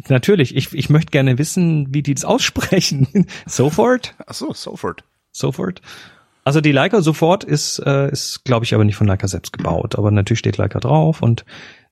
Natürlich, 0.07 0.55
ich, 0.55 0.73
ich 0.73 0.89
möchte 0.89 1.11
gerne 1.11 1.37
wissen, 1.37 1.93
wie 1.93 2.01
die 2.03 2.13
das 2.13 2.25
aussprechen. 2.25 3.27
sofort? 3.45 4.15
Ach 4.25 4.33
so, 4.33 4.53
sofort. 4.53 5.03
Sofort. 5.31 5.81
Also 6.43 6.61
die 6.61 6.71
Leica 6.71 7.01
sofort 7.01 7.43
ist, 7.43 7.79
äh, 7.85 8.09
ist 8.11 8.43
glaube 8.43 8.65
ich, 8.65 8.73
aber 8.73 8.83
nicht 8.83 8.95
von 8.95 9.07
Leica 9.07 9.27
selbst 9.27 9.53
gebaut. 9.53 9.97
Aber 9.97 10.09
natürlich 10.11 10.39
steht 10.39 10.57
Leica 10.57 10.79
drauf 10.79 11.21
und 11.21 11.45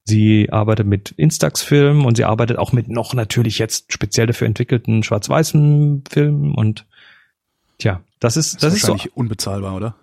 sie 0.04 0.48
arbeitet 0.50 0.86
mit 0.86 1.12
Instax-Filmen 1.12 2.04
und 2.04 2.16
sie 2.16 2.24
arbeitet 2.24 2.58
auch 2.58 2.72
mit 2.72 2.88
noch 2.88 3.14
natürlich 3.14 3.58
jetzt 3.58 3.92
speziell 3.92 4.26
dafür 4.26 4.46
entwickelten 4.46 5.02
schwarz-weißen 5.02 6.04
Filmen 6.10 6.54
und 6.54 6.86
tja, 7.78 8.00
das 8.20 8.36
ist, 8.36 8.62
das 8.62 8.74
ist 8.74 8.82
so. 8.82 8.92
wahrscheinlich 8.92 9.16
unbezahlbar, 9.16 9.76
oder? 9.76 9.94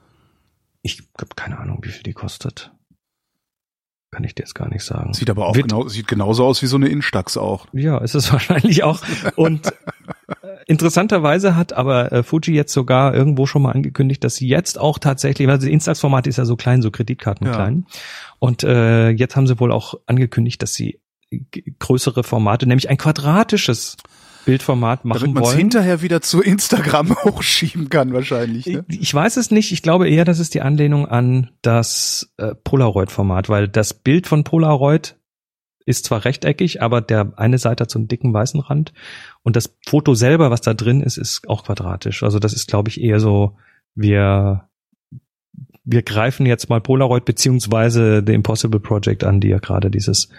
Ich 0.86 1.02
habe 1.20 1.32
keine 1.36 1.58
Ahnung, 1.58 1.80
wie 1.82 1.90
viel 1.90 2.04
die 2.04 2.14
kostet. 2.14 2.72
Kann 4.12 4.24
ich 4.24 4.36
dir 4.36 4.44
jetzt 4.44 4.54
gar 4.54 4.70
nicht 4.70 4.84
sagen. 4.84 5.14
Sieht 5.16 5.32
aber 5.32 5.48
auch 5.48 5.56
Wird- 5.56 5.68
genau, 5.68 5.88
sieht 5.88 6.08
genauso 6.08 6.46
aus 6.46 6.62
wie 6.62 6.68
so 6.68 6.76
eine 6.76 6.88
Instax 6.90 7.38
auch. 7.38 7.66
Ja, 7.74 7.98
ist 7.98 8.14
es 8.14 8.32
wahrscheinlich 8.32 8.84
auch. 8.84 9.02
Und 9.36 9.66
äh, 9.66 9.72
interessanterweise 10.68 11.56
hat 11.56 11.74
aber 11.74 12.12
äh, 12.12 12.22
Fuji 12.22 12.54
jetzt 12.54 12.72
sogar 12.72 13.16
irgendwo 13.16 13.48
schon 13.48 13.64
mal 13.64 13.72
angekündigt, 13.72 14.24
dass 14.24 14.36
sie 14.36 14.48
jetzt 14.48 14.80
auch 14.80 15.00
tatsächlich, 15.00 15.48
weil 15.48 15.58
das 15.58 15.66
Instax-Format 15.66 16.28
ist 16.28 16.38
ja 16.38 16.46
so 16.46 16.56
klein, 16.56 16.84
so 16.84 16.92
Kreditkarten 16.92 17.48
Ja. 17.48 17.54
klein. 17.54 17.88
Und 18.38 18.64
äh, 18.64 19.10
jetzt 19.10 19.36
haben 19.36 19.48
sie 19.48 19.60
wohl 19.60 19.72
auch 19.72 19.96
angekündigt, 20.06 20.62
dass 20.62 20.76
sie 20.76 21.02
größere 21.80 22.24
Formate, 22.24 22.68
nämlich 22.68 22.90
ein 22.92 22.98
quadratisches 22.98 23.98
Bildformat 24.46 25.00
Damit 25.04 25.22
machen 25.22 25.34
man 25.34 25.44
es 25.44 25.50
wollen. 25.50 25.58
hinterher 25.58 26.02
wieder 26.02 26.22
zu 26.22 26.42
Instagram 26.42 27.16
hochschieben 27.24 27.90
kann 27.90 28.14
wahrscheinlich. 28.14 28.66
Ne? 28.66 28.86
Ich 28.88 29.14
weiß 29.14 29.38
es 29.38 29.52
nicht. 29.52 29.72
Ich 29.72 29.82
glaube 29.82 30.10
eher, 30.10 30.26
das 30.26 30.40
ist 30.40 30.54
die 30.54 30.62
Anlehnung 30.62 31.08
an 31.08 31.50
das 31.62 32.34
äh, 32.38 32.56
Polaroid-Format, 32.56 33.50
weil 33.50 33.68
das 33.68 33.94
Bild 33.94 34.28
von 34.28 34.44
Polaroid 34.44 35.18
ist 35.86 36.06
zwar 36.06 36.26
rechteckig, 36.26 36.82
aber 36.82 37.02
der 37.02 37.34
eine 37.38 37.58
Seite 37.58 37.84
hat 37.84 37.92
so 37.92 38.00
einen 38.00 38.08
dicken 38.08 38.34
weißen 38.34 38.60
Rand 38.60 38.94
und 39.44 39.56
das 39.56 39.78
Foto 39.86 40.16
selber, 40.16 40.50
was 40.50 40.62
da 40.62 40.74
drin 40.74 41.02
ist, 41.02 41.18
ist 41.18 41.48
auch 41.48 41.64
quadratisch. 41.64 42.24
Also 42.24 42.40
das 42.40 42.54
ist, 42.54 42.68
glaube 42.68 42.90
ich, 42.90 43.02
eher 43.02 43.20
so, 43.20 43.58
wir 43.94 44.68
wir 45.86 46.02
greifen 46.02 46.46
jetzt 46.48 46.70
mal 46.70 46.82
Polaroid 46.82 47.26
beziehungsweise 47.26 48.24
The 48.26 48.34
Impossible 48.34 48.80
Project 48.80 49.24
an, 49.24 49.40
die 49.40 49.50
ja 49.50 49.60
gerade 49.60 49.92
dieses 49.92 50.30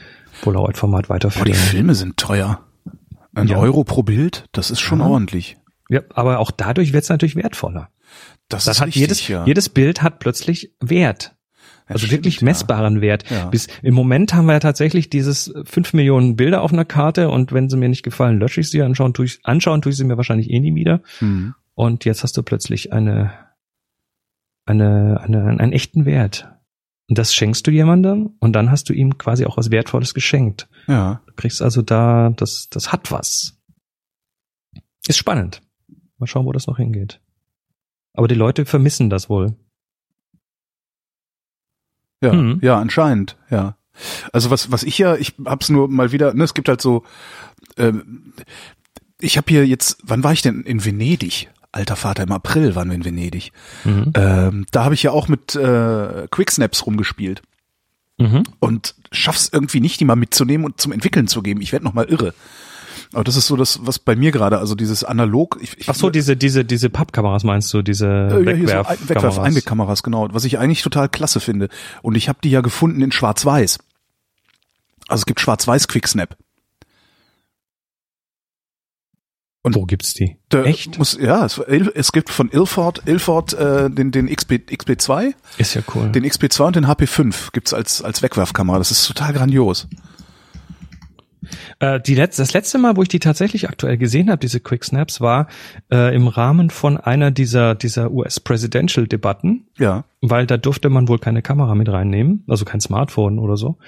Polaroid-Format 0.43 1.07
Boah, 1.07 1.15
die 1.19 1.25
weiterführen. 1.25 1.55
Filme 1.55 1.95
sind 1.95 2.17
teuer. 2.17 2.61
Ein 3.37 3.49
Ja. 3.49 3.59
Euro 3.59 3.85
pro 3.85 4.03
Bild, 4.03 4.47
das 4.53 4.71
ist 4.71 4.81
schon 4.81 5.01
Ja. 5.01 5.07
ordentlich. 5.07 5.57
Ja, 5.89 6.01
aber 6.15 6.41
auch 6.41 6.51
dadurch 6.51 6.93
wird 6.93 7.05
es 7.05 7.09
natürlich 7.11 7.37
wertvoller. 7.37 7.91
Das, 8.49 8.65
Das 8.65 8.77
ist 8.77 8.81
hat 8.81 8.87
richtig, 8.89 9.01
jedes, 9.01 9.29
ja. 9.29 9.45
jedes 9.47 9.69
Bild 9.69 10.03
hat 10.03 10.19
plötzlich 10.19 10.73
Wert. 10.81 11.37
Also 11.89 12.07
stimmt, 12.07 12.13
wirklich 12.25 12.43
messbaren 12.43 13.01
Wert. 13.01 13.25
Bis 13.53 13.69
im 13.83 13.95
Moment 13.95 14.35
haben 14.35 14.47
wir 14.47 14.55
ja 14.55 14.59
tatsächlich 14.61 15.09
dieses 15.09 15.55
fünf 15.65 15.93
Millionen 15.93 16.35
Bilder 16.35 16.63
auf 16.63 16.73
einer 16.73 16.85
Karte 16.85 17.29
und 17.31 17.53
wenn 17.53 17.69
sie 17.69 17.77
mir 17.77 17.89
nicht 17.89 18.03
gefallen, 18.03 18.41
lösche 18.41 18.61
ich 18.61 18.71
sie. 18.71 18.83
Anschauen 18.83 19.15
tue 19.15 19.27
ich, 19.27 19.39
anschauen 19.45 19.83
tue 19.83 19.91
ich 19.93 19.97
sie 19.97 20.03
mir 20.05 20.17
wahrscheinlich 20.17 20.51
eh 20.51 20.59
nie 20.59 20.75
wieder. 20.75 21.01
Hm. 21.21 21.55
Und 21.75 22.05
jetzt 22.05 22.25
hast 22.25 22.37
du 22.37 22.43
plötzlich 22.43 22.93
eine, 22.93 23.33
eine, 24.65 25.21
eine, 25.23 25.47
einen 25.61 25.73
echten 25.73 26.05
Wert. 26.07 26.49
Und 27.09 27.19
das 27.19 27.35
schenkst 27.35 27.67
du 27.67 27.71
jemandem 27.71 28.35
und 28.41 28.53
dann 28.53 28.71
hast 28.71 28.89
du 28.89 28.93
ihm 28.93 29.17
quasi 29.17 29.47
auch 29.47 29.57
was 29.57 29.71
Wertvolles 29.71 30.13
geschenkt. 30.13 30.69
Ja. 30.89 31.23
Du 31.27 31.35
kriegst 31.35 31.63
also 31.63 31.83
da, 31.83 32.31
das, 32.31 32.69
das 32.69 32.91
hat 32.93 33.13
was. 33.13 33.57
Ist 35.07 35.17
spannend. 35.19 35.63
Mal 36.19 36.27
schauen, 36.27 36.47
wo 36.47 36.53
das 36.53 36.67
noch 36.67 36.79
hingeht. 36.79 37.21
Aber 38.15 38.27
die 38.27 38.35
Leute 38.35 38.65
vermissen 38.67 39.09
das 39.11 39.29
wohl. 39.29 39.55
Ja, 42.23 42.33
Hm. 42.33 42.59
ja, 42.63 42.79
anscheinend, 42.79 43.37
ja. 43.51 43.77
Also 44.33 44.51
was, 44.51 44.73
was 44.73 44.83
ich 44.83 44.99
ja, 44.99 45.17
ich 45.17 45.35
hab's 45.45 45.69
nur 45.69 45.89
mal 45.89 46.13
wieder, 46.13 46.35
ne, 46.35 46.45
es 46.45 46.55
gibt 46.55 46.69
halt 46.69 46.81
so, 46.81 47.05
ähm, 47.77 48.33
ich 49.21 49.37
habe 49.37 49.47
hier 49.49 49.67
jetzt, 49.67 49.99
wann 50.03 50.25
war 50.25 50.33
ich 50.33 50.43
denn 50.43 50.63
in 50.63 50.85
Venedig? 50.85 51.51
Alter 51.73 51.97
Vater, 51.97 52.23
im 52.23 52.33
April 52.33 52.75
waren 52.75 52.89
wir 52.89 52.95
in 52.97 53.05
Venedig. 53.05 53.53
Mhm. 53.85 54.13
Ähm, 54.15 54.67
da 54.71 54.85
habe 54.85 54.95
ich 54.95 55.03
ja 55.03 55.11
auch 55.11 55.29
mit 55.29 55.55
äh, 55.55 56.27
Quicksnaps 56.31 56.87
rumgespielt 56.87 57.43
Mhm. 58.19 58.45
und 58.61 58.95
schaff's 59.13 59.51
irgendwie 59.53 59.81
nicht, 59.81 60.01
die 60.01 60.07
mal 60.07 60.17
mitzunehmen 60.17 60.65
und 60.65 60.81
zum 60.81 60.93
Entwickeln 60.93 61.29
zu 61.29 61.43
geben. 61.43 61.61
Ich 61.61 61.73
werd 61.73 61.83
noch 61.83 61.93
mal 61.93 62.07
irre. 62.07 62.33
Aber 63.13 63.25
das 63.25 63.37
ist 63.37 63.47
so 63.47 63.57
das, 63.57 63.81
was 63.83 63.99
bei 63.99 64.17
mir 64.17 64.33
gerade, 64.33 64.59
also 64.59 64.75
dieses 64.75 65.05
analog. 65.05 65.59
Ich, 65.61 65.77
ich, 65.79 65.89
Ach 65.91 65.95
so, 65.95 66.09
diese, 66.09 66.35
diese, 66.35 66.65
diese 66.65 66.89
Pappkameras 66.89 67.45
meinst 67.45 67.73
du, 67.75 67.83
diese 67.83 68.07
Äh, 68.07 68.43
ja, 68.45 68.53
hier 68.53 68.69
so 68.69 68.75
Wegwerf 68.75 69.09
Wegwerf 69.09 69.39
Einwegkameras, 69.39 70.03
genau. 70.03 70.29
Was 70.33 70.45
ich 70.45 70.59
eigentlich 70.59 70.83
total 70.83 71.11
klasse 71.11 71.41
finde. 71.41 71.69
Und 72.01 72.15
ich 72.17 72.29
habe 72.31 72.39
die 72.43 72.51
ja 72.51 72.63
gefunden 72.63 73.03
in 73.03 73.13
Schwarz-Weiß. 73.13 73.79
Also 75.09 75.21
es 75.21 75.27
gibt 75.27 75.41
Schwarz-Weiß 75.41 75.87
Quicksnap. 75.87 76.37
Wo 79.75 79.85
gibt's 79.85 80.15
die? 80.15 80.37
Da 80.49 80.63
Echt? 80.65 80.99
Muss, 80.99 81.19
ja, 81.21 81.45
es, 81.45 81.59
es 81.59 82.13
gibt 82.13 82.31
von 82.31 82.51
Ilford, 82.51 83.03
Ilford 83.07 83.55
äh, 83.55 83.91
den, 83.91 84.11
den 84.13 84.27
XP, 84.29 84.53
XP2, 84.71 85.35
Ist 85.59 85.75
ja 85.75 85.83
cool. 85.95 86.11
den 86.11 86.25
XP2 86.25 86.63
und 86.67 86.77
den 86.77 86.87
HP5 86.87 87.53
gibt's 87.53 87.75
als, 87.75 88.03
als 88.03 88.23
Wegwerfkamera. 88.23 88.79
Das 88.79 88.91
ist 88.91 89.07
total 89.07 89.33
grandios. 89.33 89.89
Äh, 91.79 92.01
die 92.01 92.15
letzte, 92.15 92.43
das 92.43 92.53
letzte 92.55 92.79
Mal, 92.79 92.97
wo 92.97 93.03
ich 93.03 93.09
die 93.09 93.19
tatsächlich 93.21 93.69
aktuell 93.69 93.97
gesehen 93.99 94.31
habe, 94.31 94.39
diese 94.39 94.59
Quick 94.61 94.85
Snaps, 94.85 95.21
war 95.21 95.47
äh, 95.93 96.15
im 96.15 96.27
Rahmen 96.29 96.71
von 96.71 96.97
einer 96.97 97.31
dieser, 97.31 97.75
dieser 97.75 98.11
US-Presidential-Debatten, 98.11 99.69
Ja. 99.79 100.05
weil 100.21 100.47
da 100.47 100.57
durfte 100.57 100.89
man 100.89 101.07
wohl 101.09 101.19
keine 101.19 101.43
Kamera 101.43 101.75
mit 101.75 101.89
reinnehmen, 101.89 102.45
also 102.49 102.65
kein 102.65 102.81
Smartphone 102.81 103.39
oder 103.39 103.57
so. 103.57 103.79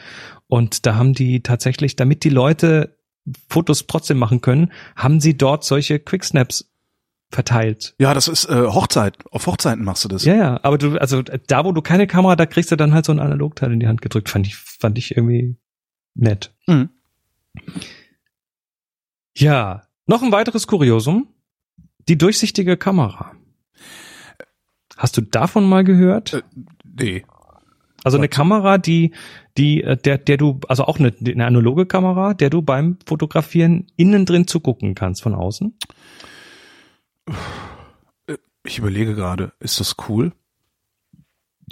Und 0.47 0.87
da 0.87 0.95
haben 0.95 1.15
die 1.15 1.43
tatsächlich, 1.43 1.97
damit 1.97 2.23
die 2.25 2.31
Leute 2.31 2.98
Fotos 3.49 3.87
trotzdem 3.87 4.19
machen 4.19 4.41
können, 4.41 4.73
haben 4.97 5.21
sie 5.21 5.37
dort 5.37 5.65
solche 5.65 5.99
Quick 5.99 6.25
Snaps 6.25 6.71
verteilt. 7.31 7.95
Ja, 7.99 8.15
das 8.15 8.29
ist 8.29 8.47
äh, 8.47 8.67
Hochzeit. 8.67 9.19
Auf 9.31 9.47
Hochzeiten 9.47 9.85
machst 9.85 10.05
du 10.05 10.09
das. 10.09 10.25
Ja, 10.25 10.35
ja, 10.35 10.61
aber 10.63 10.79
du, 10.79 10.97
also 10.99 11.23
da, 11.23 11.65
wo 11.65 11.73
du 11.73 11.83
keine 11.83 12.07
Kamera, 12.07 12.37
da 12.37 12.47
kriegst 12.47 12.71
du 12.71 12.77
dann 12.77 12.95
halt 12.95 13.05
so 13.05 13.13
ein 13.13 13.21
Analogteil 13.21 13.73
in 13.73 13.81
die 13.81 13.87
Hand 13.87 14.01
gedrückt. 14.01 14.31
Fand 14.31 14.47
ich, 14.47 14.57
fand 14.57 14.97
ich 14.97 15.17
irgendwie 15.17 15.57
nett. 16.15 16.55
Mhm. 16.67 16.89
Ja, 19.37 19.83
noch 20.07 20.23
ein 20.23 20.33
weiteres 20.33 20.67
Kuriosum. 20.67 21.29
Die 22.09 22.17
durchsichtige 22.17 22.77
Kamera. 22.79 23.33
Hast 24.97 25.17
du 25.17 25.21
davon 25.21 25.69
mal 25.69 25.85
gehört? 25.85 26.35
Äh, 26.35 26.43
Nee. 27.01 27.25
Also 28.03 28.19
eine? 28.19 28.29
Kamera, 28.29 28.79
die, 28.79 29.13
die, 29.59 29.83
äh, 29.83 29.97
der, 29.97 30.19
der 30.19 30.37
du, 30.37 30.61
also 30.69 30.85
auch 30.85 30.99
eine, 30.99 31.13
eine 31.25 31.47
analoge 31.47 31.87
Kamera, 31.87 32.35
der 32.35 32.51
du 32.51 32.63
beim 32.63 32.99
Fotografieren 33.07 33.87
innen 33.97 34.25
drin 34.25 34.47
zugucken 34.47 34.95
kannst 34.95 35.23
von 35.23 35.35
außen. 35.35 35.77
Ich 38.65 38.79
überlege 38.79 39.15
gerade, 39.15 39.53
ist 39.61 39.81
das 39.81 39.97
cool? 40.09 40.33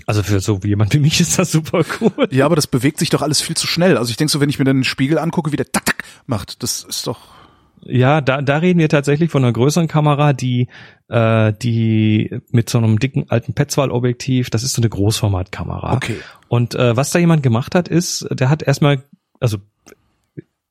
Also 0.05 0.23
für 0.23 0.41
so 0.41 0.61
jemand 0.63 0.93
wie 0.93 0.99
mich 0.99 1.21
ist 1.21 1.39
das 1.39 1.53
super 1.53 1.83
cool. 2.01 2.29
Ja, 2.31 2.45
aber 2.45 2.57
das 2.57 2.67
bewegt 2.67 2.99
sich 2.99 3.09
doch 3.09 3.23
alles 3.23 3.41
viel 3.41 3.57
zu 3.57 3.67
schnell. 3.67 3.97
Also 3.97 4.11
ich 4.11 4.17
denke 4.17 4.31
so, 4.31 4.41
wenn 4.41 4.51
ich 4.51 4.59
mir 4.59 4.67
dann 4.67 4.79
den 4.79 4.85
Spiegel 4.85 5.19
angucke, 5.19 5.53
wie 5.53 5.57
der 5.57 5.73
tak 5.73 5.87
tak 5.87 6.05
macht, 6.27 6.63
das 6.63 6.85
ist 6.85 7.07
doch. 7.07 7.21
Ja, 7.83 8.21
da, 8.21 8.43
da 8.43 8.59
reden 8.59 8.81
wir 8.81 8.89
tatsächlich 8.89 9.31
von 9.31 9.45
einer 9.45 9.53
größeren 9.53 9.87
Kamera, 9.87 10.33
die, 10.33 10.69
äh, 11.09 11.53
die 11.53 12.41
mit 12.51 12.69
so 12.69 12.79
einem 12.79 12.99
dicken 12.99 13.31
alten 13.31 13.55
Petzval-Objektiv, 13.55 14.51
das 14.51 14.65
ist 14.65 14.73
so 14.73 14.83
eine 14.83 14.89
Großformatkamera. 14.89 15.95
Okay. 15.95 16.17
Und 16.49 16.75
äh, 16.75 16.97
was 16.97 17.11
da 17.11 17.19
jemand 17.19 17.43
gemacht 17.43 17.75
hat, 17.75 17.89
ist, 17.89 18.27
der 18.31 18.51
hat 18.51 18.63
erstmal, 18.63 19.03
also 19.41 19.59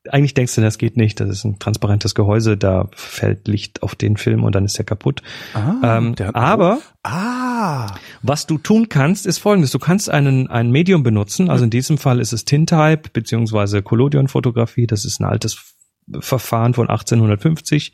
eigentlich 0.09 0.33
denkst 0.33 0.55
du, 0.55 0.61
das 0.61 0.77
geht 0.77 0.97
nicht, 0.97 1.19
das 1.19 1.29
ist 1.29 1.43
ein 1.45 1.59
transparentes 1.59 2.15
Gehäuse, 2.15 2.57
da 2.57 2.89
fällt 2.93 3.47
Licht 3.47 3.81
auf 3.83 3.95
den 3.95 4.17
Film 4.17 4.43
und 4.43 4.53
dann 4.53 4.65
ist 4.65 4.77
der 4.77 4.85
kaputt. 4.85 5.21
Ah, 5.53 5.97
ähm, 5.97 6.15
der 6.15 6.35
aber 6.35 6.79
Ah. 7.03 7.95
was 8.21 8.45
du 8.45 8.57
tun 8.57 8.89
kannst, 8.89 9.25
ist 9.25 9.39
folgendes. 9.39 9.71
Du 9.71 9.79
kannst 9.79 10.09
einen, 10.09 10.47
ein 10.47 10.71
Medium 10.71 11.03
benutzen, 11.03 11.49
also 11.49 11.63
in 11.63 11.69
diesem 11.69 11.97
Fall 11.97 12.19
ist 12.19 12.33
es 12.33 12.45
Tintype 12.45 13.09
beziehungsweise 13.13 13.81
Collodion-Fotografie, 13.81 14.87
das 14.87 15.05
ist 15.05 15.19
ein 15.19 15.25
altes 15.25 15.75
Verfahren 16.19 16.73
von 16.75 16.89
1850 16.89 17.93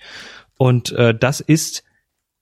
und 0.57 0.91
äh, 0.91 1.15
das 1.17 1.39
ist 1.39 1.83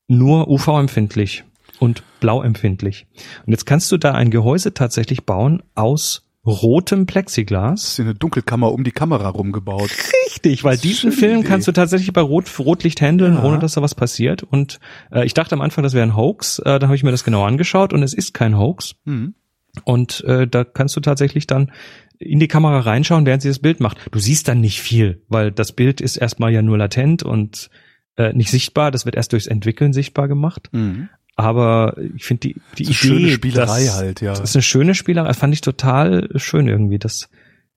nur 0.07 0.47
UV-empfindlich 0.47 1.43
und 1.79 2.03
blauempfindlich. 2.19 3.07
Und 3.45 3.51
jetzt 3.51 3.65
kannst 3.65 3.91
du 3.91 3.97
da 3.97 4.11
ein 4.13 4.31
Gehäuse 4.31 4.73
tatsächlich 4.73 5.25
bauen 5.25 5.63
aus 5.75 6.25
rotem 6.45 7.05
Das 7.05 7.13
Plexiglas. 7.13 7.83
ist 7.83 7.95
hier 7.97 8.05
eine 8.05 8.15
Dunkelkammer 8.15 8.71
um 8.71 8.83
die 8.83 8.91
Kamera 8.91 9.27
rumgebaut. 9.29 9.89
Richtig, 10.25 10.63
weil 10.63 10.75
Das 10.77 10.85
ist 10.85 10.91
diesen 11.03 11.11
Film 11.11 11.39
Idee. 11.41 11.47
kannst 11.47 11.67
du 11.67 11.71
tatsächlich 11.71 12.11
bei 12.13 12.21
Rot, 12.21 12.45
Rotlicht 12.59 13.01
handeln, 13.01 13.35
Ja. 13.35 13.43
ohne 13.43 13.59
dass 13.59 13.73
da 13.73 13.81
was 13.81 13.93
passiert. 13.93 14.43
Und 14.43 14.79
äh, 15.11 15.25
ich 15.25 15.33
dachte 15.33 15.53
am 15.55 15.61
Anfang, 15.61 15.83
das 15.83 15.93
wäre 15.93 16.03
ein 16.07 16.15
Hoax. 16.15 16.59
Äh, 16.59 16.79
da 16.79 16.87
habe 16.87 16.95
ich 16.95 17.03
mir 17.03 17.11
das 17.11 17.23
genau 17.23 17.43
angeschaut 17.45 17.93
und 17.93 18.03
es 18.03 18.13
ist 18.13 18.33
kein 18.33 18.57
Hoax. 18.57 18.95
Hm. 19.05 19.35
Und 19.83 20.23
äh, 20.23 20.47
da 20.47 20.63
kannst 20.63 20.95
du 20.95 21.01
tatsächlich 21.01 21.45
dann 21.45 21.71
in 22.17 22.39
die 22.39 22.47
Kamera 22.47 22.79
reinschauen, 22.79 23.25
während 23.25 23.41
sie 23.41 23.47
das 23.49 23.59
Bild 23.59 23.79
macht. 23.79 23.97
Du 24.11 24.19
siehst 24.19 24.47
dann 24.47 24.59
nicht 24.59 24.81
viel, 24.81 25.21
weil 25.29 25.51
das 25.51 25.71
Bild 25.73 26.01
ist 26.01 26.17
erstmal 26.17 26.51
ja 26.51 26.61
nur 26.61 26.77
latent 26.77 27.21
und 27.23 27.69
äh, 28.17 28.33
nicht 28.33 28.49
sichtbar. 28.49 28.91
Das 28.91 29.05
wird 29.05 29.15
erst 29.15 29.33
durchs 29.33 29.45
Entwickeln 29.47 29.93
sichtbar 29.93 30.27
gemacht. 30.27 30.69
Mhm. 30.71 31.09
Aber 31.39 31.95
ich 32.15 32.25
finde 32.25 32.49
die, 32.49 32.55
die 32.77 32.83
Das 32.83 32.95
ist 32.95 33.03
eine 33.03 33.13
Idee, 33.13 33.23
schöne 33.23 33.31
Spielerei 33.31 33.85
dass, 33.85 33.95
halt, 33.95 34.21
ja. 34.21 34.31
Das 34.31 34.41
ist 34.41 34.55
eine 34.55 34.63
schöne 34.63 34.95
Spielerei. 34.95 35.33
Fand 35.33 35.53
ich 35.53 35.61
total 35.61 36.29
schön 36.35 36.67
irgendwie, 36.67 36.99
dass, 36.99 37.29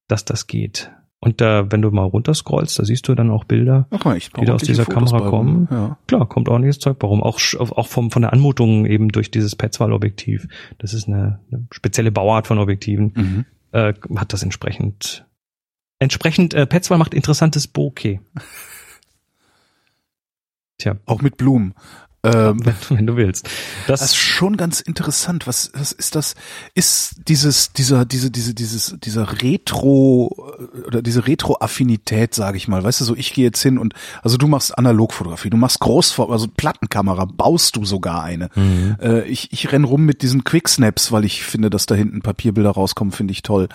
dass 0.08 0.24
das 0.24 0.48
geht. 0.48 0.90
Und 1.20 1.40
da, 1.40 1.70
wenn 1.70 1.82
du 1.82 1.92
mal 1.92 2.02
runterscrollst, 2.02 2.80
da 2.80 2.84
siehst 2.84 3.06
du 3.06 3.14
dann 3.14 3.30
auch 3.30 3.44
Bilder. 3.44 3.86
Mal, 4.32 4.42
die 4.42 4.46
da 4.46 4.54
aus 4.54 4.62
dieser 4.62 4.84
Kamera 4.84 5.20
kommen. 5.20 5.68
Ja. 5.70 5.96
Klar, 6.08 6.28
kommt 6.28 6.48
ordentliches 6.48 6.80
Zeug 6.80 6.98
bei 6.98 7.06
rum. 7.06 7.22
Auch, 7.22 7.38
auch 7.60 7.86
vom, 7.86 8.10
von 8.10 8.22
der 8.22 8.32
Anmutung 8.32 8.84
eben 8.86 9.10
durch 9.10 9.30
dieses 9.30 9.54
Petzval-Objektiv. 9.54 10.48
Das 10.78 10.92
ist 10.92 11.06
eine, 11.06 11.38
eine 11.52 11.68
spezielle 11.70 12.10
Bauart 12.10 12.48
von 12.48 12.58
Objektiven. 12.58 13.12
Mhm. 13.14 13.44
Äh, 13.70 13.94
hat 14.16 14.32
das 14.32 14.42
entsprechend. 14.42 15.24
Entsprechend, 16.00 16.52
äh, 16.54 16.66
Petzval 16.66 16.98
macht 16.98 17.14
interessantes 17.14 17.68
Bokeh. 17.68 18.18
Tja, 20.78 20.96
Auch 21.06 21.22
mit 21.22 21.36
Blumen. 21.36 21.74
Ähm, 22.24 22.64
wenn, 22.64 22.98
wenn 22.98 23.06
du 23.06 23.16
willst. 23.16 23.48
Das, 23.88 24.00
das 24.00 24.10
ist 24.10 24.16
schon 24.16 24.56
ganz 24.56 24.80
interessant. 24.80 25.46
Was, 25.46 25.72
was 25.74 25.90
ist 25.90 26.14
das? 26.14 26.36
Ist 26.74 27.16
dieses, 27.26 27.72
dieser, 27.72 28.04
diese, 28.04 28.30
diese, 28.30 28.54
dieses, 28.54 28.96
dieser 29.02 29.42
Retro 29.42 30.54
oder 30.86 31.02
diese 31.02 31.26
Retro-Affinität, 31.26 32.34
sage 32.34 32.56
ich 32.56 32.68
mal. 32.68 32.84
Weißt 32.84 33.00
du, 33.00 33.04
so 33.04 33.16
ich 33.16 33.34
gehe 33.34 33.44
jetzt 33.44 33.62
hin 33.62 33.76
und 33.76 33.94
also 34.22 34.36
du 34.36 34.46
machst 34.46 34.78
Analogfotografie, 34.78 35.50
du 35.50 35.56
machst 35.56 35.80
Großform, 35.80 36.30
also 36.30 36.46
Plattenkamera, 36.46 37.24
baust 37.24 37.74
du 37.74 37.84
sogar 37.84 38.22
eine. 38.22 38.50
Mhm. 38.54 38.96
Äh, 39.00 39.22
ich 39.24 39.52
ich 39.52 39.72
renn 39.72 39.84
rum 39.84 40.04
mit 40.04 40.22
diesen 40.22 40.44
Quicksnaps, 40.44 41.10
weil 41.10 41.24
ich 41.24 41.42
finde, 41.42 41.70
dass 41.70 41.86
da 41.86 41.96
hinten 41.96 42.22
Papierbilder 42.22 42.70
rauskommen, 42.70 43.12
finde 43.12 43.32
ich 43.32 43.42
toll. 43.42 43.68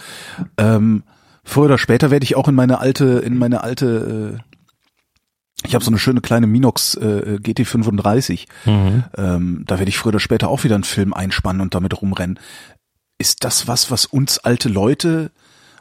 Ähm, 0.58 1.04
früher 1.44 1.66
oder 1.66 1.78
später 1.78 2.12
werde 2.12 2.24
ich 2.24 2.38
auch 2.38 2.48
in 2.48 2.56
meine 2.56 2.80
alte, 2.80 3.22
in 3.26 3.38
meine 3.38 3.62
alte 3.64 4.40
äh, 4.40 4.57
ich 5.66 5.74
habe 5.74 5.84
so 5.84 5.90
eine 5.92 5.98
schöne 5.98 6.22
kleine 6.22 6.48
Minox 6.48 6.96
äh, 6.96 7.40
GT35. 7.42 8.46
Mhm. 8.66 9.04
Ähm, 9.18 9.64
da 9.66 9.80
werde 9.80 9.90
ich 9.90 9.98
früher 9.98 10.10
oder 10.10 10.20
später 10.20 10.50
auch 10.50 10.64
wieder 10.64 10.76
einen 10.76 10.84
Film 10.84 11.14
einspannen 11.14 11.62
und 11.62 11.74
damit 11.74 12.00
rumrennen. 12.02 12.40
Ist 13.18 13.44
das 13.44 13.68
was, 13.68 13.90
was 13.90 14.06
uns 14.06 14.38
alte 14.40 14.70
Leute, 14.70 15.32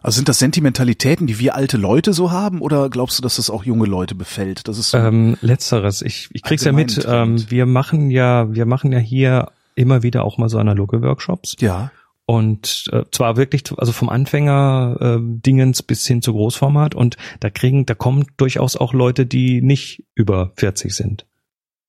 also 0.02 0.16
sind 0.16 0.28
das 0.28 0.38
Sentimentalitäten, 0.38 1.26
die 1.26 1.38
wir 1.38 1.54
alte 1.54 1.76
Leute 1.76 2.14
so 2.14 2.30
haben, 2.30 2.62
oder 2.62 2.88
glaubst 2.88 3.18
du, 3.18 3.22
dass 3.22 3.36
das 3.36 3.50
auch 3.50 3.64
junge 3.64 3.86
Leute 3.86 4.14
befällt? 4.14 4.66
Das 4.68 4.78
ist 4.78 4.90
so, 4.90 4.98
Ähm, 4.98 5.36
letzteres. 5.42 6.00
Ich, 6.00 6.28
ich 6.32 6.42
krieg's 6.42 6.64
ja 6.64 6.72
mit. 6.72 7.04
Ähm, 7.06 7.44
wir 7.50 7.66
machen 7.66 8.10
ja, 8.10 8.52
wir 8.54 8.64
machen 8.64 8.92
ja 8.92 8.98
hier 8.98 9.50
immer 9.74 10.02
wieder 10.02 10.24
auch 10.24 10.38
mal 10.38 10.48
so 10.48 10.58
analoge 10.58 11.02
Workshops. 11.02 11.56
ja, 11.60 11.90
Und 12.28 12.86
äh, 12.92 13.04
zwar 13.12 13.36
wirklich, 13.36 13.62
also 13.78 13.92
vom 13.92 14.08
Anfänger 14.08 14.96
äh, 15.00 15.18
Dingens 15.20 15.82
bis 15.84 16.04
hin 16.06 16.22
zu 16.22 16.32
Großformat 16.32 16.96
und 16.96 17.16
da 17.38 17.50
kriegen, 17.50 17.86
da 17.86 17.94
kommen 17.94 18.26
durchaus 18.36 18.76
auch 18.76 18.92
Leute, 18.92 19.26
die 19.26 19.62
nicht 19.62 20.04
über 20.16 20.52
40 20.56 20.92
sind. 20.92 21.26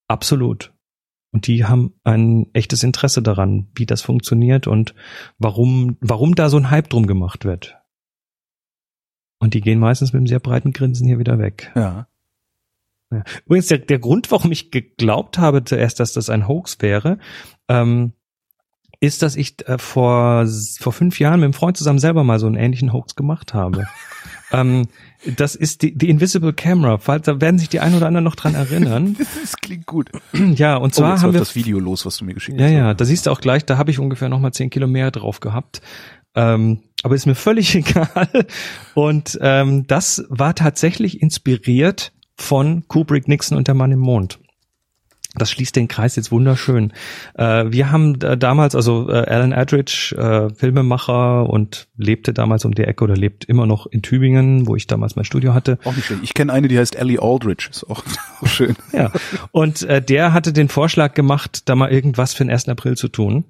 Absolut. 0.06 0.72
Und 1.32 1.48
die 1.48 1.64
haben 1.64 1.92
ein 2.04 2.46
echtes 2.54 2.84
Interesse 2.84 3.20
daran, 3.20 3.68
wie 3.74 3.84
das 3.84 4.00
funktioniert 4.00 4.66
und 4.66 4.94
warum, 5.38 5.98
warum 6.00 6.36
da 6.36 6.48
so 6.48 6.56
ein 6.56 6.70
Hype 6.70 6.88
drum 6.88 7.06
gemacht 7.06 7.44
wird. 7.44 7.76
Und 9.40 9.54
die 9.54 9.60
gehen 9.60 9.78
meistens 9.78 10.12
mit 10.12 10.20
einem 10.20 10.26
sehr 10.28 10.40
breiten 10.40 10.72
Grinsen 10.72 11.06
hier 11.06 11.18
wieder 11.18 11.38
weg. 11.38 11.72
ja. 13.10 13.24
Übrigens, 13.46 13.66
der, 13.66 13.78
der 13.78 13.98
Grund, 13.98 14.30
warum 14.30 14.52
ich 14.52 14.70
geglaubt 14.70 15.38
habe 15.38 15.64
zuerst, 15.64 15.98
dass 16.00 16.12
das 16.12 16.30
ein 16.30 16.46
Hoax 16.46 16.80
wäre, 16.80 17.18
ähm, 17.68 18.12
ist, 19.00 19.22
dass 19.22 19.36
ich 19.36 19.54
äh, 19.68 19.78
vor, 19.78 20.46
vor 20.80 20.92
fünf 20.92 21.18
Jahren 21.20 21.40
mit 21.40 21.44
einem 21.44 21.52
Freund 21.52 21.76
zusammen 21.76 21.98
selber 21.98 22.24
mal 22.24 22.38
so 22.38 22.46
einen 22.46 22.56
ähnlichen 22.56 22.92
Hoax 22.92 23.14
gemacht 23.14 23.54
habe. 23.54 23.86
ähm, 24.52 24.88
das 25.36 25.54
ist 25.54 25.82
die, 25.82 25.96
die 25.96 26.08
Invisible 26.10 26.52
Camera. 26.52 26.98
Falls, 26.98 27.26
da 27.26 27.40
werden 27.40 27.58
sich 27.58 27.68
die 27.68 27.80
ein 27.80 27.94
oder 27.94 28.06
anderen 28.06 28.24
noch 28.24 28.36
dran 28.36 28.54
erinnern. 28.54 29.16
Das 29.40 29.56
klingt 29.56 29.86
gut. 29.86 30.10
ja, 30.54 30.76
und 30.76 30.88
Oh, 30.88 31.00
zwar 31.00 31.12
jetzt 31.12 31.22
haben 31.22 31.32
wir 31.32 31.40
das 31.40 31.54
Video 31.54 31.78
los, 31.78 32.06
was 32.06 32.16
du 32.16 32.24
mir 32.24 32.34
geschickt 32.34 32.58
ja, 32.58 32.66
hast. 32.66 32.72
ja, 32.72 32.94
da 32.94 33.04
siehst 33.04 33.26
du 33.26 33.30
auch 33.30 33.40
gleich, 33.40 33.64
da 33.64 33.78
habe 33.78 33.90
ich 33.90 33.98
ungefähr 33.98 34.28
noch 34.28 34.40
mal 34.40 34.52
zehn 34.52 34.70
Kilo 34.70 34.86
mehr 34.86 35.10
drauf 35.10 35.40
gehabt. 35.40 35.80
Ähm, 36.34 36.80
aber 37.02 37.14
ist 37.14 37.26
mir 37.26 37.34
völlig 37.34 37.74
egal. 37.74 38.46
Und 38.94 39.38
ähm, 39.40 39.86
das 39.86 40.24
war 40.28 40.54
tatsächlich 40.54 41.22
inspiriert 41.22 42.12
von 42.36 42.86
Kubrick, 42.88 43.28
Nixon 43.28 43.58
und 43.58 43.68
der 43.68 43.74
Mann 43.74 43.92
im 43.92 44.00
Mond. 44.00 44.38
Das 45.38 45.50
schließt 45.50 45.76
den 45.76 45.88
Kreis 45.88 46.16
jetzt 46.16 46.30
wunderschön. 46.30 46.92
Äh, 47.34 47.66
wir 47.68 47.90
haben 47.90 48.20
äh, 48.20 48.36
damals, 48.36 48.74
also 48.74 49.08
äh, 49.08 49.24
Alan 49.26 49.52
Aldridge, 49.52 50.14
äh, 50.16 50.54
Filmemacher 50.54 51.48
und 51.48 51.88
lebte 51.96 52.32
damals 52.32 52.64
um 52.64 52.74
die 52.74 52.84
Ecke 52.84 53.04
oder 53.04 53.16
lebt 53.16 53.44
immer 53.44 53.66
noch 53.66 53.86
in 53.86 54.02
Tübingen, 54.02 54.66
wo 54.66 54.76
ich 54.76 54.86
damals 54.86 55.16
mein 55.16 55.24
Studio 55.24 55.54
hatte. 55.54 55.78
Auch 55.84 55.94
nicht 55.94 56.06
schlecht. 56.06 56.22
Ich 56.24 56.34
kenne 56.34 56.52
eine, 56.52 56.68
die 56.68 56.78
heißt 56.78 56.96
Ellie 56.96 57.20
Aldridge. 57.20 57.68
Ist 57.70 57.88
auch, 57.88 58.02
auch 58.42 58.46
schön. 58.46 58.76
Ja. 58.92 59.10
Und 59.52 59.82
äh, 59.82 60.02
der 60.02 60.32
hatte 60.32 60.52
den 60.52 60.68
Vorschlag 60.68 61.14
gemacht, 61.14 61.68
da 61.68 61.74
mal 61.74 61.90
irgendwas 61.90 62.34
für 62.34 62.44
den 62.44 62.50
1. 62.50 62.68
April 62.68 62.96
zu 62.96 63.08
tun. 63.08 63.44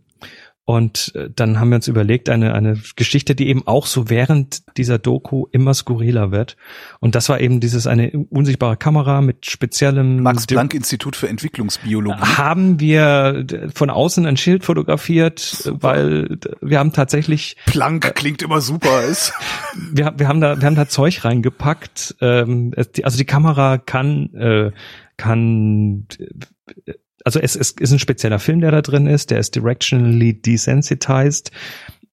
Und 0.69 1.12
äh, 1.14 1.31
dann 1.35 1.59
haben 1.59 1.71
wir 1.71 1.77
uns 1.77 1.89
überlegt, 1.89 2.29
eine, 2.29 2.53
eine 2.53 2.79
Geschichte, 2.95 3.35
die 3.35 3.49
eben 3.49 3.66
auch 3.66 3.87
so 3.87 4.11
während 4.11 4.77
dieser 4.77 4.99
Doku 4.99 5.47
immer 5.51 5.73
skurriler 5.73 6.31
wird. 6.31 6.59
Und 7.01 7.14
das 7.14 7.31
war 7.31 7.41
eben 7.41 7.59
dieses 7.59 7.87
eine 7.87 8.11
unsichtbare 8.29 8.77
Kamera 8.77 9.23
mit 9.23 9.47
speziellem 9.47 10.23
Max 10.23 10.47
Planck 10.47 10.75
Institut 10.75 11.16
für 11.16 11.27
Entwicklungsbiologie. 11.27 12.21
haben 12.21 12.81
wir 12.81 13.45
d- 13.45 13.69
von 13.75 13.89
außen 13.89 14.27
ein 14.27 14.37
Schild 14.37 14.62
fotografiert, 14.62 15.71
weil 15.73 16.37
d- 16.37 16.51
wir 16.61 16.79
haben 16.79 16.93
tatsächlich 16.93 17.57
Planck 17.64 18.14
klingt 18.14 18.43
immer 18.43 18.61
super. 18.61 19.05
Ist. 19.05 19.33
wir, 19.93 20.12
wir 20.19 20.29
haben 20.29 20.43
da 20.43 20.61
wir 20.61 20.66
haben 20.66 20.77
da 20.77 20.87
Zeug 20.87 21.25
reingepackt. 21.25 22.16
Ähm, 22.21 22.75
also 22.77 23.16
die 23.16 23.25
Kamera 23.25 23.79
kann 23.79 24.35
äh, 24.35 24.71
kann 25.16 26.07
äh, 26.19 26.93
also 27.25 27.41
es, 27.41 27.57
es 27.57 27.73
ist 27.73 27.93
ein 27.93 27.99
spezieller 27.99 28.39
Film, 28.39 28.61
der 28.61 28.71
da 28.71 28.83
drin 28.83 29.07
ist. 29.07 29.31
Der 29.31 29.39
ist 29.39 29.55
directionally 29.55 30.41
desensitized, 30.41 31.51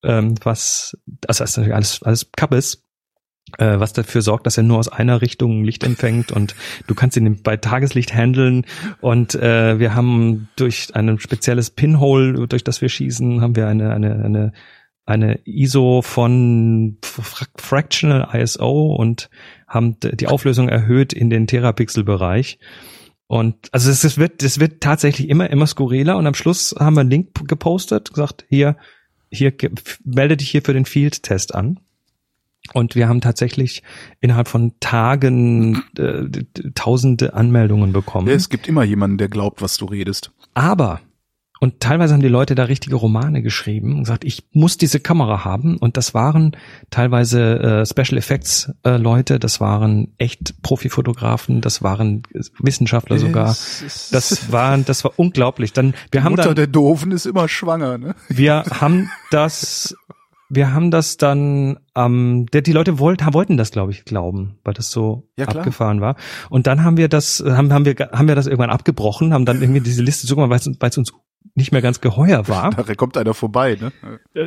ähm, 0.03 0.35
was 0.43 0.97
also 1.27 1.43
das 1.43 1.51
ist 1.51 1.57
natürlich 1.57 1.75
alles 1.75 2.03
alles 2.03 2.31
Kappes. 2.35 2.81
Äh, 3.59 3.79
was 3.79 3.93
dafür 3.93 4.23
sorgt, 4.23 4.47
dass 4.47 4.57
er 4.57 4.63
nur 4.63 4.79
aus 4.79 4.87
einer 4.89 5.21
Richtung 5.21 5.63
Licht 5.63 5.83
empfängt 5.83 6.31
und 6.31 6.55
du 6.87 6.95
kannst 6.95 7.15
ihn 7.15 7.43
bei 7.43 7.57
Tageslicht 7.57 8.11
handeln 8.11 8.65
und 9.01 9.35
äh, 9.35 9.77
wir 9.77 9.93
haben 9.93 10.49
durch 10.55 10.87
ein 10.95 11.19
spezielles 11.19 11.69
Pinhole, 11.69 12.47
durch 12.47 12.63
das 12.63 12.81
wir 12.81 12.89
schießen, 12.89 13.41
haben 13.41 13.55
wir 13.55 13.67
eine 13.67 13.93
eine 13.93 14.23
eine 14.25 14.51
eine 15.05 15.39
ISO 15.45 16.01
von 16.01 16.97
Fra 17.03 17.45
Fractional 17.55 18.27
ISO 18.33 18.95
und 18.95 19.29
haben 19.67 19.97
die 19.99 20.27
Auflösung 20.27 20.67
erhöht 20.67 21.13
in 21.13 21.29
den 21.29 21.45
Terapixel-Bereich. 21.45 22.57
Und 23.27 23.69
also 23.71 23.89
es, 23.89 24.03
es 24.03 24.17
wird, 24.17 24.43
es 24.43 24.59
wird 24.59 24.81
tatsächlich 24.81 25.29
immer, 25.29 25.49
immer 25.49 25.67
skurriler 25.67 26.17
und 26.17 26.27
am 26.27 26.35
Schluss 26.35 26.75
haben 26.77 26.95
wir 26.95 27.01
einen 27.01 27.09
Link 27.09 27.47
gepostet, 27.47 28.11
gesagt, 28.11 28.45
hier, 28.49 28.77
hier, 29.31 29.53
melde 30.03 30.37
dich 30.37 30.49
hier 30.49 30.61
für 30.61 30.73
den 30.73 30.85
Field-Test 30.85 31.55
an. 31.55 31.79
Und 32.73 32.95
wir 32.95 33.07
haben 33.07 33.21
tatsächlich 33.21 33.83
innerhalb 34.21 34.47
von 34.47 34.73
Tagen 34.79 35.83
äh, 35.97 36.25
tausende 36.73 37.33
Anmeldungen 37.35 37.93
bekommen. 37.93 38.27
Ja, 38.27 38.33
es 38.33 38.49
gibt 38.49 38.67
immer 38.67 38.83
jemanden, 38.83 39.17
der 39.17 39.29
glaubt, 39.29 39.61
was 39.61 39.77
du 39.77 39.85
redest. 39.85 40.31
Aber, 40.55 41.01
und 41.61 41.79
teilweise 41.79 42.13
haben 42.13 42.21
die 42.21 42.27
Leute 42.27 42.53
da 42.53 42.65
richtige 42.65 42.95
Romane 42.95 43.41
geschrieben 43.41 43.93
und 43.93 43.99
gesagt, 43.99 44.25
ich 44.25 44.47
muss 44.51 44.77
diese 44.77 44.99
Kamera 44.99 45.45
haben. 45.45 45.77
Und 45.77 45.97
das 45.97 46.13
waren 46.13 46.55
teilweise 46.89 47.59
äh, 47.59 47.85
Special 47.85 48.17
Effects 48.17 48.71
äh, 48.83 48.97
Leute, 48.97 49.39
das 49.39 49.61
waren 49.61 50.13
echt 50.17 50.61
Profifotografen, 50.61 51.61
das 51.61 51.81
waren 51.81 52.23
Wissenschaftler 52.59 53.17
sogar. 53.17 53.55
Das 54.11 54.51
war, 54.51 54.77
das 54.79 55.03
war 55.03 55.13
unglaublich. 55.15 55.71
Dann, 55.71 55.93
wir 56.11 56.23
haben 56.23 56.31
Mutter 56.31 56.43
dann, 56.49 56.55
der 56.55 56.67
Doofen 56.67 57.11
ist 57.11 57.25
immer 57.25 57.47
schwanger, 57.47 57.97
ne? 57.97 58.15
wir 58.27 58.63
haben 58.81 59.09
das, 59.31 59.95
wir 60.49 60.73
haben 60.73 60.91
das 60.91 61.17
dann, 61.17 61.79
ähm, 61.95 62.47
der, 62.51 62.61
die 62.61 62.73
Leute 62.73 62.99
wollten, 62.99 63.33
wollten 63.33 63.57
das, 63.57 63.71
glaube 63.71 63.91
ich, 63.91 64.03
glauben, 64.03 64.59
weil 64.63 64.73
das 64.73 64.91
so 64.91 65.29
Ja, 65.37 65.47
abgefahren 65.47 66.01
war. 66.01 66.15
Und 66.49 66.67
dann 66.67 66.83
haben 66.83 66.97
wir 66.97 67.07
das, 67.07 67.43
haben, 67.45 67.71
haben 67.71 67.85
wir, 67.85 67.95
haben 68.11 68.27
wir 68.27 68.35
das 68.35 68.45
irgendwann 68.47 68.69
abgebrochen, 68.69 69.33
haben 69.33 69.45
dann 69.45 69.61
irgendwie 69.61 69.81
diese 69.81 70.03
Liste 70.03 70.27
zugemacht, 70.27 70.49
weil 70.49 70.59
es, 70.59 70.81
weil 70.81 70.89
es 70.89 70.97
uns 70.97 71.13
nicht 71.55 71.71
mehr 71.71 71.81
ganz 71.81 72.01
geheuer 72.01 72.47
war. 72.47 72.69
Da 72.85 72.95
kommt 72.95 73.17
einer 73.17 73.33
vorbei, 73.33 73.77
ne? 73.79 73.91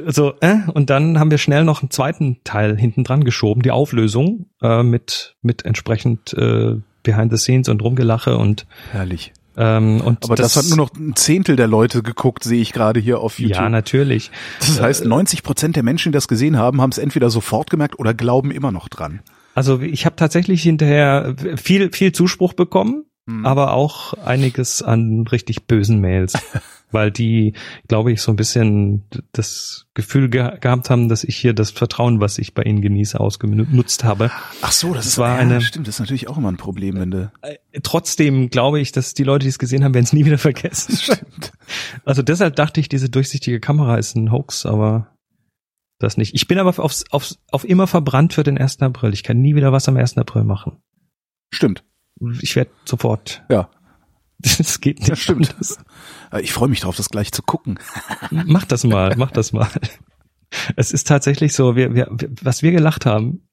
Also, 0.06 0.34
äh, 0.40 0.58
und 0.74 0.90
dann 0.90 1.18
haben 1.18 1.30
wir 1.30 1.38
schnell 1.38 1.64
noch 1.64 1.82
einen 1.82 1.90
zweiten 1.90 2.38
Teil 2.44 2.76
hinten 2.76 3.02
dran 3.04 3.24
geschoben, 3.24 3.62
die 3.62 3.70
Auflösung, 3.70 4.46
äh, 4.62 4.82
mit, 4.82 5.36
mit 5.42 5.64
entsprechend, 5.64 6.34
äh, 6.34 6.76
Behind 7.02 7.30
the 7.32 7.38
Scenes 7.38 7.68
und 7.68 7.80
Rumgelache 7.82 8.36
und, 8.36 8.66
Herrlich. 8.92 9.32
ähm, 9.56 10.00
und 10.02 10.24
Aber 10.24 10.34
das, 10.36 10.56
hat 10.56 10.66
nur 10.68 10.76
noch 10.76 10.90
ein 10.94 11.16
Zehntel 11.16 11.56
der 11.56 11.66
Leute 11.68 12.02
geguckt, 12.02 12.44
sehe 12.44 12.60
ich 12.60 12.72
gerade 12.72 13.00
hier 13.00 13.20
auf 13.20 13.38
YouTube. 13.38 13.56
ja, 13.56 13.68
natürlich. 13.70 14.30
das 14.60 14.80
heißt, 14.80 15.04
90 15.06 15.42
Prozent 15.42 15.76
der 15.76 15.82
Menschen, 15.84 16.12
die 16.12 16.16
das 16.16 16.28
gesehen 16.28 16.58
haben, 16.58 16.82
haben 16.82 16.90
es 16.90 16.98
entweder 16.98 17.30
sofort 17.30 17.70
gemerkt 17.70 17.98
oder 17.98 18.12
glauben 18.14 18.50
immer 18.50 18.72
noch 18.72 18.88
dran. 18.88 19.20
Also 19.54 19.80
ich 19.80 20.04
habe 20.06 20.16
tatsächlich 20.16 20.62
hinterher 20.62 21.34
viel 21.56 21.90
viel 21.92 22.12
Zuspruch 22.12 22.52
bekommen, 22.52 23.04
Hm. 23.28 23.44
aber 23.44 23.72
auch 23.74 24.14
einiges 24.14 24.82
an 24.82 25.26
richtig 25.30 25.66
bösen 25.66 26.00
Mails, 26.00 26.32
weil 26.90 27.10
die, 27.10 27.52
glaube 27.88 28.12
ich, 28.12 28.22
so 28.22 28.32
ein 28.32 28.36
bisschen 28.36 29.04
das 29.32 29.86
Gefühl 29.94 30.28
ge 30.28 30.58
gehabt 30.60 30.90
haben, 30.90 31.08
dass 31.08 31.24
ich 31.24 31.36
hier 31.36 31.52
das 31.54 31.70
Vertrauen, 31.70 32.20
was 32.20 32.38
ich 32.38 32.54
bei 32.54 32.62
ihnen 32.62 32.80
genieße, 32.80 33.18
ausgenutzt 33.20 34.04
habe. 34.04 34.30
Ach 34.62 34.72
so, 34.72 34.88
das, 34.94 35.04
Das 35.04 35.06
ist 35.14 35.18
war 35.18 35.34
ja, 35.34 35.36
eine- 35.38 35.60
Stimmt, 35.60 35.86
das 35.88 35.96
ist 35.96 36.00
natürlich 36.00 36.28
auch 36.28 36.38
immer 36.38 36.50
ein 36.50 36.56
Problem, 36.56 36.96
wenn 36.96 37.10
du. 37.10 37.32
Äh, 37.42 37.56
Trotzdem 37.82 38.50
glaube 38.50 38.80
ich, 38.80 38.92
dass 38.92 39.14
die 39.14 39.24
Leute, 39.24 39.44
die 39.44 39.50
es 39.50 39.58
gesehen 39.58 39.84
haben, 39.84 39.94
werden 39.94 40.04
es 40.04 40.12
nie 40.12 40.24
wieder 40.24 40.38
vergessen. 40.38 40.96
Stimmt. 41.00 41.52
Also 42.04 42.22
deshalb 42.22 42.56
dachte 42.56 42.80
ich, 42.80 42.88
diese 42.88 43.08
durchsichtige 43.10 43.60
Kamera 43.60 43.96
ist 43.96 44.16
ein 44.16 44.32
Hoax, 44.32 44.64
aber 44.66 45.14
das 46.00 46.16
nicht. 46.16 46.34
Ich 46.34 46.46
bin 46.48 46.58
aber 46.58 46.78
aufs, 46.82 47.04
aufs, 47.10 47.38
auf 47.50 47.64
immer 47.64 47.86
verbrannt 47.86 48.32
für 48.32 48.44
den 48.44 48.56
1. 48.56 48.80
April. 48.82 49.12
Ich 49.12 49.24
kann 49.24 49.40
nie 49.40 49.54
wieder 49.56 49.72
was 49.72 49.88
am 49.88 49.96
1. 49.96 50.16
April 50.16 50.44
machen. 50.44 50.76
Stimmt. 51.52 51.84
Ich 52.40 52.56
werde 52.56 52.70
sofort. 52.84 53.42
Ja. 53.50 53.68
Das 54.58 54.80
geht 54.80 54.98
nicht. 55.00 55.10
Das 55.10 55.18
stimmt. 55.20 55.50
anders. 55.50 55.78
Äh, 56.32 56.40
Ich 56.42 56.52
freue 56.52 56.68
mich 56.68 56.80
drauf, 56.80 56.96
das 56.96 57.08
gleich 57.10 57.32
zu 57.32 57.42
gucken. 57.42 57.78
Mach 58.30 58.64
das 58.64 58.84
mal, 58.84 59.14
mach 59.16 59.30
das 59.32 59.52
mal. 59.52 59.68
Es 60.76 60.92
ist 60.92 61.06
tatsächlich 61.06 61.52
so, 61.54 61.76
wir, 61.76 61.94
wir, 61.94 62.08
was 62.42 62.62
wir 62.62 62.70
gelacht 62.72 63.04
haben, 63.06 63.48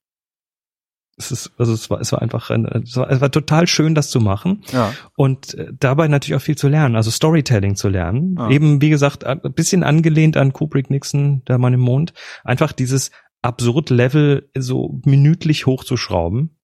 es 1.18 1.30
ist, 1.30 1.52
also 1.58 1.72
es 1.72 1.88
war, 1.88 2.00
es 2.00 2.12
war 2.12 2.20
einfach, 2.20 2.50
ein, 2.50 2.66
es 2.66 2.94
war, 2.96 3.10
es 3.10 3.20
war 3.22 3.30
total 3.30 3.66
schön, 3.66 3.94
das 3.94 4.10
zu 4.10 4.20
machen 4.20 4.62
Ja. 4.70 4.92
und 5.16 5.54
äh, 5.54 5.72
dabei 5.78 6.08
natürlich 6.08 6.36
auch 6.38 6.44
viel 6.44 6.58
zu 6.58 6.68
lernen, 6.68 6.94
also 6.94 7.10
Storytelling 7.10 7.74
zu 7.74 7.88
lernen. 7.88 8.36
Ah. 8.38 8.50
Eben, 8.50 8.82
wie 8.82 8.90
gesagt, 8.90 9.24
ein 9.24 9.40
bisschen 9.54 9.82
angelehnt 9.82 10.36
an 10.36 10.52
Kubrick 10.52 10.90
Nixon, 10.90 11.42
der 11.46 11.56
Mann 11.58 11.72
im 11.74 11.80
Mond. 11.80 12.12
Einfach 12.44 12.72
dieses 12.72 13.10
absurd 13.42 13.88
Level 13.90 14.50
so 14.56 15.00
minütlich 15.04 15.64
hochzuschrauben 15.66 16.55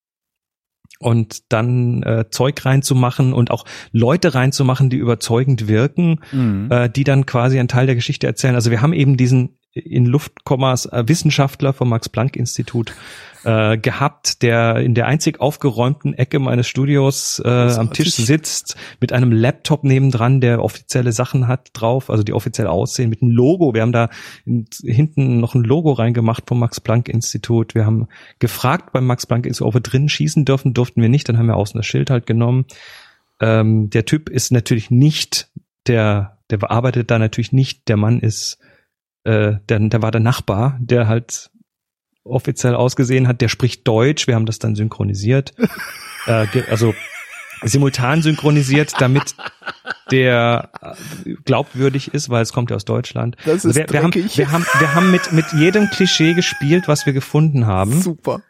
und 1.02 1.52
dann 1.52 2.02
äh, 2.02 2.24
Zeug 2.30 2.64
reinzumachen 2.64 3.32
und 3.32 3.50
auch 3.50 3.64
Leute 3.92 4.34
reinzumachen, 4.34 4.90
die 4.90 4.96
überzeugend 4.96 5.68
wirken, 5.68 6.20
Mhm. 6.32 6.68
äh, 6.70 6.88
die 6.88 7.04
dann 7.04 7.26
quasi 7.26 7.58
einen 7.58 7.68
Teil 7.68 7.86
der 7.86 7.94
Geschichte 7.94 8.26
erzählen. 8.26 8.54
Also 8.54 8.70
wir 8.70 8.80
haben 8.82 8.92
eben 8.92 9.16
diesen 9.16 9.58
in 9.74 10.04
Luftkommas 10.06 10.86
äh, 10.86 11.04
Wissenschaftler 11.06 11.72
vom 11.72 11.88
Max 11.88 12.08
Planck 12.08 12.36
Institut 12.36 12.92
äh, 13.44 13.78
gehabt, 13.78 14.42
der 14.42 14.76
in 14.76 14.94
der 14.94 15.06
einzig 15.06 15.40
aufgeräumten 15.40 16.14
Ecke 16.14 16.38
meines 16.38 16.68
Studios 16.68 17.40
äh, 17.44 17.48
am 17.48 17.92
Tisch 17.92 18.14
sitzt, 18.14 18.76
mit 19.00 19.12
einem 19.12 19.32
Laptop 19.32 19.84
nebendran, 19.84 20.40
der 20.40 20.62
offizielle 20.62 21.12
Sachen 21.12 21.48
hat 21.48 21.70
drauf, 21.72 22.10
also 22.10 22.22
die 22.22 22.32
offiziell 22.32 22.66
aussehen, 22.66 23.10
mit 23.10 23.22
einem 23.22 23.32
Logo. 23.32 23.74
Wir 23.74 23.82
haben 23.82 23.92
da 23.92 24.10
in, 24.44 24.66
hinten 24.84 25.40
noch 25.40 25.54
ein 25.54 25.64
Logo 25.64 25.92
reingemacht 25.92 26.44
vom 26.46 26.58
Max 26.58 26.80
Planck 26.80 27.08
Institut. 27.08 27.74
Wir 27.74 27.86
haben 27.86 28.08
gefragt 28.38 28.92
beim 28.92 29.06
Max 29.06 29.26
Planck 29.26 29.46
Institut, 29.46 29.68
ob 29.68 29.74
wir 29.74 29.80
drinnen 29.80 30.08
schießen 30.08 30.44
dürfen, 30.44 30.74
durften 30.74 31.02
wir 31.02 31.08
nicht, 31.08 31.28
dann 31.28 31.38
haben 31.38 31.46
wir 31.46 31.56
außen 31.56 31.78
das 31.78 31.86
Schild 31.86 32.10
halt 32.10 32.26
genommen. 32.26 32.66
Ähm, 33.40 33.90
der 33.90 34.04
Typ 34.04 34.28
ist 34.28 34.52
natürlich 34.52 34.90
nicht 34.90 35.50
der, 35.86 36.38
der 36.50 36.58
bearbeitet 36.58 37.10
da 37.10 37.18
natürlich 37.18 37.52
nicht, 37.52 37.88
der 37.88 37.96
Mann 37.96 38.20
ist, 38.20 38.58
äh, 39.24 39.54
der, 39.68 39.78
der 39.80 40.02
war 40.02 40.10
der 40.10 40.20
Nachbar, 40.20 40.78
der 40.80 41.08
halt 41.08 41.50
offiziell 42.24 42.74
ausgesehen 42.74 43.28
hat, 43.28 43.40
der 43.40 43.48
spricht 43.48 43.86
Deutsch, 43.86 44.26
wir 44.26 44.34
haben 44.34 44.46
das 44.46 44.58
dann 44.58 44.74
synchronisiert, 44.74 45.54
äh, 46.26 46.46
also 46.70 46.94
simultan 47.62 48.22
synchronisiert, 48.22 48.94
damit 48.98 49.34
der 50.10 50.70
äh, 50.80 51.34
glaubwürdig 51.44 52.12
ist, 52.12 52.28
weil 52.28 52.42
es 52.42 52.52
kommt 52.52 52.70
ja 52.70 52.76
aus 52.76 52.84
Deutschland. 52.84 53.36
Das 53.44 53.64
Also 53.64 53.70
ist 53.70 53.76
wir, 53.76 53.86
wir, 53.88 54.02
haben, 54.02 54.14
wir 54.14 54.50
haben, 54.50 54.66
wir 54.78 54.94
haben 54.94 55.10
mit, 55.10 55.32
mit 55.32 55.46
jedem 55.52 55.88
Klischee 55.90 56.34
gespielt, 56.34 56.88
was 56.88 57.06
wir 57.06 57.12
gefunden 57.12 57.66
haben. 57.66 58.00
Super. 58.02 58.42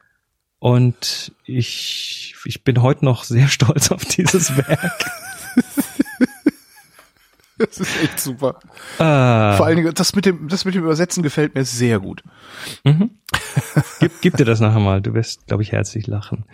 Und 0.59 1.33
ich, 1.45 2.35
ich 2.45 2.65
bin 2.65 2.83
heute 2.83 3.05
noch 3.05 3.25
sehr 3.25 3.49
stolz 3.49 3.91
auf 3.91 4.05
dieses 4.05 4.57
Werk. 4.57 5.11
Das 7.67 7.79
ist 7.81 8.03
echt 8.03 8.21
super. 8.21 8.59
Ah, 8.99 9.57
Vor 9.57 9.67
allen 9.67 9.77
Dingen, 9.77 9.95
das 9.95 10.15
mit 10.15 10.27
dem, 10.27 10.49
das 10.49 10.65
mit 10.65 10.75
dem 10.75 10.83
Übersetzen 10.85 11.23
gefällt 11.23 11.55
mir 11.55 11.65
sehr 11.65 12.01
gut. 12.01 12.23
mhm. 12.85 13.11
gib, 14.01 14.13
gib 14.21 14.37
dir 14.37 14.45
das 14.45 14.61
nachher 14.61 14.81
mal. 14.81 15.01
Du 15.01 15.15
wirst, 15.15 15.47
glaube 15.47 15.63
ich, 15.63 15.73
herzlich 15.73 16.07
lachen. 16.07 16.45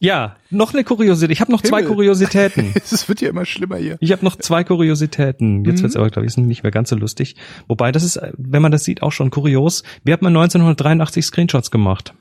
Ja, 0.00 0.36
noch 0.50 0.74
eine 0.74 0.84
Kuriosität. 0.84 1.32
Ich 1.32 1.40
habe 1.40 1.50
noch 1.50 1.60
zwei 1.60 1.78
Himmel. 1.78 1.94
Kuriositäten. 1.94 2.72
Es 2.76 3.08
wird 3.08 3.20
ja 3.20 3.30
immer 3.30 3.44
schlimmer 3.44 3.76
hier. 3.78 3.96
Ich 4.00 4.12
habe 4.12 4.24
noch 4.24 4.36
zwei 4.36 4.62
Kuriositäten. 4.62 5.64
Jetzt 5.64 5.78
Mhm. 5.78 5.82
wird's 5.82 5.96
aber, 5.96 6.08
glaube 6.10 6.26
ich, 6.26 6.36
nicht 6.36 6.62
mehr 6.62 6.70
ganz 6.70 6.90
so 6.90 6.96
lustig. 6.96 7.34
Wobei, 7.66 7.90
das 7.90 8.04
ist, 8.04 8.20
wenn 8.36 8.62
man 8.62 8.70
das 8.70 8.84
sieht, 8.84 9.02
auch 9.02 9.10
schon 9.10 9.30
kurios. 9.30 9.82
Wir 10.04 10.12
haben 10.12 10.26
1983 10.26 11.24
Screenshots 11.26 11.72
gemacht. 11.72 12.14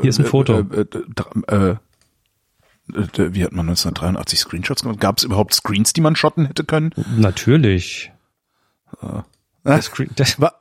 Hier 0.00 0.10
ist 0.10 0.18
ein 0.18 0.26
Foto. 0.26 0.58
Äh, 0.60 0.80
äh, 0.80 0.86
äh, 1.48 1.54
äh, 1.56 1.70
äh, 1.70 1.76
wie 2.88 3.44
hat 3.44 3.52
man 3.52 3.68
1983 3.68 4.38
Screenshots 4.40 4.82
gemacht? 4.82 5.00
Gab 5.00 5.18
es 5.18 5.24
überhaupt 5.24 5.54
Screens, 5.54 5.92
die 5.92 6.00
man 6.00 6.16
shotten 6.16 6.46
hätte 6.46 6.64
können? 6.64 6.90
Natürlich. 7.16 8.10
Ah. 9.00 9.22
Der, 9.64 9.80
Screen, 9.82 10.10
der, 10.18 10.26
Wa- 10.38 10.54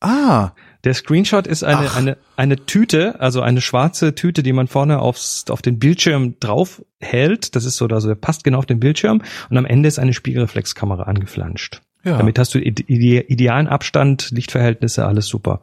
Ah, 0.00 0.52
der 0.84 0.94
Screenshot 0.94 1.46
ist 1.46 1.62
eine, 1.62 1.86
Ach. 1.88 1.96
eine, 1.96 2.16
eine 2.36 2.56
Tüte, 2.66 3.20
also 3.20 3.42
eine 3.42 3.60
schwarze 3.60 4.14
Tüte, 4.14 4.42
die 4.42 4.52
man 4.54 4.66
vorne 4.66 4.98
aufs, 5.00 5.44
auf 5.50 5.60
den 5.62 5.78
Bildschirm 5.78 6.36
drauf 6.40 6.82
hält. 7.00 7.54
Das 7.54 7.64
ist 7.66 7.76
so, 7.76 7.86
also 7.86 8.08
der 8.08 8.14
passt 8.14 8.44
genau 8.44 8.58
auf 8.58 8.66
den 8.66 8.80
Bildschirm. 8.80 9.22
Und 9.50 9.56
am 9.58 9.66
Ende 9.66 9.88
ist 9.88 9.98
eine 9.98 10.12
Spiegelreflexkamera 10.14 11.02
angeflanscht. 11.04 11.82
ja. 12.02 12.16
Damit 12.16 12.38
hast 12.38 12.54
du 12.54 12.58
ide 12.58 12.82
idealen 13.28 13.68
Abstand, 13.68 14.30
Lichtverhältnisse, 14.30 15.04
alles 15.06 15.26
super. 15.26 15.60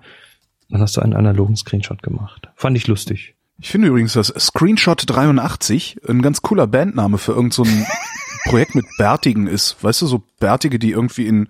Dann 0.69 0.81
hast 0.81 0.97
du 0.97 1.01
einen 1.01 1.13
analogen 1.15 1.55
Screenshot 1.55 2.03
gemacht. 2.03 2.49
Fand 2.55 2.77
ich 2.77 2.87
lustig. 2.87 3.35
Ich 3.59 3.69
finde 3.69 3.87
übrigens, 3.87 4.13
dass 4.13 4.27
Screenshot 4.27 5.03
83 5.07 6.01
ein 6.07 6.21
ganz 6.21 6.41
cooler 6.41 6.67
Bandname 6.67 7.17
für 7.17 7.31
irgendein 7.31 7.51
so 7.51 7.63
ein 7.63 7.85
Projekt 8.45 8.75
mit 8.75 8.85
Bärtigen 8.97 9.47
ist. 9.47 9.83
Weißt 9.83 10.01
du, 10.01 10.07
so 10.07 10.23
Bärtige, 10.39 10.79
die 10.79 10.91
irgendwie 10.91 11.27
in 11.27 11.49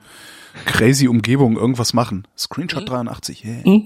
crazy 0.65 1.07
Umgebungen 1.07 1.57
irgendwas 1.57 1.93
machen. 1.93 2.27
Screenshot 2.37 2.89
83, 2.89 3.45
yeah. 3.45 3.81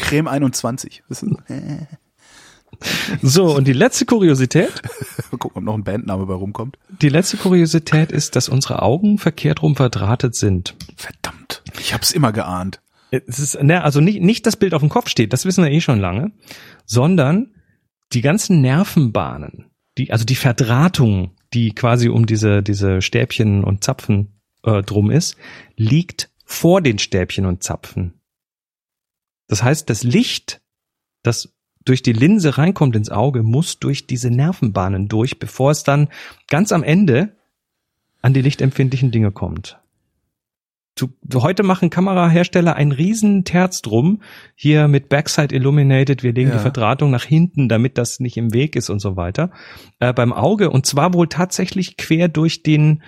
Creme 0.00 0.28
21. 0.28 1.02
Das 1.08 1.22
ist, 1.22 1.32
äh. 1.48 1.86
So, 3.22 3.56
und 3.56 3.66
die 3.66 3.72
letzte 3.72 4.04
Kuriosität, 4.04 4.82
Mal 5.30 5.38
gucken, 5.38 5.58
ob 5.58 5.64
noch 5.64 5.74
ein 5.74 5.84
Bandname 5.84 6.26
bei 6.26 6.34
rumkommt. 6.34 6.78
die 7.00 7.08
letzte 7.08 7.36
Kuriosität 7.36 8.12
ist, 8.12 8.36
dass 8.36 8.48
unsere 8.48 8.82
Augen 8.82 9.18
verkehrt 9.18 9.62
rum 9.62 9.76
verdrahtet 9.76 10.34
sind. 10.34 10.74
Verdammt. 10.96 11.62
Ich 11.78 11.94
hab's 11.94 12.10
immer 12.10 12.32
geahnt. 12.32 12.80
Es 13.10 13.38
ist, 13.38 13.62
ne, 13.62 13.82
also 13.82 14.00
nicht, 14.00 14.20
nicht 14.20 14.46
das 14.46 14.56
Bild 14.56 14.74
auf 14.74 14.80
dem 14.82 14.88
Kopf 14.88 15.08
steht, 15.08 15.32
das 15.32 15.44
wissen 15.44 15.64
wir 15.64 15.70
eh 15.70 15.80
schon 15.80 16.00
lange, 16.00 16.32
sondern 16.84 17.50
die 18.12 18.20
ganzen 18.20 18.60
Nervenbahnen, 18.60 19.70
die, 19.98 20.12
also 20.12 20.24
die 20.24 20.36
Verdrahtung, 20.36 21.32
die 21.52 21.72
quasi 21.74 22.08
um 22.08 22.26
diese, 22.26 22.62
diese 22.62 23.02
Stäbchen 23.02 23.64
und 23.64 23.82
Zapfen 23.84 24.40
äh, 24.62 24.82
drum 24.82 25.10
ist, 25.10 25.36
liegt 25.76 26.30
vor 26.44 26.80
den 26.80 26.98
Stäbchen 26.98 27.46
und 27.46 27.62
Zapfen. 27.62 28.20
Das 29.48 29.62
heißt, 29.62 29.88
das 29.90 30.02
Licht, 30.02 30.60
das 31.22 31.52
durch 31.84 32.02
die 32.02 32.12
Linse 32.12 32.58
reinkommt 32.58 32.96
ins 32.96 33.10
Auge, 33.10 33.42
muss 33.42 33.78
durch 33.78 34.06
diese 34.06 34.30
Nervenbahnen 34.30 35.08
durch, 35.08 35.38
bevor 35.38 35.70
es 35.70 35.84
dann 35.84 36.08
ganz 36.48 36.72
am 36.72 36.82
Ende 36.82 37.36
an 38.22 38.34
die 38.34 38.42
lichtempfindlichen 38.42 39.12
Dinge 39.12 39.30
kommt. 39.30 39.78
Du, 40.98 41.10
heute 41.34 41.62
machen 41.62 41.90
Kamerahersteller 41.90 42.74
einen 42.74 42.90
riesen 42.90 43.44
Terz 43.44 43.82
drum, 43.82 44.22
hier 44.54 44.88
mit 44.88 45.10
Backside 45.10 45.54
Illuminated, 45.54 46.22
wir 46.22 46.32
legen 46.32 46.48
Ja. 46.48 46.56
die 46.56 46.62
Verdrahtung 46.62 47.10
nach 47.10 47.24
hinten, 47.24 47.68
damit 47.68 47.98
das 47.98 48.18
nicht 48.18 48.38
im 48.38 48.54
Weg 48.54 48.76
ist 48.76 48.88
und 48.88 49.00
so 49.00 49.14
weiter, 49.14 49.50
äh, 50.00 50.14
beim 50.14 50.32
Auge 50.32 50.70
und 50.70 50.86
zwar 50.86 51.12
wohl 51.12 51.28
tatsächlich 51.28 51.98
quer 51.98 52.28
durch 52.28 52.62
den 52.62 53.02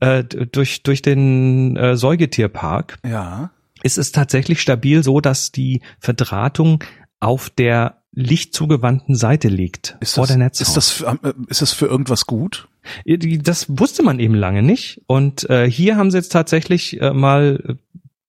äh, 0.00 0.22
durch 0.22 0.82
durch 0.82 1.00
den 1.00 1.78
äh, 1.78 1.96
Säugetierpark 1.96 2.98
Ja. 3.08 3.50
ist 3.82 3.96
es 3.96 4.12
tatsächlich 4.12 4.60
stabil 4.60 5.02
so, 5.02 5.22
dass 5.22 5.50
die 5.50 5.80
Verdrahtung 5.98 6.84
auf 7.20 7.48
der 7.48 8.02
lichtzugewandten 8.12 9.14
Seite 9.14 9.48
liegt 9.48 9.96
Ist 10.00 10.16
vor 10.16 10.22
das, 10.24 10.28
der 10.28 10.36
Netzhaut. 10.38 10.66
ist 10.68 10.76
das, 10.76 10.90
für, 10.90 11.06
äh, 11.22 11.32
ist 11.48 11.62
das 11.62 11.72
für 11.72 11.86
irgendwas 11.86 12.26
gut? 12.26 12.68
Die- 13.06 13.38
Das 13.38 13.66
wusste 13.68 14.02
man 14.02 14.20
eben 14.20 14.34
lange 14.34 14.62
nicht. 14.62 15.02
Und 15.06 15.48
äh, 15.50 15.70
hier 15.70 15.96
haben 15.96 16.10
sie 16.10 16.16
jetzt 16.18 16.32
tatsächlich 16.32 17.00
äh, 17.00 17.12
mal 17.12 17.78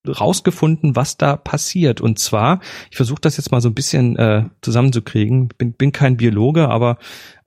äh, 0.05 0.09
rausgefunden, 0.09 0.95
was 0.95 1.17
da 1.17 1.35
passiert. 1.35 2.01
Und 2.01 2.17
zwar, 2.19 2.59
ich 2.89 2.97
versuche 2.97 3.21
das 3.21 3.37
jetzt 3.37 3.51
mal 3.51 3.61
so 3.61 3.69
ein 3.69 3.75
bisschen 3.75 4.15
äh, 4.17 4.45
zusammenzukriegen. 4.61 5.49
Bin, 5.57 5.73
bin 5.73 5.91
kein 5.91 6.17
Biologe, 6.17 6.69
aber 6.69 6.97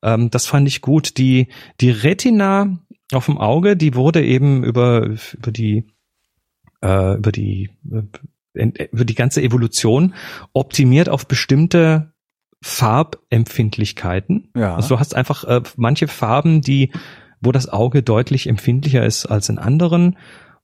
ähm, 0.02 0.30
das 0.30 0.46
fand 0.46 0.68
ich 0.68 0.80
gut. 0.80 1.18
Die, 1.18 1.48
die 1.80 1.90
Retina 1.90 2.78
auf 3.12 3.26
dem 3.26 3.38
Auge, 3.38 3.76
die 3.76 3.94
wurde 3.94 4.24
eben 4.24 4.62
über, 4.64 5.10
über 5.32 5.50
die 5.52 5.84
äh, 6.82 7.16
über 7.16 7.32
die 7.32 7.70
äh, 7.90 8.86
über 8.92 9.04
die 9.04 9.14
ganze 9.16 9.42
Evolution 9.42 10.14
optimiert 10.52 11.08
auf 11.08 11.26
bestimmte 11.26 12.13
Farbempfindlichkeiten. 12.64 14.48
Ja. 14.56 14.74
Also 14.74 14.88
du 14.94 14.98
hast 14.98 15.14
einfach 15.14 15.44
äh, 15.44 15.60
manche 15.76 16.08
Farben, 16.08 16.62
die, 16.62 16.92
wo 17.42 17.52
das 17.52 17.68
Auge 17.68 18.02
deutlich 18.02 18.46
empfindlicher 18.46 19.04
ist 19.04 19.26
als 19.26 19.50
in 19.50 19.58
anderen. 19.58 20.16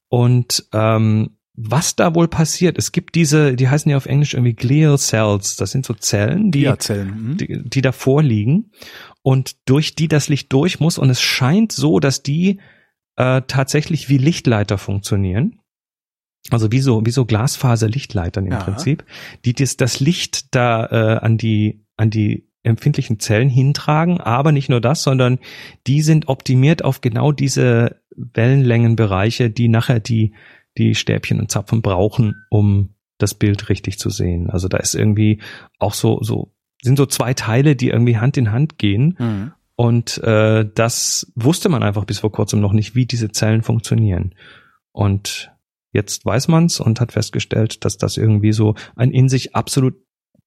Und 0.09 0.67
ähm, 0.73 1.37
was 1.55 1.97
da 1.97 2.15
wohl 2.15 2.27
passiert, 2.27 2.79
es 2.79 2.93
gibt 2.93 3.17
diese, 3.17 3.55
die 3.55 3.69
heißen 3.69 3.91
ja 3.91 3.99
auf 3.99 4.07
Englisch 4.07 4.33
irgendwie 4.33 4.55
Glial 4.55 4.97
Cells, 4.97 5.57
das 5.57 5.73
sind 5.73 5.85
so 5.85 5.93
Zellen, 5.93 6.51
die, 6.51 6.61
Diazellen. 6.61 7.09
Hm? 7.11 7.37
die, 7.37 7.69
die 7.69 7.83
davor 7.83 8.23
liegen 8.23 8.71
und 9.21 9.57
durch 9.69 9.95
die 9.95 10.09
das 10.09 10.31
Licht 10.31 10.51
durch 10.55 10.81
muss. 10.81 10.97
Und 10.97 11.11
es 11.11 11.21
scheint 11.21 11.71
so, 11.71 12.01
dass 12.01 12.23
die 12.23 12.61
äh, 13.17 13.43
tatsächlich 13.47 14.09
wie 14.09 14.17
Lichtleiter 14.17 14.79
funktionieren. 14.79 15.61
Also 16.49 16.73
wie 16.73 16.81
so, 16.81 17.05
wie 17.05 17.11
so 17.11 17.27
Glasfaser-Lichtleitern 17.27 18.47
im 18.47 18.53
Ja. 18.53 18.61
Prinzip, 18.61 19.05
die 19.45 19.53
das, 19.53 19.77
das 19.77 20.01
Licht 20.01 20.55
da 20.55 20.87
äh, 20.87 21.19
an 21.19 21.37
die, 21.37 21.85
an 22.01 22.11
die 22.11 22.49
empfindlichen 22.63 23.21
Zellen 23.21 23.49
hintragen, 23.49 24.21
aber 24.21 24.53
nicht 24.53 24.69
nur 24.69 24.81
das, 24.81 25.03
sondern 25.03 25.39
die 25.87 26.03
sind 26.03 26.29
optimiert 26.29 26.85
auf 26.85 27.01
genau 27.01 27.31
diese 27.31 28.01
Wellenlängenbereiche, 28.17 29.51
die 29.51 29.69
nachher 29.69 30.01
die, 30.01 30.33
die 30.77 30.95
Stäbchen 30.95 31.41
und 31.41 31.51
Zapfen 31.51 31.83
brauchen, 31.83 32.35
um 32.51 32.95
das 33.19 33.35
Bild 33.35 33.69
richtig 33.69 33.99
zu 33.99 34.11
sehen. 34.11 34.51
Also 34.51 34.69
da 34.69 34.79
ist 34.79 34.95
irgendwie 34.95 35.41
auch 35.79 35.95
so, 35.95 36.23
so, 36.23 36.53
sind 36.83 36.97
so 36.97 37.07
zwei 37.07 37.35
Teile, 37.35 37.77
die 37.77 37.89
irgendwie 37.89 38.17
Hand 38.17 38.37
in 38.37 38.51
Hand 38.51 38.79
gehen. 38.79 39.17
Mhm. 39.19 39.53
Und 39.77 40.19
äh, 40.25 40.67
das 40.75 41.31
wusste 41.35 41.69
man 41.69 41.83
einfach 41.83 42.05
bis 42.05 42.19
vor 42.19 42.33
kurzem 42.33 42.61
noch 42.61 42.73
nicht, 42.73 42.95
wie 42.95 43.07
diese 43.07 43.31
Zellen 43.31 43.63
funktionieren. 43.63 44.35
Und 44.93 45.53
jetzt 45.93 46.25
weiß 46.25 46.49
man's 46.49 46.81
und 46.81 47.01
hat 47.01 47.13
festgestellt, 47.13 47.85
dass 47.85 47.99
das 47.99 48.17
irgendwie 48.17 48.53
so 48.53 48.75
ein 48.97 49.11
in 49.11 49.29
sich 49.29 49.55
absolut 49.55 49.95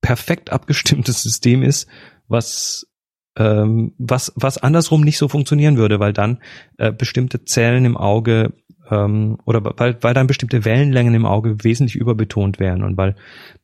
perfekt 0.03 0.51
abgestimmtes 0.51 1.23
System 1.23 1.63
ist, 1.63 1.87
was 2.27 2.85
ähm, 3.35 3.93
was 3.97 4.31
was 4.35 4.59
andersrum 4.59 5.01
nicht 5.01 5.17
so 5.17 5.27
funktionieren 5.27 5.77
würde, 5.77 5.99
weil 5.99 6.13
dann 6.13 6.39
äh, 6.77 6.91
bestimmte 6.91 7.45
Zellen 7.45 7.85
im 7.85 7.97
Auge 7.97 8.53
ähm, 8.91 9.39
oder 9.45 9.63
weil, 9.77 9.97
weil 10.01 10.13
dann 10.13 10.27
bestimmte 10.27 10.65
Wellenlängen 10.65 11.15
im 11.15 11.25
Auge 11.25 11.63
wesentlich 11.63 11.95
überbetont 11.95 12.59
wären 12.59 12.83
und 12.83 12.97
weil 12.97 13.15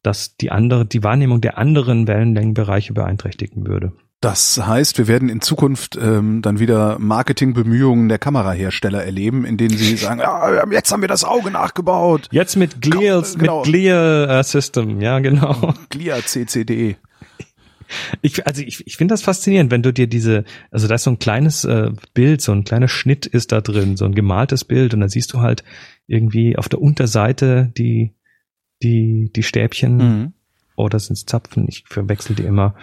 das 0.02 0.38
die 0.38 0.50
andere, 0.50 0.88
die 0.88 1.04
Wahrnehmung 1.04 1.42
der 1.42 1.60
anderen 1.60 2.08
Wellenlängenbereiche 2.08 2.94
beeinträchtigen 2.94 3.68
würde. 3.68 3.94
Das 4.22 4.62
heißt, 4.62 4.98
wir 4.98 5.08
werden 5.08 5.30
in 5.30 5.40
Zukunft 5.40 5.96
ähm, 5.96 6.42
dann 6.42 6.60
wieder 6.60 7.00
Marketingbemühungen 7.00 8.10
der 8.10 8.20
Kamerahersteller 8.20 9.02
erleben, 9.02 9.46
in 9.46 9.56
denen 9.56 9.78
sie 9.78 9.96
sagen, 9.96 10.20
ja, 10.20 10.70
jetzt 10.70 10.92
haben 10.92 11.02
wir 11.02 11.08
das 11.08 11.24
Auge 11.24 11.52
nachgebaut. 11.52 12.28
Jetzt 12.32 12.58
mit 12.58 12.82
Glial, 12.82 13.24
genau. 13.38 13.60
mit 13.60 13.68
Glial 13.68 14.30
äh, 14.30 14.44
System, 14.44 15.00
ja 15.00 15.20
genau. 15.20 15.74
Glia 15.90 16.18
CCD. 16.22 16.98
Ich, 18.22 18.46
also 18.46 18.62
ich, 18.62 18.86
ich 18.86 18.98
finde 18.98 19.14
das 19.14 19.22
faszinierend, 19.22 19.72
wenn 19.72 19.82
du 19.82 19.94
dir 19.94 20.08
diese, 20.08 20.44
also 20.70 20.88
da 20.88 20.96
ist 20.96 21.04
so 21.04 21.12
ein 21.12 21.20
kleines 21.20 21.64
äh, 21.64 21.92
Bild, 22.14 22.42
so 22.42 22.52
ein 22.52 22.64
kleiner 22.64 22.88
Schnitt 22.88 23.26
ist 23.26 23.52
da 23.52 23.62
drin, 23.62 23.98
so 23.98 24.06
ein 24.06 24.14
gemaltes 24.14 24.66
Bild 24.66 24.94
und 24.94 25.00
dann 25.00 25.10
siehst 25.10 25.34
du 25.34 25.40
halt 25.40 25.64
irgendwie 26.08 26.58
auf 26.58 26.70
der 26.70 26.82
Unterseite 26.82 27.72
die, 27.78 28.14
die, 28.84 29.32
die 29.36 29.44
Stäbchen 29.44 29.98
mhm. 29.98 30.34
oder 30.76 31.00
sind 31.00 31.18
es 31.18 31.26
Zapfen, 31.26 31.68
ich 31.68 31.86
verwechsel 31.88 32.36
die 32.36 32.44
immer. 32.44 32.76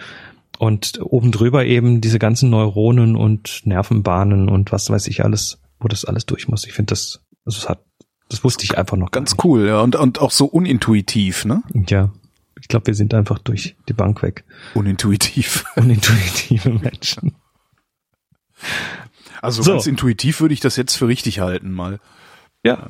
Und 0.57 0.99
oben 1.01 1.31
drüber 1.31 1.65
eben 1.65 2.01
diese 2.01 2.19
ganzen 2.19 2.49
Neuronen 2.49 3.15
und 3.15 3.61
Nervenbahnen 3.65 4.49
und 4.49 4.71
was 4.71 4.89
weiß 4.89 5.07
ich 5.07 5.23
alles, 5.23 5.59
wo 5.79 5.87
das 5.87 6.05
alles 6.05 6.25
durch 6.25 6.47
muss. 6.47 6.65
Ich 6.65 6.73
finde 6.73 6.91
das, 6.91 7.21
also 7.45 7.59
es 7.59 7.69
hat, 7.69 7.83
das 8.29 8.43
wusste 8.43 8.63
ich 8.63 8.77
einfach 8.77 8.97
noch. 8.97 9.11
Ganz 9.11 9.35
cool, 9.43 9.67
ja, 9.67 9.81
und, 9.81 9.95
und 9.95 10.19
auch 10.19 10.31
so 10.31 10.45
unintuitiv, 10.45 11.45
ne? 11.45 11.61
Ja. 11.87 12.11
Ich 12.59 12.67
glaube, 12.67 12.87
wir 12.87 12.95
sind 12.95 13.13
einfach 13.13 13.37
durch 13.39 13.75
die 13.87 13.93
Bank 13.93 14.23
weg. 14.23 14.43
Unintuitiv. 14.73 15.63
Unintuitive 15.75 16.69
Menschen. 16.69 17.35
Also 19.41 19.61
so. 19.61 19.71
ganz 19.71 19.85
intuitiv 19.85 20.41
würde 20.41 20.53
ich 20.53 20.59
das 20.59 20.75
jetzt 20.75 20.95
für 20.95 21.07
richtig 21.07 21.39
halten, 21.39 21.71
mal. 21.71 21.99
Ja. 22.63 22.89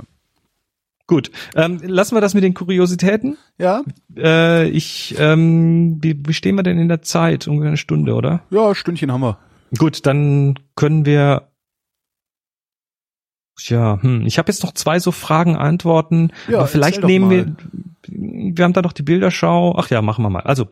Gut, 1.07 1.31
ähm, 1.55 1.79
lassen 1.83 2.15
wir 2.15 2.21
das 2.21 2.33
mit 2.33 2.43
den 2.43 2.53
Kuriositäten. 2.53 3.37
Ja. 3.57 3.81
Äh, 4.17 4.67
ich, 4.67 5.15
ähm, 5.17 5.97
wie, 6.01 6.21
wie 6.25 6.33
stehen 6.33 6.55
wir 6.55 6.63
denn 6.63 6.77
in 6.77 6.89
der 6.89 7.01
Zeit? 7.01 7.47
Ungefähr 7.47 7.69
eine 7.69 7.77
Stunde, 7.77 8.13
oder? 8.13 8.41
Ja, 8.49 8.75
Stündchen 8.75 9.11
haben 9.13 9.21
wir. 9.21 9.37
Gut, 9.77 10.05
dann 10.05 10.59
können 10.75 11.05
wir. 11.05 11.49
Ja, 13.59 14.01
hm, 14.01 14.25
ich 14.25 14.37
habe 14.37 14.51
jetzt 14.51 14.63
noch 14.63 14.73
zwei 14.73 14.99
so 14.99 15.11
Fragen, 15.13 15.55
Antworten. 15.55 16.31
Ja, 16.49 16.57
aber 16.59 16.67
vielleicht 16.67 17.03
nehmen 17.03 17.29
wir. 17.29 17.55
Wir 18.09 18.65
haben 18.65 18.73
da 18.73 18.81
noch 18.81 18.93
die 18.93 19.03
Bilderschau. 19.03 19.75
Ach 19.77 19.89
ja, 19.89 20.01
machen 20.01 20.23
wir 20.23 20.29
mal. 20.29 20.41
Also 20.41 20.67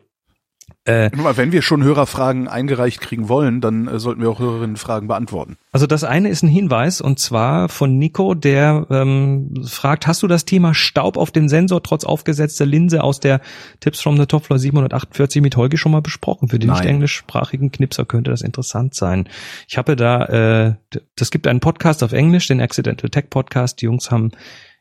äh, 0.86 1.10
Wenn 1.12 1.50
wir 1.50 1.62
schon 1.62 1.82
Hörerfragen 1.82 2.46
eingereicht 2.46 3.00
kriegen 3.00 3.28
wollen, 3.28 3.60
dann 3.60 3.88
äh, 3.88 3.98
sollten 3.98 4.22
wir 4.22 4.30
auch 4.30 4.38
Hörerinnenfragen 4.38 5.08
beantworten. 5.08 5.56
Also 5.72 5.86
das 5.86 6.04
eine 6.04 6.28
ist 6.28 6.42
ein 6.42 6.48
Hinweis 6.48 7.00
und 7.00 7.18
zwar 7.18 7.68
von 7.68 7.98
Nico, 7.98 8.34
der 8.34 8.86
ähm, 8.90 9.64
fragt, 9.66 10.06
hast 10.06 10.22
du 10.22 10.28
das 10.28 10.44
Thema 10.44 10.74
Staub 10.74 11.16
auf 11.16 11.32
dem 11.32 11.48
Sensor 11.48 11.82
trotz 11.82 12.04
aufgesetzter 12.04 12.66
Linse 12.66 13.02
aus 13.02 13.18
der 13.18 13.40
Tips 13.80 14.00
from 14.00 14.16
the 14.16 14.26
Top 14.26 14.44
Floor 14.44 14.60
748 14.60 15.42
mit 15.42 15.56
Holgi 15.56 15.76
schon 15.76 15.92
mal 15.92 16.02
besprochen? 16.02 16.48
Für 16.48 16.60
die 16.60 16.68
Nein. 16.68 16.78
nicht 16.78 16.88
englischsprachigen 16.88 17.72
Knipser 17.72 18.04
könnte 18.04 18.30
das 18.30 18.42
interessant 18.42 18.94
sein. 18.94 19.28
Ich 19.66 19.78
habe 19.78 19.96
da, 19.96 20.24
äh, 20.26 20.74
das 21.16 21.32
gibt 21.32 21.48
einen 21.48 21.60
Podcast 21.60 22.04
auf 22.04 22.12
Englisch, 22.12 22.46
den 22.46 22.60
Accidental 22.60 23.10
Tech 23.10 23.28
Podcast. 23.28 23.80
Die 23.80 23.86
Jungs 23.86 24.12
haben 24.12 24.30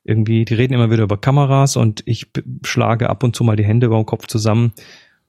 irgendwie, 0.04 0.46
die 0.46 0.54
reden 0.54 0.74
immer 0.74 0.92
wieder 0.92 1.04
über 1.04 1.18
Kameras 1.18 1.76
und 1.78 2.04
ich 2.06 2.28
schlage 2.64 3.10
ab 3.10 3.24
und 3.24 3.36
zu 3.36 3.44
mal 3.44 3.56
die 3.56 3.66
Hände 3.66 3.88
über 3.88 3.98
den 3.98 4.06
Kopf 4.06 4.28
zusammen 4.28 4.72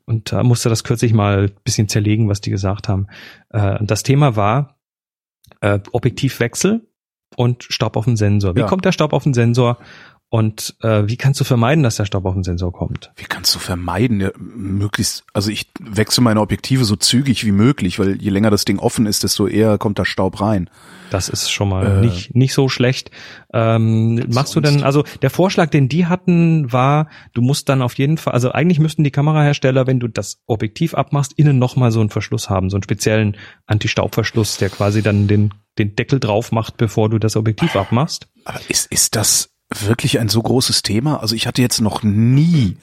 und 0.06 0.32
da 0.32 0.42
musste 0.42 0.68
das 0.68 0.84
kürzlich 0.84 1.12
mal 1.12 1.50
bisschen 1.64 1.88
zerlegen, 1.88 2.28
was 2.28 2.40
die 2.40 2.50
gesagt 2.50 2.88
haben. 2.88 3.08
Äh, 3.50 3.78
das 3.82 4.02
Thema 4.02 4.36
war 4.36 4.78
äh, 5.60 5.80
Objektivwechsel 5.92 6.88
und 7.36 7.64
Staub 7.64 7.96
auf 7.96 8.04
den 8.04 8.16
Sensor. 8.16 8.54
Wie 8.54 8.60
ja. 8.60 8.66
kommt 8.66 8.84
der 8.84 8.92
Staub 8.92 9.12
auf 9.12 9.24
den 9.24 9.34
Sensor? 9.34 9.78
Und 10.28 10.74
äh, 10.82 11.04
wie 11.06 11.16
kannst 11.16 11.38
du 11.38 11.44
vermeiden, 11.44 11.84
dass 11.84 11.96
der 11.96 12.04
Staub 12.04 12.24
auf 12.24 12.34
den 12.34 12.42
Sensor 12.42 12.72
kommt? 12.72 13.12
Wie 13.14 13.24
kannst 13.24 13.54
du 13.54 13.60
vermeiden? 13.60 14.20
Ja, 14.20 14.30
möglichst, 14.36 15.24
also 15.32 15.50
ich 15.50 15.70
wechsle 15.80 16.24
meine 16.24 16.40
Objektive 16.40 16.84
so 16.84 16.96
zügig 16.96 17.44
wie 17.44 17.52
möglich, 17.52 18.00
weil 18.00 18.20
je 18.20 18.30
länger 18.30 18.50
das 18.50 18.64
Ding 18.64 18.80
offen 18.80 19.06
ist, 19.06 19.22
desto 19.22 19.46
eher 19.46 19.78
kommt 19.78 19.98
der 19.98 20.04
Staub 20.04 20.40
rein. 20.40 20.68
Das 21.10 21.28
ist 21.28 21.50
schon 21.50 21.68
mal 21.68 21.98
äh, 21.98 22.00
nicht 22.00 22.34
nicht 22.34 22.54
so 22.54 22.68
schlecht. 22.68 23.12
Ähm, 23.52 24.24
machst 24.28 24.56
du 24.56 24.60
denn, 24.60 24.82
also 24.82 25.04
der 25.22 25.30
Vorschlag, 25.30 25.70
den 25.70 25.88
die 25.88 26.06
hatten, 26.06 26.72
war, 26.72 27.08
du 27.32 27.40
musst 27.40 27.68
dann 27.68 27.80
auf 27.80 27.94
jeden 27.94 28.18
Fall, 28.18 28.32
also 28.32 28.50
eigentlich 28.50 28.80
müssten 28.80 29.04
die 29.04 29.12
Kamerahersteller, 29.12 29.86
wenn 29.86 30.00
du 30.00 30.08
das 30.08 30.42
Objektiv 30.46 30.94
abmachst, 30.94 31.34
innen 31.34 31.60
nochmal 31.60 31.92
so 31.92 32.00
einen 32.00 32.10
Verschluss 32.10 32.50
haben, 32.50 32.68
so 32.70 32.76
einen 32.76 32.82
speziellen 32.82 33.36
Anti-Staubverschluss, 33.66 34.56
der 34.56 34.70
quasi 34.70 35.02
dann 35.02 35.28
den 35.28 35.54
den 35.78 35.94
Deckel 35.94 36.18
drauf 36.18 36.52
macht, 36.52 36.78
bevor 36.78 37.10
du 37.10 37.18
das 37.18 37.36
Objektiv 37.36 37.76
abmachst. 37.76 38.26
Aber 38.44 38.60
ist 38.68 38.90
ist 38.90 39.14
das 39.14 39.55
wirklich 39.74 40.18
ein 40.18 40.28
so 40.28 40.42
großes 40.42 40.82
Thema? 40.82 41.20
Also 41.20 41.34
ich 41.34 41.46
hatte 41.46 41.62
jetzt 41.62 41.80
noch 41.80 42.02
nie 42.02 42.76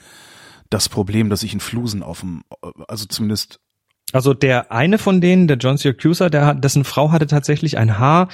das 0.70 0.88
Problem, 0.88 1.30
dass 1.30 1.42
ich 1.42 1.52
einen 1.52 1.60
Flusen 1.60 2.02
auf 2.02 2.20
dem, 2.20 2.42
also 2.88 3.06
zumindest. 3.06 3.60
Also 4.12 4.34
der 4.34 4.70
eine 4.70 4.98
von 4.98 5.20
denen, 5.20 5.48
der 5.48 5.56
John 5.56 5.76
Syracuse, 5.76 6.30
der 6.30 6.46
hat, 6.46 6.64
dessen 6.64 6.84
Frau 6.84 7.10
hatte 7.10 7.26
tatsächlich 7.26 7.78
ein 7.78 7.98
Haar 7.98 8.28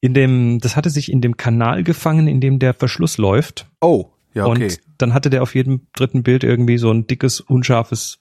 in 0.00 0.14
dem, 0.14 0.60
das 0.60 0.76
hatte 0.76 0.90
sich 0.90 1.12
in 1.12 1.20
dem 1.20 1.36
Kanal 1.36 1.82
gefangen, 1.82 2.26
in 2.26 2.40
dem 2.40 2.58
der 2.58 2.74
Verschluss 2.74 3.18
läuft. 3.18 3.66
Oh, 3.80 4.06
ja, 4.32 4.46
okay. 4.46 4.64
Und 4.64 4.78
dann 4.98 5.14
hatte 5.14 5.28
der 5.28 5.42
auf 5.42 5.54
jedem 5.54 5.86
dritten 5.94 6.22
Bild 6.22 6.42
irgendwie 6.42 6.78
so 6.78 6.90
ein 6.90 7.06
dickes, 7.06 7.40
unscharfes 7.40 8.19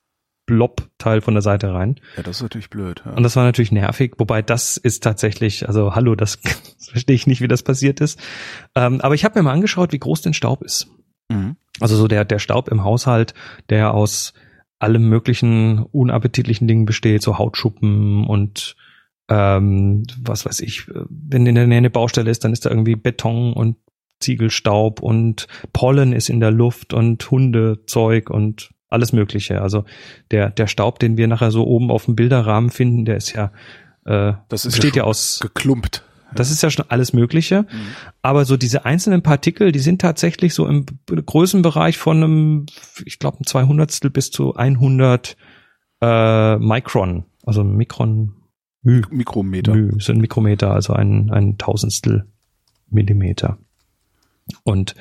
Blob-Teil 0.50 1.22
von 1.22 1.36
der 1.36 1.44
Seite 1.44 1.72
rein. 1.72 2.00
Ja, 2.18 2.24
das 2.24 2.38
ist 2.38 2.42
natürlich 2.42 2.72
blöd. 2.72 3.04
Ja. 3.06 3.12
Und 3.12 3.22
das 3.22 3.36
war 3.36 3.44
natürlich 3.44 3.72
nervig, 3.72 4.16
wobei 4.18 4.42
das 4.42 4.78
ist 4.78 5.04
tatsächlich, 5.04 5.68
also 5.68 5.94
hallo, 5.94 6.16
das, 6.16 6.42
das 6.42 6.90
verstehe 6.90 7.16
ich 7.16 7.28
nicht, 7.28 7.42
wie 7.42 7.48
das 7.48 7.62
passiert 7.62 8.02
ist. 8.02 8.20
Ähm, 8.74 9.00
aber 9.02 9.14
ich 9.14 9.24
habe 9.24 9.38
mir 9.38 9.44
mal 9.44 9.54
angeschaut, 9.54 9.92
wie 9.92 10.00
groß 10.00 10.24
denn 10.24 10.34
Staub 10.34 10.64
ist. 10.64 10.88
Mhm. 11.30 11.56
Also 11.80 11.96
so 11.96 12.08
der, 12.08 12.26
der 12.26 12.40
Staub 12.40 12.68
im 12.70 12.84
Haushalt, 12.84 13.36
der 13.70 13.94
aus 13.94 14.34
allem 14.80 15.08
möglichen 15.08 15.84
unappetitlichen 15.84 16.68
Dingen 16.68 16.86
besteht, 16.86 17.22
so 17.22 17.38
Hautschuppen 17.38 18.26
und 18.26 18.76
ähm, 19.30 20.06
was 20.20 20.46
weiß 20.46 20.62
ich, 20.62 20.88
wenn 21.10 21.46
in 21.46 21.54
der 21.54 21.68
Nähe 21.68 21.78
eine 21.78 21.92
Baustelle 21.92 22.32
ist, 22.32 22.44
dann 22.44 22.54
ist 22.54 22.66
da 22.66 22.72
irgendwie 22.72 22.96
Beton 22.96 23.54
und 23.54 23.76
Ziegelstaub 24.20 25.02
und 25.02 25.48
Pollen 25.72 26.14
ist 26.14 26.30
in 26.30 26.40
der 26.40 26.52
Luft 26.52 26.94
und 26.94 27.30
Hundezeug 27.30 28.30
und 28.30 28.72
alles 28.90 29.14
Mögliche. 29.14 29.62
Also 29.62 29.86
der, 30.32 30.50
der 30.50 30.68
Staub, 30.68 31.00
den 31.00 31.18
wir 31.18 31.28
nachher 31.28 31.52
so 31.52 31.66
oben 31.66 31.92
auf 31.92 32.06
dem 32.06 32.16
Bilderrahmen 32.16 32.70
finden, 32.70 33.06
der 33.06 33.18
ist 33.18 33.34
ja, 33.34 33.52
äh, 34.06 34.34
das 34.50 34.66
ist 34.66 34.74
besteht 34.74 34.96
ja, 34.96 35.04
ja 35.04 35.08
aus 35.08 35.40
geklumpt. 35.42 36.04
Das 36.36 36.52
ist 36.52 36.62
ja 36.62 36.70
schon 36.70 36.86
alles 36.90 37.14
Mögliche. 37.14 37.64
Mhm. 37.64 37.88
Aber 38.22 38.46
so 38.46 38.58
diese 38.58 38.86
einzelnen 38.86 39.24
Partikel, 39.24 39.72
die 39.72 39.80
sind 39.80 40.02
tatsächlich 40.02 40.54
so 40.54 40.68
im 40.68 40.86
Größenbereich 41.08 41.98
von 41.98 42.18
einem, 42.18 42.66
ich 43.06 43.20
glaube, 43.20 43.40
ein 43.40 43.46
Zweihundertstel 43.46 44.12
bis 44.12 44.30
zu 44.32 44.56
100 44.56 45.36
äh, 46.02 46.58
Micron, 46.58 47.26
also 47.46 47.64
Mikron, 47.64 48.36
Mü, 48.82 49.02
Mikrometer. 49.10 49.74
Mü, 49.74 50.00
sind 50.00 50.20
Mikrometer, 50.20 50.72
also 50.72 50.94
ein, 50.94 51.32
ein 51.32 51.58
Tausendstel 51.58 52.26
Millimeter. 52.90 53.58
Und 54.64 54.96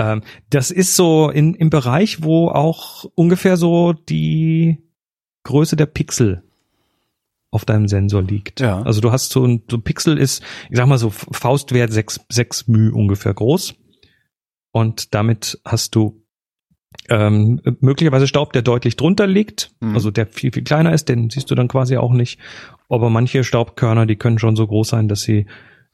ähm, 0.00 0.22
das 0.48 0.70
ist 0.70 0.96
so 0.96 1.30
in, 1.30 1.54
im 1.54 1.68
Bereich, 1.68 2.22
wo 2.22 2.48
auch 2.48 3.04
ungefähr 3.14 3.56
so 3.56 3.92
die 3.92 4.78
Größe 5.44 5.76
der 5.76 5.86
Pixel 5.86 6.42
auf 7.50 7.64
deinem 7.64 7.88
Sensor 7.88 8.22
liegt. 8.22 8.60
Ja. 8.60 8.82
Also 8.82 9.00
du 9.00 9.12
hast 9.12 9.30
so 9.30 9.44
ein 9.44 9.62
so 9.68 9.78
Pixel 9.78 10.16
ist, 10.16 10.42
ich 10.70 10.76
sag 10.76 10.86
mal 10.86 10.98
so 10.98 11.10
Faustwert 11.10 11.92
sechs 11.92 12.20
sechs 12.28 12.66
μ 12.66 12.92
ungefähr 12.92 13.34
groß. 13.34 13.74
Und 14.72 15.14
damit 15.14 15.60
hast 15.64 15.96
du 15.96 16.22
ähm, 17.08 17.60
möglicherweise 17.80 18.28
Staub, 18.28 18.52
der 18.52 18.62
deutlich 18.62 18.96
drunter 18.96 19.26
liegt, 19.26 19.72
mhm. 19.80 19.94
also 19.94 20.10
der 20.10 20.26
viel, 20.26 20.52
viel 20.52 20.62
kleiner 20.62 20.92
ist, 20.92 21.08
den 21.08 21.28
siehst 21.28 21.50
du 21.50 21.54
dann 21.54 21.68
quasi 21.68 21.96
auch 21.96 22.12
nicht. 22.12 22.38
Aber 22.88 23.10
manche 23.10 23.44
Staubkörner, 23.44 24.06
die 24.06 24.16
können 24.16 24.38
schon 24.38 24.56
so 24.56 24.66
groß 24.66 24.88
sein, 24.88 25.08
dass 25.08 25.22
sie 25.22 25.46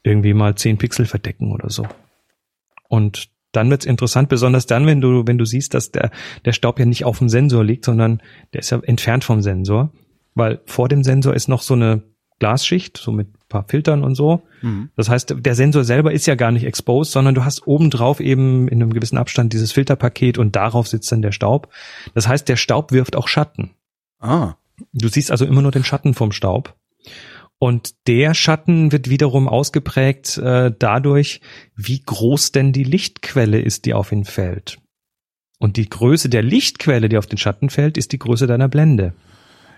irgendwie 0.03 0.35
mal 0.35 0.55
zehn 0.55 0.79
Pixel 0.79 1.07
verdecken 1.07 1.53
oder 1.53 1.71
so. 1.71 1.87
Und 2.89 3.31
dann 3.57 3.71
wird's 3.71 3.87
interessant, 3.87 4.29
besonders 4.29 4.67
dann, 4.67 4.87
wenn 4.87 5.01
du, 5.01 5.27
wenn 5.27 5.39
du 5.39 5.45
siehst, 5.45 5.75
dass 5.75 5.91
der, 5.91 6.11
der 6.45 6.53
Staub 6.53 6.79
ja 6.79 6.87
nicht 6.87 7.05
auf 7.05 7.19
dem 7.19 7.29
Sensor 7.29 7.65
liegt, 7.65 7.85
sondern 7.85 8.23
der 8.53 8.61
ist 8.61 8.71
ja 8.71 8.81
entfernt 8.83 9.25
vom 9.25 9.43
Sensor, 9.43 9.93
weil 10.35 10.61
vor 10.67 10.89
dem 10.89 11.03
Sensor 11.03 11.35
ist 11.35 11.49
noch 11.49 11.63
so 11.63 11.75
eine 11.75 12.03
Glasschicht, 12.39 12.99
so 12.99 13.13
mit 13.13 13.29
paar 13.49 13.65
Filtern 13.69 14.03
und 14.03 14.15
so. 14.15 14.43
Mhm. 14.63 14.91
Das 14.97 15.09
heißt, 15.09 15.37
der 15.39 15.55
Sensor 15.55 15.85
selber 15.85 16.13
ist 16.13 16.27
ja 16.27 16.35
gar 16.35 16.51
nicht 16.51 16.65
exposed, 16.65 17.13
sondern 17.13 17.35
du 17.35 17.45
hast 17.45 17.67
obendrauf 17.67 18.21
eben 18.21 18.69
in 18.69 18.83
einem 18.83 18.93
gewissen 18.93 19.19
Abstand 19.19 19.53
dieses 19.53 19.73
Filterpaket 19.73 20.39
und 20.39 20.57
darauf 20.57 20.89
sitzt 20.89 21.11
dann 21.13 21.23
der 21.23 21.33
Staub. 21.33 21.69
Das 22.15 22.29
heißt, 22.29 22.49
der 22.49 22.57
Staub 22.57 22.93
wirft 22.93 23.17
auch 23.17 23.29
Schatten. 23.29 23.71
Ah. 24.21 24.55
Du 24.93 25.09
siehst 25.09 25.31
also 25.31 25.45
immer 25.45 25.63
nur 25.63 25.71
den 25.71 25.85
Schatten 25.85 26.15
vom 26.15 26.33
Staub. 26.33 26.75
Und 27.59 27.95
der 28.07 28.35
Schatten 28.35 28.93
wird 28.93 29.09
wiederum 29.09 29.49
ausgeprägt 29.49 30.37
äh, 30.39 30.73
dadurch, 30.79 31.41
wie 31.75 32.01
groß 32.03 32.53
denn 32.53 32.73
die 32.73 32.85
Lichtquelle 32.85 33.59
ist, 33.61 33.87
die 33.87 33.95
auf 33.95 34.13
ihn 34.13 34.25
fällt. 34.25 34.79
Und 35.59 35.79
die 35.79 35.89
Größe 35.89 36.29
der 36.29 36.43
Lichtquelle, 36.43 37.09
die 37.09 37.17
auf 37.17 37.27
den 37.27 37.39
Schatten 37.39 37.71
fällt, 37.71 37.97
ist 37.97 38.13
die 38.13 38.19
Größe 38.19 38.47
deiner 38.47 38.69
Blende. 38.69 39.15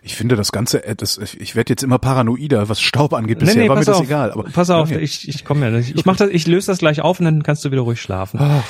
Ich 0.03 0.17
finde 0.17 0.35
das 0.37 0.51
Ganze, 0.51 0.81
das, 0.97 1.19
ich 1.39 1.55
werde 1.55 1.73
jetzt 1.73 1.83
immer 1.83 1.99
paranoider, 1.99 2.69
was 2.69 2.81
Staub 2.81 3.13
angeht. 3.13 3.39
Bisher 3.41 3.55
Nee, 3.55 3.63
nee, 3.63 3.69
war 3.69 3.77
mir 3.77 3.81
pass 3.81 3.87
das 3.87 3.97
auf. 3.99 4.05
egal. 4.05 4.33
Aber 4.33 4.45
Pass 4.45 4.71
auf, 4.71 4.91
ich, 4.91 5.29
ich 5.29 5.45
komme 5.45 5.67
ja. 5.67 5.71
nicht. 5.77 5.95
Ich 5.95 6.05
mach 6.05 6.17
das, 6.17 6.31
ich 6.31 6.47
löse 6.47 6.69
das 6.69 6.79
gleich 6.79 7.01
auf 7.01 7.21
und 7.21 7.27
dann 7.27 7.43
kannst 7.43 7.65
du 7.65 7.71
wieder 7.71 7.83
ruhig 7.83 8.01
schlafen. 8.01 8.39
Ach, 8.41 8.65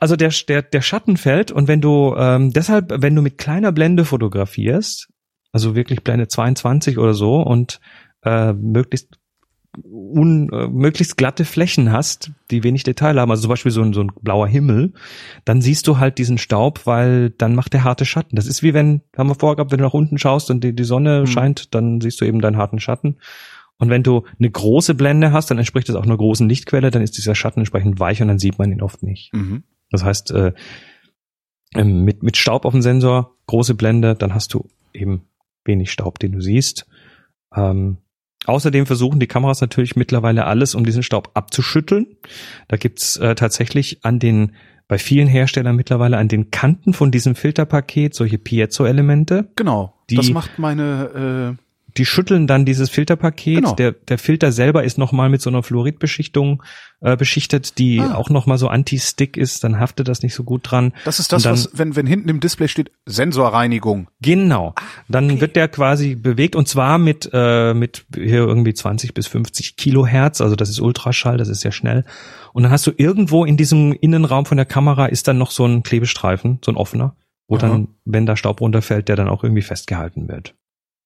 Also 0.00 0.16
der, 0.16 0.32
der, 0.48 0.62
der 0.62 0.80
Schatten 0.82 1.16
fällt 1.16 1.50
und 1.50 1.68
wenn 1.68 1.80
du 1.82 2.14
ähm, 2.16 2.52
deshalb, 2.52 2.90
wenn 3.02 3.14
du 3.14 3.20
mit 3.22 3.36
kleiner 3.36 3.72
Blende 3.72 4.04
fotografierst, 4.04 5.08
also 5.52 5.74
wirklich 5.74 6.02
Blende 6.04 6.28
22 6.28 6.98
oder 6.98 7.14
so 7.14 7.40
und 7.40 7.80
äh, 8.24 8.52
möglichst 8.52 9.18
un, 9.82 10.50
äh, 10.52 10.68
möglichst 10.68 11.16
glatte 11.16 11.44
Flächen 11.44 11.90
hast, 11.90 12.30
die 12.50 12.62
wenig 12.62 12.84
Detail 12.84 13.18
haben, 13.18 13.30
also 13.30 13.42
zum 13.42 13.48
Beispiel 13.48 13.72
so 13.72 13.82
ein, 13.82 13.92
so 13.92 14.02
ein 14.02 14.12
blauer 14.22 14.46
Himmel, 14.46 14.92
dann 15.44 15.60
siehst 15.60 15.88
du 15.88 15.98
halt 15.98 16.18
diesen 16.18 16.38
Staub, 16.38 16.86
weil 16.86 17.30
dann 17.30 17.54
macht 17.56 17.72
der 17.72 17.82
harte 17.82 18.04
Schatten. 18.04 18.36
Das 18.36 18.46
ist 18.46 18.62
wie 18.62 18.72
wenn, 18.72 19.00
haben 19.16 19.28
wir 19.28 19.34
vorher 19.34 19.56
gehabt, 19.56 19.72
wenn 19.72 19.78
du 19.78 19.84
nach 19.84 19.94
unten 19.94 20.16
schaust 20.18 20.50
und 20.50 20.62
die, 20.62 20.74
die 20.74 20.84
Sonne 20.84 21.22
Mhm. 21.22 21.26
scheint, 21.26 21.74
dann 21.74 22.00
siehst 22.00 22.20
du 22.20 22.24
eben 22.24 22.40
deinen 22.40 22.56
harten 22.56 22.78
Schatten. 22.78 23.16
Und 23.78 23.90
wenn 23.90 24.04
du 24.04 24.22
eine 24.38 24.48
große 24.50 24.94
Blende 24.94 25.32
hast, 25.32 25.50
dann 25.50 25.58
entspricht 25.58 25.88
das 25.88 25.96
auch 25.96 26.04
einer 26.04 26.16
großen 26.16 26.48
Lichtquelle, 26.48 26.92
dann 26.92 27.02
ist 27.02 27.16
dieser 27.18 27.34
Schatten 27.34 27.60
entsprechend 27.60 27.98
weich 27.98 28.22
und 28.22 28.28
dann 28.28 28.38
sieht 28.38 28.58
man 28.58 28.70
ihn 28.70 28.80
oft 28.82 29.02
nicht. 29.02 29.32
mhm. 29.32 29.64
Das 29.90 30.04
heißt, 30.04 30.30
äh, 30.30 30.52
ähm, 31.74 32.04
mit, 32.04 32.22
mit 32.22 32.36
Staub 32.36 32.64
auf 32.64 32.72
dem 32.72 32.82
Sensor, 32.82 33.36
große 33.46 33.74
Blende, 33.74 34.14
dann 34.14 34.34
hast 34.34 34.54
du 34.54 34.68
eben 34.92 35.22
wenig 35.64 35.90
Staub, 35.90 36.18
den 36.20 36.32
du 36.32 36.40
siehst. 36.40 36.86
Ähm, 37.54 37.98
außerdem 38.46 38.86
versuchen 38.86 39.20
die 39.20 39.26
Kameras 39.26 39.60
natürlich 39.60 39.96
mittlerweile 39.96 40.44
alles, 40.46 40.74
um 40.74 40.84
diesen 40.84 41.02
Staub 41.02 41.30
abzuschütteln. 41.34 42.06
Da 42.68 42.76
gibt's 42.76 43.16
äh, 43.16 43.34
tatsächlich 43.34 44.04
an 44.04 44.18
den, 44.18 44.52
bei 44.88 44.98
vielen 44.98 45.28
Herstellern 45.28 45.76
mittlerweile 45.76 46.16
an 46.18 46.28
den 46.28 46.50
Kanten 46.50 46.92
von 46.92 47.10
diesem 47.10 47.34
Filterpaket 47.34 48.14
solche 48.14 48.38
Piezo-Elemente. 48.38 49.48
Genau. 49.56 49.94
Die- 50.10 50.16
das 50.16 50.30
macht 50.30 50.58
meine, 50.58 51.56
Die 51.96 52.04
schütteln 52.06 52.46
dann 52.48 52.64
dieses 52.64 52.90
Filterpaket. 52.90 53.56
Genau. 53.56 53.74
Der, 53.76 53.92
der 53.92 54.18
Filter 54.18 54.50
selber 54.50 54.82
ist 54.82 54.98
nochmal 54.98 55.28
mit 55.28 55.40
so 55.40 55.48
einer 55.50 55.62
Fluoridbeschichtung 55.62 56.62
äh, 57.00 57.16
beschichtet, 57.16 57.78
die 57.78 58.00
Ah. 58.00 58.14
auch 58.14 58.30
nochmal 58.30 58.58
so 58.58 58.66
anti-stick 58.68 59.36
ist. 59.36 59.62
Dann 59.62 59.78
haftet 59.78 60.08
das 60.08 60.22
nicht 60.22 60.34
so 60.34 60.42
gut 60.42 60.68
dran. 60.70 60.92
das 61.04 61.20
ist 61.20 61.32
das, 61.32 61.44
dann- 61.44 61.52
was, 61.52 61.70
wenn, 61.72 61.94
wenn 61.94 62.06
hinten 62.06 62.28
im 62.28 62.40
Display 62.40 62.66
steht, 62.68 62.90
Sensorreinigung. 63.06 64.08
Genau. 64.20 64.74
Dann 65.08 65.30
okay. 65.30 65.40
wird 65.40 65.56
der 65.56 65.68
quasi 65.68 66.14
bewegt 66.14 66.56
und 66.56 66.68
zwar 66.68 66.98
mit, 66.98 67.28
äh, 67.32 67.74
mit 67.74 68.06
hier 68.14 68.38
irgendwie 68.38 68.74
20 68.74 69.14
bis 69.14 69.26
50 69.26 69.76
Kilohertz. 69.76 70.40
Also 70.40 70.56
das 70.56 70.68
ist 70.70 70.80
Ultraschall, 70.80 71.36
das 71.36 71.48
ist 71.48 71.60
sehr 71.60 71.72
schnell. 71.72 72.04
Und 72.52 72.62
dann 72.64 72.72
hast 72.72 72.86
du 72.86 72.92
irgendwo 72.96 73.44
in 73.44 73.56
diesem 73.56 73.92
Innenraum 73.92 74.46
von 74.46 74.56
der 74.56 74.66
Kamera 74.66 75.06
ist 75.06 75.26
dann 75.28 75.38
noch 75.38 75.50
so 75.50 75.64
ein 75.66 75.82
Klebestreifen, 75.82 76.58
so 76.64 76.70
ein 76.72 76.76
offener, 76.76 77.16
wo 77.48 77.56
dann, 77.56 77.88
wenn 78.04 78.26
da 78.26 78.36
Staub 78.36 78.60
runterfällt, 78.60 79.08
der 79.08 79.16
dann 79.16 79.28
auch 79.28 79.42
irgendwie 79.44 79.62
festgehalten 79.62 80.28
wird. 80.28 80.54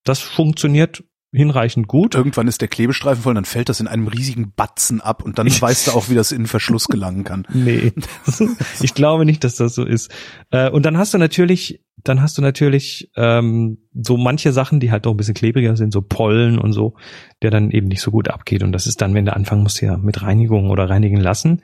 Das 0.03 0.19
funktioniert 0.19 1.03
hinreichend 1.31 1.87
gut. 1.87 2.15
Irgendwann 2.15 2.47
ist 2.47 2.61
der 2.61 2.67
Klebestreifen 2.67 3.21
voll, 3.21 3.35
dann 3.35 3.45
fällt 3.45 3.69
das 3.69 3.79
in 3.79 3.87
einem 3.87 4.07
riesigen 4.07 4.53
Batzen 4.55 4.99
ab 4.99 5.23
und 5.23 5.37
dann 5.37 5.47
weißt 5.47 5.87
du 5.87 5.91
auch, 5.91 6.09
wie 6.09 6.15
das 6.15 6.31
in 6.31 6.39
den 6.41 6.47
Verschluss 6.47 6.87
gelangen 6.87 7.23
kann. 7.23 7.45
Nee, 7.53 7.93
ich 8.81 8.93
glaube 8.95 9.25
nicht, 9.25 9.43
dass 9.43 9.55
das 9.55 9.75
so 9.75 9.85
ist. 9.85 10.11
Äh, 10.49 10.69
Und 10.71 10.85
dann 10.85 10.97
hast 10.97 11.13
du 11.13 11.17
natürlich, 11.19 11.83
dann 12.03 12.21
hast 12.21 12.37
du 12.37 12.41
natürlich 12.41 13.11
ähm, 13.15 13.77
so 13.93 14.17
manche 14.17 14.51
Sachen, 14.53 14.79
die 14.79 14.91
halt 14.91 15.05
doch 15.05 15.11
ein 15.11 15.17
bisschen 15.17 15.35
klebriger 15.35 15.75
sind, 15.75 15.93
so 15.93 16.01
Pollen 16.01 16.57
und 16.57 16.73
so, 16.73 16.95
der 17.43 17.51
dann 17.51 17.69
eben 17.69 17.87
nicht 17.87 18.01
so 18.01 18.09
gut 18.09 18.29
abgeht. 18.29 18.63
Und 18.63 18.71
das 18.71 18.87
ist 18.87 19.01
dann, 19.01 19.13
wenn 19.13 19.25
du 19.25 19.35
anfangen 19.35 19.61
musst, 19.63 19.81
ja 19.81 19.97
mit 19.97 20.23
Reinigung 20.23 20.71
oder 20.71 20.89
reinigen 20.89 21.19
lassen. 21.19 21.61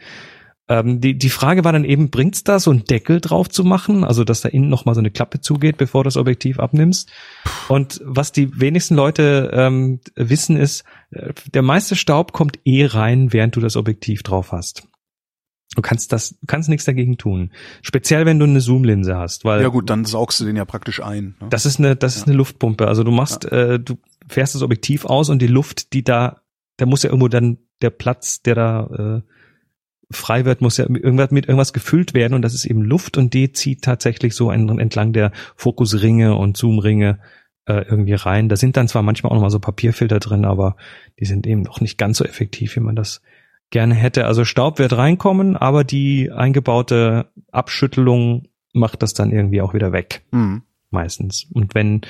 Ähm, 0.67 0.99
die, 0.99 1.17
die 1.17 1.29
Frage 1.29 1.63
war 1.63 1.73
dann 1.73 1.85
eben, 1.85 2.09
bringt's 2.09 2.43
da 2.43 2.59
so 2.59 2.71
einen 2.71 2.85
Deckel 2.85 3.21
drauf 3.21 3.49
zu 3.49 3.63
machen, 3.63 4.03
also 4.03 4.23
dass 4.23 4.41
da 4.41 4.49
innen 4.49 4.69
nochmal 4.69 4.95
so 4.95 4.99
eine 4.99 5.11
Klappe 5.11 5.39
zugeht, 5.39 5.77
bevor 5.77 6.03
du 6.03 6.07
das 6.07 6.17
Objektiv 6.17 6.59
abnimmst. 6.59 7.11
Und 7.67 8.01
was 8.03 8.31
die 8.31 8.59
wenigsten 8.59 8.95
Leute 8.95 9.51
ähm, 9.53 9.99
wissen 10.15 10.57
ist, 10.57 10.83
äh, 11.11 11.33
der 11.53 11.61
meiste 11.61 11.95
Staub 11.95 12.31
kommt 12.31 12.59
eh 12.65 12.85
rein, 12.85 13.31
während 13.31 13.55
du 13.55 13.59
das 13.59 13.77
Objektiv 13.77 14.23
drauf 14.23 14.51
hast. 14.51 14.87
Du 15.75 15.81
kannst 15.81 16.11
das, 16.13 16.35
kannst 16.47 16.69
nichts 16.69 16.85
dagegen 16.85 17.17
tun. 17.17 17.51
Speziell 17.81 18.25
wenn 18.25 18.39
du 18.39 18.45
eine 18.45 18.61
Zoomlinse 18.61 19.17
hast, 19.17 19.45
weil 19.45 19.61
Ja 19.61 19.67
gut, 19.67 19.89
dann 19.89 20.05
saugst 20.05 20.39
du 20.39 20.45
den 20.45 20.55
ja 20.55 20.65
praktisch 20.65 21.01
ein. 21.01 21.35
Ne? 21.41 21.47
das 21.49 21.65
ist 21.65 21.79
eine, 21.79 21.95
das 21.95 22.15
ist 22.15 22.27
eine 22.27 22.35
Luftpumpe. 22.35 22.87
Also 22.87 23.03
du 23.03 23.11
machst, 23.11 23.45
äh, 23.45 23.79
du 23.79 23.97
fährst 24.27 24.55
das 24.55 24.61
Objektiv 24.61 25.05
aus 25.05 25.29
und 25.29 25.41
die 25.41 25.47
Luft, 25.47 25.93
die 25.93 26.03
da, 26.03 26.41
da 26.77 26.85
muss 26.85 27.03
ja 27.03 27.09
irgendwo 27.09 27.27
dann 27.27 27.57
der 27.81 27.89
Platz, 27.89 28.41
der 28.41 28.55
da 28.55 29.21
äh, 29.21 29.34
frei 30.11 30.45
wird, 30.45 30.61
muss 30.61 30.77
ja 30.77 30.85
irgendwas 30.87 31.31
mit 31.31 31.45
irgendwas 31.47 31.73
gefüllt 31.73 32.13
werden 32.13 32.33
und 32.33 32.41
das 32.41 32.53
ist 32.53 32.65
eben 32.65 32.81
Luft 32.81 33.17
und 33.17 33.33
die 33.33 33.51
zieht 33.51 33.81
tatsächlich 33.83 34.35
so 34.35 34.51
en- 34.51 34.79
entlang 34.79 35.13
der 35.13 35.31
Fokusringe 35.55 36.35
und 36.35 36.55
Zoomringe 36.57 37.19
äh, 37.65 37.81
irgendwie 37.89 38.13
rein. 38.13 38.47
Da 38.49 38.55
sind 38.55 38.77
dann 38.77 38.87
zwar 38.87 39.01
manchmal 39.01 39.31
auch 39.31 39.35
noch 39.35 39.41
mal 39.41 39.49
so 39.49 39.59
Papierfilter 39.59 40.19
drin, 40.19 40.45
aber 40.45 40.75
die 41.19 41.25
sind 41.25 41.47
eben 41.47 41.61
noch 41.63 41.81
nicht 41.81 41.97
ganz 41.97 42.17
so 42.19 42.25
effektiv, 42.25 42.75
wie 42.75 42.81
man 42.81 42.95
das 42.95 43.21
gerne 43.71 43.95
hätte. 43.95 44.25
Also 44.25 44.45
Staub 44.45 44.77
wird 44.77 44.95
reinkommen, 44.95 45.57
aber 45.57 45.83
die 45.83 46.31
eingebaute 46.31 47.27
Abschüttelung 47.51 48.47
macht 48.73 49.01
das 49.01 49.13
dann 49.15 49.31
irgendwie 49.31 49.61
auch 49.61 49.73
wieder 49.73 49.91
weg 49.91 50.21
Mhm. 50.31 50.61
meistens. 50.91 51.47
Und 51.51 51.73
wenn, 51.73 52.01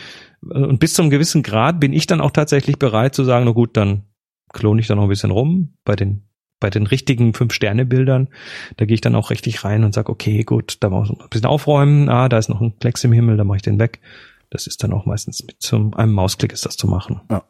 und 0.41 0.79
bis 0.79 0.93
zum 0.95 1.09
gewissen 1.09 1.43
Grad 1.43 1.79
bin 1.79 1.93
ich 1.93 2.07
dann 2.07 2.19
auch 2.21 2.31
tatsächlich 2.31 2.77
bereit 2.77 3.15
zu 3.15 3.23
sagen, 3.23 3.45
na 3.45 3.51
gut, 3.51 3.77
dann 3.77 4.03
klone 4.51 4.81
ich 4.81 4.87
da 4.87 4.95
noch 4.95 5.03
ein 5.03 5.09
bisschen 5.09 5.31
rum 5.31 5.75
bei 5.85 5.95
den, 5.95 6.23
bei 6.60 6.70
den 6.70 6.88
richtigen 6.88 7.34
Fünf-Sterne-Bildern. 7.34 8.30
Da 8.78 8.86
gehe 8.86 8.95
ich 8.95 9.01
dann 9.01 9.16
auch 9.16 9.30
richtig 9.30 9.64
rein 9.64 9.84
und 9.84 9.93
sage, 9.93 10.12
okay, 10.12 10.43
gut, 10.43 10.78
da 10.80 10.89
muss 10.89 11.10
man 11.10 11.22
ein 11.22 11.30
bisschen 11.30 11.47
aufräumen. 11.47 12.10
Ah, 12.10 12.30
da 12.30 12.38
ist 12.38 12.49
noch 12.49 12.62
ein 12.62 12.78
Klecks 12.80 13.03
im 13.03 13.12
Himmel, 13.12 13.38
da 13.38 13.43
mache 13.43 13.58
ich 13.58 13.64
den 13.64 13.80
weg. 13.80 13.99
Das 14.49 14.68
ist 14.68 14.84
dann 14.84 14.93
auch 14.93 15.06
meistens 15.06 15.43
mit 15.43 15.62
zum 15.62 15.93
einem 15.95 16.14
Mausklick 16.14 16.53
ist 16.53 16.66
das 16.66 16.78
zu 16.78 16.88
machen. 16.88 17.22
Ja. 17.30 17.43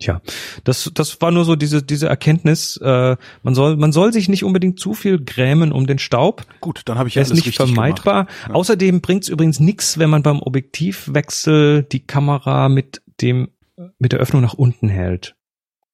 Tja, 0.00 0.20
das, 0.64 0.90
das 0.92 1.20
war 1.20 1.30
nur 1.30 1.44
so 1.44 1.54
diese, 1.54 1.82
diese 1.82 2.08
Erkenntnis, 2.08 2.76
äh, 2.78 3.16
man 3.42 3.54
soll, 3.54 3.76
man 3.76 3.92
soll 3.92 4.12
sich 4.12 4.28
nicht 4.28 4.42
unbedingt 4.42 4.80
zu 4.80 4.92
viel 4.92 5.24
grämen 5.24 5.70
um 5.70 5.86
den 5.86 5.98
Staub. 5.98 6.44
Gut, 6.60 6.82
dann 6.86 6.98
habe 6.98 7.08
ich 7.08 7.14
Der 7.14 7.22
alles 7.22 7.38
ist 7.38 7.46
nicht 7.46 7.56
vermeidbar. 7.56 8.26
Ja. 8.48 8.54
Außerdem 8.54 9.00
bringt 9.00 9.22
es 9.22 9.28
übrigens 9.28 9.60
nichts, 9.60 9.98
wenn 9.98 10.10
man 10.10 10.22
beim 10.22 10.42
Objektivwechsel 10.42 11.84
die 11.84 12.00
Kamera 12.00 12.68
mit 12.68 13.02
dem 13.20 13.50
mit 13.98 14.12
der 14.12 14.20
Öffnung 14.20 14.42
nach 14.42 14.54
unten 14.54 14.88
hält. 14.88 15.36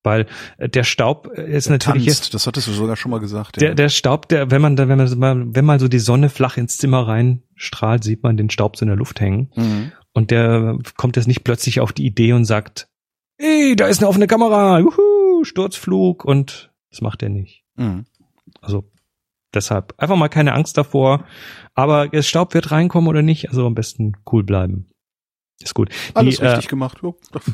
Weil 0.02 0.26
äh, 0.58 0.68
der 0.68 0.84
Staub 0.84 1.30
äh, 1.34 1.50
ist 1.50 1.68
natürlich 1.68 2.06
jetzt, 2.06 2.18
Tanzt, 2.18 2.34
das 2.34 2.46
hattest 2.46 2.68
du 2.68 2.72
sogar 2.72 2.96
schon 2.96 3.10
mal 3.10 3.20
gesagt. 3.20 3.60
der, 3.60 3.70
ja. 3.70 3.74
der 3.74 3.88
Staub, 3.88 4.28
der, 4.28 4.50
wenn 4.50 4.62
man 4.62 4.76
da, 4.76 4.88
wenn 4.88 4.98
man 5.18 5.54
wenn 5.54 5.64
mal 5.64 5.80
so 5.80 5.88
die 5.88 5.98
Sonne 5.98 6.30
flach 6.30 6.56
ins 6.56 6.78
Zimmer 6.78 7.06
reinstrahlt, 7.06 8.04
sieht 8.04 8.22
man 8.22 8.36
den 8.36 8.50
Staub 8.50 8.76
so 8.76 8.84
in 8.84 8.88
der 8.88 8.96
Luft 8.96 9.20
hängen. 9.20 9.50
Mhm. 9.56 9.92
Und 10.12 10.30
der 10.30 10.78
kommt 10.96 11.16
jetzt 11.16 11.28
nicht 11.28 11.44
plötzlich 11.44 11.80
auf 11.80 11.92
die 11.92 12.06
Idee 12.06 12.32
und 12.32 12.44
sagt, 12.44 12.88
ey, 13.36 13.76
da 13.76 13.86
ist 13.86 13.98
eine 13.98 14.08
offene 14.08 14.26
Kamera, 14.26 14.80
juhu, 14.80 15.44
Sturzflug 15.44 16.24
und 16.24 16.70
das 16.90 17.00
macht 17.00 17.22
er 17.22 17.28
nicht. 17.28 17.64
Mhm. 17.76 18.06
Also 18.60 18.90
deshalb 19.54 19.94
einfach 19.98 20.16
mal 20.16 20.28
keine 20.28 20.54
Angst 20.54 20.76
davor. 20.76 21.24
Aber 21.74 22.08
der 22.08 22.22
Staub 22.22 22.54
wird 22.54 22.70
reinkommen 22.70 23.08
oder 23.08 23.22
nicht, 23.22 23.50
also 23.50 23.66
am 23.66 23.74
besten 23.74 24.14
cool 24.30 24.42
bleiben. 24.42 24.86
Ist 25.62 25.74
gut. 25.74 25.90
Alles 26.14 26.38
die, 26.38 26.42
äh, 26.42 26.48
richtig 26.48 26.68
gemacht. 26.68 26.98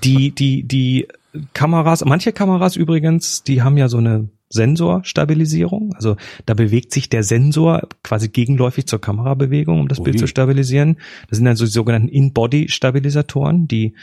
Die, 0.05 0.31
die, 0.31 0.63
die 0.63 1.09
Kameras, 1.53 2.05
manche 2.05 2.33
Kameras 2.33 2.77
übrigens, 2.77 3.43
die 3.43 3.63
haben 3.63 3.77
ja 3.77 3.89
so 3.89 3.99
eine 3.99 4.29
Sensorstabilisierung. 4.49 5.95
Also 5.95 6.17
da 6.47 6.55
bewegt 6.55 6.93
sich 6.93 7.09
der 7.09 7.23
Sensor 7.23 7.89
quasi 8.03 8.29
gegenläufig 8.29 8.87
zur 8.87 9.01
Kamerabewegung, 9.01 9.81
um 9.81 9.89
das 9.89 10.03
Bild 10.03 10.17
Ui. 10.17 10.21
zu 10.21 10.27
stabilisieren. 10.27 10.99
Das 11.29 11.39
sind 11.39 11.47
dann 11.47 11.57
so 11.57 11.65
die 11.65 11.71
sogenannten 11.71 12.09
In-Body-Stabilisatoren, 12.09 13.67
die, 13.67 13.95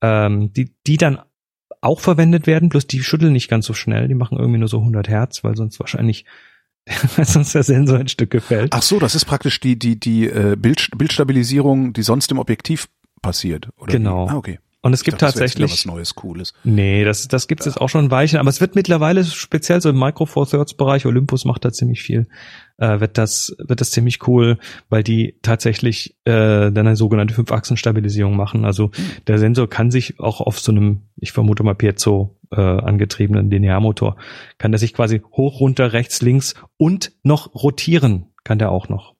ähm, 0.00 0.52
die, 0.52 0.74
die 0.86 0.96
dann 0.96 1.18
auch 1.80 2.00
verwendet 2.00 2.46
werden, 2.46 2.68
bloß 2.68 2.86
die 2.86 3.02
schütteln 3.02 3.32
nicht 3.32 3.48
ganz 3.48 3.66
so 3.66 3.74
schnell. 3.74 4.08
Die 4.08 4.14
machen 4.14 4.38
irgendwie 4.38 4.58
nur 4.58 4.68
so 4.68 4.78
100 4.78 5.08
Hertz, 5.08 5.44
weil 5.44 5.56
sonst 5.56 5.78
wahrscheinlich, 5.80 6.24
weil 7.16 7.26
sonst 7.26 7.54
der 7.54 7.62
Sensor 7.62 8.00
in 8.00 8.08
Stücke 8.08 8.40
fällt. 8.40 8.72
Ach 8.72 8.82
so, 8.82 8.98
das 8.98 9.14
ist 9.14 9.24
praktisch 9.24 9.60
die 9.60 9.78
die 9.78 9.98
die 9.98 10.26
äh, 10.26 10.56
Bild, 10.56 10.88
Bildstabilisierung, 10.96 11.92
die 11.92 12.02
sonst 12.02 12.30
im 12.30 12.38
Objektiv 12.38 12.88
passiert. 13.20 13.68
Oder 13.76 13.92
Genau. 13.92 14.26
Wie? 14.26 14.30
Ah, 14.30 14.36
okay. 14.36 14.58
Und 14.84 14.92
es 14.92 15.00
Ich 15.00 15.04
gibt 15.04 15.22
dachte, 15.22 15.26
das 15.26 15.34
tatsächlich 15.34 15.70
was 15.70 15.86
Neues, 15.86 16.16
Cooles. 16.16 16.54
Nee, 16.64 17.04
das, 17.04 17.28
das 17.28 17.46
gibt's 17.46 17.66
jetzt 17.66 17.80
auch 17.80 17.88
schon 17.88 18.06
ein 18.06 18.10
Weilchen, 18.10 18.40
aber 18.40 18.50
es 18.50 18.60
wird 18.60 18.74
mittlerweile 18.74 19.24
speziell 19.24 19.80
so 19.80 19.88
im 19.88 19.98
Micro 19.98 20.26
Four 20.26 20.48
Thirds 20.48 20.74
Bereich, 20.74 21.06
Olympus 21.06 21.44
macht 21.44 21.64
da 21.64 21.72
ziemlich 21.72 22.02
viel, 22.02 22.26
äh, 22.78 22.98
wird 22.98 23.16
das, 23.16 23.54
wird 23.58 23.80
das 23.80 23.92
ziemlich 23.92 24.26
cool, 24.26 24.58
weil 24.88 25.04
die 25.04 25.38
tatsächlich 25.42 26.16
äh, 26.24 26.72
dann 26.72 26.78
eine 26.78 26.96
sogenannte 26.96 27.32
Fünf-Achsen-Stabilisierung 27.34 28.36
machen. 28.36 28.64
Also 28.64 28.90
der 29.28 29.38
Sensor 29.38 29.70
kann 29.70 29.92
sich 29.92 30.18
auch 30.18 30.40
auf 30.40 30.58
so 30.58 30.72
einem, 30.72 31.02
ich 31.16 31.30
vermute 31.30 31.62
mal 31.62 31.76
Piezo 31.76 32.36
äh, 32.50 32.60
angetriebenen 32.60 33.50
Linearmotor, 33.50 34.16
kann 34.58 34.72
der 34.72 34.80
sich 34.80 34.94
quasi 34.94 35.22
hoch, 35.32 35.60
runter, 35.60 35.92
rechts, 35.92 36.22
links 36.22 36.54
und 36.76 37.12
noch 37.22 37.54
rotieren 37.54 38.32
kann 38.42 38.58
der 38.58 38.72
auch 38.72 38.88
noch. 38.88 39.14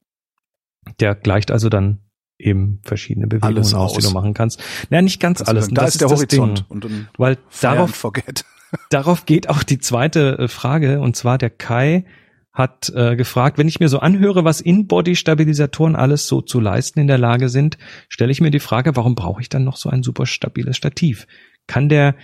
Der 0.99 1.15
gleicht 1.15 1.53
also 1.53 1.69
dann 1.69 2.01
eben 2.43 2.81
verschiedene 2.83 3.27
Bewegungen 3.27 3.57
Alles 3.57 3.75
aus, 3.75 3.95
die 3.95 4.03
du 4.03 4.11
machen 4.11 4.35
kannst. 4.35 4.63
Naja, 4.91 5.03
nicht 5.03 5.21
ganz 5.21 5.39
Kannst 5.39 5.49
du 5.49 5.57
alles. 5.57 5.69
da 5.69 5.83
Das 5.83 5.95
ist 5.95 6.01
der 6.01 6.09
das 6.09 6.19
Horizont 6.19 6.59
Ding. 6.59 6.67
und 6.69 7.09
Weil 7.17 7.39
darauf, 7.61 8.13
darauf 8.91 9.27
geht 9.27 9.49
auch 9.49 9.63
die 9.63 9.79
zweite 9.79 10.39
äh, 10.39 10.49
Frage, 10.49 11.01
und 11.01 11.17
zwar 11.17 11.39
der 11.39 11.51
Kai 11.51 12.05
hat 12.53 12.93
äh, 12.95 13.17
gefragt, 13.17 13.57
wenn 13.57 13.69
ich 13.69 13.81
mir 13.81 13.89
so 13.89 14.01
anhöre, 14.01 14.45
was 14.45 14.61
In-Body-Stabilisatoren 14.61 15.97
alles 15.97 16.27
so 16.27 16.43
zu 16.43 16.61
leisten 16.61 17.01
in 17.01 17.07
der 17.07 17.17
Lage 17.17 17.49
sind, 17.49 17.79
stelle 18.11 18.31
ich 18.31 18.43
mir 18.43 18.51
die 18.51 18.61
Frage, 18.61 18.95
warum 18.95 19.15
brauche 19.15 19.41
ich 19.41 19.49
dann 19.49 19.65
noch 19.65 19.77
so 19.77 19.89
ein 19.89 20.03
super 20.03 20.27
stabiles 20.27 20.77
Stativ? 20.77 21.27
Kann 21.67 21.89
der 21.89 22.15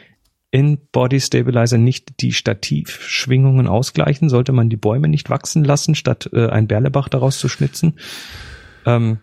In-Body-Stabilizer 0.50 1.78
nicht 1.78 2.20
die 2.20 2.32
Stativschwingungen 2.32 3.66
ausgleichen? 3.66 4.28
Sollte 4.28 4.52
man 4.52 4.68
die 4.68 4.76
Bäume 4.76 5.08
nicht 5.08 5.30
wachsen 5.30 5.64
lassen, 5.64 5.94
statt 5.94 6.28
äh, 6.34 6.48
ein 6.48 6.66
Bärlebach 6.66 7.08
daraus 7.08 7.38
zu 7.38 7.48
schnitzen? 7.48 7.94
Ähm, 8.84 9.20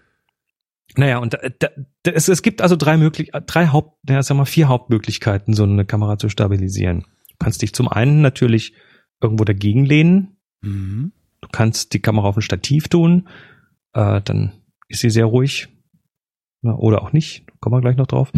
naja, 0.98 1.18
und 1.20 1.34
da, 1.34 1.40
da, 1.60 2.12
es, 2.12 2.28
es 2.28 2.42
gibt 2.42 2.62
also 2.62 2.76
drei 2.76 2.98
möglich, 2.98 3.32
drei 3.48 3.68
Haupt, 3.68 3.98
naja, 4.08 4.22
sag 4.24 4.38
mal 4.38 4.46
vier 4.46 4.68
Hauptmöglichkeiten, 4.68 5.54
so 5.54 5.64
eine 5.64 5.86
Kamera 5.86 6.18
zu 6.18 6.30
stabilisieren. 6.30 7.06
Du 7.30 7.36
kannst 7.40 7.62
dich 7.62 7.74
zum 7.74 7.88
einen 7.88 8.22
natürlich 8.22 8.74
irgendwo 9.22 9.44
dagegen 9.44 9.86
lehnen. 9.86 10.38
Mhm. 10.62 11.12
Du 11.42 11.50
kannst 11.52 11.94
die 11.94 12.00
Kamera 12.02 12.28
auf 12.28 12.38
ein 12.38 12.42
Stativ 12.42 12.88
tun, 12.88 13.28
äh, 13.94 14.22
dann 14.22 14.54
ist 14.88 15.02
sie 15.02 15.10
sehr 15.10 15.26
ruhig. 15.26 15.70
Na, 16.62 16.76
oder 16.76 17.04
auch 17.04 17.14
nicht, 17.14 17.46
kommen 17.60 17.76
wir 17.76 17.82
gleich 17.82 17.98
noch 17.98 18.08
drauf. 18.08 18.32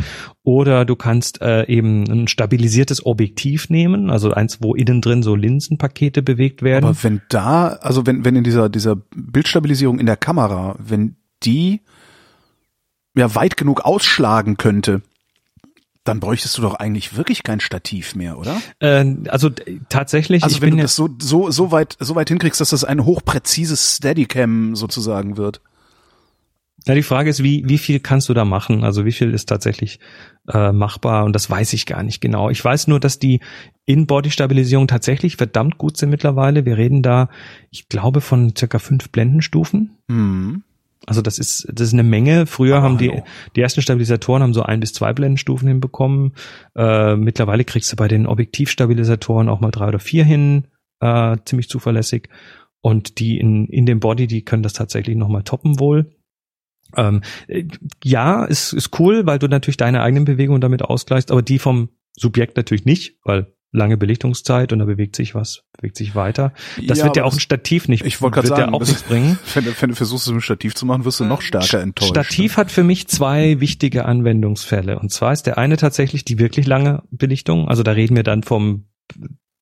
Oder 0.43 0.83
du 0.83 0.97
kannst 0.97 1.41
äh, 1.41 1.65
eben 1.67 2.03
ein 2.11 2.27
stabilisiertes 2.27 3.05
Objektiv 3.05 3.69
nehmen, 3.69 4.09
also 4.09 4.31
eins, 4.31 4.61
wo 4.61 4.75
innen 4.75 4.99
drin 4.99 5.23
so 5.23 5.35
Linsenpakete 5.35 6.21
bewegt 6.21 6.61
werden. 6.61 6.83
Aber 6.83 7.03
wenn 7.03 7.21
da, 7.29 7.67
also 7.67 8.05
wenn, 8.05 8.25
wenn 8.25 8.35
in 8.35 8.43
dieser, 8.43 8.67
dieser 8.67 8.97
Bildstabilisierung 9.15 9.97
in 9.97 10.05
der 10.05 10.17
Kamera, 10.17 10.75
wenn 10.77 11.15
die 11.43 11.81
ja 13.17 13.35
weit 13.35 13.57
genug 13.57 13.81
ausschlagen 13.81 14.57
könnte, 14.57 15.01
dann 16.07 16.19
bräuchtest 16.19 16.57
du 16.57 16.61
doch 16.61 16.75
eigentlich 16.75 17.17
wirklich 17.17 17.43
kein 17.43 17.59
Stativ 17.59 18.15
mehr, 18.15 18.37
oder? 18.37 18.61
Äh, 18.79 19.05
also 19.27 19.49
tatsächlich, 19.89 20.43
Also 20.43 20.61
wenn 20.61 20.77
du 20.77 20.83
das 20.83 20.95
so, 20.95 21.09
so, 21.19 21.51
so 21.51 21.71
weit, 21.71 21.97
so 21.99 22.15
weit 22.15 22.29
hinkriegst, 22.29 22.61
dass 22.61 22.69
das 22.69 22.83
ein 22.83 23.03
hochpräzises 23.03 23.97
Steadicam 23.97 24.75
sozusagen 24.75 25.37
wird. 25.37 25.61
Ja, 26.85 26.95
die 26.95 27.03
Frage 27.03 27.29
ist, 27.29 27.43
wie, 27.43 27.67
wie 27.67 27.77
viel 27.77 27.99
kannst 27.99 28.29
du 28.29 28.33
da 28.33 28.45
machen? 28.45 28.85
Also 28.85 29.03
wie 29.03 29.11
viel 29.11 29.33
ist 29.33 29.49
tatsächlich 29.49 29.99
äh, 30.47 30.71
machbar? 30.71 31.25
Und 31.25 31.33
das 31.33 31.49
weiß 31.49 31.73
ich 31.73 31.85
gar 31.85 32.01
nicht 32.01 32.21
genau. 32.21 32.49
Ich 32.49 32.63
weiß 32.63 32.87
nur, 32.87 33.01
dass 33.01 33.19
die 33.19 33.41
In-Body-Stabilisierung 33.85 34.87
tatsächlich 34.87 35.35
verdammt 35.35 35.77
gut 35.77 35.97
sind 35.97 36.11
mittlerweile. 36.11 36.65
Wir 36.65 36.77
reden 36.77 37.03
da, 37.03 37.29
ich 37.71 37.89
glaube, 37.89 38.21
von 38.21 38.55
circa 38.55 38.79
fünf 38.79 39.09
Blendenstufen. 39.09 39.97
Hm. 40.07 40.63
Also 41.05 41.21
das 41.21 41.39
ist, 41.39 41.67
das 41.71 41.87
ist 41.87 41.93
eine 41.93 42.03
Menge. 42.03 42.45
Früher 42.45 42.77
Aber 42.77 42.85
haben 42.85 42.97
die, 42.97 43.09
hallo. 43.09 43.23
die 43.55 43.61
ersten 43.61 43.81
Stabilisatoren 43.81 44.43
haben 44.43 44.53
so 44.53 44.63
ein 44.63 44.79
bis 44.79 44.93
zwei 44.93 45.13
Blendenstufen 45.13 45.67
hinbekommen. 45.67 46.33
Äh, 46.75 47.15
mittlerweile 47.15 47.63
kriegst 47.63 47.91
du 47.91 47.95
bei 47.95 48.07
den 48.07 48.27
Objektivstabilisatoren 48.27 49.49
auch 49.49 49.59
mal 49.59 49.71
drei 49.71 49.87
oder 49.87 49.99
vier 49.99 50.25
hin, 50.25 50.67
äh, 50.99 51.37
ziemlich 51.45 51.69
zuverlässig. 51.69 52.29
Und 52.81 53.19
die 53.19 53.37
in, 53.37 53.67
in 53.67 53.85
dem 53.85 53.99
Body, 53.99 54.27
die 54.27 54.43
können 54.43 54.63
das 54.63 54.73
tatsächlich 54.73 55.15
nochmal 55.15 55.43
toppen 55.43 55.79
wohl. 55.79 56.11
Ähm, 56.95 57.21
äh, 57.47 57.65
ja, 58.03 58.45
ist, 58.45 58.73
ist 58.73 58.99
cool, 58.99 59.25
weil 59.25 59.39
du 59.39 59.47
natürlich 59.47 59.77
deine 59.77 60.01
eigenen 60.01 60.25
Bewegungen 60.25 60.61
damit 60.61 60.81
ausgleichst, 60.81 61.31
aber 61.31 61.41
die 61.41 61.59
vom 61.59 61.89
Subjekt 62.17 62.57
natürlich 62.57 62.85
nicht, 62.85 63.17
weil 63.23 63.53
lange 63.77 63.95
Belichtungszeit 63.97 64.73
und 64.73 64.79
da 64.79 64.85
bewegt 64.85 65.15
sich 65.15 65.33
was, 65.35 65.63
bewegt 65.77 65.95
sich 65.95 66.15
weiter. 66.15 66.51
Das 66.87 67.01
wird 67.03 67.15
ja 67.15 67.23
auch 67.23 67.33
ein 67.33 67.39
Stativ 67.39 67.87
nicht, 67.87 68.05
Ich 68.05 68.21
wollte 68.21 68.35
gerade 68.35 68.49
wird 68.49 68.57
sagen, 68.59 68.71
ja 68.71 68.75
auch 68.75 68.81
nichts 68.81 69.03
bringen. 69.03 69.39
Wenn, 69.53 69.65
du- 69.65 69.73
wenn 69.79 69.89
du 69.89 69.95
versuchst, 69.95 70.27
es 70.27 70.33
mit 70.33 70.43
Stativ 70.43 70.75
zu 70.75 70.85
machen, 70.85 71.05
wirst 71.05 71.19
du 71.19 71.25
noch 71.25 71.41
stärker 71.41 71.79
enttäuscht. 71.81 72.09
Stativ 72.09 72.57
hat 72.57 72.71
für 72.71 72.83
mich 72.83 73.07
zwei 73.07 73.59
wichtige 73.59 74.05
Anwendungsfälle. 74.05 74.99
Und 74.99 75.11
zwar 75.11 75.31
ist 75.33 75.43
der 75.47 75.57
eine 75.57 75.77
tatsächlich 75.77 76.25
die 76.25 76.39
wirklich 76.39 76.67
lange 76.67 77.03
Belichtung. 77.11 77.67
Also 77.69 77.83
da 77.83 77.91
reden 77.91 78.15
wir 78.15 78.23
dann 78.23 78.43
vom 78.43 78.85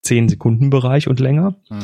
10 0.04 0.30
Sekunden 0.30 0.70
Bereich 0.70 1.08
und 1.08 1.20
länger. 1.20 1.56
Mhm. 1.70 1.80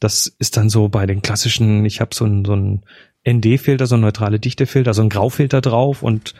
Das 0.00 0.26
ist 0.38 0.56
dann 0.56 0.68
so 0.68 0.88
bei 0.88 1.06
den 1.06 1.22
klassischen, 1.22 1.84
ich 1.84 2.00
habe 2.00 2.14
so 2.14 2.24
ein, 2.24 2.44
so 2.44 2.54
ein 2.54 2.84
ND-Filter, 3.28 3.86
so 3.86 3.94
ein 3.94 4.00
neutrale 4.00 4.40
Dichtefilter, 4.40 4.94
so 4.94 5.02
ein 5.02 5.08
Graufilter 5.08 5.60
drauf 5.60 6.02
und 6.02 6.34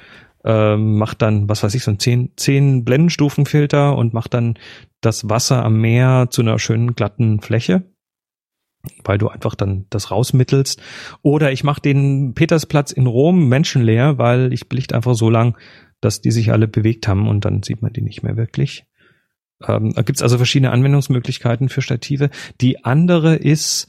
ähm, 0.45 0.99
macht 0.99 1.23
dann, 1.23 1.49
was 1.49 1.63
weiß 1.63 1.75
ich, 1.75 1.85
so 1.85 1.91
ein 1.91 1.99
10, 1.99 2.33
10 2.37 2.85
Blendenstufenfilter 2.85 3.97
und 3.97 4.13
macht 4.13 4.35
dann 4.35 4.59
das 5.01 5.29
Wasser 5.29 5.65
am 5.65 5.81
Meer 5.81 6.29
zu 6.31 6.43
einer 6.43 6.59
schönen 6.59 6.95
glatten 6.95 7.41
Fläche 7.41 7.85
weil 9.05 9.19
du 9.19 9.29
einfach 9.29 9.55
dann 9.55 9.87
das 9.91 10.11
rausmittelst. 10.11 10.81
Oder 11.23 11.53
ich 11.53 11.65
mache 11.65 11.81
den 11.81 12.35
Petersplatz 12.35 12.93
in 12.93 13.07
Rom 13.07 13.49
menschenleer, 13.49 14.19
weil 14.19 14.53
ich 14.53 14.69
belicht 14.69 14.93
einfach 14.93 15.15
so 15.15 15.31
lang, 15.31 15.57
dass 16.01 16.21
die 16.21 16.33
sich 16.33 16.51
alle 16.53 16.69
bewegt 16.69 17.07
haben 17.07 17.29
und 17.29 17.45
dann 17.45 17.63
sieht 17.63 17.83
man 17.83 17.93
die 17.93 18.03
nicht 18.03 18.23
mehr 18.23 18.37
wirklich. 18.37 18.87
Ähm, 19.67 19.93
da 19.95 20.03
gibt's 20.03 20.23
also 20.23 20.37
verschiedene 20.37 20.73
Anwendungsmöglichkeiten 20.73 21.69
für 21.69 21.83
Stative. 21.83 22.31
Die 22.61 22.85
andere 22.85 23.37
ist 23.37 23.89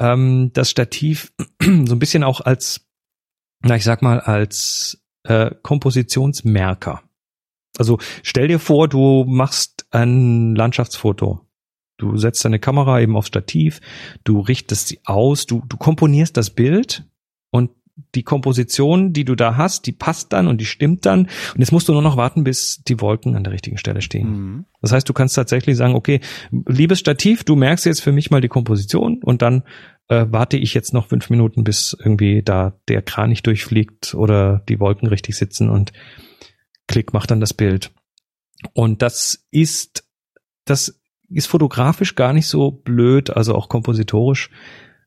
ähm, 0.00 0.50
das 0.52 0.70
Stativ 0.70 1.32
so 1.62 1.94
ein 1.94 1.98
bisschen 2.00 2.24
auch 2.24 2.40
als, 2.40 2.88
na 3.60 3.76
ich 3.76 3.84
sag 3.84 4.02
mal, 4.02 4.20
als 4.20 5.01
äh, 5.24 5.50
Kompositionsmerker. 5.62 7.02
Also 7.78 7.98
stell 8.22 8.48
dir 8.48 8.58
vor, 8.58 8.88
du 8.88 9.24
machst 9.26 9.86
ein 9.90 10.54
Landschaftsfoto. 10.54 11.40
Du 11.96 12.16
setzt 12.16 12.44
deine 12.44 12.58
Kamera 12.58 13.00
eben 13.00 13.16
aufs 13.16 13.28
Stativ, 13.28 13.80
du 14.24 14.40
richtest 14.40 14.88
sie 14.88 15.00
aus, 15.04 15.46
du, 15.46 15.62
du 15.68 15.76
komponierst 15.76 16.36
das 16.36 16.50
Bild 16.50 17.04
und 17.50 17.70
die 18.14 18.22
Komposition, 18.22 19.12
die 19.12 19.24
du 19.24 19.34
da 19.34 19.56
hast, 19.56 19.86
die 19.86 19.92
passt 19.92 20.32
dann 20.32 20.48
und 20.48 20.60
die 20.60 20.64
stimmt 20.64 21.06
dann. 21.06 21.20
Und 21.54 21.60
jetzt 21.60 21.72
musst 21.72 21.88
du 21.88 21.92
nur 21.92 22.02
noch 22.02 22.16
warten, 22.16 22.42
bis 22.44 22.82
die 22.82 23.00
Wolken 23.00 23.36
an 23.36 23.44
der 23.44 23.52
richtigen 23.52 23.78
Stelle 23.78 24.02
stehen. 24.02 24.30
Mhm. 24.30 24.64
Das 24.80 24.92
heißt, 24.92 25.08
du 25.08 25.12
kannst 25.12 25.36
tatsächlich 25.36 25.76
sagen, 25.76 25.94
okay, 25.94 26.20
liebes 26.66 26.98
Stativ, 26.98 27.44
du 27.44 27.54
merkst 27.54 27.86
jetzt 27.86 28.00
für 28.00 28.12
mich 28.12 28.30
mal 28.30 28.40
die 28.40 28.48
Komposition 28.48 29.22
und 29.22 29.42
dann 29.42 29.62
äh, 30.12 30.30
warte 30.30 30.58
ich 30.58 30.74
jetzt 30.74 30.92
noch 30.92 31.06
fünf 31.06 31.30
Minuten, 31.30 31.64
bis 31.64 31.96
irgendwie 31.98 32.42
da 32.42 32.78
der 32.88 33.00
Kranich 33.00 33.42
durchfliegt 33.42 34.14
oder 34.14 34.62
die 34.68 34.78
Wolken 34.78 35.08
richtig 35.08 35.36
sitzen 35.36 35.70
und 35.70 35.92
klick, 36.86 37.12
macht 37.14 37.30
dann 37.30 37.40
das 37.40 37.54
Bild. 37.54 37.92
Und 38.74 39.00
das 39.00 39.46
ist, 39.50 40.04
das 40.66 41.00
ist 41.30 41.46
fotografisch 41.46 42.14
gar 42.14 42.34
nicht 42.34 42.46
so 42.46 42.70
blöd, 42.70 43.30
also 43.30 43.54
auch 43.54 43.70
kompositorisch. 43.70 44.50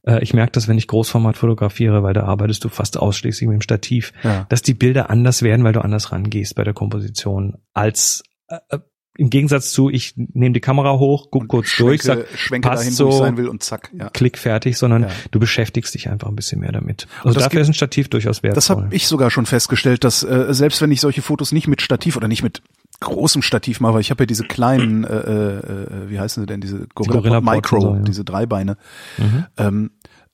Äh, 0.04 0.24
ich 0.24 0.34
merke 0.34 0.54
das, 0.54 0.68
wenn 0.68 0.80
ich 0.80 0.88
Großformat 0.88 1.38
fotografiere, 1.38 2.02
weil 2.02 2.14
da 2.14 2.24
arbeitest 2.24 2.64
du 2.64 2.70
fast 2.70 2.98
ausschließlich 2.98 3.48
mit 3.48 3.56
dem 3.56 3.62
Stativ 3.62 4.12
Ja. 4.24 4.46
dass 4.50 4.64
die 4.64 4.74
Bilder 4.74 5.12
anders 5.12 5.44
werden, 5.44 5.64
weil 5.64 5.74
du 5.74 5.84
anders 5.84 6.12
rangehst 6.12 6.56
bei 6.56 6.64
der 6.64 6.74
Komposition, 6.74 7.60
als 7.74 8.24
äh, 8.48 8.80
im 9.18 9.30
Gegensatz 9.30 9.72
zu, 9.72 9.90
ich 9.90 10.14
nehme 10.16 10.54
die 10.54 10.60
Kamera 10.60 10.94
hoch, 11.00 11.28
guck 11.32 11.48
kurz 11.48 11.76
durch, 11.78 12.02
schwenke, 12.02 12.26
sag, 12.30 12.38
schwenke 12.40 12.68
passt 12.70 12.84
dahin, 12.84 12.94
wo 12.94 12.98
so. 12.98 13.10
ich 13.10 13.16
sein 13.16 13.38
will 13.38 13.48
und 13.48 13.64
zack. 13.64 13.92
Ja. 13.98 14.10
klick 14.10 14.38
fertig, 14.38 14.78
sondern 14.78 15.04
Ja. 15.04 15.10
du 15.32 15.40
beschäftigst 15.40 15.94
dich 15.94 16.10
einfach 16.10 16.28
ein 16.28 16.36
bisschen 16.36 16.60
mehr 16.62 16.72
damit. 16.72 17.08
Also 17.20 17.36
das 17.36 17.44
dafür 17.44 17.50
gibt- 17.50 17.62
ist 17.64 17.68
ein 17.70 17.74
Stativ 17.76 18.10
durchaus 18.10 18.44
wertvoll. 18.44 18.56
Das 18.56 18.70
habe 18.70 18.88
ich 18.92 19.08
sogar 19.08 19.32
schon 19.32 19.46
festgestellt, 19.46 20.04
dass 20.04 20.24
äh, 20.24 20.48
selbst 20.54 20.82
wenn 20.82 20.92
ich 20.92 21.02
solche 21.02 21.22
Fotos 21.22 21.52
nicht 21.52 21.68
mit 21.68 21.82
Stativ 21.82 22.18
oder 22.18 22.28
nicht 22.28 22.44
mit 22.44 22.62
großem 23.00 23.42
Stativ 23.42 23.80
mache, 23.80 23.96
weil 23.96 24.02
ich 24.02 24.12
habe 24.12 24.24
ja 24.24 24.26
diese 24.28 24.44
kleinen, 24.44 25.04
äh, 25.04 25.16
äh, 25.16 26.10
wie 26.10 26.20
heißen 26.20 26.44
sie 26.44 26.48
denn, 26.48 26.62
diese 26.62 26.88
Gorilla, 26.96 27.16
Gorilla 27.20 27.42
Pod 27.42 27.54
Micro, 27.56 27.82
so, 27.82 27.94
ja. 27.96 28.00
diese 28.02 28.24
Dreibeine. 28.24 28.78
Mhm. 29.18 29.46
Ähm, 29.58 29.92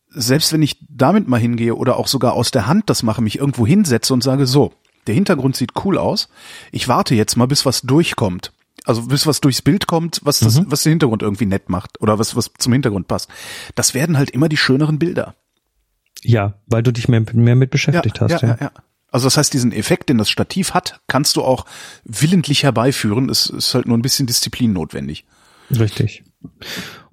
selbst 0.10 0.52
wenn 0.54 0.62
ich 0.62 0.78
damit 0.90 1.28
mal 1.28 1.40
hingehe 1.40 1.76
oder 1.76 1.98
auch 1.98 2.08
sogar 2.08 2.34
aus 2.34 2.52
der 2.52 2.68
Hand 2.68 2.90
das 2.90 3.02
mache, 3.04 3.22
mich 3.22 3.40
irgendwo 3.40 3.66
hinsetze 3.66 4.14
und 4.14 4.24
sage, 4.24 4.46
so, 4.46 4.74
der 5.08 5.16
Hintergrund 5.16 5.56
sieht 5.56 5.72
cool 5.86 5.98
aus, 5.98 6.30
ich 6.72 6.88
warte 6.88 7.16
jetzt 7.16 7.36
mal, 7.36 7.48
bis 7.48 7.66
was 7.66 7.82
durchkommt. 7.82 8.52
Also 8.86 9.04
bis 9.04 9.28
was 9.28 9.42
durchs 9.42 9.62
Bild 9.62 9.86
kommt, 9.88 10.20
was 10.24 10.40
das, 10.40 10.60
Mhm. 10.60 10.66
was 10.70 10.82
den 10.84 10.92
Hintergrund 10.92 11.22
irgendwie 11.22 11.46
nett 11.46 11.70
macht 11.70 12.02
oder 12.02 12.18
was, 12.20 12.36
was 12.36 12.52
zum 12.58 12.74
Hintergrund 12.74 13.08
passt. 13.08 13.30
Das 13.76 13.94
werden 13.94 14.18
halt 14.18 14.32
immer 14.32 14.50
die 14.50 14.58
schöneren 14.58 14.98
Bilder. 15.00 15.36
Ja, 16.24 16.56
weil 16.68 16.84
du 16.84 16.92
dich 16.92 17.08
mehr, 17.08 17.24
mehr 17.34 17.56
mit 17.56 17.70
beschäftigt 17.72 18.22
hast. 18.22 18.42
ja, 18.42 18.48
ja, 18.50 18.58
ja. 18.60 18.72
Also 19.12 19.26
das 19.28 19.38
heißt, 19.38 19.54
diesen 19.54 19.72
Effekt, 19.74 20.08
den 20.10 20.18
das 20.18 20.30
Stativ 20.30 20.74
hat, 20.74 21.02
kannst 21.08 21.36
du 21.36 21.44
auch 21.44 21.66
willentlich 22.06 22.64
herbeiführen. 22.64 23.30
Es 23.30 23.48
ist 23.48 23.74
halt 23.76 23.86
nur 23.88 23.98
ein 23.98 24.02
bisschen 24.02 24.26
Disziplin 24.26 24.72
notwendig. 24.74 25.26
Richtig. 25.70 26.24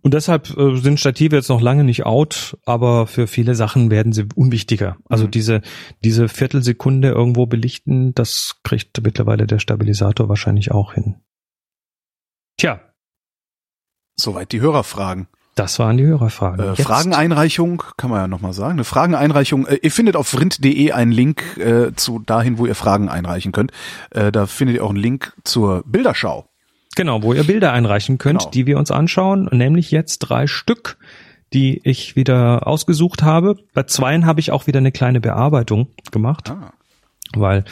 Und 0.00 0.14
deshalb 0.14 0.56
äh, 0.56 0.76
sind 0.80 1.00
Stative 1.00 1.34
jetzt 1.36 1.48
noch 1.48 1.60
lange 1.60 1.84
nicht 1.84 2.06
out, 2.06 2.56
aber 2.64 3.06
für 3.06 3.26
viele 3.26 3.54
Sachen 3.54 3.90
werden 3.90 4.12
sie 4.12 4.26
unwichtiger. 4.34 4.96
Also 5.08 5.24
Mhm. 5.26 5.30
diese, 5.32 5.60
diese 6.04 6.28
Viertelsekunde 6.28 7.08
irgendwo 7.08 7.46
belichten, 7.46 8.14
das 8.14 8.56
kriegt 8.62 9.02
mittlerweile 9.02 9.46
der 9.46 9.58
Stabilisator 9.58 10.28
wahrscheinlich 10.28 10.70
auch 10.70 10.94
hin. 10.94 11.16
Tja, 12.58 12.80
Soweit 14.16 14.50
die 14.52 14.60
Hörerfragen. 14.60 15.28
das 15.54 15.78
waren 15.78 15.96
die 15.96 16.04
Hörerfragen. 16.04 16.60
Äh, 16.64 16.68
Jetzt- 16.70 16.82
Frageneinreichung, 16.82 17.82
kann 17.96 18.10
man 18.10 18.20
ja 18.20 18.28
nochmal 18.28 18.52
sagen. 18.52 18.72
Eine 18.72 18.84
Frageneinreichung, 18.84 19.66
äh, 19.66 19.76
ihr 19.76 19.90
findet 19.92 20.16
auf 20.16 20.26
vrind.de 20.28 20.90
einen 20.92 21.12
Link 21.12 21.56
äh, 21.58 21.94
zu 21.94 22.18
dahin, 22.18 22.58
wo 22.58 22.66
ihr 22.66 22.74
Fragen 22.74 23.08
einreichen 23.08 23.52
könnt. 23.52 23.70
Äh, 24.10 24.32
da 24.32 24.46
findet 24.46 24.76
ihr 24.76 24.84
auch 24.84 24.90
einen 24.90 24.98
Link 24.98 25.34
zur 25.44 25.82
Bilderschau. 25.86 26.48
Genau, 26.96 27.22
wo 27.22 27.32
ihr 27.32 27.44
Bilder 27.44 27.72
einreichen 27.72 28.18
könnt, 28.18 28.40
Genau. 28.40 28.50
die 28.50 28.66
wir 28.66 28.76
uns 28.78 28.90
anschauen, 28.90 29.48
nämlich 29.52 29.92
jetzt 29.92 30.18
drei 30.18 30.48
Stück, 30.48 30.98
die 31.52 31.80
ich 31.84 32.16
wieder 32.16 32.66
ausgesucht 32.66 33.22
habe. 33.22 33.56
Bei 33.72 33.84
zweien 33.84 34.26
habe 34.26 34.40
ich 34.40 34.50
auch 34.50 34.66
wieder 34.66 34.78
eine 34.78 34.90
kleine 34.92 35.20
Bearbeitung 35.20 35.88
gemacht. 36.10 36.50
Ah. 36.50 36.72
weil 37.36 37.64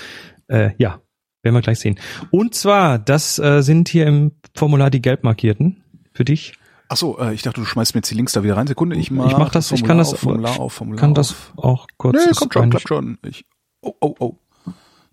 äh, 0.48 0.70
ja, 0.78 1.00
werden 1.46 1.54
wir 1.54 1.62
gleich 1.62 1.78
sehen. 1.78 1.98
Und 2.30 2.54
zwar, 2.54 2.98
das 2.98 3.38
äh, 3.38 3.62
sind 3.62 3.88
hier 3.88 4.06
im 4.06 4.32
Formular 4.54 4.90
die 4.90 5.00
gelb 5.00 5.24
markierten 5.24 5.82
für 6.12 6.24
dich. 6.26 6.52
Ach 6.88 6.96
so, 6.96 7.18
äh, 7.18 7.32
ich 7.34 7.42
dachte, 7.42 7.60
du 7.60 7.64
schmeißt 7.66 7.94
mir 7.94 8.00
jetzt 8.00 8.10
die 8.10 8.14
Links 8.14 8.32
da 8.34 8.42
wieder 8.42 8.56
rein. 8.56 8.66
Sekunde, 8.66 8.96
ich 8.96 9.10
mach, 9.10 9.30
Ich 9.30 9.36
mach 9.38 9.50
das, 9.50 9.72
ich 9.72 9.82
kann 9.84 9.98
das, 9.98 10.12
auf, 10.12 10.20
Formular 10.20 10.60
auf, 10.60 10.72
Formular 10.74 11.00
kann 11.00 11.10
auf. 11.10 11.16
das 11.16 11.34
auch 11.56 11.86
kurz. 11.96 12.16
Nee, 12.16 12.32
kommt 12.34 12.52
schon, 12.52 12.70
klappt 12.70 12.88
schon. 12.88 13.18
Ich, 13.24 13.44
oh, 13.80 13.94
oh, 14.00 14.14
oh. 14.20 14.34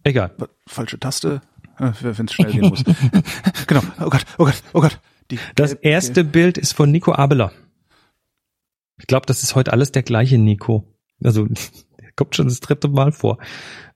Egal. 0.03 0.35
Falsche 0.67 0.99
Taste. 0.99 1.41
Wenn 1.77 2.25
es 2.27 2.33
schnell 2.33 2.51
gehen 2.51 2.69
muss. 2.69 2.83
genau. 3.67 3.81
Oh 3.99 4.09
Gott, 4.09 4.25
oh 4.37 4.45
Gott, 4.45 4.61
oh 4.73 4.81
Gott. 4.81 4.99
Die, 5.31 5.39
Das 5.55 5.71
gelb- 5.71 5.83
erste 5.85 6.23
Bild 6.23 6.57
ist 6.57 6.73
von 6.73 6.91
Nico 6.91 7.13
Abeler. 7.13 7.51
Ich 8.99 9.07
glaube, 9.07 9.25
das 9.25 9.41
ist 9.43 9.55
heute 9.55 9.73
alles 9.73 9.91
der 9.91 10.03
gleiche 10.03 10.37
Nico. 10.37 10.83
Also, 11.23 11.45
der 11.99 12.11
kommt 12.15 12.35
schon 12.35 12.47
das 12.47 12.59
dritte 12.59 12.87
Mal 12.89 13.11
vor. 13.11 13.37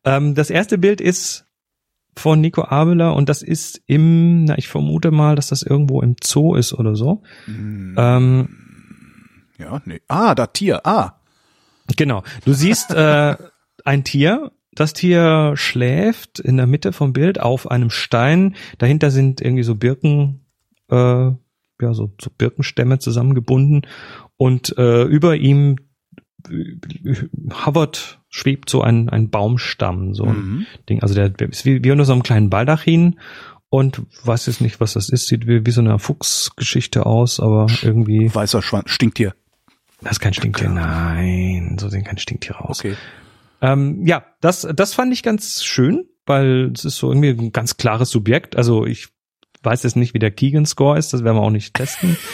Ähm, 0.04 0.34
das 0.34 0.50
erste 0.50 0.78
Bild 0.78 1.02
ist 1.02 1.46
von 2.20 2.42
Nico 2.42 2.64
Abeler 2.64 3.16
und 3.16 3.30
das 3.30 3.42
ist 3.42 3.82
im, 3.88 4.46
na, 4.46 4.58
ich 4.58 4.68
vermute 4.68 5.12
mal, 5.12 5.36
dass 5.36 5.48
das 5.48 5.64
irgendwo 5.64 6.02
im 6.02 6.16
Zoo 6.24 6.56
ist 6.56 6.74
oder 6.74 6.96
so. 6.96 7.22
Hm, 7.46 7.96
Ähm, 7.98 8.50
ja, 9.60 9.82
nee. 9.86 10.02
Ah, 10.08 10.36
da 10.36 10.48
Tier. 10.48 10.86
Ah. 10.86 11.20
Genau. 11.96 12.24
Du 12.46 12.54
siehst 12.54 12.92
äh, 12.92 13.36
ein 13.86 14.04
Tier. 14.04 14.52
Das 14.74 14.94
Tier 14.94 15.54
schläft 15.56 16.40
in 16.40 16.58
der 16.58 16.68
Mitte 16.68 16.94
vom 16.94 17.14
Bild 17.14 17.40
auf 17.40 17.72
einem 17.72 17.90
Stein. 17.90 18.56
Dahinter 18.78 19.10
sind 19.10 19.42
irgendwie 19.42 19.64
so 19.64 19.76
Birken, 19.76 20.46
äh, 20.92 20.96
ja, 20.96 21.94
so, 21.94 22.14
so 22.22 22.30
Birkenstämme 22.38 23.00
zusammengebunden. 23.00 23.88
Und 24.36 24.78
äh, 24.78 25.04
über 25.04 25.36
ihm 25.36 25.78
äh, 26.48 26.76
hovert, 27.66 28.17
schwebt 28.30 28.70
so 28.70 28.82
ein, 28.82 29.10
ein 29.10 29.30
Baumstamm, 29.30 30.14
so 30.14 30.26
ein 30.26 30.36
Mhm. 30.36 30.66
Ding. 30.90 31.02
Also 31.02 31.16
der, 31.16 31.30
der 31.30 31.50
ist 31.50 31.66
wie, 31.66 31.84
wie 31.84 31.92
unter 31.92 32.06
so 32.06 32.14
einem 32.14 32.24
kleinen 32.24 32.50
Baldachin 32.50 33.20
und 33.70 34.02
weiß 34.24 34.46
jetzt 34.48 34.62
nicht, 34.62 34.80
was 34.80 34.94
das 34.94 35.10
ist. 35.10 35.28
Sieht 35.28 35.48
wie, 35.48 35.66
wie 35.66 35.72
so 35.72 35.82
eine 35.82 36.00
Fuchsgeschichte 36.00 37.06
aus, 37.06 37.40
aber 37.40 37.68
irgendwie. 37.82 38.34
Weißer 38.34 38.62
Schwanz. 38.62 38.90
Stinktier. 38.92 39.34
Das 40.02 40.14
ist 40.14 40.20
kein 40.20 40.34
Stinktier. 40.34 40.70
Nein, 40.70 41.78
so 41.80 41.90
sehen 41.90 42.04
kein 42.04 42.18
Stinktier 42.18 42.62
aus. 42.64 42.80
Okay. 42.80 42.96
Ähm, 43.62 44.06
ja, 44.06 44.24
das, 44.42 44.68
das 44.76 44.94
fand 44.94 45.12
ich 45.12 45.24
ganz 45.24 45.64
schön, 45.64 46.06
weil 46.28 46.72
es 46.76 46.86
ist 46.86 46.98
so 46.98 47.10
irgendwie 47.12 47.30
ein 47.30 47.52
ganz 47.52 47.78
klares 47.78 48.10
Subjekt. 48.12 48.56
Also 48.56 48.86
ich 48.86 49.08
weiß 49.64 49.84
jetzt 49.84 49.96
nicht, 49.96 50.14
wie 50.14 50.20
der 50.20 50.30
Keegan-Score 50.32 50.98
ist, 51.00 51.14
das 51.14 51.24
werden 51.24 51.38
wir 51.38 51.42
auch 51.42 51.50
nicht 51.50 51.74
testen. 51.74 52.18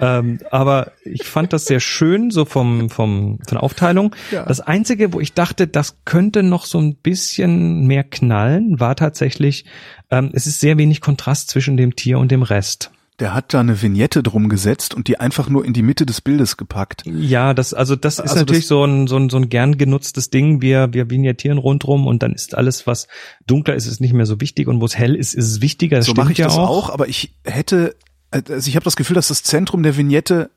ähm, 0.00 0.40
aber 0.50 0.92
ich 1.04 1.24
fand 1.24 1.52
das 1.52 1.64
sehr 1.66 1.80
schön, 1.80 2.30
so 2.30 2.44
vom, 2.44 2.90
vom, 2.90 3.38
von 3.46 3.54
der 3.56 3.62
Aufteilung. 3.62 4.14
Ja. 4.30 4.44
Das 4.44 4.60
Einzige, 4.60 5.12
wo 5.12 5.20
ich 5.20 5.32
dachte, 5.32 5.66
das 5.66 5.98
könnte 6.04 6.42
noch 6.42 6.66
so 6.66 6.78
ein 6.78 6.96
bisschen 6.96 7.86
mehr 7.86 8.04
knallen, 8.04 8.78
war 8.80 8.96
tatsächlich, 8.96 9.64
ähm, 10.10 10.30
es 10.32 10.46
ist 10.46 10.60
sehr 10.60 10.78
wenig 10.78 11.00
Kontrast 11.00 11.48
zwischen 11.50 11.76
dem 11.76 11.96
Tier 11.96 12.18
und 12.18 12.30
dem 12.30 12.42
Rest. 12.42 12.90
Der 13.18 13.32
hat 13.32 13.54
da 13.54 13.60
eine 13.60 13.80
Vignette 13.80 14.22
drum 14.22 14.50
gesetzt 14.50 14.92
und 14.94 15.08
die 15.08 15.18
einfach 15.18 15.48
nur 15.48 15.64
in 15.64 15.72
die 15.72 15.80
Mitte 15.80 16.04
des 16.04 16.20
Bildes 16.20 16.58
gepackt. 16.58 17.02
Ja, 17.06 17.54
das, 17.54 17.72
also 17.72 17.96
das 17.96 18.16
ist 18.16 18.20
Also 18.20 18.36
natürlich 18.40 18.64
das- 18.64 18.68
so 18.68 18.84
ein, 18.84 19.06
so 19.06 19.16
ein, 19.16 19.30
so 19.30 19.38
ein 19.38 19.48
gern 19.48 19.78
genutztes 19.78 20.28
Ding. 20.28 20.60
Wir, 20.60 20.92
wir 20.92 21.08
vignettieren 21.08 21.56
rundrum 21.56 22.06
und 22.06 22.22
dann 22.22 22.34
ist 22.34 22.54
alles, 22.54 22.86
was 22.86 23.08
dunkler 23.46 23.74
ist, 23.74 23.86
ist 23.86 24.02
nicht 24.02 24.12
mehr 24.12 24.26
so 24.26 24.38
wichtig 24.42 24.68
und 24.68 24.82
wo 24.82 24.84
es 24.84 24.98
hell 24.98 25.14
ist, 25.14 25.32
ist 25.32 25.46
es 25.50 25.60
wichtiger. 25.62 25.96
Das 25.96 26.04
so 26.04 26.10
stimmt 26.12 26.24
mache 26.26 26.32
ich 26.32 26.38
ja 26.38 26.44
das 26.48 26.58
auch. 26.58 26.68
auch. 26.68 26.90
aber 26.90 27.08
ich 27.08 27.34
hätte, 27.46 27.96
also 28.30 28.68
ich 28.68 28.76
habe 28.76 28.84
das 28.84 28.96
Gefühl, 28.96 29.14
dass 29.14 29.28
das 29.28 29.42
Zentrum 29.42 29.82
der 29.82 29.96
Vignette, 29.96 30.50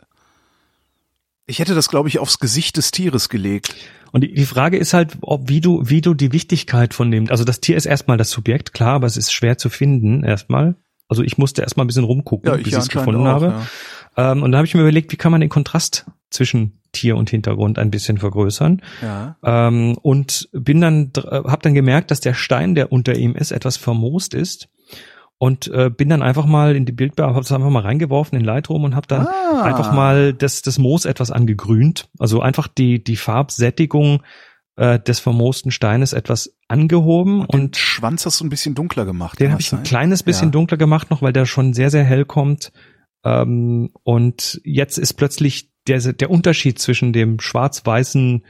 ich 1.45 1.59
hätte 1.59 1.75
das, 1.75 1.89
glaube 1.89 2.09
ich, 2.09 2.19
aufs 2.19 2.39
Gesicht 2.39 2.77
des 2.77 2.91
Tieres 2.91 3.29
gelegt. 3.29 3.75
Und 4.11 4.21
die, 4.21 4.45
Frage 4.45 4.77
ist 4.77 4.93
halt, 4.93 5.17
ob, 5.21 5.49
wie 5.49 5.61
du, 5.61 5.81
wie 5.85 6.01
du 6.01 6.13
die 6.13 6.31
Wichtigkeit 6.31 6.93
von 6.93 7.11
dem, 7.11 7.29
also 7.29 7.43
das 7.43 7.61
Tier 7.61 7.77
ist 7.77 7.85
erstmal 7.85 8.17
das 8.17 8.31
Subjekt, 8.31 8.73
klar, 8.73 8.95
aber 8.95 9.07
es 9.07 9.17
ist 9.17 9.31
schwer 9.31 9.57
zu 9.57 9.69
finden 9.69 10.23
erstmal. 10.23 10.75
Also 11.07 11.23
ich 11.23 11.37
musste 11.37 11.61
erstmal 11.61 11.85
ein 11.85 11.87
bisschen 11.87 12.03
rumgucken, 12.03 12.51
bis 12.63 12.73
ich 12.73 12.79
es 12.79 12.89
gefunden 12.89 13.27
auch, 13.27 13.33
habe. 13.33 13.63
Ja. 14.17 14.31
Ähm, 14.31 14.43
und 14.43 14.51
da 14.51 14.59
habe 14.59 14.67
ich 14.67 14.73
mir 14.73 14.81
überlegt, 14.81 15.11
wie 15.11 15.17
kann 15.17 15.31
man 15.31 15.41
den 15.41 15.49
Kontrast 15.49 16.05
zwischen 16.29 16.79
Tier 16.91 17.17
und 17.17 17.29
Hintergrund 17.29 17.79
ein 17.79 17.91
bisschen 17.91 18.17
vergrößern. 18.17 18.81
Ja. 19.01 19.37
Ähm, 19.43 19.97
und 20.01 20.49
bin 20.51 20.81
dann, 20.81 21.11
habe 21.15 21.61
dann 21.61 21.73
gemerkt, 21.73 22.11
dass 22.11 22.19
der 22.19 22.33
Stein, 22.33 22.75
der 22.75 22.91
unter 22.91 23.15
ihm 23.15 23.35
ist, 23.35 23.51
etwas 23.51 23.77
vermoost 23.77 24.33
ist. 24.33 24.69
Und 25.41 25.67
äh, 25.69 25.89
bin 25.89 26.09
dann 26.09 26.21
einfach 26.21 26.45
mal 26.45 26.75
in 26.75 26.85
die 26.85 26.91
Bildbearbeitung, 26.91 27.35
habe 27.35 27.45
es 27.45 27.51
einfach 27.53 27.69
mal 27.69 27.79
reingeworfen 27.81 28.37
in 28.37 28.43
Lightroom 28.43 28.83
und 28.83 28.93
habe 28.95 29.07
dann 29.07 29.25
Ah. 29.25 29.63
einfach 29.63 29.93
mal 29.93 30.33
das, 30.33 30.61
das 30.61 30.77
Moos 30.77 31.05
etwas 31.05 31.31
angegrünt. 31.31 32.09
Also 32.19 32.41
einfach 32.41 32.67
die, 32.67 33.01
die 33.01 33.15
Farbsättigung 33.15 34.21
äh, 34.75 34.99
des 34.99 35.19
vermoosten 35.19 35.71
Steines 35.71 36.11
etwas 36.11 36.55
angehoben 36.67 37.39
Und 37.41 37.53
den 37.53 37.61
und 37.61 37.77
Schwanz 37.77 38.25
hast 38.25 38.41
du 38.41 38.45
ein 38.45 38.49
bisschen 38.49 38.75
dunkler 38.75 39.05
gemacht. 39.05 39.39
den 39.39 39.51
habe 39.51 39.61
ich 39.61 39.71
ein 39.71 39.77
sein? 39.77 39.83
kleines 39.83 40.23
bisschen 40.23 40.49
Ja. 40.49 40.51
dunkler 40.51 40.77
gemacht 40.77 41.09
noch, 41.09 41.21
weil 41.21 41.31
der 41.33 41.45
schon 41.45 41.73
sehr, 41.73 41.89
sehr 41.89 42.03
hell 42.03 42.25
kommt. 42.25 42.73
Ähm, 43.23 43.91
und 44.03 44.59
jetzt 44.65 44.97
ist 44.97 45.13
plötzlich 45.13 45.69
der, 45.87 45.99
der 46.13 46.29
Unterschied 46.29 46.79
zwischen 46.79 47.13
dem 47.13 47.39
schwarz-weißen 47.39 48.43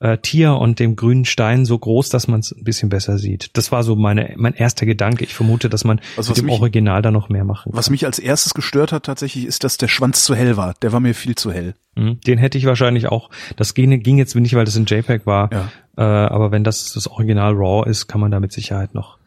äh, 0.00 0.16
Tier 0.18 0.54
und 0.54 0.78
dem 0.78 0.94
grünen 0.94 1.24
Stein 1.24 1.64
so 1.64 1.76
groß, 1.78 2.08
dass 2.08 2.28
man 2.28 2.40
es 2.40 2.52
ein 2.52 2.62
bisschen 2.64 2.88
besser 2.88 3.18
sieht. 3.18 3.50
Das 3.56 3.72
war 3.72 3.82
so 3.82 3.96
meine, 3.96 4.34
mein 4.36 4.54
erster 4.54 4.86
Gedanke. 4.86 5.24
Ich 5.24 5.34
vermute, 5.34 5.68
dass 5.68 5.84
man 5.84 5.98
Also 6.16 6.30
mit 6.30 6.30
was 6.30 6.34
dem 6.36 6.46
mich- 6.46 6.54
Original 6.60 7.02
da 7.02 7.10
noch 7.10 7.28
mehr 7.28 7.44
machen 7.44 7.72
Was 7.74 7.86
kann. 7.86 7.92
mich 7.92 8.06
als 8.06 8.18
erstes 8.18 8.54
gestört 8.54 8.92
hat 8.92 9.04
tatsächlich, 9.06 9.44
ist, 9.44 9.64
dass 9.64 9.76
der 9.76 9.88
Schwanz 9.88 10.22
zu 10.24 10.34
hell 10.36 10.56
war. 10.56 10.74
Der 10.82 10.92
war 10.92 11.00
mir 11.00 11.14
viel 11.14 11.34
zu 11.34 11.50
hell. 11.52 11.74
Mhm. 11.96 12.20
Den 12.20 12.38
hätte 12.38 12.58
ich 12.58 12.66
wahrscheinlich 12.66 13.08
auch, 13.08 13.30
das 13.56 13.74
ging, 13.74 14.00
ging 14.02 14.18
jetzt 14.18 14.36
nicht, 14.36 14.54
weil 14.54 14.64
das 14.64 14.76
ein 14.76 14.86
JPEG 14.86 15.26
war, 15.26 15.50
Ja. 15.52 15.68
äh, 15.96 16.02
aber 16.28 16.52
wenn 16.52 16.62
das 16.62 16.92
das 16.92 17.08
Original 17.08 17.54
RAW 17.54 17.88
ist, 17.90 18.06
kann 18.06 18.20
man 18.20 18.30
da 18.30 18.38
mit 18.38 18.52
Sicherheit 18.52 18.94
noch 18.94 19.18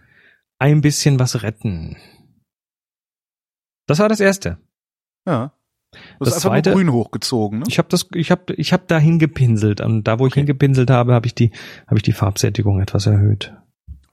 ein 0.58 0.80
bisschen 0.82 1.20
was 1.20 1.44
retten. 1.44 1.98
Das 3.88 4.00
war 4.00 4.08
das 4.10 4.20
erste. 4.20 4.58
Ja. 5.28 5.52
Du 6.22 6.26
Das 6.26 6.36
hast 6.36 6.46
einfach 6.46 6.58
zweite- 6.58 6.74
grün 6.74 6.92
hochgezogen, 6.92 7.60
ne? 7.60 7.66
Ich 7.68 7.80
habe 7.80 7.90
das, 7.90 8.08
ich 8.14 8.30
habe, 8.30 8.54
ich 8.54 8.74
habe 8.74 8.84
da 8.88 9.00
hingepinselt 9.00 9.82
und 9.82 10.04
da, 10.04 10.20
wo 10.20 10.28
ich 10.28 10.34
Okay. 10.34 10.42
hingepinselt 10.42 10.92
habe, 10.92 11.14
habe 11.16 11.26
ich 11.26 11.34
die, 11.34 11.50
habe 11.88 11.98
ich 11.98 12.04
die 12.04 12.12
Farbsättigung 12.14 12.80
etwas 12.80 13.08
erhöht. 13.08 13.54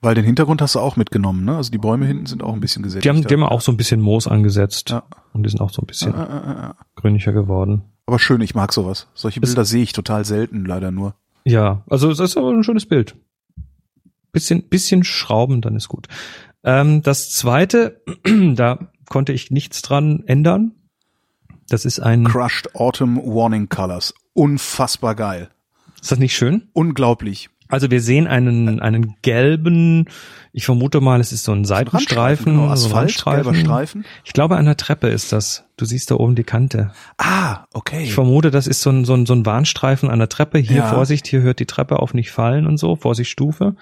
Weil 0.01 0.15
den 0.15 0.25
Hintergrund 0.25 0.63
hast 0.63 0.75
du 0.75 0.81
auch 0.81 0.97
mitgenommen, 0.97 1.45
ne? 1.45 1.57
Also 1.57 1.71
die 1.71 1.77
Bäume 1.79 2.07
hinten 2.07 2.25
sind 2.25 2.43
auch 2.43 2.55
ein 2.55 2.61
bisschen 2.61 2.83
gesättigt. 2.83 3.05
Die 3.05 3.09
haben, 3.11 3.27
die 3.27 3.35
haben 3.35 3.43
auch 3.43 3.61
so 3.61 3.71
ein 3.73 3.77
bisschen 3.77 4.01
Moos 4.01 4.27
angesetzt 4.27 4.89
Ja. 4.91 5.03
und 5.35 5.43
die 5.43 5.51
sind 5.51 5.61
auch 5.61 5.71
so 5.71 5.83
ein 5.83 5.87
bisschen 5.87 6.13
Ja, 6.13 6.19
ja, 6.25 6.29
ja, 6.47 6.53
ja. 6.63 6.75
grünlicher 6.95 7.33
geworden. 7.33 7.83
Aber 8.07 8.19
schön, 8.19 8.41
ich 8.41 8.55
mag 8.55 8.73
sowas. 8.73 9.09
Solche 9.15 9.41
Das- 9.41 9.51
Bilder 9.51 9.65
sehe 9.67 9.83
ich 9.83 9.93
total 9.93 10.25
selten, 10.25 10.65
leider 10.65 10.91
nur. 10.91 11.15
Ja, 11.45 11.83
also 11.91 12.11
es 12.11 12.21
ist 12.21 12.37
aber 12.39 12.53
ein 12.53 12.65
schönes 12.65 12.87
Bild. 12.87 13.17
Bisschen, 14.33 14.63
bisschen 14.69 15.05
schrauben, 15.05 15.61
dann 15.61 15.77
ist 15.77 15.89
gut. 15.89 16.09
Ähm, 16.65 17.03
das 17.03 17.31
zweite, 17.33 18.01
da 18.55 18.91
konnte 19.09 19.33
ich 19.33 19.51
nichts 19.51 19.83
dran 19.83 20.23
ändern. 20.27 20.73
Das 21.69 21.85
ist 21.85 22.01
ein, 22.01 22.25
Crushed 22.25 22.75
Autumn 22.75 23.17
Warning 23.19 23.69
Colors. 23.69 24.15
Unfassbar 24.35 25.15
geil. 25.15 25.51
ist 26.01 26.11
das 26.11 26.19
nicht 26.19 26.35
schön? 26.37 26.69
Unglaublich. 26.73 27.51
Also 27.71 27.91
wir 27.91 28.01
sehen 28.01 28.27
einen, 28.27 28.81
einen 28.81 29.17
gelben, 29.21 30.07
ich 30.53 30.65
vermute 30.65 31.03
mal, 31.03 31.21
es 31.21 31.33
ist 31.33 31.45
so 31.45 31.53
ein 31.53 31.67
Seitenstreifen, 31.67 32.55
genau, 32.55 32.75
so 32.77 32.87
Asphalt, 32.97 33.23
gelber. 33.23 33.55
Streifen. 33.55 34.07
Ich 34.25 34.33
glaube, 34.33 34.57
an 34.57 34.65
der 34.65 34.79
Treppe 34.79 35.09
ist 35.09 35.33
das. 35.33 35.65
Du 35.77 35.85
siehst 35.85 36.11
da 36.11 36.15
oben 36.15 36.35
die 36.35 36.45
Kante. 36.45 36.93
Ah, 37.19 37.67
okay. 37.75 38.05
Ich 38.05 38.15
vermute, 38.15 38.51
das 38.51 38.67
ist 38.67 38.81
so 38.81 38.89
ein, 38.89 39.05
so 39.05 39.13
ein, 39.13 39.27
so 39.27 39.35
ein 39.35 39.45
Warnstreifen 39.45 40.09
an 40.09 40.19
der 40.19 40.31
Treppe. 40.31 40.59
Hier, 40.59 40.77
Ja. 40.79 40.87
Vorsicht, 40.89 41.27
hier 41.27 41.43
hört 41.43 41.61
die 41.61 41.67
Treppe 41.67 41.99
auf 41.99 42.15
nicht 42.15 42.31
fallen 42.31 42.67
und 42.67 42.79
so. 42.79 42.97
Vorsicht, 42.97 43.31
Stufe. 43.31 43.77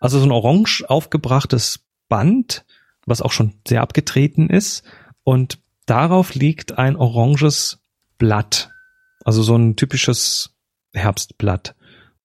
Also 0.00 0.18
so 0.18 0.24
ein 0.24 0.32
orange 0.32 0.84
aufgebrachtes 0.88 1.80
Band, 2.08 2.64
was 3.04 3.20
auch 3.20 3.32
schon 3.32 3.52
sehr 3.68 3.82
abgetreten 3.82 4.48
ist. 4.48 4.82
Und 5.24 5.58
darauf 5.86 6.34
liegt 6.34 6.78
ein 6.78 6.96
oranges 6.96 7.78
Blatt. 8.18 8.70
Also 9.24 9.42
so 9.42 9.56
ein 9.56 9.76
typisches 9.76 10.54
Herbstblatt. 10.92 11.74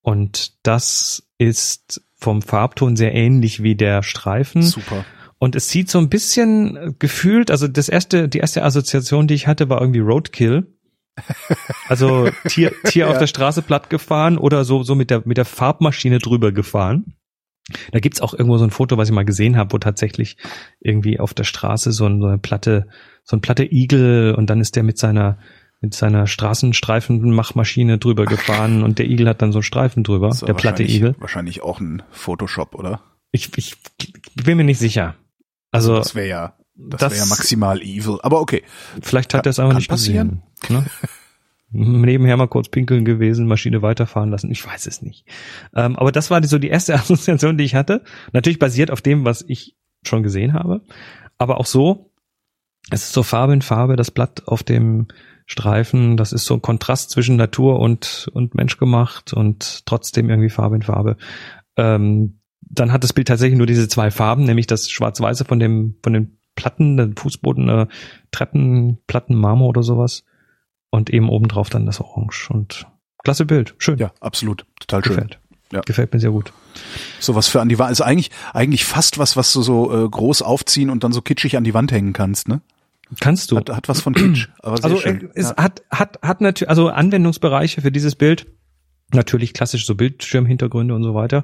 Und 0.02 0.54
das 0.64 1.24
ist 1.38 2.02
vom 2.16 2.42
Farbton 2.42 2.96
sehr 2.96 3.14
ähnlich 3.14 3.64
wie 3.64 3.76
der 3.76 4.04
Streifen. 4.04 4.62
Super. 4.62 5.06
Und 5.40 5.56
es 5.56 5.70
sieht 5.70 5.90
so 5.90 5.98
ein 5.98 6.10
bisschen 6.10 6.96
gefühlt, 7.00 7.50
also 7.50 7.68
das 7.68 7.90
erste, 7.90 8.30
die 8.30 8.38
erste 8.40 8.64
Assoziation, 8.64 9.28
die 9.28 9.34
ich 9.34 9.48
hatte, 9.48 9.70
war 9.70 9.82
irgendwie 9.82 10.00
Roadkill. 10.02 10.68
Also 11.88 12.30
Tier, 12.48 12.72
Tier 12.86 13.08
auf 13.08 13.14
Ja. 13.14 13.20
der 13.20 13.28
Straße 13.28 13.62
platt 13.64 13.90
gefahren 13.90 14.38
oder 14.38 14.64
so, 14.64 14.84
so 14.84 14.94
mit 14.96 15.10
der, 15.10 15.24
mit 15.26 15.38
der 15.38 15.46
Farbmaschine 15.46 16.20
drüber 16.20 16.52
gefahren. 16.52 17.16
Da 17.92 18.00
gibt's 18.00 18.22
auch 18.22 18.34
irgendwo 18.34 18.58
so 18.58 18.64
ein 18.66 18.70
Foto, 18.72 18.98
was 18.98 19.10
ich 19.10 19.16
mal 19.16 19.26
gesehen 19.26 19.58
habe, 19.58 19.74
wo 19.74 19.78
tatsächlich 19.78 20.38
irgendwie 20.80 21.20
auf 21.20 21.34
der 21.34 21.44
Straße 21.44 21.92
so, 21.92 22.06
ein, 22.06 22.20
so 22.22 22.28
eine 22.28 22.38
platte, 22.38 22.88
so 23.24 23.38
ein 23.38 23.42
platte 23.42 23.64
Igel 23.72 24.34
und 24.36 24.50
dann 24.50 24.60
ist 24.62 24.76
der 24.76 24.84
mit 24.84 24.98
seiner, 24.98 25.38
mit 25.80 25.94
seiner 25.94 26.28
Straßenstreifenmachmaschine 26.28 27.98
drüber 27.98 28.26
gefahren 28.26 28.84
und 28.84 29.00
der 29.00 29.08
Igel 29.10 29.28
hat 29.28 29.42
dann 29.42 29.52
so 29.52 29.60
einen 29.60 29.64
Streifen 29.64 30.04
drüber, 30.04 30.36
der 30.46 30.54
platte 30.54 30.84
Igel. 30.84 31.16
Wahrscheinlich 31.20 31.62
auch 31.64 31.80
ein 31.80 32.04
Photoshop, 32.12 32.76
oder? 32.76 33.02
Ich, 33.32 33.50
ich 33.58 33.76
bin 34.44 34.58
mir 34.58 34.64
nicht 34.64 34.80
sicher. 34.80 35.16
Also, 35.72 35.96
Das 35.98 36.16
wäre 36.16 36.28
ja, 36.28 36.54
das, 36.76 37.00
Das- 37.02 37.14
wäre 37.14 37.24
ja 37.24 37.30
maximal 37.30 37.82
evil. 37.82 38.20
Aber 38.24 38.42
okay. 38.42 38.64
Vielleicht 39.02 39.34
hat 39.34 39.46
er 39.46 39.52
es 39.52 39.60
aber 39.60 39.70
kann 39.70 39.78
nicht 39.78 39.90
passieren. 39.90 40.44
gesehen. 40.62 40.84
Ne? 40.84 40.86
Nebenher 41.74 42.36
mal 42.36 42.48
kurz 42.50 42.68
pinkeln 42.68 43.06
gewesen, 43.06 43.48
Maschine 43.48 43.82
weiterfahren 43.82 44.30
lassen. 44.30 44.52
Ich 44.52 44.66
weiß 44.66 44.88
es 44.88 45.02
nicht. 45.02 45.26
Ähm, 45.74 45.96
aber 45.96 46.12
das 46.12 46.30
war 46.30 46.42
die, 46.42 46.50
so 46.50 46.60
die 46.60 46.68
erste 46.68 46.94
Assoziation, 46.96 47.58
die 47.58 47.64
ich 47.64 47.76
hatte. 47.76 48.04
Natürlich 48.34 48.60
basiert 48.60 48.92
auf 48.92 49.02
dem, 49.02 49.24
was 49.24 49.46
ich 49.48 49.78
schon 50.06 50.22
gesehen 50.24 50.52
habe. 50.54 50.82
Aber 51.38 51.58
auch 51.62 51.66
so 51.66 52.11
es 52.90 53.04
ist 53.04 53.14
so 53.14 53.24
Farbe 53.24 53.54
in 53.54 53.62
Farbe, 53.62 53.96
das 53.96 54.12
Blatt 54.12 54.48
auf 54.48 54.64
dem 54.64 55.08
Streifen, 55.46 56.18
das 56.18 56.34
ist 56.34 56.46
so 56.46 56.56
ein 56.56 56.62
Kontrast 56.62 57.12
zwischen 57.12 57.36
Natur 57.36 57.80
und, 57.80 58.30
und 58.34 58.56
Mensch 58.56 58.78
gemacht 58.78 59.34
und 59.34 59.86
trotzdem 59.86 60.30
irgendwie 60.30 60.50
Farbe 60.50 60.76
in 60.76 60.82
Farbe. 60.82 61.18
Ähm, 61.78 62.40
dann 62.62 62.92
hat 62.92 63.04
das 63.04 63.14
Bild 63.14 63.28
tatsächlich 63.28 63.58
nur 63.58 63.68
diese 63.68 63.88
zwei 63.88 64.12
Farben, 64.12 64.44
nämlich 64.46 64.68
das 64.68 64.90
Schwarz-Weiße 64.90 65.46
von 65.46 65.60
dem, 65.60 65.98
von 66.04 66.14
den 66.14 66.38
Platten, 66.56 66.98
den 66.98 67.16
Fußboden, 67.16 67.70
äh, 67.70 67.88
Treppen, 68.32 69.00
Platten, 69.08 69.36
Marmor 69.36 69.70
oder 69.70 69.84
sowas. 69.84 70.24
Und 70.90 71.10
eben 71.10 71.30
obendrauf 71.30 71.70
dann 71.70 71.86
das 71.86 72.02
Orange. 72.02 72.50
Und 72.50 72.86
klasse 73.24 73.46
Bild. 73.46 73.76
Schön. 73.78 73.98
Ja, 73.98 74.12
absolut. 74.20 74.66
Total 74.80 75.04
schön. 75.04 75.16
Gefällt. 75.16 75.40
Ja. 75.72 75.82
Gefällt 75.82 76.14
mir 76.14 76.20
sehr 76.20 76.32
gut. 76.32 76.52
Sowas 77.20 77.48
für 77.48 77.62
an 77.62 77.70
die 77.70 77.80
Wand. 77.80 77.90
Also 77.90 78.04
eigentlich, 78.04 78.30
eigentlich 78.54 78.84
fast 78.84 79.18
was, 79.18 79.38
was 79.38 79.54
du 79.54 79.62
so 79.62 80.06
äh, 80.06 80.10
groß 80.10 80.42
aufziehen 80.42 80.90
und 80.90 81.04
dann 81.04 81.14
so 81.14 81.22
kitschig 81.22 81.56
an 81.56 81.64
die 81.64 81.74
Wand 81.74 81.92
hängen 81.92 82.12
kannst, 82.12 82.50
ne? 82.50 82.62
Kannst 83.20 83.52
du. 83.52 83.58
Hat, 83.58 83.70
hat 83.70 83.90
was 83.90 84.02
von 84.02 84.14
Kitsch. 84.14 84.48
Also 84.62 84.98
schön. 84.98 85.30
es 85.36 85.50
ja. 85.50 85.58
hat 85.58 85.84
hat 85.92 86.20
hat 86.22 86.42
natürlich 86.42 86.70
also 86.70 86.90
Anwendungsbereiche 86.90 87.82
für 87.82 87.92
dieses 87.92 88.16
Bild. 88.16 88.48
Natürlich 89.14 89.54
klassisch 89.54 89.86
so 89.86 89.96
Bildschirmhintergründe 89.96 90.96
und 90.96 91.04
so 91.04 91.14
weiter. 91.14 91.44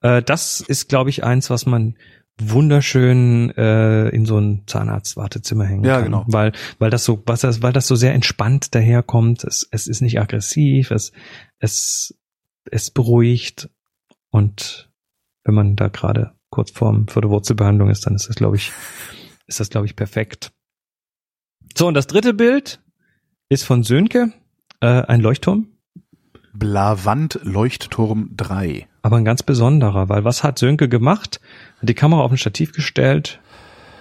Äh, 0.00 0.22
das 0.22 0.60
ist, 0.60 0.88
glaube 0.88 1.10
ich, 1.10 1.22
eins, 1.22 1.48
was 1.48 1.64
man 1.64 1.94
wunderschön 2.38 3.50
äh, 3.56 4.08
in 4.08 4.26
so 4.26 4.38
ein 4.38 4.64
Zahnarztwartezimmer 4.66 5.64
hängen 5.64 5.84
Ja, 5.84 5.96
kann, 5.96 6.04
genau. 6.06 6.24
weil 6.26 6.52
weil 6.78 6.90
das 6.90 7.04
so 7.04 7.22
was 7.26 7.42
das, 7.42 7.62
weil 7.62 7.72
das 7.72 7.86
so 7.86 7.94
sehr 7.94 8.14
entspannt 8.14 8.74
daherkommt. 8.74 9.44
Es, 9.44 9.68
es 9.70 9.86
ist 9.86 10.00
nicht 10.00 10.20
aggressiv, 10.20 10.90
es 10.90 11.12
es 11.58 12.18
es 12.70 12.90
beruhigt 12.90 13.70
und 14.30 14.90
wenn 15.44 15.54
man 15.54 15.76
da 15.76 15.88
gerade 15.88 16.32
kurz 16.50 16.72
vorm 16.72 17.06
vor 17.06 17.22
der 17.22 17.30
Wurzelbehandlung 17.30 17.90
ist, 17.90 18.06
dann 18.06 18.16
ist 18.16 18.28
das 18.28 18.36
glaube 18.36 18.56
ich 18.56 18.72
ist 19.46 19.60
das 19.60 19.70
glaube 19.70 19.86
ich 19.86 19.94
perfekt. 19.94 20.52
So 21.76 21.86
und 21.88 21.94
das 21.94 22.06
dritte 22.06 22.34
Bild 22.34 22.80
ist 23.48 23.64
von 23.64 23.82
Sönke, 23.82 24.32
äh, 24.80 24.86
ein 24.86 25.20
Leuchtturm. 25.20 25.68
Blavant 26.52 27.40
Leuchtturm 27.42 28.30
3. 28.36 28.86
aber 29.02 29.16
ein 29.16 29.24
ganz 29.24 29.42
besonderer, 29.42 30.08
weil 30.08 30.24
was 30.24 30.44
hat 30.44 30.58
Sönke 30.58 30.88
gemacht? 30.88 31.40
Hat 31.80 31.88
die 31.88 31.94
Kamera 31.94 32.20
auf 32.22 32.30
ein 32.30 32.38
Stativ 32.38 32.72
gestellt 32.72 33.40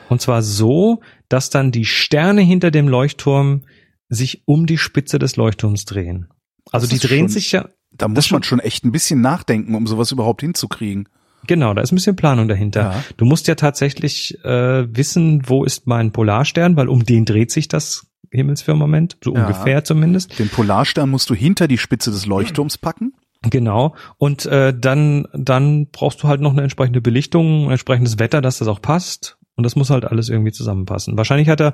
und 0.10 0.22
zwar 0.22 0.44
so, 0.44 1.02
dass 1.30 1.50
dann 1.50 1.72
die 1.72 1.86
Sterne 1.86 2.42
hinter 2.42 2.70
dem 2.70 2.88
Leuchtturm 2.88 3.64
sich 4.10 4.44
um 4.46 4.68
die 4.68 4.78
Spitze 4.78 5.18
des 5.18 5.36
Leuchtturms 5.36 5.86
drehen. 5.86 6.28
Also 6.72 6.86
Das 6.88 7.00
die 7.00 7.06
drehen 7.08 7.22
schon- 7.22 7.30
sich 7.30 7.52
ja, 7.54 7.70
Da 7.92 8.08
muss 8.08 8.30
man 8.30 8.44
schon 8.44 8.60
echt 8.60 8.86
ein 8.86 8.92
bisschen 8.92 9.22
nachdenken, 9.22 9.74
um 9.74 9.88
sowas 9.88 10.12
überhaupt 10.12 10.42
hinzukriegen. 10.42 11.10
Genau, 11.48 11.74
da 11.74 11.82
ist 11.82 11.92
ein 11.92 11.96
bisschen 11.96 12.16
Planung 12.16 12.48
dahinter. 12.48 12.82
Ja. 12.82 13.04
Du 13.18 13.26
musst 13.26 13.48
ja 13.48 13.56
tatsächlich 13.56 14.38
äh, 14.44 14.86
wissen, 14.96 15.44
wo 15.48 15.64
ist 15.64 15.88
mein 15.88 16.12
Polarstern, 16.12 16.76
weil 16.76 16.88
um 16.90 17.06
den 17.06 17.26
dreht 17.26 17.52
sich 17.52 17.68
das 17.68 18.08
Himmelsfirmament, 18.32 19.18
so 19.24 19.34
Ja. 19.36 19.42
ungefähr 19.42 19.84
zumindest. 19.84 20.40
Den 20.40 20.50
Polarstern 20.50 21.10
musst 21.10 21.30
du 21.30 21.36
hinter 21.36 21.68
die 21.68 21.78
Spitze 21.78 22.12
des 22.12 22.26
Leuchtturms 22.26 22.78
packen. 22.78 23.14
Genau. 23.50 23.94
Und 24.18 24.46
äh, 24.46 24.74
dann, 24.78 25.28
dann 25.34 25.88
brauchst 25.92 26.24
du 26.24 26.28
halt 26.28 26.40
noch 26.42 26.54
eine 26.54 26.62
entsprechende 26.62 27.02
Belichtung, 27.02 27.66
ein 27.66 27.72
entsprechendes 27.72 28.18
Wetter, 28.18 28.42
dass 28.42 28.58
das 28.60 28.68
auch 28.68 28.82
passt. 28.82 29.38
Und 29.56 29.64
das 29.66 29.76
muss 29.76 29.90
halt 29.92 30.06
alles 30.06 30.30
irgendwie 30.30 30.52
zusammenpassen. 30.52 31.16
Wahrscheinlich 31.18 31.48
hat 31.50 31.62
er, 31.62 31.74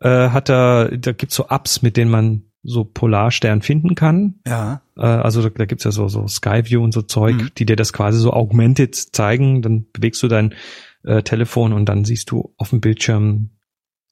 äh, 0.00 0.30
hat 0.30 0.48
er, 0.48 0.96
da 0.96 1.12
gibt's 1.12 1.34
so 1.34 1.46
Apps, 1.50 1.82
mit 1.82 1.96
denen 1.98 2.10
man 2.10 2.44
so 2.68 2.84
Polarstern 2.84 3.62
finden 3.62 3.94
kann. 3.94 4.40
Ja. 4.46 4.82
Äh, 4.96 5.02
also 5.02 5.42
da, 5.42 5.48
da 5.48 5.64
gibt's 5.64 5.84
ja 5.84 5.90
so, 5.90 6.08
so 6.08 6.26
Skyview 6.26 6.82
und 6.82 6.92
so 6.92 7.02
Zeug, 7.02 7.36
Mhm. 7.36 7.50
die 7.56 7.66
dir 7.66 7.76
das 7.76 7.92
quasi 7.92 8.18
so 8.18 8.32
augmented 8.32 8.94
zeigen. 8.94 9.62
Dann 9.62 9.86
bewegst 9.92 10.22
du 10.22 10.28
dein 10.28 10.54
äh, 11.04 11.22
Telefon 11.22 11.72
und 11.72 11.88
dann 11.88 12.04
siehst 12.04 12.30
du 12.30 12.52
auf 12.56 12.70
dem 12.70 12.80
Bildschirm 12.80 13.50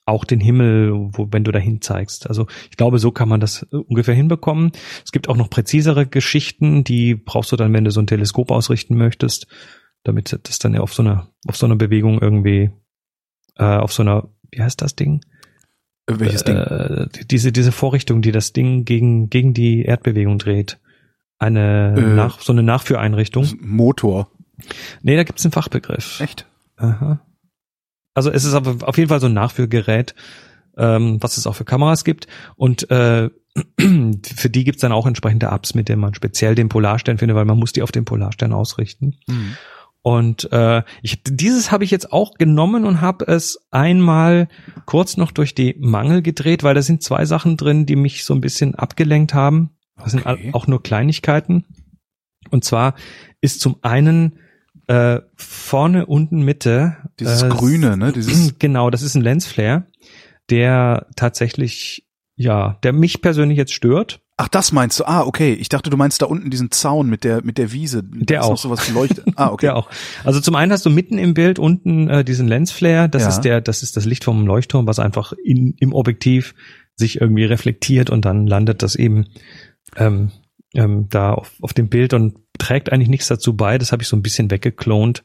auch 0.09 0.24
den 0.24 0.39
Himmel, 0.41 0.93
wo, 0.93 1.27
wenn 1.33 1.43
du 1.43 1.51
dahin 1.51 1.81
zeigst. 1.83 2.28
Also 2.28 2.47
ich 2.70 2.77
glaube, 2.77 2.99
so 3.01 3.11
kann 3.11 3.28
man 3.28 3.41
das 3.41 3.65
äh, 3.73 3.77
ungefähr 3.77 4.15
hinbekommen. 4.15 4.70
Es 5.05 5.11
gibt 5.12 5.28
auch 5.28 5.37
noch 5.37 5.51
präzisere 5.51 6.07
Geschichten, 6.07 6.85
die 6.85 7.15
brauchst 7.16 7.51
du 7.53 7.57
dann, 7.57 7.73
wenn 7.73 7.85
du 7.85 7.91
so 7.91 8.01
ein 8.01 8.07
Teleskop 8.07 8.51
ausrichten 8.53 8.97
möchtest, 8.97 9.49
damit 10.05 10.39
das 10.45 10.59
dann 10.61 10.74
ja 10.74 10.81
auf 10.81 10.95
so 10.95 11.03
einer, 11.03 11.28
auf 11.49 11.57
so 11.57 11.66
einer 11.66 11.74
Bewegung 11.77 12.20
irgendwie, 12.23 12.70
äh, 13.57 13.65
auf 13.65 13.93
so 13.93 14.03
einer, 14.03 14.28
wie 14.53 14.62
heißt 14.62 14.81
das 14.81 14.95
Ding? 14.95 15.23
Welches 16.07 16.45
Ding? 16.45 16.57
äh, 16.57 17.07
diese, 17.31 17.53
diese 17.53 17.73
Vorrichtung, 17.73 18.23
die 18.23 18.33
das 18.33 18.53
Ding 18.53 18.85
gegen, 18.85 19.28
gegen 19.28 19.55
die 19.55 19.83
Erdbewegung 19.85 20.39
dreht. 20.39 20.78
Eine 21.39 21.95
Äh. 21.97 22.01
nach, 22.15 22.41
so 22.41 22.53
eine 22.53 22.62
Nachführeinrichtung. 22.62 23.49
Motor. 23.61 24.31
Nee, 25.03 25.16
da 25.16 25.24
gibt's 25.24 25.45
einen 25.45 25.53
Fachbegriff. 25.53 26.20
Echt? 26.20 26.47
Aha. 26.77 27.20
Also 28.15 28.31
es 28.31 28.45
ist 28.45 28.55
aber 28.55 28.89
auf 28.89 28.97
jeden 28.97 29.09
Fall 29.11 29.20
so 29.20 29.27
ein 29.27 29.35
Nachführgerät, 29.35 30.15
ähm, 30.78 31.19
was 31.20 31.37
es 31.37 31.47
auch 31.47 31.55
für 31.55 31.65
Kameras 31.66 32.05
gibt. 32.05 32.27
Und 32.55 32.91
äh, 32.91 33.28
für 33.78 34.51
die 34.51 34.65
gibt's 34.65 34.81
dann 34.81 34.93
auch 34.93 35.07
entsprechende 35.07 35.47
Apps, 35.47 35.74
mit 35.74 35.89
denen 35.89 36.01
man 36.01 36.15
speziell 36.15 36.55
den 36.55 36.69
Polarstern 36.70 37.19
findet, 37.19 37.37
weil 37.37 37.45
man 37.45 37.59
muss 37.59 37.73
die 37.73 37.83
auf 37.83 37.93
den 37.93 38.05
Polarstern 38.07 38.53
ausrichten. 38.53 39.16
Mhm. 39.27 39.57
Und 40.07 40.53
äh, 40.53 40.85
ich, 41.03 41.24
dieses 41.24 41.73
habe 41.73 41.83
ich 41.83 41.91
jetzt 41.91 42.12
auch 42.12 42.35
genommen 42.35 42.85
und 42.85 43.01
habe 43.01 43.27
es 43.27 43.66
einmal 43.73 44.47
kurz 44.85 45.16
noch 45.16 45.33
durch 45.33 45.53
die 45.53 45.74
Mangel 45.81 46.23
gedreht, 46.23 46.62
weil 46.62 46.77
da 46.77 46.83
sind 46.83 47.03
zwei 47.03 47.24
Sachen 47.24 47.57
drin, 47.57 47.87
die 47.87 47.97
mich 47.97 48.23
so 48.24 48.33
ein 48.33 48.41
bisschen 48.41 48.77
abgelenkt 48.77 49.35
haben. 49.35 49.70
Das 49.97 50.12
sind 50.12 50.24
Okay. 50.24 50.45
all- 50.47 50.55
auch 50.55 50.69
nur 50.69 50.81
Kleinigkeiten. 50.81 51.65
Und 52.51 52.62
zwar 52.65 52.95
ist 53.41 53.61
zum 53.61 53.78
einen 53.83 54.39
äh, 54.87 55.19
vorne, 55.35 56.07
unten, 56.07 56.43
Mitte. 56.43 56.99
Dieses 57.19 57.43
äh, 57.43 57.49
Grüne, 57.49 57.97
ne? 57.97 58.12
Dieses, 58.12 58.55
Genau, 58.61 58.91
das 58.91 59.03
ist 59.03 59.16
ein 59.16 59.23
Lensflare, 59.23 59.87
der 60.51 61.09
tatsächlich, 61.16 62.07
ja, 62.37 62.78
der 62.85 62.93
mich 62.93 63.23
persönlich 63.23 63.59
jetzt 63.59 63.73
stört. 63.74 64.20
Ach, 64.36 64.48
das 64.48 64.72
meinst 64.72 65.00
du? 65.00 65.04
Ah, 65.04 65.22
okay. 65.22 65.54
Ich 65.54 65.68
dachte, 65.68 65.90
du 65.90 65.96
meinst 65.96 66.20
da 66.22 66.26
unten 66.26 66.50
diesen 66.50 66.70
Zaun 66.70 67.08
mit 67.08 67.24
der, 67.24 67.44
mit 67.44 67.58
der 67.58 67.72
Wiese. 67.72 68.02
Der 68.04 68.40
ist 68.40 68.46
noch 68.46 68.52
auch. 68.52 68.58
sowas 68.58 68.86
beleuchtet. 68.86 69.24
Ah, 69.36 69.48
okay. 69.50 69.66
Der 69.66 69.76
auch. 69.76 69.88
Also 70.24 70.40
zum 70.40 70.54
einen 70.54 70.72
hast 70.72 70.84
du 70.86 70.90
mitten 70.90 71.18
im 71.18 71.34
Bild 71.34 71.58
unten 71.58 72.08
äh, 72.08 72.24
diesen 72.24 72.46
Lensflare, 72.48 73.08
das 73.08 73.22
Ja. 73.22 73.28
ist 73.28 73.40
der, 73.42 73.60
das 73.60 73.82
ist 73.82 73.96
das 73.96 74.04
Licht 74.04 74.24
vom 74.24 74.46
Leuchtturm, 74.46 74.86
was 74.86 74.98
einfach 74.98 75.32
in, 75.32 75.74
im 75.78 75.92
Objektiv 75.92 76.54
sich 76.96 77.20
irgendwie 77.20 77.44
reflektiert 77.44 78.08
und 78.10 78.24
dann 78.24 78.46
landet 78.46 78.82
das 78.82 78.94
eben 78.96 79.26
ähm, 79.96 80.30
ähm, 80.74 81.08
da 81.10 81.32
auf, 81.34 81.52
auf 81.60 81.72
dem 81.74 81.88
Bild 81.88 82.14
und 82.14 82.36
trägt 82.58 82.90
eigentlich 82.92 83.08
nichts 83.10 83.28
dazu 83.28 83.54
bei. 83.56 83.76
Das 83.78 83.92
habe 83.92 84.02
ich 84.02 84.08
so 84.08 84.16
ein 84.16 84.22
bisschen 84.22 84.50
weggeklont 84.50 85.24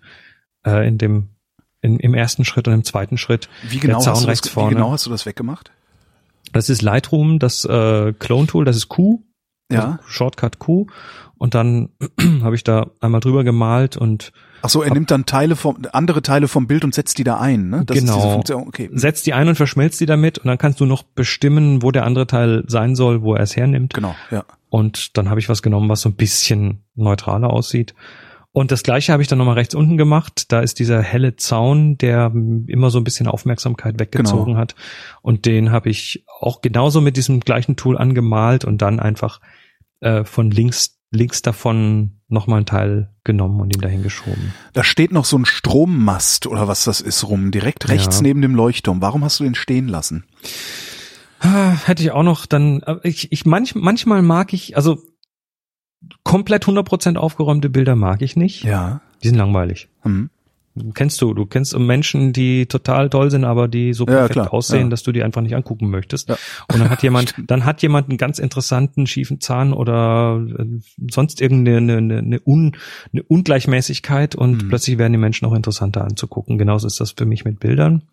äh, 0.65 0.88
in 0.88 0.97
dem 0.97 1.29
in, 1.83 1.97
im 1.99 2.13
ersten 2.13 2.45
Schritt 2.45 2.67
und 2.67 2.73
im 2.75 2.83
zweiten 2.83 3.17
Schritt. 3.17 3.49
Wie 3.67 3.79
genau, 3.79 3.97
hast 3.97 4.05
du 4.05 4.11
das, 4.11 4.27
rechts 4.27 4.47
wie 4.49 4.53
vorne. 4.53 4.75
genau 4.75 4.91
hast 4.91 5.05
du 5.05 5.09
das 5.09 5.25
weggemacht? 5.25 5.71
Das 6.53 6.69
ist 6.69 6.82
Lightroom, 6.82 7.40
das 7.40 7.65
äh, 7.65 8.14
Clone 8.14 8.48
Tool, 8.48 8.65
das 8.65 8.76
ist 8.76 8.88
Q, 8.90 9.23
Ja. 9.72 9.80
also 9.84 9.98
Shortcut 10.07 10.60
Q. 10.60 10.88
Und 11.38 11.56
dann 11.56 11.90
habe 12.44 12.56
ich 12.56 12.64
da 12.64 12.88
einmal 12.99 13.22
drüber 13.22 13.44
gemalt 13.44 13.98
und 13.98 14.32
Ach 14.64 14.69
so, 14.69 14.84
er 14.84 14.94
nimmt 14.94 15.10
dann 15.10 15.26
Teile 15.26 15.56
vom, 15.56 15.78
andere 15.91 16.22
Teile 16.22 16.48
vom 16.48 16.68
Bild 16.68 16.84
und 16.84 16.94
setzt 16.94 17.18
die 17.18 17.23
da 17.23 17.40
ein, 17.40 17.69
ne? 17.69 17.84
Das 17.84 17.98
Genau. 17.98 18.11
ist 18.14 18.18
diese 18.23 18.32
Funktion. 18.34 18.68
Okay. 18.68 18.90
setzt 18.94 19.26
die 19.26 19.34
ein 19.34 19.48
und 19.48 19.56
verschmelzt 19.56 19.99
die 19.99 20.06
damit 20.06 20.38
und 20.38 20.45
dann 20.48 20.60
kannst 20.60 20.80
du 20.80 20.86
noch 20.86 21.02
bestimmen, 21.02 21.82
wo 21.82 21.90
der 21.90 22.06
andere 22.06 22.28
Teil 22.28 22.64
sein 22.68 22.95
soll, 22.95 23.23
wo 23.23 23.34
er 23.34 23.41
es 23.41 23.56
hernimmt. 23.56 23.95
Genau, 23.95 24.14
ja. 24.30 24.44
Und 24.69 25.18
dann 25.18 25.30
habe 25.32 25.40
ich 25.40 25.49
was 25.49 25.64
genommen, 25.64 25.90
was 25.90 26.02
so 26.02 26.10
ein 26.10 26.15
bisschen 26.15 26.84
neutraler 26.95 27.49
aussieht. 27.49 27.95
Und 28.53 28.72
das 28.72 28.84
gleiche 28.84 29.14
habe 29.14 29.22
ich 29.22 29.30
dann 29.30 29.38
nochmal 29.38 29.56
rechts 29.56 29.76
unten 29.76 29.95
gemacht. 29.95 30.52
Da 30.52 30.60
ist 30.60 30.80
dieser 30.80 31.02
helle 31.02 31.38
Zaun, 31.38 31.98
der 31.98 32.30
mm, 32.30 32.65
immer 32.68 32.90
so 32.90 32.98
ein 32.99 33.06
bisschen 33.06 33.28
Aufmerksamkeit 33.28 33.98
weggezogen 33.99 34.45
Genau. 34.53 34.57
hat. 34.60 34.76
Und 35.22 35.45
den 35.45 35.72
habe 35.72 35.90
ich 35.90 36.26
auch 36.41 36.61
genauso 36.61 36.99
mit 36.99 37.15
diesem 37.15 37.40
gleichen 37.40 37.78
Tool 37.78 37.98
angemalt 37.98 38.65
und 38.65 38.82
dann 38.82 38.99
einfach 38.99 39.40
äh, 40.02 40.26
von 40.26 40.52
links, 40.52 40.99
links 41.11 41.41
davon 41.41 42.19
nochmal 42.28 42.57
einen 42.57 42.65
Teil 42.65 43.10
genommen 43.23 43.61
und 43.61 43.73
ihn 43.73 43.82
dahin 43.82 44.03
geschoben. 44.03 44.53
Da 44.73 44.84
steht 44.84 45.11
noch 45.14 45.26
so 45.26 45.38
ein 45.38 45.45
Strommast 45.45 46.45
oder 46.48 46.68
was 46.68 46.84
das 46.84 46.99
ist 46.99 47.28
rum, 47.30 47.52
direkt 47.52 47.88
rechts 47.88 48.18
Ja. 48.18 48.23
neben 48.23 48.41
dem 48.41 48.56
Leuchtturm. 48.56 49.02
Warum 49.02 49.23
hast 49.23 49.40
du 49.40 49.44
den 49.45 49.56
stehen 49.56 49.88
lassen? 49.88 50.26
Ah, 51.40 51.73
Hätte 51.86 52.03
ich 52.03 52.11
auch 52.11 52.23
noch 52.23 52.45
dann, 52.45 52.82
äh, 52.84 52.98
ich, 53.03 53.32
ich 53.32 53.45
manch, 53.45 53.76
manchmal 53.76 54.22
mag 54.22 54.53
ich, 54.53 54.76
also 54.76 55.02
komplett 56.23 56.65
100% 56.65 57.18
aufgeräumte 57.18 57.69
Bilder 57.69 57.95
mag 57.95 58.22
ich 58.22 58.36
nicht. 58.36 58.64
Ja. 58.64 59.02
Die 59.23 59.28
sind 59.30 59.38
langweilig. 59.38 59.88
Hm. 60.02 60.30
Kennst 60.94 61.22
du, 61.22 61.34
du 61.34 61.45
kennst 61.45 61.78
Menschen, 61.78 62.32
die 62.32 62.65
total 62.65 63.10
toll 63.10 63.30
sind, 63.30 63.44
aber 63.44 63.68
die 63.68 63.91
so 63.94 64.06
Ja, 64.06 64.11
perfekt 64.14 64.34
klar, 64.34 64.53
aussehen, 64.53 64.84
ja. 64.84 64.90
dass 64.90 65.03
du 65.03 65.11
die 65.11 65.22
einfach 65.22 65.41
nicht 65.41 65.53
angucken 65.53 65.90
möchtest. 65.90 66.30
Ja. 66.30 66.38
Und 66.72 66.80
dann 66.80 66.90
hat 66.90 67.03
jemand, 67.03 67.36
dann 67.45 67.65
hat 67.65 67.82
jemand 67.82 68.07
einen 68.07 68.18
ganz 68.18 68.40
interessanten 68.40 69.06
schiefen 69.06 69.41
Zahn 69.41 69.73
oder 69.73 70.41
äh, 70.57 70.65
sonst 71.11 71.41
irgendeine 71.41 71.98
eine, 71.98 72.18
eine, 72.19 72.41
Un, 72.45 72.78
eine 73.11 73.22
Ungleichmäßigkeit 73.23 74.34
und 74.34 74.64
Mhm. 74.64 74.69
plötzlich 74.69 74.98
werden 74.98 75.11
die 75.11 75.19
Menschen 75.19 75.45
auch 75.45 75.53
interessanter 75.53 76.06
anzugucken. 76.06 76.57
Genauso 76.57 76.88
ist 76.88 77.02
das 77.02 77.11
für 77.18 77.26
mich 77.26 77.44
mit 77.44 77.60
Bildern. 77.60 78.03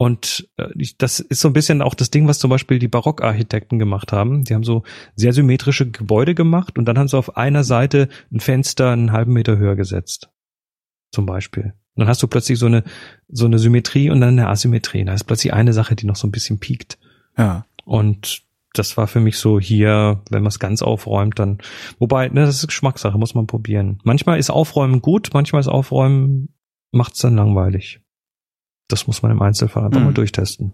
Und 0.00 0.48
äh, 0.56 0.68
das 0.96 1.20
ist 1.20 1.40
so 1.40 1.48
ein 1.48 1.52
bisschen 1.52 1.82
auch 1.82 1.92
das 1.92 2.10
Ding, 2.10 2.26
was 2.26 2.38
zum 2.38 2.48
Beispiel 2.48 2.78
die 2.78 2.88
Barockarchitekten 2.88 3.78
gemacht 3.78 4.14
haben. 4.14 4.44
Die 4.44 4.54
haben 4.54 4.64
so 4.64 4.82
sehr 5.14 5.34
symmetrische 5.34 5.90
Gebäude 5.90 6.34
gemacht 6.34 6.78
und 6.78 6.86
dann 6.86 6.96
haben 6.98 7.06
sie 7.06 7.18
auf 7.18 7.36
einer 7.36 7.64
Seite 7.64 8.08
ein 8.32 8.40
Fenster 8.40 8.92
einen 8.92 9.12
halben 9.12 9.34
Meter 9.34 9.58
höher 9.58 9.76
gesetzt. 9.76 10.30
Zum 11.12 11.26
Beispiel. 11.26 11.74
dann 11.96 12.08
hast 12.08 12.22
du 12.22 12.28
plötzlich 12.28 12.58
so 12.58 12.64
eine, 12.64 12.82
so 13.28 13.44
eine 13.44 13.58
Symmetrie 13.58 14.08
und 14.08 14.22
dann 14.22 14.38
eine 14.38 14.48
Asymmetrie. 14.48 15.04
Da 15.04 15.12
ist 15.12 15.24
plötzlich 15.24 15.52
eine 15.52 15.74
Sache, 15.74 15.96
die 15.96 16.06
noch 16.06 16.16
so 16.16 16.26
ein 16.26 16.32
bisschen 16.32 16.60
piekt. 16.60 16.98
Ja. 17.36 17.66
Und 17.84 18.44
das 18.72 18.96
war 18.96 19.06
für 19.06 19.20
mich 19.20 19.36
so 19.36 19.60
hier, 19.60 20.22
wenn 20.30 20.42
man 20.42 20.48
es 20.48 20.58
ganz 20.58 20.80
aufräumt, 20.80 21.38
dann, 21.38 21.58
wobei, 21.98 22.28
ne, 22.28 22.46
das 22.46 22.56
ist 22.56 22.68
Geschmackssache, 22.68 23.18
muss 23.18 23.34
man 23.34 23.46
probieren. 23.46 23.98
Manchmal 24.04 24.38
ist 24.38 24.48
Aufräumen 24.48 25.02
gut, 25.02 25.28
manchmal 25.34 25.60
ist 25.60 25.68
Aufräumen, 25.68 26.54
macht's 26.90 27.18
dann 27.18 27.36
langweilig. 27.36 28.00
Das 28.92 29.06
muss 29.06 29.22
man 29.22 29.32
im 29.32 29.40
Einzelfall 29.42 29.84
einfach 29.84 29.98
Mhm. 30.00 30.06
mal 30.06 30.12
durchtesten. 30.14 30.72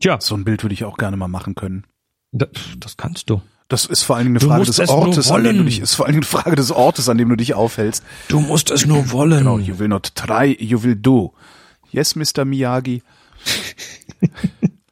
Tja, 0.00 0.18
So 0.20 0.34
ein 0.34 0.44
Bild 0.44 0.62
würde 0.62 0.72
ich 0.72 0.84
auch 0.84 0.96
gerne 0.96 1.16
mal 1.16 1.28
machen 1.28 1.54
können. 1.54 1.84
das, 2.32 2.48
das 2.78 2.96
kannst 2.96 3.28
du. 3.30 3.42
Das 3.68 3.84
ist 3.86 4.02
vor 4.02 4.16
allen 4.16 4.26
Dingen 4.26 4.38
eine 4.38 4.46
Frage 4.48 4.64
des 4.64 4.80
Ortes, 4.88 5.30
an 5.30 5.44
dem 5.44 5.58
du 5.58 5.64
dich, 5.64 5.78
ist 5.80 5.94
vor 5.94 6.06
allen 6.06 6.14
Dingen 6.14 6.24
eine 6.24 6.42
Frage 6.42 6.56
des 6.56 6.72
Ortes, 6.72 7.08
an 7.08 7.18
dem 7.18 7.28
du 7.28 7.36
dich 7.36 7.54
aufhältst. 7.54 8.02
Du 8.28 8.40
musst 8.40 8.70
es 8.72 8.84
nur 8.86 9.10
wollen. 9.12 9.38
Genau, 9.38 9.58
you 9.58 9.78
will 9.78 9.86
not 9.88 10.12
try, 10.16 10.56
you 10.60 10.82
will 10.82 10.96
do. 10.96 11.32
Yes, 11.92 12.16
Mr. 12.16 12.44
Miyagi. 12.44 13.02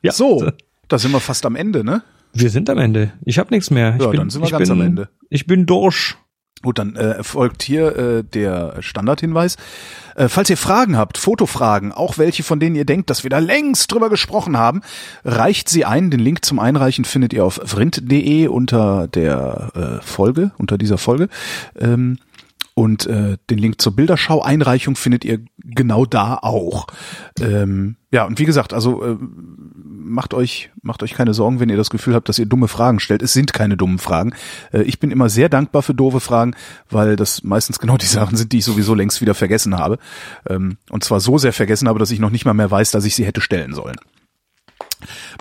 Ja, 0.02 0.12
So, 0.12 0.48
da 0.86 0.98
sind 0.98 1.10
wir 1.10 1.18
fast 1.20 1.44
am 1.44 1.56
Ende, 1.56 1.82
ne? 1.82 2.02
Wir 2.32 2.50
sind 2.50 2.70
am 2.70 2.78
Ende. 2.78 3.12
Ich 3.24 3.38
habe 3.40 3.50
nichts 3.52 3.70
mehr. 3.70 3.96
Ich 3.96 4.02
Ja, 4.02 4.10
bin, 4.10 4.18
dann 4.20 4.30
sind 4.30 4.42
wir 4.42 4.46
ich 4.46 4.52
ganz 4.52 4.68
bin, 4.68 4.80
am 4.80 4.86
Ende. 4.86 5.08
Ich 5.28 5.46
bin 5.46 5.66
durch. 5.66 6.14
Gut, 6.62 6.78
dann 6.78 6.96
äh, 6.96 7.22
folgt 7.22 7.62
hier 7.62 7.96
äh, 7.96 8.24
der 8.24 8.82
Standardhinweis. 8.82 9.56
Äh, 10.16 10.28
falls 10.28 10.50
ihr 10.50 10.56
Fragen 10.56 10.96
habt, 10.96 11.16
Fotofragen, 11.16 11.92
auch 11.92 12.18
welche, 12.18 12.42
von 12.42 12.58
denen 12.58 12.74
ihr 12.74 12.84
denkt, 12.84 13.10
dass 13.10 13.22
wir 13.22 13.30
da 13.30 13.38
längst 13.38 13.92
drüber 13.92 14.10
gesprochen 14.10 14.56
haben, 14.56 14.82
reicht 15.24 15.68
sie 15.68 15.84
ein. 15.84 16.10
Den 16.10 16.20
Link 16.20 16.44
zum 16.44 16.58
Einreichen 16.58 17.04
findet 17.04 17.32
ihr 17.32 17.44
auf 17.44 17.60
vrind.de 17.64 18.48
unter 18.48 19.06
der 19.06 20.00
äh, 20.00 20.04
Folge, 20.04 20.50
unter 20.58 20.78
dieser 20.78 20.98
Folge. 20.98 21.28
Ähm, 21.78 22.18
und 22.74 23.06
äh, 23.06 23.38
den 23.50 23.58
Link 23.58 23.80
zur 23.80 23.96
Bilderschau-Einreichung 23.96 24.94
findet 24.94 25.24
ihr 25.24 25.40
genau 25.64 26.06
da 26.06 26.38
auch. 26.40 26.86
Ähm, 27.40 27.96
ja, 28.12 28.24
und 28.24 28.38
wie 28.38 28.44
gesagt, 28.44 28.72
also 28.72 29.04
äh, 29.04 29.16
macht 30.08 30.34
euch 30.34 30.70
macht 30.82 31.02
euch 31.02 31.14
keine 31.14 31.34
Sorgen, 31.34 31.60
wenn 31.60 31.68
ihr 31.68 31.76
das 31.76 31.90
Gefühl 31.90 32.14
habt, 32.14 32.28
dass 32.28 32.38
ihr 32.38 32.46
dumme 32.46 32.68
Fragen 32.68 33.00
stellt. 33.00 33.22
Es 33.22 33.32
sind 33.32 33.52
keine 33.52 33.76
dummen 33.76 33.98
Fragen. 33.98 34.34
Äh, 34.72 34.82
ich 34.82 34.98
bin 34.98 35.10
immer 35.10 35.28
sehr 35.28 35.48
dankbar 35.48 35.82
für 35.82 35.94
doofe 35.94 36.20
Fragen, 36.20 36.54
weil 36.90 37.16
das 37.16 37.42
meistens 37.42 37.78
genau 37.80 37.96
die 37.96 38.06
Sachen 38.06 38.36
sind, 38.36 38.52
die 38.52 38.58
ich 38.58 38.64
sowieso 38.64 38.94
längst 38.94 39.20
wieder 39.20 39.34
vergessen 39.34 39.78
habe. 39.78 39.98
Ähm, 40.48 40.78
und 40.90 41.04
zwar 41.04 41.20
so 41.20 41.38
sehr 41.38 41.52
vergessen 41.52 41.88
habe, 41.88 41.98
dass 41.98 42.10
ich 42.10 42.18
noch 42.18 42.30
nicht 42.30 42.44
mal 42.44 42.54
mehr 42.54 42.70
weiß, 42.70 42.90
dass 42.90 43.04
ich 43.04 43.14
sie 43.14 43.24
hätte 43.24 43.40
stellen 43.40 43.74
sollen. 43.74 43.96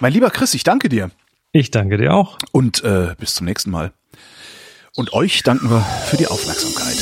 Mein 0.02 0.14
lieber 0.14 0.30
Chris, 0.30 0.54
ich 0.54 0.64
danke 0.64 0.90
dir 0.90 1.10
Ich 1.52 1.72
danke 1.72 1.98
dir 1.98 2.14
auch. 2.14 2.38
und 2.52 2.84
äh, 2.84 3.16
bis 3.18 3.34
zum 3.34 3.46
nächsten 3.46 3.72
Mal. 3.72 3.92
Und 4.96 5.14
euch 5.14 5.44
danken 5.44 5.70
wir 5.70 5.82
für 5.82 6.18
die 6.18 6.28
Aufmerksamkeit. 6.28 6.98